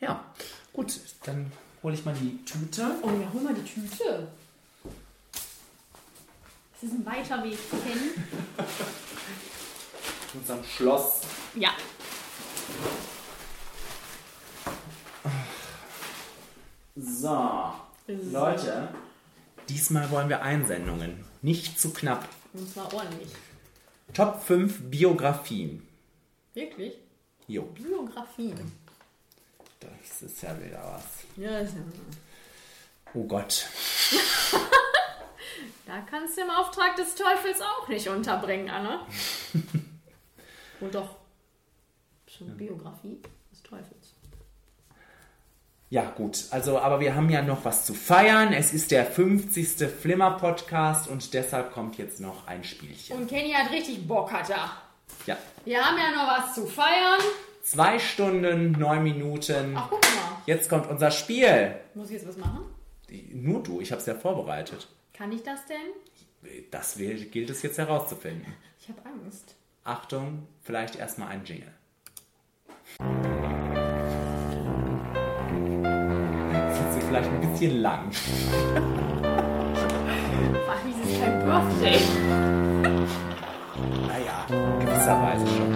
Ja, 0.00 0.24
gut, 0.72 0.98
dann 1.24 1.52
hole 1.82 1.94
ich 1.94 2.04
mal 2.04 2.14
die 2.14 2.42
Tüte. 2.44 2.90
Oh 3.02 3.08
ja, 3.10 3.30
hol 3.32 3.42
mal 3.42 3.54
die 3.54 3.64
Tüte. 3.64 4.28
Es 6.74 6.84
ist 6.84 6.94
ein 6.94 7.04
weiter 7.04 7.42
Weg 7.44 7.58
hin. 7.84 8.24
In 10.32 10.40
unserem 10.40 10.64
Schloss. 10.64 11.20
Ja. 11.54 11.70
So, 16.96 17.72
Leute, 18.06 18.88
diesmal 19.68 20.10
wollen 20.10 20.28
wir 20.28 20.42
Einsendungen. 20.42 21.24
Nicht 21.42 21.78
zu 21.78 21.92
knapp. 21.92 22.26
Und 22.52 22.70
zwar 22.72 22.92
ordentlich. 22.92 23.28
Top 24.14 24.42
5 24.42 24.90
Biografien. 24.90 25.86
Wirklich? 26.54 26.94
Jo, 27.46 27.62
Biografien. 27.62 28.72
Das 29.80 30.22
ist 30.22 30.42
ja 30.42 30.56
wieder 30.60 30.82
was. 30.94 31.24
Ja, 31.36 31.58
ist 31.58 31.74
ja. 31.74 31.80
Oh 33.14 33.24
Gott. 33.24 33.66
Da 35.86 36.00
kannst 36.08 36.38
du 36.38 36.42
im 36.42 36.50
Auftrag 36.50 36.94
des 36.94 37.16
Teufels 37.16 37.60
auch 37.60 37.88
nicht 37.88 38.08
unterbringen, 38.08 38.70
Anna. 38.70 39.04
Und 40.80 40.94
doch. 40.94 41.16
Schon 42.28 42.56
Biografie 42.56 43.20
des 43.50 43.60
Teufels. 43.64 44.14
Ja, 45.88 46.04
gut. 46.10 46.44
Also, 46.52 46.78
aber 46.78 47.00
wir 47.00 47.16
haben 47.16 47.28
ja 47.28 47.42
noch 47.42 47.64
was 47.64 47.86
zu 47.86 47.94
feiern. 47.94 48.52
Es 48.52 48.72
ist 48.72 48.92
der 48.92 49.04
50. 49.04 49.88
Flimmer-Podcast 49.90 51.08
und 51.08 51.34
deshalb 51.34 51.72
kommt 51.72 51.98
jetzt 51.98 52.20
noch 52.20 52.46
ein 52.46 52.62
Spielchen. 52.62 53.16
Und 53.16 53.28
Kenny 53.28 53.50
hat 53.50 53.72
richtig 53.72 54.06
Bock, 54.06 54.30
hat 54.30 54.48
er. 54.48 54.70
Ja, 55.26 55.36
Wir 55.64 55.84
haben 55.84 55.98
ja 55.98 56.10
noch 56.12 56.28
was 56.38 56.54
zu 56.54 56.66
feiern. 56.68 57.20
Zwei 57.70 58.00
Stunden, 58.00 58.72
neun 58.72 59.04
Minuten. 59.04 59.74
Ach, 59.76 59.86
guck 59.88 60.02
mal. 60.02 60.42
Jetzt 60.44 60.68
kommt 60.68 60.90
unser 60.90 61.12
Spiel. 61.12 61.76
Muss 61.94 62.08
ich 62.08 62.14
jetzt 62.14 62.26
was 62.26 62.36
machen? 62.36 62.64
Nur 63.32 63.62
du, 63.62 63.80
ich 63.80 63.92
habe 63.92 64.00
es 64.00 64.06
ja 64.06 64.16
vorbereitet. 64.16 64.88
Kann 65.14 65.30
ich 65.30 65.44
das 65.44 65.60
denn? 65.66 65.76
Das 66.72 66.96
gilt 66.96 67.48
es 67.48 67.62
jetzt 67.62 67.78
herauszufinden. 67.78 68.52
Ich 68.80 68.88
habe 68.88 68.98
Angst. 69.04 69.54
Achtung, 69.84 70.48
vielleicht 70.62 70.96
erstmal 70.96 71.28
ein 71.28 71.44
Jingle. 71.44 71.72
Das 76.52 76.76
ist 76.76 76.96
jetzt 76.96 77.06
vielleicht 77.06 77.30
ein 77.30 77.52
bisschen 77.52 77.76
lang. 77.76 78.10
Vor 78.10 78.24
allem 80.72 80.90
ist 80.90 81.04
es 81.08 81.20
kein 81.20 81.38
Birthday. 81.44 82.00
Naja, 84.08 84.44
gewisserweise 84.80 85.46
schon. 85.46 85.70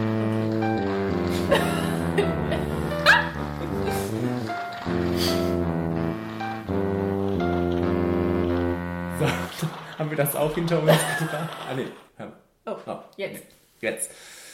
Wir 10.16 10.24
das 10.24 10.36
auch 10.36 10.54
hinter 10.54 10.80
uns 10.80 10.92
gebracht? 11.18 11.50
Ah, 11.68 11.74
nee. 11.74 11.86
Oh, 12.66 12.76
jetzt. 13.16 13.44
Jetzt. 13.80 14.10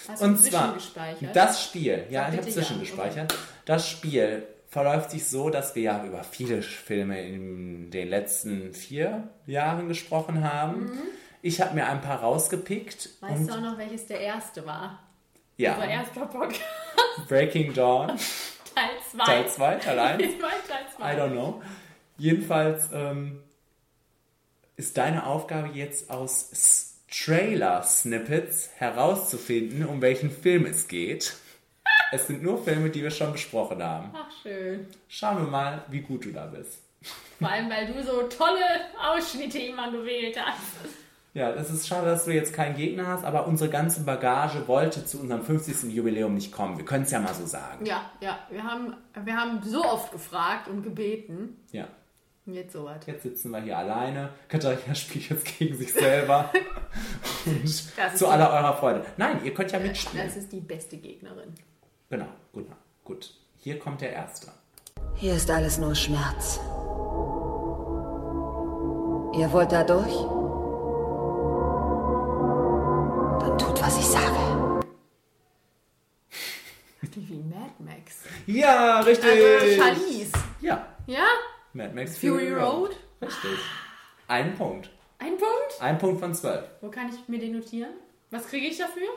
Hast 0.08 0.22
Und 0.22 0.38
zwar, 0.38 0.72
zwischengespeichert? 0.72 1.36
das 1.36 1.64
Spiel, 1.64 2.06
ja, 2.10 2.22
Sag 2.22 2.28
ich 2.32 2.36
habe 2.36 2.36
bitte 2.36 2.48
ja, 2.48 2.54
zwischengespeichert. 2.54 3.34
Das 3.64 3.88
Spiel 3.88 4.46
verläuft 4.68 5.10
sich 5.10 5.28
so, 5.28 5.50
dass 5.50 5.74
wir 5.74 5.82
ja 5.82 6.04
über 6.04 6.24
viele 6.24 6.62
Filme 6.62 7.20
in 7.22 7.90
den 7.90 8.08
letzten 8.08 8.72
vier 8.72 9.28
Jahren 9.46 9.88
gesprochen 9.88 10.42
haben. 10.42 10.86
Mhm. 10.86 10.98
Ich 11.42 11.60
habe 11.60 11.74
mir 11.74 11.86
ein 11.86 12.00
paar 12.00 12.20
rausgepickt. 12.20 13.10
Weißt 13.20 13.48
du 13.48 13.54
auch 13.54 13.60
noch, 13.60 13.78
welches 13.78 14.06
der 14.06 14.20
erste 14.20 14.66
war? 14.66 14.98
Ja. 15.56 15.74
Unser 15.74 15.88
erster 15.88 16.26
Podcast. 16.26 16.64
Breaking 17.28 17.72
Dawn, 17.74 18.08
Teil 18.74 18.90
2. 19.10 19.24
Teil 19.24 19.48
2, 19.48 19.74
Teil 19.76 19.98
1. 19.98 20.22
Teil 20.40 20.80
2. 20.96 21.12
I 21.12 21.16
don't 21.16 21.32
know. 21.32 21.62
Jedenfalls 22.16 22.88
ähm, 22.92 23.42
ist 24.80 24.96
deine 24.96 25.26
Aufgabe 25.26 25.68
jetzt 25.74 26.10
aus 26.10 26.96
Trailer-Snippets 27.10 28.70
herauszufinden, 28.76 29.84
um 29.84 30.00
welchen 30.00 30.30
Film 30.30 30.64
es 30.64 30.88
geht. 30.88 31.34
Es 32.12 32.26
sind 32.26 32.42
nur 32.42 32.64
Filme, 32.64 32.88
die 32.88 33.02
wir 33.02 33.10
schon 33.10 33.32
besprochen 33.32 33.82
haben. 33.82 34.10
Ach, 34.14 34.30
schön. 34.42 34.86
Schauen 35.06 35.44
wir 35.44 35.50
mal, 35.50 35.84
wie 35.90 36.00
gut 36.00 36.24
du 36.24 36.32
da 36.32 36.46
bist. 36.46 36.78
Vor 37.38 37.50
allem, 37.50 37.68
weil 37.68 37.92
du 37.92 38.02
so 38.02 38.22
tolle 38.22 38.64
Ausschnitte 38.98 39.58
immer 39.58 39.92
gewählt 39.92 40.38
hast. 40.42 40.88
Ja, 41.34 41.52
das 41.52 41.70
ist 41.70 41.86
schade, 41.86 42.06
dass 42.06 42.24
du 42.24 42.32
jetzt 42.32 42.54
keinen 42.54 42.74
Gegner 42.74 43.06
hast, 43.06 43.24
aber 43.24 43.46
unsere 43.46 43.68
ganze 43.68 44.00
Bagage 44.00 44.66
wollte 44.66 45.04
zu 45.04 45.20
unserem 45.20 45.42
50. 45.42 45.92
Jubiläum 45.92 46.32
nicht 46.32 46.52
kommen. 46.52 46.78
Wir 46.78 46.86
können 46.86 47.04
es 47.04 47.10
ja 47.10 47.20
mal 47.20 47.34
so 47.34 47.44
sagen. 47.44 47.84
Ja, 47.84 48.10
ja. 48.20 48.38
Wir 48.48 48.64
haben, 48.64 48.96
wir 49.14 49.36
haben 49.36 49.60
so 49.62 49.84
oft 49.84 50.10
gefragt 50.10 50.68
und 50.68 50.82
gebeten. 50.82 51.58
Ja. 51.70 51.86
Jetzt 52.46 52.72
sowas. 52.72 52.98
Jetzt 53.06 53.22
sitzen 53.22 53.50
wir 53.50 53.60
hier 53.60 53.78
alleine. 53.78 54.30
Katharina 54.48 54.94
spielt 54.94 55.28
jetzt 55.30 55.58
gegen 55.58 55.76
sich 55.76 55.92
selber. 55.92 56.50
Und 57.46 57.68
zu 58.16 58.28
aller 58.28 58.50
eurer 58.50 58.76
Freude. 58.76 59.04
Nein, 59.16 59.40
ihr 59.44 59.54
könnt 59.54 59.72
ja 59.72 59.78
mitspielen. 59.78 60.26
Das 60.26 60.36
ist 60.36 60.50
die 60.50 60.60
beste 60.60 60.96
Gegnerin. 60.96 61.54
Genau, 62.08 62.26
gut. 62.52 62.66
Gut. 63.04 63.34
Hier 63.58 63.78
kommt 63.78 64.00
der 64.00 64.12
Erste. 64.12 64.48
Hier 65.14 65.34
ist 65.34 65.50
alles 65.50 65.78
nur 65.78 65.94
Schmerz. 65.94 66.58
Ihr 69.38 69.52
wollt 69.52 69.70
da 69.70 69.84
durch? 69.84 70.16
Dann 73.40 73.58
tut, 73.58 73.80
was 73.80 73.98
ich 73.98 74.06
sage. 74.06 74.80
Die 77.14 77.16
wie 77.28 77.42
Mad 77.42 77.72
Max. 77.78 78.24
Ja, 78.46 79.00
richtig. 79.00 79.30
Also 79.30 79.82
Charlize. 79.82 80.32
Ja. 80.60 80.86
Ja? 81.06 81.26
Mad 81.72 81.94
Max 81.94 82.18
Fury 82.18 82.52
Road. 82.52 82.96
Richtig. 83.22 83.58
Ein 84.26 84.54
Punkt. 84.56 84.90
Ein 85.18 85.36
Punkt? 85.36 85.80
Ein 85.80 85.98
Punkt 85.98 86.20
von 86.20 86.34
zwölf. 86.34 86.64
Wo 86.80 86.90
kann 86.90 87.08
ich 87.10 87.28
mir 87.28 87.38
den 87.38 87.52
notieren? 87.52 87.92
Was 88.30 88.46
kriege 88.48 88.66
ich 88.66 88.78
dafür? 88.78 89.08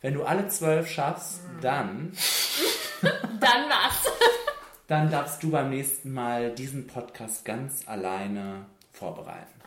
Wenn 0.00 0.14
du 0.14 0.24
alle 0.24 0.48
zwölf 0.48 0.88
schaffst, 0.90 1.40
dann, 1.60 2.12
Dann 3.00 3.68
was? 3.70 4.12
dann 4.86 5.10
darfst 5.10 5.42
du 5.42 5.50
beim 5.50 5.70
nächsten 5.70 6.12
Mal 6.12 6.52
diesen 6.54 6.86
Podcast 6.86 7.44
ganz 7.44 7.86
alleine 7.88 8.66
vorbereiten. 8.92 9.60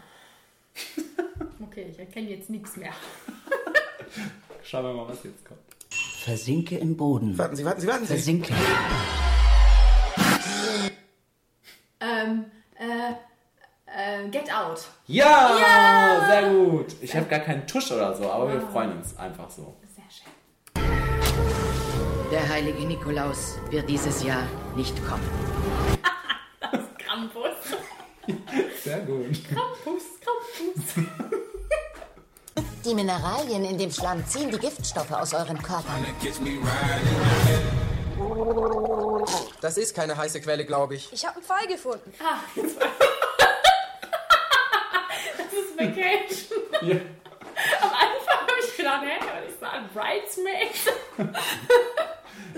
Okay, 1.62 1.88
ich 1.90 2.00
erkenne 2.00 2.30
jetzt 2.30 2.50
nichts 2.50 2.78
mehr. 2.78 2.92
Schauen 4.64 4.86
wir 4.86 4.94
mal, 4.94 5.08
was 5.08 5.24
jetzt 5.24 5.44
kommt. 5.46 5.60
Versinke 6.24 6.78
im 6.78 6.96
Boden. 6.96 7.38
Warten 7.38 7.56
Sie, 7.56 7.66
warten 7.66 7.82
Sie, 7.82 7.88
warten 7.88 8.06
Sie. 8.06 8.14
Versinke. 8.14 8.54
Ähm, 12.00 12.46
äh, 12.78 13.12
äh, 13.86 14.28
Get 14.30 14.52
Out. 14.54 14.86
Ja, 15.08 15.52
Ja! 15.60 16.26
sehr 16.28 16.50
gut. 16.50 16.96
Ich 17.02 17.16
habe 17.16 17.26
gar 17.28 17.40
keinen 17.40 17.66
Tusch 17.68 17.92
oder 17.92 18.14
so, 18.16 18.30
aber 18.30 18.52
wir 18.52 18.62
Wow. 18.62 18.72
freuen 18.72 18.98
uns 18.98 19.18
einfach 19.18 19.50
so. 19.50 19.76
Sehr 19.96 20.04
schön. 20.10 20.32
Der 22.32 22.48
heilige 22.50 22.86
Nikolaus 22.86 23.58
wird 23.70 23.88
dieses 23.90 24.24
Jahr 24.24 24.44
nicht 24.76 24.96
kommen. 25.08 25.24
Krampus. 26.98 27.56
Sehr 28.84 29.00
gut. 29.02 29.40
Krampus, 29.48 30.04
Krampus. 30.20 31.06
Die 32.84 32.94
Mineralien 32.94 33.64
in 33.66 33.78
dem 33.78 33.92
Schlamm 33.92 34.26
ziehen 34.28 34.50
die 34.52 34.58
Giftstoffe 34.58 35.12
aus 35.12 35.34
eurem 35.34 35.62
Körper. 35.62 35.94
Das 39.62 39.78
ist 39.78 39.96
keine 39.96 40.16
heiße 40.18 40.42
Quelle, 40.42 40.66
glaube 40.66 40.96
ich. 40.96 41.12
Ich 41.12 41.26
habe 41.26 41.38
einen 41.38 41.46
Pfeil 41.46 41.68
gefunden. 41.68 42.14
Ah, 42.20 42.38
jetzt 42.56 42.78
das 45.38 45.54
ist 45.54 45.78
Vacation. 45.78 46.60
Ja. 46.82 46.96
Am 47.82 47.90
Anfang 47.90 48.42
habe 48.42 48.60
ich 48.68 48.78
gedacht, 48.78 49.02
hä, 49.04 49.20
was 49.20 49.52
ist 49.54 49.62
da? 49.62 49.84
Bridesmaids? 49.94 50.88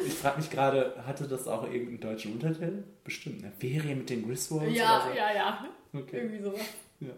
Ich 0.06 0.14
frage 0.16 0.38
mich 0.38 0.50
gerade, 0.50 0.96
hatte 1.06 1.28
das 1.28 1.48
auch 1.48 1.64
irgendeinen 1.64 2.00
deutschen 2.02 2.34
Untertitel? 2.34 2.84
Bestimmt, 3.04 3.44
eine 3.44 3.52
Ferien 3.54 4.00
mit 4.00 4.10
den 4.10 4.28
Griswolds 4.28 4.76
Ja, 4.76 4.98
oder 5.04 5.12
so? 5.12 5.18
ja, 5.18 5.34
ja. 5.34 5.66
Okay. 5.94 6.18
Irgendwie 6.18 6.44
sowas. 6.44 6.60
Ja. 7.00 7.14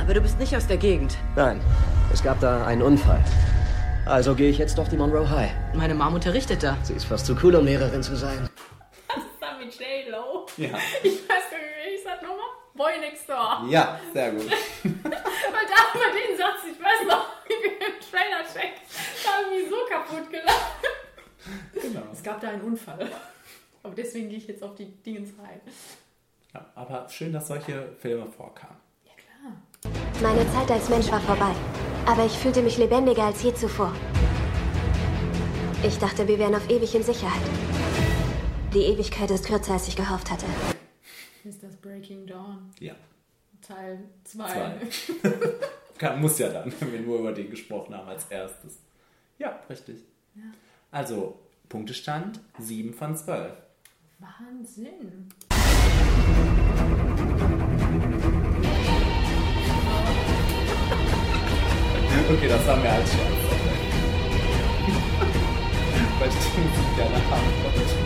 Aber 0.00 0.14
du 0.14 0.20
bist 0.20 0.38
nicht 0.38 0.54
aus 0.56 0.66
der 0.66 0.76
Gegend. 0.78 1.16
Nein, 1.36 1.60
es 2.12 2.22
gab 2.22 2.40
da 2.40 2.64
einen 2.66 2.82
Unfall. 2.82 3.22
Also 4.04 4.34
gehe 4.34 4.50
ich 4.50 4.58
jetzt 4.58 4.78
auf 4.80 4.88
die 4.88 4.96
Monroe 4.96 5.28
High. 5.30 5.52
Meine 5.74 5.94
Mom 5.94 6.14
unterrichtet 6.14 6.62
da. 6.62 6.76
Sie 6.82 6.94
ist 6.94 7.04
fast 7.04 7.24
zu 7.24 7.36
cool, 7.42 7.54
um 7.54 7.64
Lehrerin 7.64 8.02
zu 8.02 8.16
sein. 8.16 8.48
Was 9.06 9.16
ist 9.18 9.26
da 9.40 9.56
mit 9.56 9.72
J-Lo? 9.74 10.46
Ja. 10.56 10.70
Ich 11.04 11.28
weiß 11.28 11.50
gar 11.50 11.58
nicht, 11.58 11.76
wie 11.86 11.94
ich 11.94 12.04
das 12.04 12.20
nochmal? 12.20 12.46
Boy 12.74 12.98
Next 12.98 13.28
Door. 13.28 13.66
Ja, 13.68 14.00
sehr 14.12 14.32
gut. 14.32 14.50
Weil 14.82 15.12
da 15.12 15.92
bei 15.94 16.10
den 16.10 16.36
Satz, 16.36 16.64
ich 16.70 16.82
weiß 16.82 17.06
noch, 17.08 17.26
wie 17.46 17.62
wir 17.62 17.86
im 17.86 18.00
Trailer 18.00 18.42
check, 18.52 18.72
da 19.24 19.30
haben 19.30 19.52
wir 19.52 19.68
so 19.68 19.76
kaputt 19.88 20.30
gelacht. 20.30 20.72
Genau. 21.72 22.02
Es 22.12 22.22
gab 22.22 22.40
da 22.40 22.48
einen 22.48 22.62
Unfall. 22.62 23.08
Aber 23.84 23.94
deswegen 23.94 24.28
gehe 24.28 24.38
ich 24.38 24.48
jetzt 24.48 24.62
auf 24.64 24.74
die 24.74 24.86
Dingens 24.86 25.30
rein. 25.38 25.60
Ja, 26.54 26.66
aber 26.74 27.08
schön, 27.08 27.32
dass 27.32 27.48
solche 27.48 27.92
Filme 28.00 28.26
vorkamen. 28.26 28.76
Meine 30.22 30.48
Zeit 30.52 30.70
als 30.70 30.88
Mensch 30.88 31.10
war 31.10 31.20
vorbei. 31.20 31.52
Aber 32.06 32.24
ich 32.24 32.32
fühlte 32.32 32.62
mich 32.62 32.78
lebendiger 32.78 33.24
als 33.24 33.42
je 33.42 33.52
zuvor. 33.54 33.92
Ich 35.82 35.98
dachte, 35.98 36.28
wir 36.28 36.38
wären 36.38 36.54
auf 36.54 36.70
ewig 36.70 36.94
in 36.94 37.02
Sicherheit. 37.02 37.42
Die 38.72 38.82
Ewigkeit 38.82 39.32
ist 39.32 39.46
kürzer, 39.46 39.72
als 39.72 39.88
ich 39.88 39.96
gehofft 39.96 40.30
hatte. 40.30 40.46
Ist 41.42 41.60
das 41.64 41.76
Breaking 41.76 42.24
Dawn? 42.24 42.70
Ja. 42.78 42.94
Teil 43.66 44.04
2. 44.22 44.48
Zwei. 44.48 45.28
Kann, 45.98 46.20
muss 46.20 46.38
ja 46.38 46.50
dann, 46.50 46.72
wenn 46.78 46.92
wir 46.92 47.00
nur 47.00 47.18
über 47.18 47.32
den 47.32 47.50
gesprochen 47.50 47.92
haben 47.96 48.08
als 48.08 48.26
erstes. 48.26 48.78
Ja, 49.38 49.60
richtig. 49.68 50.04
Ja. 50.36 50.42
Also, 50.92 51.40
Punktestand 51.68 52.38
7 52.60 52.94
von 52.94 53.16
12. 53.16 53.54
Wahnsinn. 54.20 55.28
Okay, 62.30 62.48
das 62.48 62.66
haben 62.66 62.82
wir 62.82 62.90
als 62.92 63.10
Scherz. 63.10 63.22
Weil 66.18 66.28
ich 66.28 66.34
den 66.34 66.96
gerne 66.96 67.16
haben. 67.30 67.46
Jetzt, 67.74 67.96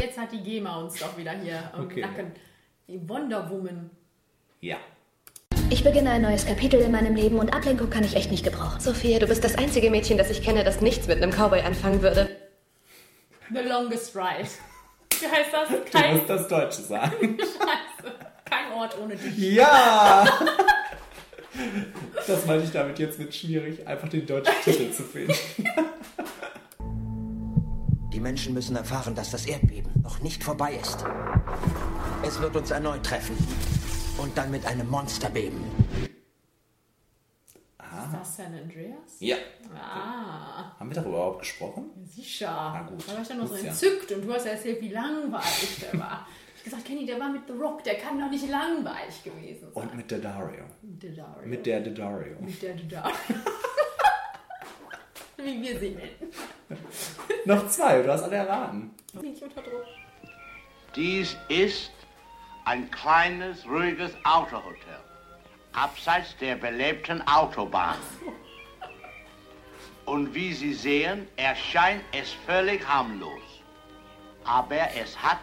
jetzt 0.00 0.18
hat 0.18 0.32
die 0.32 0.42
GEMA 0.42 0.80
uns 0.82 0.98
doch 0.98 1.16
wieder 1.18 1.32
hier 1.32 1.70
am 1.72 1.84
Okay. 1.84 2.00
Nacken. 2.00 2.32
Die 2.88 3.08
Wonder 3.08 3.48
Woman. 3.50 3.90
Ja. 4.60 4.76
Ich 5.68 5.82
beginne 5.82 6.10
ein 6.10 6.22
neues 6.22 6.46
Kapitel 6.46 6.80
in 6.80 6.92
meinem 6.92 7.16
Leben 7.16 7.38
und 7.38 7.52
Ablenkung 7.52 7.90
kann 7.90 8.04
ich 8.04 8.14
echt 8.14 8.30
nicht 8.30 8.44
gebrauchen. 8.44 8.78
Sophia, 8.80 9.18
du 9.18 9.26
bist 9.26 9.42
das 9.42 9.56
einzige 9.58 9.90
Mädchen, 9.90 10.16
das 10.16 10.30
ich 10.30 10.40
kenne, 10.42 10.62
das 10.62 10.80
nichts 10.80 11.08
mit 11.08 11.20
einem 11.20 11.32
Cowboy 11.32 11.60
anfangen 11.62 12.00
würde. 12.02 12.28
The 13.52 13.62
Longest 13.68 14.14
Ride. 14.14 14.48
Wie 15.18 15.26
heißt 15.26 15.52
das? 15.52 15.68
Du 15.68 15.80
Kein, 15.90 16.16
musst 16.16 16.30
das 16.30 16.46
Deutsche 16.48 16.82
sagen. 16.82 17.16
Scheiße. 17.38 18.14
Kein 18.44 18.72
Ort 18.72 18.96
ohne 19.02 19.16
dich. 19.16 19.36
Ja! 19.36 20.24
Das 22.26 22.46
meinte 22.46 22.64
ich 22.64 22.72
damit 22.72 22.98
jetzt 22.98 23.18
wird 23.18 23.34
schwierig, 23.34 23.86
einfach 23.86 24.08
den 24.08 24.26
deutschen 24.26 24.54
Titel 24.64 24.90
zu 24.92 25.02
finden. 25.02 25.34
Menschen 28.26 28.54
müssen 28.54 28.74
erfahren, 28.74 29.14
dass 29.14 29.30
das 29.30 29.46
Erdbeben 29.46 29.92
noch 30.02 30.20
nicht 30.20 30.42
vorbei 30.42 30.74
ist. 30.82 31.04
Es 32.24 32.40
wird 32.40 32.56
uns 32.56 32.72
erneut 32.72 33.04
treffen. 33.06 33.36
Und 34.18 34.36
dann 34.36 34.50
mit 34.50 34.66
einem 34.66 34.90
Monsterbeben. 34.90 35.62
Ist 37.44 38.12
das 38.12 38.36
San 38.36 38.52
Andreas? 38.52 39.20
Ja. 39.20 39.36
Ah, 39.76 40.76
Haben 40.80 40.90
wir 40.90 40.94
darüber 40.96 41.10
überhaupt 41.18 41.38
gesprochen? 41.40 41.84
sicher. 42.04 42.72
Na 42.74 42.82
gut. 42.82 43.04
Da 43.06 43.12
war 43.14 43.22
ich 43.22 43.28
dann 43.28 43.38
noch 43.38 43.46
so 43.46 43.52
Muss 43.52 43.62
ja. 43.62 43.68
entzückt 43.68 44.10
und 44.10 44.26
du 44.26 44.32
hast 44.34 44.46
erzählt, 44.46 44.80
wie 44.82 44.88
langweilig 44.88 45.76
der 45.80 46.00
war. 46.00 46.26
Ich 46.66 46.72
hab 46.72 46.80
gesagt, 46.80 46.88
Kenny, 46.88 47.06
der 47.06 47.20
war 47.20 47.28
mit 47.28 47.42
The 47.46 47.52
Rock, 47.52 47.84
der 47.84 47.94
kann 47.94 48.18
doch 48.18 48.28
nicht 48.28 48.48
langweilig 48.48 49.22
gewesen 49.22 49.68
sein. 49.72 49.84
Und 49.84 49.94
mit 49.94 50.10
der 50.10 50.18
Dario. 50.18 50.64
Mit 50.82 51.00
der 51.00 51.12
Dario. 51.12 51.46
Mit 51.46 51.64
der 51.64 51.80
Dario. 51.80 52.36
Mit 52.40 52.60
der 52.60 52.74
Dario. 52.74 53.14
wie 55.36 55.62
wir 55.62 55.78
sie 55.78 55.90
nennen. 55.90 56.32
Noch 57.44 57.68
zwei, 57.68 58.02
du 58.02 58.10
hast 58.10 58.24
alle 58.24 58.34
erraten. 58.34 58.90
Nicht 59.22 59.40
unter 59.40 59.62
Druck. 59.62 59.84
Dies 60.96 61.36
ist 61.48 61.92
ein 62.64 62.90
kleines, 62.90 63.64
ruhiges 63.64 64.10
Autohotel. 64.24 64.98
Abseits 65.72 66.36
der 66.38 66.56
belebten 66.56 67.22
Autobahn. 67.28 67.98
Und 70.04 70.34
wie 70.34 70.52
Sie 70.52 70.74
sehen, 70.74 71.28
erscheint 71.36 72.02
es 72.10 72.32
völlig 72.44 72.84
harmlos. 72.88 73.62
Aber 74.44 74.90
es 75.00 75.16
hat 75.16 75.38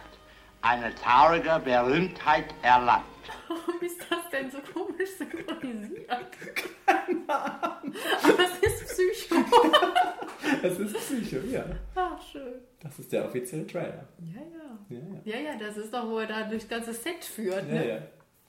eine 0.64 0.94
traurige 0.94 1.60
Berühmtheit 1.64 2.54
erlangt. 2.62 3.04
Warum 3.48 3.80
ist 3.82 4.00
das 4.10 4.30
denn 4.32 4.50
so 4.50 4.58
komisch 4.60 5.10
synchronisiert? 5.18 6.08
Keine 6.86 7.28
Ahnung. 7.28 7.94
Aber 8.22 8.44
es 8.44 8.58
ist 8.82 8.88
Psycho. 8.88 9.36
Das 10.62 10.78
ist 10.78 10.94
Psycho, 10.96 11.36
ja. 11.46 11.64
Ach, 11.94 12.20
schön. 12.30 12.54
Das 12.80 12.98
ist 12.98 13.12
der 13.12 13.26
offizielle 13.26 13.66
Trailer. 13.66 14.06
Ja, 14.20 14.40
ja. 14.40 14.78
Ja, 14.90 14.98
ja. 14.98 15.38
Ja, 15.38 15.52
ja, 15.52 15.58
das 15.58 15.76
ist 15.76 15.92
doch, 15.92 16.06
wo 16.08 16.18
er 16.18 16.26
da 16.26 16.42
durchs 16.44 16.68
ganze 16.68 16.92
Set 16.92 17.24
führt. 17.24 17.66
Ja, 17.68 17.74
Ne? 17.74 17.88
ja, 17.88 17.98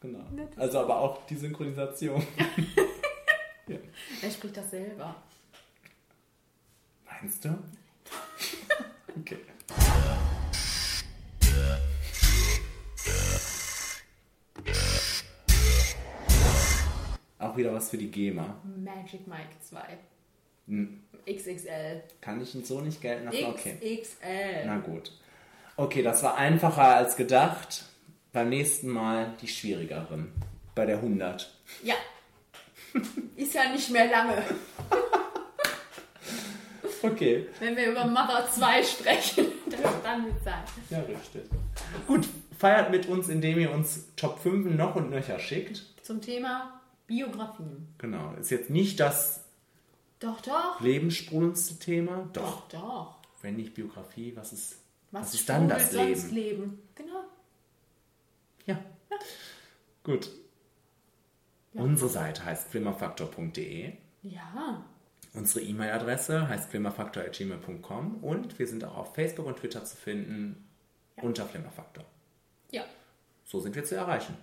genau. 0.02 0.24
Ne, 0.32 0.48
das 0.56 0.58
Also 0.58 0.80
aber 0.80 0.98
auch 1.00 1.26
die 1.28 1.36
Synchronisation. 1.36 2.26
Er 4.22 4.30
spricht 4.30 4.56
das 4.58 4.70
selber. 4.70 5.16
Meinst 7.06 7.44
du? 7.44 7.58
Okay. 9.20 9.40
Auch 17.56 17.58
wieder 17.58 17.74
was 17.74 17.90
für 17.90 17.98
die 17.98 18.12
GEMA. 18.12 18.58
Magic 18.84 19.26
Mike 19.28 19.56
2. 19.62 19.80
Hm, 20.68 21.00
XXL. 21.26 22.04
Kann 22.20 22.42
ich 22.42 22.50
so 22.50 22.82
nicht 22.82 23.02
gelten 23.02 23.26
lassen? 23.26 23.46
Okay. 23.46 24.02
XXL. 24.02 24.66
Na 24.66 24.80
gut. 24.80 25.14
Okay, 25.78 26.04
das 26.04 26.22
war 26.22 26.36
einfacher 26.36 26.98
als 26.98 27.16
gedacht. 27.16 27.86
Beim 28.34 28.50
nächsten 28.50 28.90
Mal 28.90 29.36
die 29.42 29.48
schwierigeren. 29.48 30.34
Bei 30.76 30.86
der 30.86 30.98
100. 30.98 31.50
Ja. 31.82 31.96
Ist 33.38 33.54
ja 33.54 33.72
nicht 33.72 33.90
mehr 33.90 34.10
lange. 34.10 34.36
Okay. 37.02 37.46
Wenn 37.60 37.76
wir 37.76 37.92
über 37.92 38.04
Mother 38.06 38.48
2 38.52 38.82
sprechen, 38.82 39.46
dann, 40.04 40.26
wird 40.26 40.44
sein. 40.44 40.64
Ja, 40.90 41.02
richtig. 41.02 41.44
Gut, 42.08 42.28
feiert 42.58 42.90
mit 42.90 43.06
uns, 43.08 43.30
indem 43.30 43.60
ihr 43.60 43.72
uns 43.72 44.08
Top 44.16 44.40
5 44.40 44.74
noch 44.74 44.96
und 44.96 45.12
nöcher 45.12 45.38
schickt. 45.38 45.84
Zum 46.02 46.20
Thema 46.20 46.82
Biografien. 47.08 47.88
Genau. 47.98 48.34
Ist 48.36 48.52
jetzt 48.52 48.70
nicht 48.70 49.00
das 49.00 49.44
Doch, 50.20 50.42
doch. 50.42 50.80
lebenssprudelndste 50.82 51.80
Thema. 51.80 52.30
Doch. 52.34 52.68
Doch, 52.70 52.80
doch. 52.80 53.16
Wenn 53.42 53.58
nicht 53.58 53.74
Biografie, 53.76 54.36
was 54.36 54.54
ist, 54.54 54.78
was 55.12 55.28
Was, 55.28 55.34
ist 55.36 55.50
dann 55.50 55.70
das 55.70 55.92
Leben? 55.92 56.30
Leben? 56.32 56.80
Genau. 56.96 57.24
Gut. 60.06 60.30
Ja. 61.74 61.82
Unsere 61.82 62.10
Seite 62.10 62.46
heißt 62.46 62.70
flimmerfaktor.de. 62.70 63.94
Ja. 64.22 64.86
Unsere 65.34 65.66
E-Mail-Adresse 65.66 66.48
heißt 66.48 66.70
flimmerfaktor.gmail.com 66.70 68.24
und 68.24 68.58
wir 68.60 68.68
sind 68.68 68.86
auch 68.86 68.96
auf 68.98 69.16
Facebook 69.16 69.48
und 69.48 69.58
Twitter 69.58 69.84
zu 69.84 69.98
finden 69.98 70.70
unter 71.18 71.46
Flimmerfaktor. 71.46 72.06
Ja. 72.72 72.84
So 73.44 73.60
sind 73.60 73.76
wir 73.76 73.84
zu 73.84 73.96
erreichen. 73.96 74.38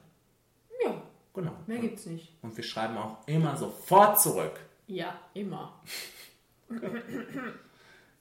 Ja. 0.84 1.01
Genau. 1.34 1.52
Mehr 1.66 1.78
gibt's 1.78 2.06
nicht. 2.06 2.34
Und 2.42 2.56
wir 2.56 2.64
schreiben 2.64 2.96
auch 2.96 3.26
immer 3.26 3.56
sofort 3.56 4.20
zurück. 4.20 4.61
Ja, 4.86 5.19
immer. 5.35 5.80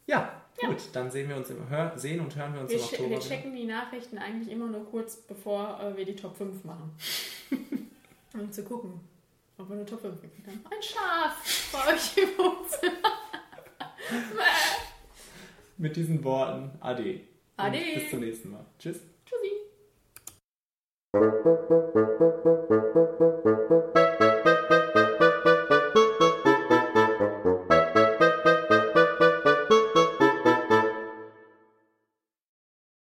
Ja, 0.08 0.42
gut. 0.60 0.78
Dann 0.94 1.12
sehen 1.12 1.30
wir 1.30 1.36
uns 1.38 1.50
im 1.50 1.70
Hör 1.70 1.98
sehen 1.98 2.20
und 2.22 2.36
hören 2.36 2.54
wir 2.54 2.62
uns 2.62 2.72
Wir, 2.72 2.78
im 2.78 2.84
Oktober. 2.84 3.10
wir 3.10 3.20
checken 3.20 3.56
die 3.56 3.66
Nachrichten 3.66 4.18
eigentlich 4.18 4.50
immer 4.50 4.68
nur 4.68 4.86
kurz, 4.86 5.18
bevor 5.18 5.80
äh, 5.80 5.96
wir 5.98 6.06
die 6.06 6.16
Top 6.16 6.38
5 6.38 6.64
machen. 6.64 6.92
um 8.34 8.52
zu 8.52 8.64
gucken, 8.64 9.00
ob 9.58 9.70
wir 9.70 9.76
eine 9.76 9.86
Top 9.86 10.02
5 10.02 10.20
finden 10.20 10.44
haben. 10.48 10.62
Ein 10.66 10.82
Schaf 10.82 11.72
bei 11.74 11.94
euch 11.94 12.18
im 12.18 12.30
Wohnzimmer. 12.38 13.10
Mit 15.78 15.96
diesen 15.96 16.24
Worten, 16.24 16.72
Ade. 16.80 17.22
Ade. 17.58 17.80
Bis 17.96 18.10
zum 18.10 18.20
nächsten 18.20 18.52
Mal. 18.52 18.66
Tschüss. 18.80 19.00
Thank 21.14 21.46
you. 24.22 24.31